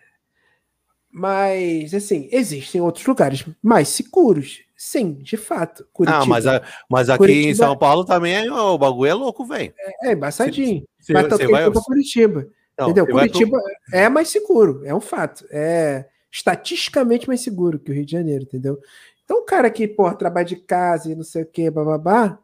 Mas, 1.10 1.92
assim, 1.92 2.28
existem 2.30 2.80
outros 2.80 3.04
lugares 3.04 3.44
mais 3.62 3.88
seguros. 3.88 4.60
Sim, 4.76 5.14
de 5.14 5.36
fato. 5.36 5.86
Curitiba. 5.92 6.22
Ah, 6.22 6.26
mas, 6.26 6.46
a, 6.46 6.62
mas 6.88 7.10
aqui 7.10 7.18
Curitiba, 7.18 7.50
em 7.50 7.54
São 7.54 7.76
Paulo 7.76 8.04
também 8.04 8.34
é, 8.34 8.52
o 8.52 8.78
bagulho 8.78 9.10
é 9.10 9.14
louco, 9.14 9.44
velho. 9.44 9.74
É, 9.78 10.08
é 10.08 10.12
embaçadinho. 10.12 10.86
Você, 10.98 11.12
você 11.12 11.48
vai... 11.48 11.70
para 11.70 11.82
Curitiba. 11.82 12.46
Não, 12.80 12.86
Entendeu? 12.86 13.06
Curitiba 13.06 13.58
pro... 13.58 13.98
é 13.98 14.08
mais 14.08 14.28
seguro, 14.30 14.82
é 14.86 14.94
um 14.94 15.00
fato. 15.00 15.44
É 15.50 16.06
estatisticamente 16.32 17.26
mais 17.26 17.40
seguro 17.40 17.78
que 17.78 17.90
o 17.90 17.94
Rio 17.94 18.06
de 18.06 18.12
Janeiro, 18.12 18.44
entendeu? 18.44 18.80
Então, 19.24 19.38
o 19.38 19.44
cara 19.44 19.70
que, 19.70 19.86
pô, 19.86 20.10
trabalha 20.14 20.46
de 20.46 20.56
casa 20.56 21.10
e 21.10 21.14
não 21.14 21.24
sei 21.24 21.42
o 21.42 21.46
que, 21.46 21.70
bababá. 21.70 22.38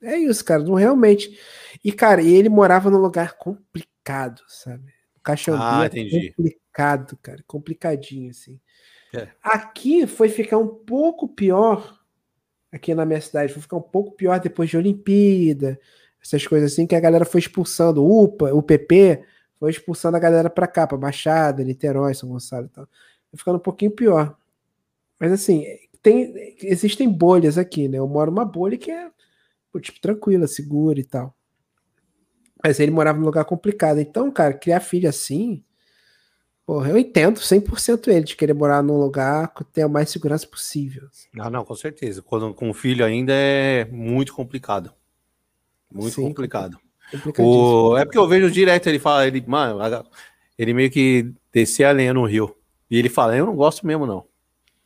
É 0.00 0.16
isso, 0.18 0.44
cara, 0.44 0.62
não 0.62 0.74
realmente. 0.74 1.38
E, 1.82 1.90
cara, 1.90 2.22
ele 2.22 2.48
morava 2.48 2.90
num 2.90 2.98
lugar 2.98 3.34
complicado, 3.36 4.42
sabe? 4.46 4.92
Caxambi 5.22 5.58
ah, 5.62 5.86
é 5.86 6.32
complicado, 6.32 7.18
cara, 7.22 7.42
complicadinho, 7.46 8.30
assim. 8.30 8.60
É. 9.14 9.28
Aqui 9.42 10.06
foi 10.06 10.28
ficar 10.28 10.58
um 10.58 10.68
pouco 10.68 11.26
pior, 11.26 11.98
aqui 12.70 12.94
na 12.94 13.06
minha 13.06 13.20
cidade, 13.20 13.52
foi 13.52 13.62
ficar 13.62 13.78
um 13.78 13.82
pouco 13.82 14.12
pior 14.12 14.38
depois 14.38 14.68
de 14.68 14.76
Olimpíada, 14.76 15.80
essas 16.24 16.46
coisas 16.46 16.72
assim, 16.72 16.86
que 16.86 16.94
a 16.94 17.00
galera 17.00 17.24
foi 17.24 17.40
expulsando, 17.40 18.02
o 18.02 18.24
UPA, 18.24 18.54
o 18.54 18.62
PP, 18.62 19.22
foi 19.60 19.70
expulsando 19.70 20.16
a 20.16 20.20
galera 20.20 20.48
para 20.48 20.66
cá, 20.66 20.86
para 20.86 20.96
Baixada, 20.96 21.62
Niterói, 21.62 22.14
São 22.14 22.28
Gonçalo 22.28 22.66
e 22.66 22.68
tal. 22.68 22.84
Vai 22.84 23.38
ficando 23.38 23.56
um 23.56 23.60
pouquinho 23.60 23.90
pior. 23.90 24.36
Mas 25.20 25.32
assim, 25.32 25.64
tem, 26.02 26.56
existem 26.62 27.08
bolhas 27.08 27.58
aqui, 27.58 27.88
né? 27.88 27.98
Eu 27.98 28.08
moro 28.08 28.30
numa 28.30 28.44
bolha 28.44 28.76
que 28.76 28.90
é, 28.90 29.10
tipo, 29.80 30.00
tranquila, 30.00 30.46
segura 30.46 30.98
e 30.98 31.04
tal. 31.04 31.34
Mas 32.62 32.80
ele 32.80 32.90
morava 32.90 33.18
num 33.18 33.26
lugar 33.26 33.44
complicado. 33.44 34.00
Então, 34.00 34.30
cara, 34.30 34.54
criar 34.54 34.80
filho 34.80 35.08
assim, 35.08 35.62
porra, 36.66 36.90
eu 36.90 36.98
entendo 36.98 37.38
100% 37.38 38.08
ele 38.08 38.24
de 38.24 38.36
querer 38.36 38.54
morar 38.54 38.82
num 38.82 38.98
lugar 38.98 39.52
que 39.52 39.62
tenha 39.64 39.88
mais 39.88 40.08
segurança 40.08 40.46
possível. 40.46 41.08
Não, 41.34 41.50
não, 41.50 41.64
com 41.64 41.74
certeza. 41.74 42.22
Quando 42.22 42.54
com 42.54 42.72
filho 42.72 43.04
ainda 43.04 43.34
é 43.34 43.84
muito 43.84 44.34
complicado. 44.34 44.90
Muito 45.94 46.16
Sim, 46.16 46.22
complicado. 46.22 46.76
O, 47.38 47.96
é 47.96 48.04
porque 48.04 48.18
eu 48.18 48.26
vejo 48.26 48.50
direto, 48.50 48.88
ele 48.88 48.98
fala, 48.98 49.26
ele, 49.26 49.42
mano, 49.46 49.78
ele 50.58 50.74
meio 50.74 50.90
que 50.90 51.32
descer 51.52 51.84
a 51.84 51.92
lenha 51.92 52.12
no 52.12 52.26
rio. 52.26 52.54
E 52.90 52.98
ele 52.98 53.08
fala, 53.08 53.36
eu 53.36 53.46
não 53.46 53.54
gosto 53.54 53.86
mesmo, 53.86 54.04
não. 54.04 54.24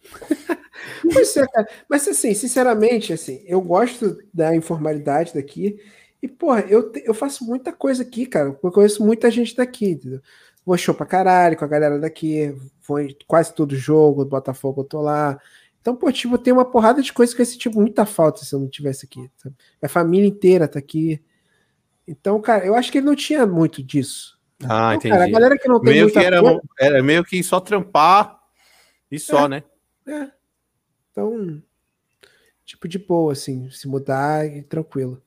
pois 1.12 1.36
é, 1.36 1.46
cara. 1.46 1.66
Mas 1.88 2.06
assim, 2.06 2.34
sinceramente, 2.34 3.12
assim, 3.12 3.42
eu 3.46 3.60
gosto 3.60 4.18
da 4.32 4.54
informalidade 4.54 5.32
daqui. 5.34 5.78
E, 6.22 6.28
porra, 6.28 6.60
eu, 6.68 6.92
eu 7.04 7.14
faço 7.14 7.44
muita 7.44 7.72
coisa 7.72 8.02
aqui, 8.02 8.26
cara. 8.26 8.58
Eu 8.62 8.72
conheço 8.72 9.04
muita 9.04 9.30
gente 9.30 9.56
daqui, 9.56 9.90
entendeu? 9.92 10.20
Vou 10.64 10.76
show 10.76 10.94
pra 10.94 11.06
caralho 11.06 11.56
com 11.56 11.64
a 11.64 11.68
galera 11.68 11.98
daqui. 11.98 12.54
Vou 12.86 13.00
em 13.00 13.16
quase 13.26 13.54
todo 13.54 13.74
jogo 13.74 14.24
do 14.24 14.30
Botafogo, 14.30 14.82
eu 14.82 14.84
tô 14.84 15.00
lá. 15.00 15.40
Então, 15.80 15.94
pô, 15.96 16.10
tipo, 16.12 16.36
tem 16.36 16.52
uma 16.52 16.64
porrada 16.64 17.00
de 17.00 17.12
coisas 17.12 17.34
que 17.34 17.40
eu 17.40 17.46
senti 17.46 17.58
tipo, 17.58 17.80
muita 17.80 18.04
falta 18.04 18.44
se 18.44 18.54
eu 18.54 18.60
não 18.60 18.68
tivesse 18.68 19.06
aqui. 19.06 19.30
Sabe? 19.36 19.54
A 19.82 19.88
família 19.88 20.26
inteira 20.26 20.68
tá 20.68 20.78
aqui. 20.78 21.22
Então, 22.06 22.40
cara, 22.40 22.64
eu 22.64 22.74
acho 22.74 22.90
que 22.90 22.98
ele 22.98 23.06
não 23.06 23.14
tinha 23.14 23.46
muito 23.46 23.82
disso. 23.82 24.38
Ah, 24.64 24.94
então, 24.94 24.94
entendi. 24.94 25.14
Cara, 25.14 25.24
a 25.24 25.30
galera 25.30 25.58
que 25.58 25.68
não 25.68 25.80
tem 25.80 25.94
meio 25.94 26.10
que 26.10 26.18
era, 26.18 26.40
coisa... 26.40 26.60
era 26.80 27.02
meio 27.02 27.24
que 27.24 27.42
só 27.42 27.60
trampar 27.60 28.38
e 29.10 29.18
só, 29.18 29.44
é, 29.44 29.48
né? 29.48 29.62
É. 30.06 30.30
Então, 31.10 31.62
tipo 32.64 32.88
de 32.88 32.98
boa, 32.98 33.32
assim, 33.32 33.70
se 33.70 33.86
mudar 33.86 34.46
e 34.46 34.62
tranquilo. 34.62 35.22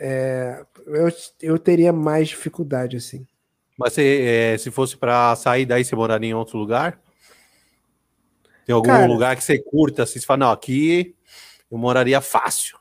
É, 0.00 0.64
eu, 0.86 1.08
eu 1.40 1.58
teria 1.58 1.92
mais 1.92 2.28
dificuldade, 2.28 2.96
assim. 2.96 3.26
Mas 3.78 3.92
se, 3.92 4.02
é, 4.02 4.58
se 4.58 4.70
fosse 4.70 4.96
para 4.96 5.34
sair 5.36 5.64
daí, 5.64 5.84
você 5.84 5.94
moraria 5.94 6.30
em 6.30 6.34
outro 6.34 6.58
lugar? 6.58 7.00
Tem 8.68 8.74
algum 8.74 8.86
Cara, 8.86 9.06
lugar 9.06 9.34
que 9.34 9.42
você 9.42 9.58
curta, 9.58 10.02
assim, 10.02 10.20
você 10.20 10.26
fala, 10.26 10.40
não, 10.40 10.50
aqui 10.50 11.16
eu 11.70 11.78
moraria 11.78 12.20
fácil. 12.20 12.78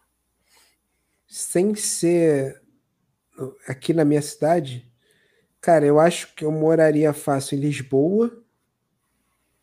Sem 1.26 1.76
ser 1.76 2.62
aqui 3.66 3.94
na 3.94 4.04
minha 4.04 4.22
cidade, 4.22 4.86
cara, 5.62 5.86
eu 5.86 5.98
acho 5.98 6.36
que 6.36 6.44
eu 6.44 6.52
moraria 6.52 7.14
fácil 7.14 7.58
em 7.58 7.62
Lisboa. 7.62 8.38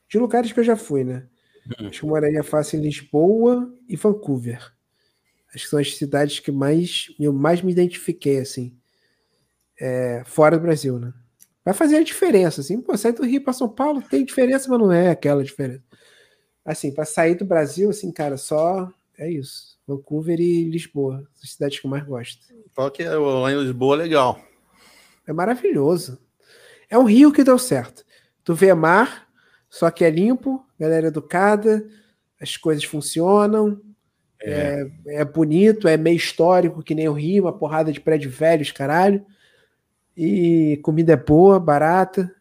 De 0.09 0.19
lugares 0.19 0.51
que 0.51 0.59
eu 0.59 0.65
já 0.65 0.77
fui, 0.77 1.05
né? 1.05 1.27
Hum. 1.79 1.89
Acho 1.89 2.01
que 2.01 2.07
eu 2.07 2.09
moraria 2.09 2.43
fácil 2.43 2.79
em 2.79 2.83
Lisboa 2.85 3.71
e 3.87 3.95
Vancouver. 3.95 4.73
Acho 5.55 5.65
que 5.65 5.71
são 5.71 5.79
as 5.79 5.95
cidades 5.95 6.41
que 6.41 6.51
mais 6.51 7.09
eu 7.21 7.35
mais 7.35 7.61
me 7.61 7.71
identifiquei, 7.71 8.39
assim. 8.39 8.75
É, 9.79 10.23
fora 10.25 10.57
do 10.57 10.63
Brasil, 10.63 10.99
né? 10.99 11.13
Vai 11.63 11.75
fazer 11.75 11.97
a 11.97 12.03
diferença, 12.03 12.63
assim. 12.63 12.81
Pô, 12.81 12.97
sair 12.97 13.13
do 13.13 13.27
Rio 13.27 13.45
para 13.45 13.53
São 13.53 13.69
Paulo 13.69 14.01
tem 14.01 14.25
diferença, 14.25 14.71
mas 14.71 14.79
não 14.79 14.91
é 14.91 15.11
aquela 15.11 15.45
diferença 15.45 15.83
assim, 16.65 16.93
para 16.93 17.05
sair 17.05 17.35
do 17.35 17.45
Brasil, 17.45 17.91
assim, 17.91 18.11
cara, 18.11 18.37
só 18.37 18.91
é 19.19 19.31
isso. 19.31 19.79
Vancouver 19.87 20.41
e 20.41 20.65
Lisboa, 20.65 21.27
as 21.43 21.51
cidades 21.51 21.79
que 21.79 21.87
eu 21.87 21.91
mais 21.91 22.05
gosto. 22.05 22.47
Qual 22.75 22.91
que 22.91 23.03
é 23.03 23.11
lá 23.11 23.53
em 23.53 23.61
Lisboa 23.61 23.97
legal? 23.97 24.41
É 25.27 25.33
maravilhoso. 25.33 26.19
É 26.89 26.99
um 26.99 27.05
rio 27.05 27.33
que 27.33 27.45
deu 27.45 27.59
certo. 27.59 28.05
Tu 28.43 28.55
vê 28.55 28.73
mar, 28.75 29.29
só 29.69 29.91
que 29.91 30.05
é 30.05 30.11
limpo, 30.11 30.65
galera 30.79 31.09
educada, 31.09 31.87
as 32.41 32.57
coisas 32.57 32.85
funcionam, 32.85 33.81
é. 34.41 34.87
é, 35.07 35.21
é 35.21 35.25
bonito, 35.25 35.89
é 35.89 35.97
meio 35.97 36.17
histórico, 36.17 36.83
que 36.83 36.95
nem 36.95 37.09
o 37.09 37.13
Rio, 37.13 37.45
uma 37.45 37.57
porrada 37.57 37.93
de 37.93 38.01
prédios 38.01 38.35
velhos, 38.35 38.71
caralho. 38.71 39.25
E 40.17 40.79
comida 40.83 41.15
é 41.15 41.17
boa, 41.17 41.59
barata. 41.59 42.33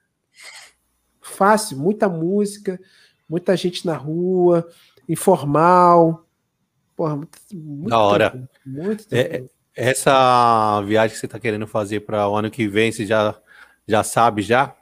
Fácil, 1.21 1.77
muita 1.77 2.09
música 2.09 2.79
muita 3.27 3.55
gente 3.55 3.85
na 3.85 3.95
rua, 3.95 4.67
informal. 5.07 6.25
Porra, 6.95 7.15
muito, 7.15 7.37
muito 7.53 7.89
da 7.89 7.99
hora. 7.99 8.29
Tempo, 8.29 8.49
muito 8.65 9.05
é, 9.11 9.23
tempo. 9.23 9.49
É, 9.75 9.89
essa 9.89 10.81
viagem 10.81 11.13
que 11.15 11.19
você 11.19 11.25
está 11.25 11.39
querendo 11.39 11.65
fazer 11.65 12.01
para 12.01 12.27
o 12.27 12.35
ano 12.35 12.51
que 12.51 12.67
vem, 12.67 12.91
você 12.91 13.05
já, 13.05 13.35
já 13.87 14.03
sabe 14.03 14.41
já 14.41 14.75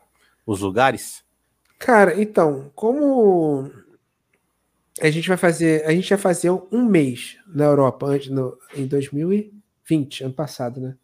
os 0.46 0.62
lugares? 0.62 1.24
Cara, 1.80 2.22
então, 2.22 2.72
como 2.76 3.72
a 5.00 5.10
gente 5.10 5.28
vai 5.28 5.38
fazer, 5.38 5.86
a 5.86 5.92
gente 5.92 6.10
vai 6.10 6.18
fazer 6.18 6.52
um 6.72 6.86
mês 6.86 7.38
na 7.48 7.66
Europa 7.66 8.06
antes 8.06 8.30
no, 8.30 8.58
em 8.76 8.86
2020, 8.86 10.24
ano 10.26 10.34
passado, 10.34 10.80
né? 10.80 10.96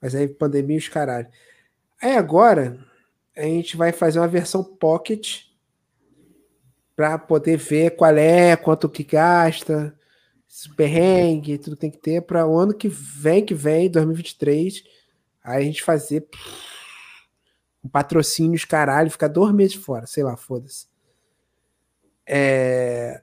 Mas 0.00 0.14
aí 0.14 0.26
pandemia 0.28 0.78
os 0.78 0.88
caralho. 0.88 1.28
Aí 2.02 2.16
agora 2.16 2.78
a 3.36 3.42
gente 3.42 3.76
vai 3.76 3.92
fazer 3.92 4.18
uma 4.18 4.28
versão 4.28 4.64
pocket 4.64 5.49
para 7.00 7.16
poder 7.16 7.56
ver 7.56 7.96
qual 7.96 8.14
é, 8.14 8.54
quanto 8.56 8.86
que 8.86 9.02
gasta, 9.02 9.96
perrengue, 10.76 11.56
tudo 11.56 11.74
tem 11.74 11.90
que 11.90 11.96
ter 11.96 12.20
para 12.20 12.46
o 12.46 12.58
ano 12.58 12.74
que 12.74 12.88
vem, 12.88 13.42
que 13.42 13.54
vem, 13.54 13.90
2023, 13.90 14.84
aí 15.42 15.62
a 15.62 15.64
gente 15.64 15.82
fazer 15.82 16.28
um 17.82 17.88
patrocínios, 17.88 18.66
caralho, 18.66 19.10
ficar 19.10 19.28
dois 19.28 19.50
meses 19.54 19.76
fora, 19.76 20.06
sei 20.06 20.22
lá, 20.22 20.36
foda-se. 20.36 20.88
É... 22.26 23.22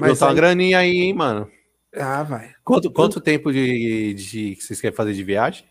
Mas 0.00 0.18
tá 0.18 0.26
aí... 0.26 0.30
uma 0.30 0.34
graninha 0.34 0.78
aí, 0.80 0.96
hein, 0.96 1.14
mano? 1.14 1.48
Ah, 1.94 2.24
vai. 2.24 2.56
Quanto, 2.64 2.90
quanto 2.90 3.20
tempo 3.20 3.52
de, 3.52 4.14
de 4.14 4.56
que 4.56 4.64
vocês 4.64 4.80
querem 4.80 4.96
fazer 4.96 5.14
de 5.14 5.22
viagem? 5.22 5.64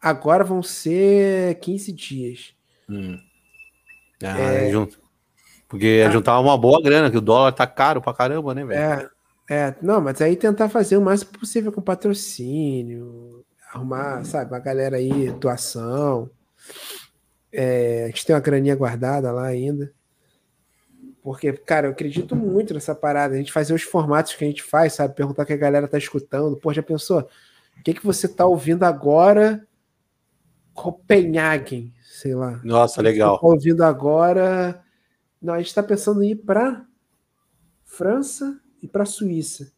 Agora 0.00 0.44
vão 0.44 0.62
ser 0.62 1.58
15 1.58 1.92
dias. 1.92 2.54
Hum. 2.88 3.18
Ah, 4.22 4.38
é... 4.38 4.70
junto. 4.70 5.05
Porque 5.68 6.04
ah. 6.06 6.10
juntar 6.10 6.38
uma 6.40 6.56
boa 6.56 6.80
grana, 6.82 7.10
que 7.10 7.16
o 7.16 7.20
dólar 7.20 7.52
tá 7.52 7.66
caro 7.66 8.00
pra 8.00 8.14
caramba, 8.14 8.54
né, 8.54 8.64
velho? 8.64 8.80
É, 8.80 9.08
é, 9.48 9.74
não, 9.82 10.00
mas 10.00 10.20
aí 10.20 10.36
tentar 10.36 10.68
fazer 10.68 10.96
o 10.96 11.02
máximo 11.02 11.32
possível 11.38 11.72
com 11.72 11.80
patrocínio, 11.80 13.44
arrumar, 13.72 14.24
sabe, 14.24 14.52
uma 14.52 14.60
galera 14.60 14.96
aí, 14.96 15.30
doação. 15.32 16.30
É, 17.52 18.04
a 18.04 18.06
gente 18.08 18.26
tem 18.26 18.34
uma 18.34 18.40
graninha 18.40 18.76
guardada 18.76 19.32
lá 19.32 19.46
ainda. 19.46 19.92
Porque, 21.22 21.52
cara, 21.52 21.88
eu 21.88 21.90
acredito 21.90 22.36
muito 22.36 22.72
nessa 22.72 22.94
parada. 22.94 23.34
A 23.34 23.36
gente 23.36 23.52
fazer 23.52 23.74
os 23.74 23.82
formatos 23.82 24.34
que 24.34 24.44
a 24.44 24.46
gente 24.46 24.62
faz, 24.62 24.92
sabe? 24.92 25.14
Perguntar 25.14 25.42
o 25.42 25.46
que 25.46 25.52
a 25.52 25.56
galera 25.56 25.88
tá 25.88 25.98
escutando. 25.98 26.56
Pô, 26.56 26.72
já 26.72 26.84
pensou? 26.84 27.28
O 27.78 27.82
que, 27.82 27.94
que 27.94 28.06
você 28.06 28.28
tá 28.28 28.46
ouvindo 28.46 28.84
agora? 28.84 29.66
Copenhagen, 30.72 31.92
sei 32.04 32.34
lá. 32.34 32.60
Nossa, 32.62 33.02
legal. 33.02 33.40
Tá 33.40 33.46
ouvindo 33.46 33.82
agora. 33.82 34.80
Não, 35.46 35.54
a 35.54 35.58
gente 35.58 35.72
tá 35.72 35.80
pensando 35.80 36.24
em 36.24 36.32
ir 36.32 36.36
pra 36.36 36.84
França 37.84 38.60
e 38.82 38.88
pra 38.88 39.04
Suíça. 39.04 39.72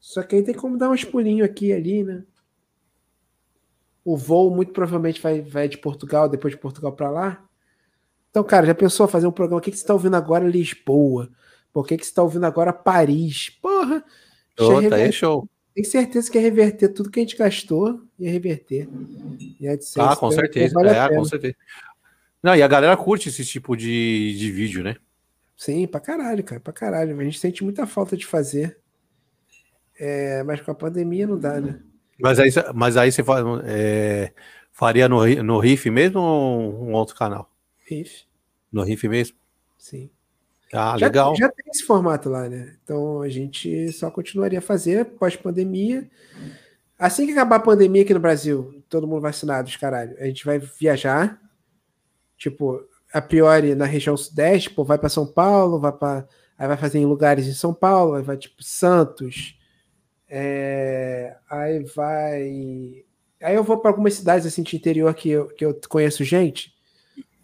Só 0.00 0.20
que 0.20 0.34
aí 0.34 0.42
tem 0.42 0.52
como 0.52 0.76
dar 0.76 0.90
uns 0.90 1.04
pulinhos 1.04 1.48
aqui 1.48 1.66
e 1.66 1.72
ali, 1.72 2.02
né? 2.02 2.24
O 4.04 4.16
voo 4.16 4.50
muito 4.50 4.72
provavelmente 4.72 5.22
vai, 5.22 5.40
vai 5.40 5.68
de 5.68 5.78
Portugal, 5.78 6.28
depois 6.28 6.54
de 6.54 6.60
Portugal 6.60 6.92
para 6.92 7.08
lá. 7.08 7.44
Então, 8.30 8.42
cara, 8.42 8.66
já 8.66 8.74
pensou 8.74 9.06
fazer 9.06 9.28
um 9.28 9.32
programa? 9.32 9.60
O 9.60 9.62
que, 9.62 9.70
que 9.70 9.76
você 9.76 9.84
está 9.84 9.94
ouvindo 9.94 10.16
agora 10.16 10.48
Lisboa? 10.48 11.30
Por 11.72 11.86
que, 11.86 11.96
que 11.96 12.04
você 12.04 12.10
está 12.10 12.24
ouvindo 12.24 12.44
agora 12.44 12.72
Paris? 12.72 13.48
Porra! 13.62 14.04
Oh, 14.58 14.90
tá 14.90 14.96
aí, 14.96 15.12
show. 15.12 15.48
Tem 15.72 15.84
certeza 15.84 16.28
que 16.28 16.36
ia 16.36 16.42
reverter 16.42 16.88
tudo 16.88 17.10
que 17.10 17.20
a 17.20 17.22
gente 17.22 17.36
gastou, 17.36 18.00
ia 18.18 18.30
reverter. 18.32 18.88
Ia 19.60 19.78
ah, 19.98 20.16
com 20.16 20.32
certeza. 20.32 20.74
Vale 20.74 20.88
é, 20.88 21.08
com 21.14 21.24
certeza. 21.24 21.54
Não, 22.42 22.54
e 22.54 22.62
a 22.62 22.68
galera 22.68 22.96
curte 22.96 23.28
esse 23.28 23.44
tipo 23.44 23.76
de, 23.76 24.36
de 24.38 24.52
vídeo, 24.52 24.82
né? 24.82 24.96
Sim, 25.56 25.86
pra 25.86 26.00
caralho, 26.00 26.44
cara, 26.44 26.60
pra 26.60 26.72
caralho. 26.72 27.18
A 27.18 27.24
gente 27.24 27.38
sente 27.38 27.64
muita 27.64 27.86
falta 27.86 28.16
de 28.16 28.26
fazer. 28.26 28.78
É, 29.98 30.42
mas 30.42 30.60
com 30.60 30.70
a 30.70 30.74
pandemia 30.74 31.26
não 31.26 31.38
dá, 31.38 31.60
né? 31.60 31.80
Mas 32.20 32.38
aí, 32.38 32.50
mas 32.74 32.96
aí 32.96 33.10
você 33.10 33.22
é, 33.64 34.32
faria 34.72 35.08
no, 35.08 35.24
no 35.42 35.58
Riff 35.58 35.90
mesmo 35.90 36.20
ou 36.20 36.88
um 36.88 36.92
outro 36.92 37.16
canal? 37.16 37.50
Riff. 37.88 38.24
No 38.70 38.82
Riff 38.82 39.08
mesmo? 39.08 39.36
Sim. 39.78 40.10
Ah, 40.72 40.96
já, 40.98 41.06
legal. 41.06 41.34
Já 41.36 41.48
tem 41.48 41.64
esse 41.72 41.84
formato 41.84 42.28
lá, 42.28 42.48
né? 42.48 42.76
Então 42.82 43.22
a 43.22 43.28
gente 43.28 43.90
só 43.92 44.10
continuaria 44.10 44.58
a 44.58 44.62
fazer 44.62 45.04
pós-pandemia. 45.04 46.08
Assim 46.98 47.26
que 47.26 47.32
acabar 47.32 47.56
a 47.56 47.60
pandemia 47.60 48.02
aqui 48.02 48.14
no 48.14 48.20
Brasil, 48.20 48.82
todo 48.88 49.06
mundo 49.06 49.20
vacinado, 49.20 49.68
os 49.68 49.76
caralho, 49.76 50.16
a 50.18 50.24
gente 50.24 50.44
vai 50.44 50.58
viajar. 50.58 51.40
Tipo, 52.36 52.80
a 53.12 53.20
priori 53.20 53.74
na 53.74 53.86
região 53.86 54.16
sudeste, 54.16 54.70
pô, 54.70 54.84
vai 54.84 54.98
para 54.98 55.08
São 55.08 55.26
Paulo, 55.26 55.80
vai 55.80 55.92
para 55.92 56.26
aí 56.58 56.66
vai 56.66 56.76
fazer 56.76 56.98
em 56.98 57.06
lugares 57.06 57.46
em 57.46 57.52
São 57.52 57.72
Paulo, 57.74 58.14
aí 58.14 58.22
vai 58.22 58.36
tipo 58.36 58.62
Santos, 58.62 59.58
é, 60.28 61.36
aí 61.48 61.84
vai. 61.94 63.04
Aí 63.40 63.54
eu 63.54 63.62
vou 63.62 63.78
para 63.78 63.90
algumas 63.90 64.14
cidades 64.14 64.46
assim 64.46 64.62
de 64.62 64.76
interior 64.76 65.14
que 65.14 65.30
eu, 65.30 65.48
que 65.48 65.64
eu 65.64 65.78
conheço 65.88 66.24
gente, 66.24 66.74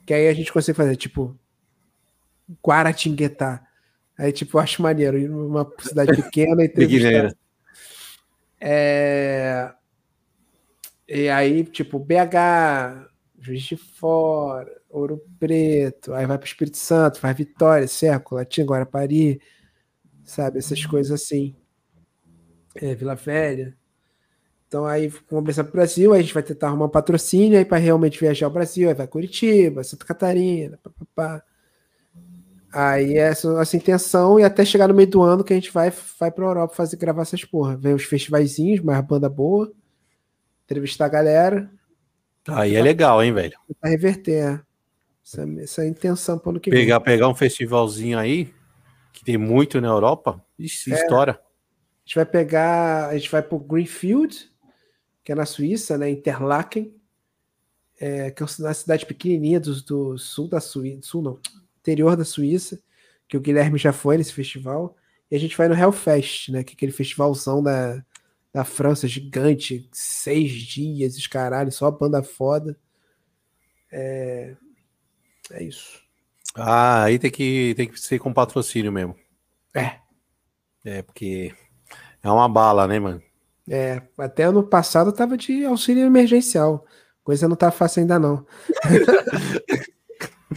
que 0.06 0.14
aí 0.14 0.28
a 0.28 0.34
gente 0.34 0.52
consegue 0.52 0.76
fazer, 0.76 0.96
tipo, 0.96 1.38
Guaratinguetá. 2.64 3.66
Aí, 4.16 4.32
tipo, 4.32 4.56
eu 4.56 4.62
acho 4.62 4.82
maneiro 4.82 5.18
ir 5.18 5.28
numa 5.28 5.70
cidade 5.80 6.14
pequena 6.22 6.62
e 6.62 6.66
entrevistar. 6.66 7.34
é... 8.60 9.72
E 11.08 11.28
aí, 11.28 11.64
tipo, 11.64 11.98
BH, 11.98 13.08
Juiz 13.38 13.62
de 13.62 13.76
Fora, 13.76 14.80
Ouro 14.92 15.20
Preto, 15.40 16.12
aí 16.12 16.26
vai 16.26 16.36
para 16.38 16.44
o 16.44 16.48
Espírito 16.48 16.76
Santo, 16.76 17.18
faz 17.18 17.36
Vitória, 17.36 17.88
Cerco, 17.88 18.34
Latim, 18.34 18.62
Guarapari, 18.62 19.40
sabe? 20.22 20.58
Essas 20.58 20.84
coisas 20.84 21.10
assim 21.10 21.56
é, 22.74 22.94
Vila 22.94 23.14
Velha. 23.14 23.76
Então 24.68 24.86
aí 24.86 25.08
vamos 25.30 25.46
pensar 25.46 25.64
para 25.64 25.70
o 25.70 25.72
Brasil, 25.72 26.12
aí 26.12 26.20
a 26.20 26.22
gente 26.22 26.34
vai 26.34 26.42
tentar 26.42 26.68
arrumar 26.68 26.86
um 26.86 26.90
patrocínio 26.90 27.58
aí 27.58 27.64
para 27.64 27.76
realmente 27.76 28.18
viajar 28.18 28.46
ao 28.46 28.52
Brasil, 28.52 28.88
aí 28.88 28.94
vai 28.94 29.06
Curitiba, 29.06 29.84
Santa 29.84 30.04
Catarina, 30.04 30.78
papapá. 30.82 31.42
Aí 32.72 33.18
essa 33.18 33.48
é 33.48 33.50
a 33.50 33.54
nossa 33.54 33.76
intenção 33.76 34.40
e 34.40 34.44
até 34.44 34.64
chegar 34.64 34.88
no 34.88 34.94
meio 34.94 35.10
do 35.10 35.20
ano 35.20 35.44
que 35.44 35.52
a 35.52 35.56
gente 35.56 35.70
vai, 35.70 35.92
vai 36.18 36.30
para 36.30 36.44
a 36.44 36.48
Europa 36.48 36.74
fazer 36.74 36.96
gravar 36.96 37.22
essas 37.22 37.44
porra. 37.44 37.76
Vem 37.76 37.92
os 37.92 38.04
festivaizinhos, 38.04 38.80
mais 38.80 39.04
banda 39.04 39.28
boa, 39.28 39.70
entrevistar 40.64 41.04
a 41.04 41.10
galera. 41.10 41.70
Aí 42.48 42.74
é 42.74 42.82
legal, 42.82 43.22
hein, 43.22 43.32
velho? 43.32 43.58
Pra 43.78 43.90
reverter. 43.90 44.64
É. 45.22 45.40
Essa, 45.40 45.62
essa 45.62 45.82
é 45.82 45.84
a 45.84 45.88
intenção 45.88 46.38
para 46.38 46.56
o 46.56 46.60
que 46.60 46.70
pegar, 46.70 46.98
vem. 46.98 47.04
Pegar 47.04 47.28
um 47.28 47.34
festivalzinho 47.34 48.18
aí, 48.18 48.52
que 49.12 49.24
tem 49.24 49.38
muito 49.38 49.80
na 49.80 49.88
Europa, 49.88 50.44
Ixi, 50.58 50.92
é. 50.92 50.96
história. 50.96 51.34
A 51.34 52.04
gente 52.04 52.16
vai 52.16 52.26
pegar, 52.26 53.08
a 53.08 53.16
gente 53.16 53.30
vai 53.30 53.42
para 53.42 53.56
o 53.56 53.60
Greenfield, 53.60 54.50
que 55.22 55.30
é 55.30 55.34
na 55.34 55.46
Suíça, 55.46 55.96
né? 55.96 56.10
Interlaken, 56.10 56.94
é, 58.00 58.30
que 58.30 58.42
é 58.42 58.46
uma 58.58 58.74
cidade 58.74 59.06
pequenininha 59.06 59.60
do, 59.60 59.80
do 59.82 60.18
sul 60.18 60.48
da 60.48 60.60
Suíça, 60.60 61.00
sul 61.02 61.22
não, 61.22 61.38
interior 61.78 62.16
da 62.16 62.24
Suíça, 62.24 62.82
que 63.28 63.36
o 63.36 63.40
Guilherme 63.40 63.78
já 63.78 63.92
foi 63.92 64.18
nesse 64.18 64.32
festival. 64.32 64.96
E 65.30 65.36
a 65.36 65.38
gente 65.38 65.56
vai 65.56 65.68
no 65.68 65.74
Hellfest, 65.74 66.50
né? 66.50 66.64
Que 66.64 66.72
é 66.72 66.74
aquele 66.74 66.92
festivalzão 66.92 67.62
da, 67.62 68.04
da 68.52 68.64
França 68.64 69.06
gigante, 69.06 69.88
seis 69.92 70.50
dias, 70.50 71.16
os 71.16 71.26
caralho, 71.26 71.70
só 71.70 71.90
banda 71.90 72.22
foda. 72.22 72.76
É, 73.90 74.56
é 75.52 75.62
isso. 75.62 76.00
Ah, 76.54 77.04
aí 77.04 77.18
tem 77.18 77.30
que, 77.30 77.74
tem 77.76 77.88
que 77.88 77.98
ser 77.98 78.18
com 78.18 78.32
patrocínio 78.32 78.92
mesmo. 78.92 79.16
É. 79.74 79.96
É, 80.84 81.02
porque 81.02 81.54
é 82.22 82.30
uma 82.30 82.48
bala, 82.48 82.86
né, 82.86 82.98
mano? 82.98 83.22
É, 83.68 84.02
até 84.18 84.44
ano 84.44 84.62
passado 84.62 85.12
tava 85.12 85.36
de 85.36 85.64
auxílio 85.64 86.04
emergencial. 86.04 86.84
Coisa 87.22 87.48
não 87.48 87.56
tá 87.56 87.70
fácil 87.70 88.00
ainda, 88.00 88.18
não. 88.18 88.44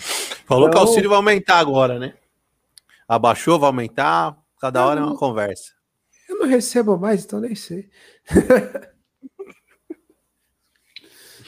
Falou 0.46 0.68
então, 0.68 0.80
que 0.82 0.86
o 0.86 0.90
auxílio 0.90 1.10
vai 1.10 1.18
aumentar 1.18 1.60
agora, 1.60 2.00
né? 2.00 2.16
Abaixou, 3.08 3.60
vai 3.60 3.68
aumentar. 3.68 4.36
Cada 4.60 4.86
hora 4.86 5.00
é 5.00 5.04
uma 5.04 5.18
conversa. 5.18 5.74
Eu 6.28 6.40
não 6.40 6.48
recebo 6.48 6.98
mais, 6.98 7.24
então 7.24 7.40
nem 7.40 7.54
sei. 7.54 7.88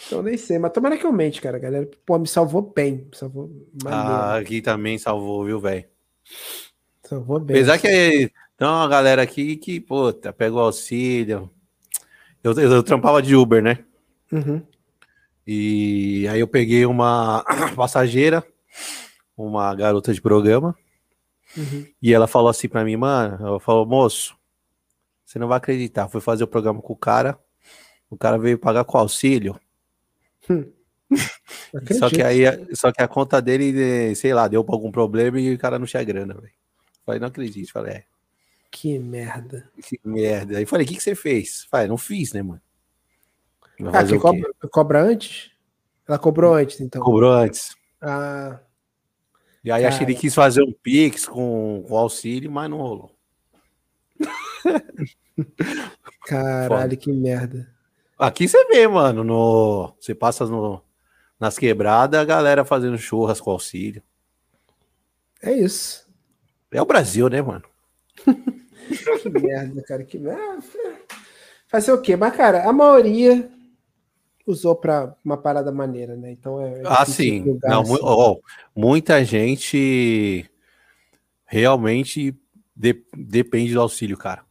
então 0.08 0.24
nem 0.24 0.38
sei, 0.38 0.58
mas 0.58 0.72
tomara 0.72 0.98
que 0.98 1.06
aumente, 1.06 1.40
cara. 1.40 1.58
A 1.58 1.60
galera, 1.60 1.88
pô, 2.06 2.18
me 2.18 2.28
salvou 2.28 2.62
bem. 2.62 3.08
Me 3.12 3.16
salvou 3.16 3.52
ah, 3.86 4.38
aqui 4.38 4.62
também 4.62 4.98
salvou, 4.98 5.46
viu, 5.46 5.60
velho? 5.60 5.86
Salvou 7.04 7.40
bem. 7.40 7.58
Apesar 7.58 7.78
que 7.78 8.32
então, 8.58 8.82
a 8.82 8.88
galera 8.88 9.22
aqui 9.22 9.56
que, 9.56 9.80
puta, 9.80 10.34
pega 10.34 10.56
o 10.56 10.60
auxílio. 10.60 11.48
Eu, 12.44 12.54
eu, 12.54 12.72
eu 12.72 12.84
trampava 12.84 13.22
de 13.22 13.36
Uber, 13.36 13.62
né? 13.62 13.86
Uhum. 14.32 14.66
E 15.46 16.28
aí 16.28 16.40
eu 16.40 16.48
peguei 16.48 16.84
uma 16.84 17.46
passageira, 17.78 18.44
uma 19.38 19.76
garota 19.76 20.12
de 20.12 20.20
programa, 20.20 20.76
uhum. 21.56 21.86
e 22.02 22.12
ela 22.12 22.26
falou 22.26 22.50
assim 22.50 22.68
pra 22.68 22.84
mim, 22.84 22.96
mano, 22.98 23.46
ela 23.46 23.60
falou, 23.60 23.86
moço, 23.86 24.36
você 25.24 25.38
não 25.38 25.48
vai 25.48 25.58
acreditar, 25.58 26.10
fui 26.10 26.20
fazer 26.20 26.44
o 26.44 26.48
programa 26.48 26.82
com 26.82 26.94
o 26.94 26.98
cara, 26.98 27.40
o 28.10 28.18
cara 28.18 28.40
veio 28.40 28.58
pagar 28.58 28.86
com 28.86 28.98
auxílio. 28.98 29.58
Hum. 30.50 30.72
só 31.98 32.10
que 32.10 32.22
aí, 32.22 32.44
só 32.76 32.92
que 32.92 33.02
a 33.02 33.08
conta 33.08 33.42
dele, 33.42 34.14
sei 34.16 34.34
lá, 34.34 34.48
deu 34.48 34.66
algum 34.68 34.92
problema 34.92 35.40
e 35.40 35.54
o 35.54 35.58
cara 35.58 35.80
não 35.80 35.86
tinha 35.86 36.04
grana, 36.04 36.34
velho. 36.34 36.54
Falei, 37.06 37.20
não 37.20 37.28
acredito, 37.28 37.72
falei, 37.72 37.94
é. 37.94 38.04
Que 38.70 39.00
merda. 39.00 39.70
Que 39.82 40.00
merda. 40.04 40.58
Aí 40.58 40.66
falei, 40.66 40.86
o 40.86 40.90
que, 40.90 40.96
que 40.96 41.04
você 41.04 41.16
fez? 41.16 41.66
Falei, 41.72 41.88
não 41.88 41.98
fiz, 41.98 42.34
né, 42.34 42.42
mano? 42.42 42.62
ah, 43.94 44.04
que 44.04 44.20
cobra, 44.20 44.52
cobra, 44.72 45.02
antes? 45.02 45.52
Ela 46.08 46.20
cobrou 46.20 46.54
antes, 46.54 46.82
então. 46.82 47.02
Cobrou 47.02 47.32
antes. 47.32 47.76
Ah. 48.02 48.60
E 49.64 49.72
aí 49.72 49.82
cara. 49.82 49.90
acho 49.90 50.00
que 50.00 50.06
ele 50.06 50.16
quis 50.16 50.34
fazer 50.34 50.64
um 50.64 50.72
Pix 50.72 51.28
com, 51.28 51.84
com 51.88 51.98
auxílio, 51.98 52.52
mas 52.52 52.70
não 52.70 52.78
rolou. 52.78 53.16
Caralho, 56.26 56.82
Foda. 56.82 56.96
que 56.96 57.12
merda. 57.12 57.77
Aqui 58.18 58.48
você 58.48 58.66
vê, 58.66 58.88
mano, 58.88 59.24
no, 59.24 59.94
você 60.00 60.16
passa 60.16 60.46
no, 60.46 60.82
nas 61.40 61.58
quebradas, 61.58 62.20
a 62.20 62.26
galera 62.26 62.66
fazendo 62.66 62.98
churras 62.98 63.40
com 63.40 63.52
auxílio. 63.52 64.02
É 65.42 65.52
isso. 65.52 66.08
É 66.72 66.82
o 66.82 66.86
Brasil, 66.86 67.30
né, 67.30 67.42
mano? 67.42 67.64
que 69.22 69.30
merda, 69.30 69.84
cara. 69.84 70.04
Que 70.04 70.18
merda. 70.18 70.64
Fazer 71.68 71.92
o 71.92 72.02
quê? 72.02 72.16
Mas, 72.16 72.36
cara, 72.36 72.68
a 72.68 72.74
maioria 72.74 73.50
usou 74.48 74.76
para 74.76 75.16
uma 75.24 75.38
parada 75.38 75.72
maneira, 75.72 76.16
né? 76.16 76.32
Então 76.32 76.62
é. 76.62 76.80
é 76.80 76.84
ah, 76.86 77.06
sim. 77.06 77.44
Lugar, 77.44 77.70
Não, 77.70 77.82
assim. 77.82 78.00
Oh, 78.02 78.42
muita 78.76 79.24
gente 79.24 80.50
realmente 81.46 82.36
de, 82.76 83.04
depende 83.16 83.74
do 83.74 83.82
auxílio, 83.82 84.18
cara. 84.18 84.46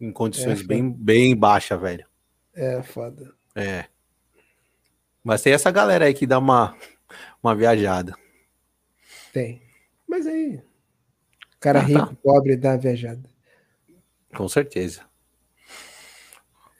Em 0.00 0.12
condições 0.12 0.60
é, 0.60 0.64
bem, 0.64 0.92
bem 0.92 1.34
baixas, 1.34 1.80
velho. 1.80 2.06
É, 2.56 2.82
foda. 2.82 3.34
É. 3.54 3.84
Mas 5.22 5.42
tem 5.42 5.52
essa 5.52 5.70
galera 5.70 6.06
aí 6.06 6.14
que 6.14 6.26
dá 6.26 6.38
uma, 6.38 6.74
uma 7.42 7.54
viajada. 7.54 8.14
Tem. 9.32 9.62
Mas 10.08 10.26
aí. 10.26 10.62
Cara 11.60 11.80
ah, 11.80 11.82
tá. 11.82 11.88
rico, 11.88 12.06
tá. 12.06 12.16
pobre, 12.22 12.56
dá 12.56 12.76
viajada. 12.76 13.28
Com 14.34 14.48
certeza. 14.48 15.02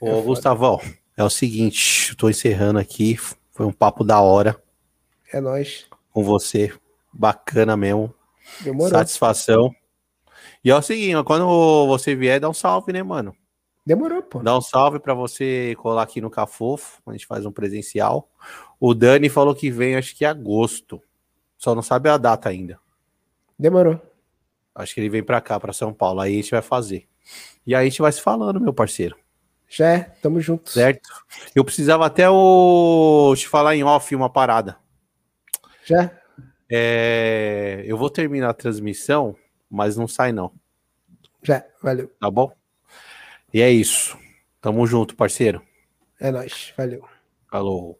É 0.03 0.11
Ô, 0.11 0.23
Gustavão, 0.23 0.81
é 1.17 1.23
o 1.23 1.31
seguinte, 1.31 2.11
estou 2.11 2.31
encerrando 2.31 2.79
aqui. 2.79 3.17
Foi 3.53 3.67
um 3.67 3.73
papo 3.73 4.03
da 4.03 4.21
hora. 4.21 4.61
É 5.33 5.41
nóis. 5.41 5.87
Com 6.11 6.23
você. 6.23 6.73
Bacana 7.13 7.77
mesmo. 7.77 8.15
Demorou. 8.61 8.91
Satisfação. 8.91 9.75
E 10.65 10.71
é 10.71 10.77
o 10.77 10.83
seguinte, 10.83 11.23
quando 11.25 11.87
você 11.87 12.15
vier, 12.15 12.41
dá 12.41 12.49
um 12.49 12.55
salve, 12.55 12.93
né, 12.93 13.03
mano? 13.03 13.35
Demorou, 13.87 14.21
pô. 14.21 14.41
Dá 14.41 14.59
um 14.59 14.61
salve 14.61 14.99
para 14.99 15.15
você 15.15 15.77
colar 15.79 16.03
aqui 16.03 16.21
no 16.21 16.29
Cafofo. 16.29 17.01
A 17.07 17.13
gente 17.13 17.25
faz 17.25 17.47
um 17.47 17.53
presencial. 17.53 18.29
O 18.81 18.93
Dani 18.93 19.29
falou 19.29 19.55
que 19.55 19.71
vem, 19.71 19.95
acho 19.95 20.17
que 20.17 20.25
em 20.25 20.27
agosto. 20.27 21.01
Só 21.57 21.73
não 21.73 21.83
sabe 21.83 22.09
a 22.09 22.17
data 22.19 22.49
ainda. 22.49 22.81
Demorou. 23.57 24.01
Acho 24.75 24.93
que 24.93 25.01
ele 25.01 25.09
vem 25.09 25.23
para 25.23 25.41
cá, 25.41 25.61
para 25.61 25.73
São 25.73 25.93
Paulo. 25.93 26.21
Aí 26.21 26.33
a 26.33 26.37
gente 26.37 26.51
vai 26.51 26.63
fazer. 26.63 27.07
E 27.65 27.77
aí 27.77 27.87
a 27.87 27.89
gente 27.89 28.03
vai 28.03 28.11
se 28.11 28.21
falando, 28.21 28.61
meu 28.61 28.75
parceiro. 28.75 29.17
Já 29.69 29.87
é, 29.87 29.99
tamo 30.21 30.41
junto. 30.41 30.71
Certo. 30.71 31.09
Eu 31.55 31.65
precisava 31.65 32.07
até 32.07 32.29
o... 32.29 33.33
te 33.37 33.49
falar 33.49 33.77
em 33.77 33.85
off 33.85 34.15
uma 34.17 34.29
parada. 34.29 34.77
Já? 35.85 36.11
É... 36.69 37.85
Eu 37.87 37.97
vou 37.97 38.11
terminar 38.11 38.51
a 38.51 38.55
transmissão, 38.55 39.37
mas 39.71 39.97
não 39.97 40.09
sai 40.09 40.33
não. 40.33 40.53
Já, 41.41 41.65
valeu. 41.81 42.11
Tá 42.21 42.29
bom? 42.29 42.53
E 43.57 43.63
é 43.63 43.71
isso. 43.71 44.19
Tamo 44.61 44.87
junto, 44.87 45.17
parceiro. 45.17 45.67
É 46.21 46.31
nóis, 46.31 46.75
valeu. 46.77 47.09
Falou. 47.51 47.99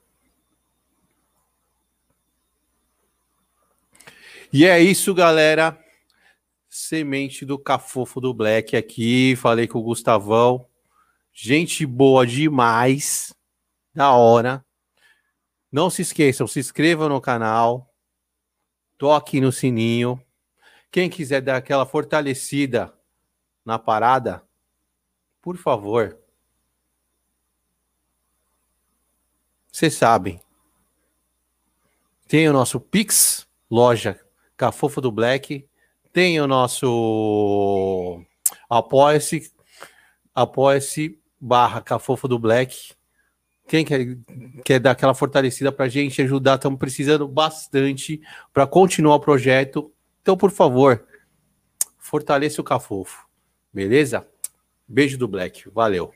E 4.53 4.67
é 4.67 4.79
isso, 4.79 5.15
galera. 5.15 5.83
Semente 6.69 7.47
do 7.47 7.59
Cafofo 7.59 8.21
do 8.21 8.35
Black 8.35 8.77
aqui. 8.77 9.35
Falei 9.35 9.67
com 9.67 9.79
o 9.79 9.83
Gustavão. 9.83 10.69
Gente 11.33 11.87
boa 11.87 12.27
demais. 12.27 13.33
Da 13.95 14.13
hora. 14.13 14.63
Não 15.73 15.89
se 15.89 16.03
esqueçam, 16.03 16.47
se 16.47 16.61
inscrevam 16.61 17.09
no 17.09 17.19
canal. 17.19 17.95
Toque 18.99 19.41
no 19.41 19.51
sininho. 19.51 20.23
Quem 20.91 21.09
quiser 21.09 21.41
dar 21.41 21.57
aquela 21.57 21.87
fortalecida 21.87 22.93
na 23.65 23.79
parada, 23.79 24.46
por 25.47 25.57
favor. 25.57 26.19
Vocês 29.71 29.95
sabem. 29.95 30.41
Tem 32.27 32.49
o 32.49 32.53
nosso 32.53 32.81
Pix, 32.81 33.47
loja 33.71 34.21
Cafofo 34.57 35.01
do 35.01 35.13
Black. 35.13 35.65
Tem 36.13 36.41
o 36.41 36.49
nosso 36.49 38.21
Apoia-se, 38.69 39.53
apoia-se 40.35 41.17
barra 41.41 41.81
Cafofo 41.81 42.27
do 42.27 42.41
Black. 42.41 42.93
Quem 43.69 43.85
quer, 43.85 44.19
quer 44.65 44.81
dar 44.81 44.91
aquela 44.91 45.15
fortalecida 45.15 45.71
para 45.71 45.85
a 45.85 45.89
gente 45.89 46.21
ajudar? 46.23 46.57
Estamos 46.57 46.81
precisando 46.81 47.29
bastante 47.29 48.21
para 48.53 48.67
continuar 48.67 49.15
o 49.15 49.21
projeto. 49.21 49.93
Então, 50.23 50.37
por 50.37 50.51
favor, 50.51 51.07
fortaleça 51.99 52.61
o 52.61 52.65
Cafofo. 52.65 53.29
Beleza? 53.73 54.27
Beijo 54.89 55.19
do 55.19 55.27
Black. 55.27 55.69
Valeu. 55.71 56.13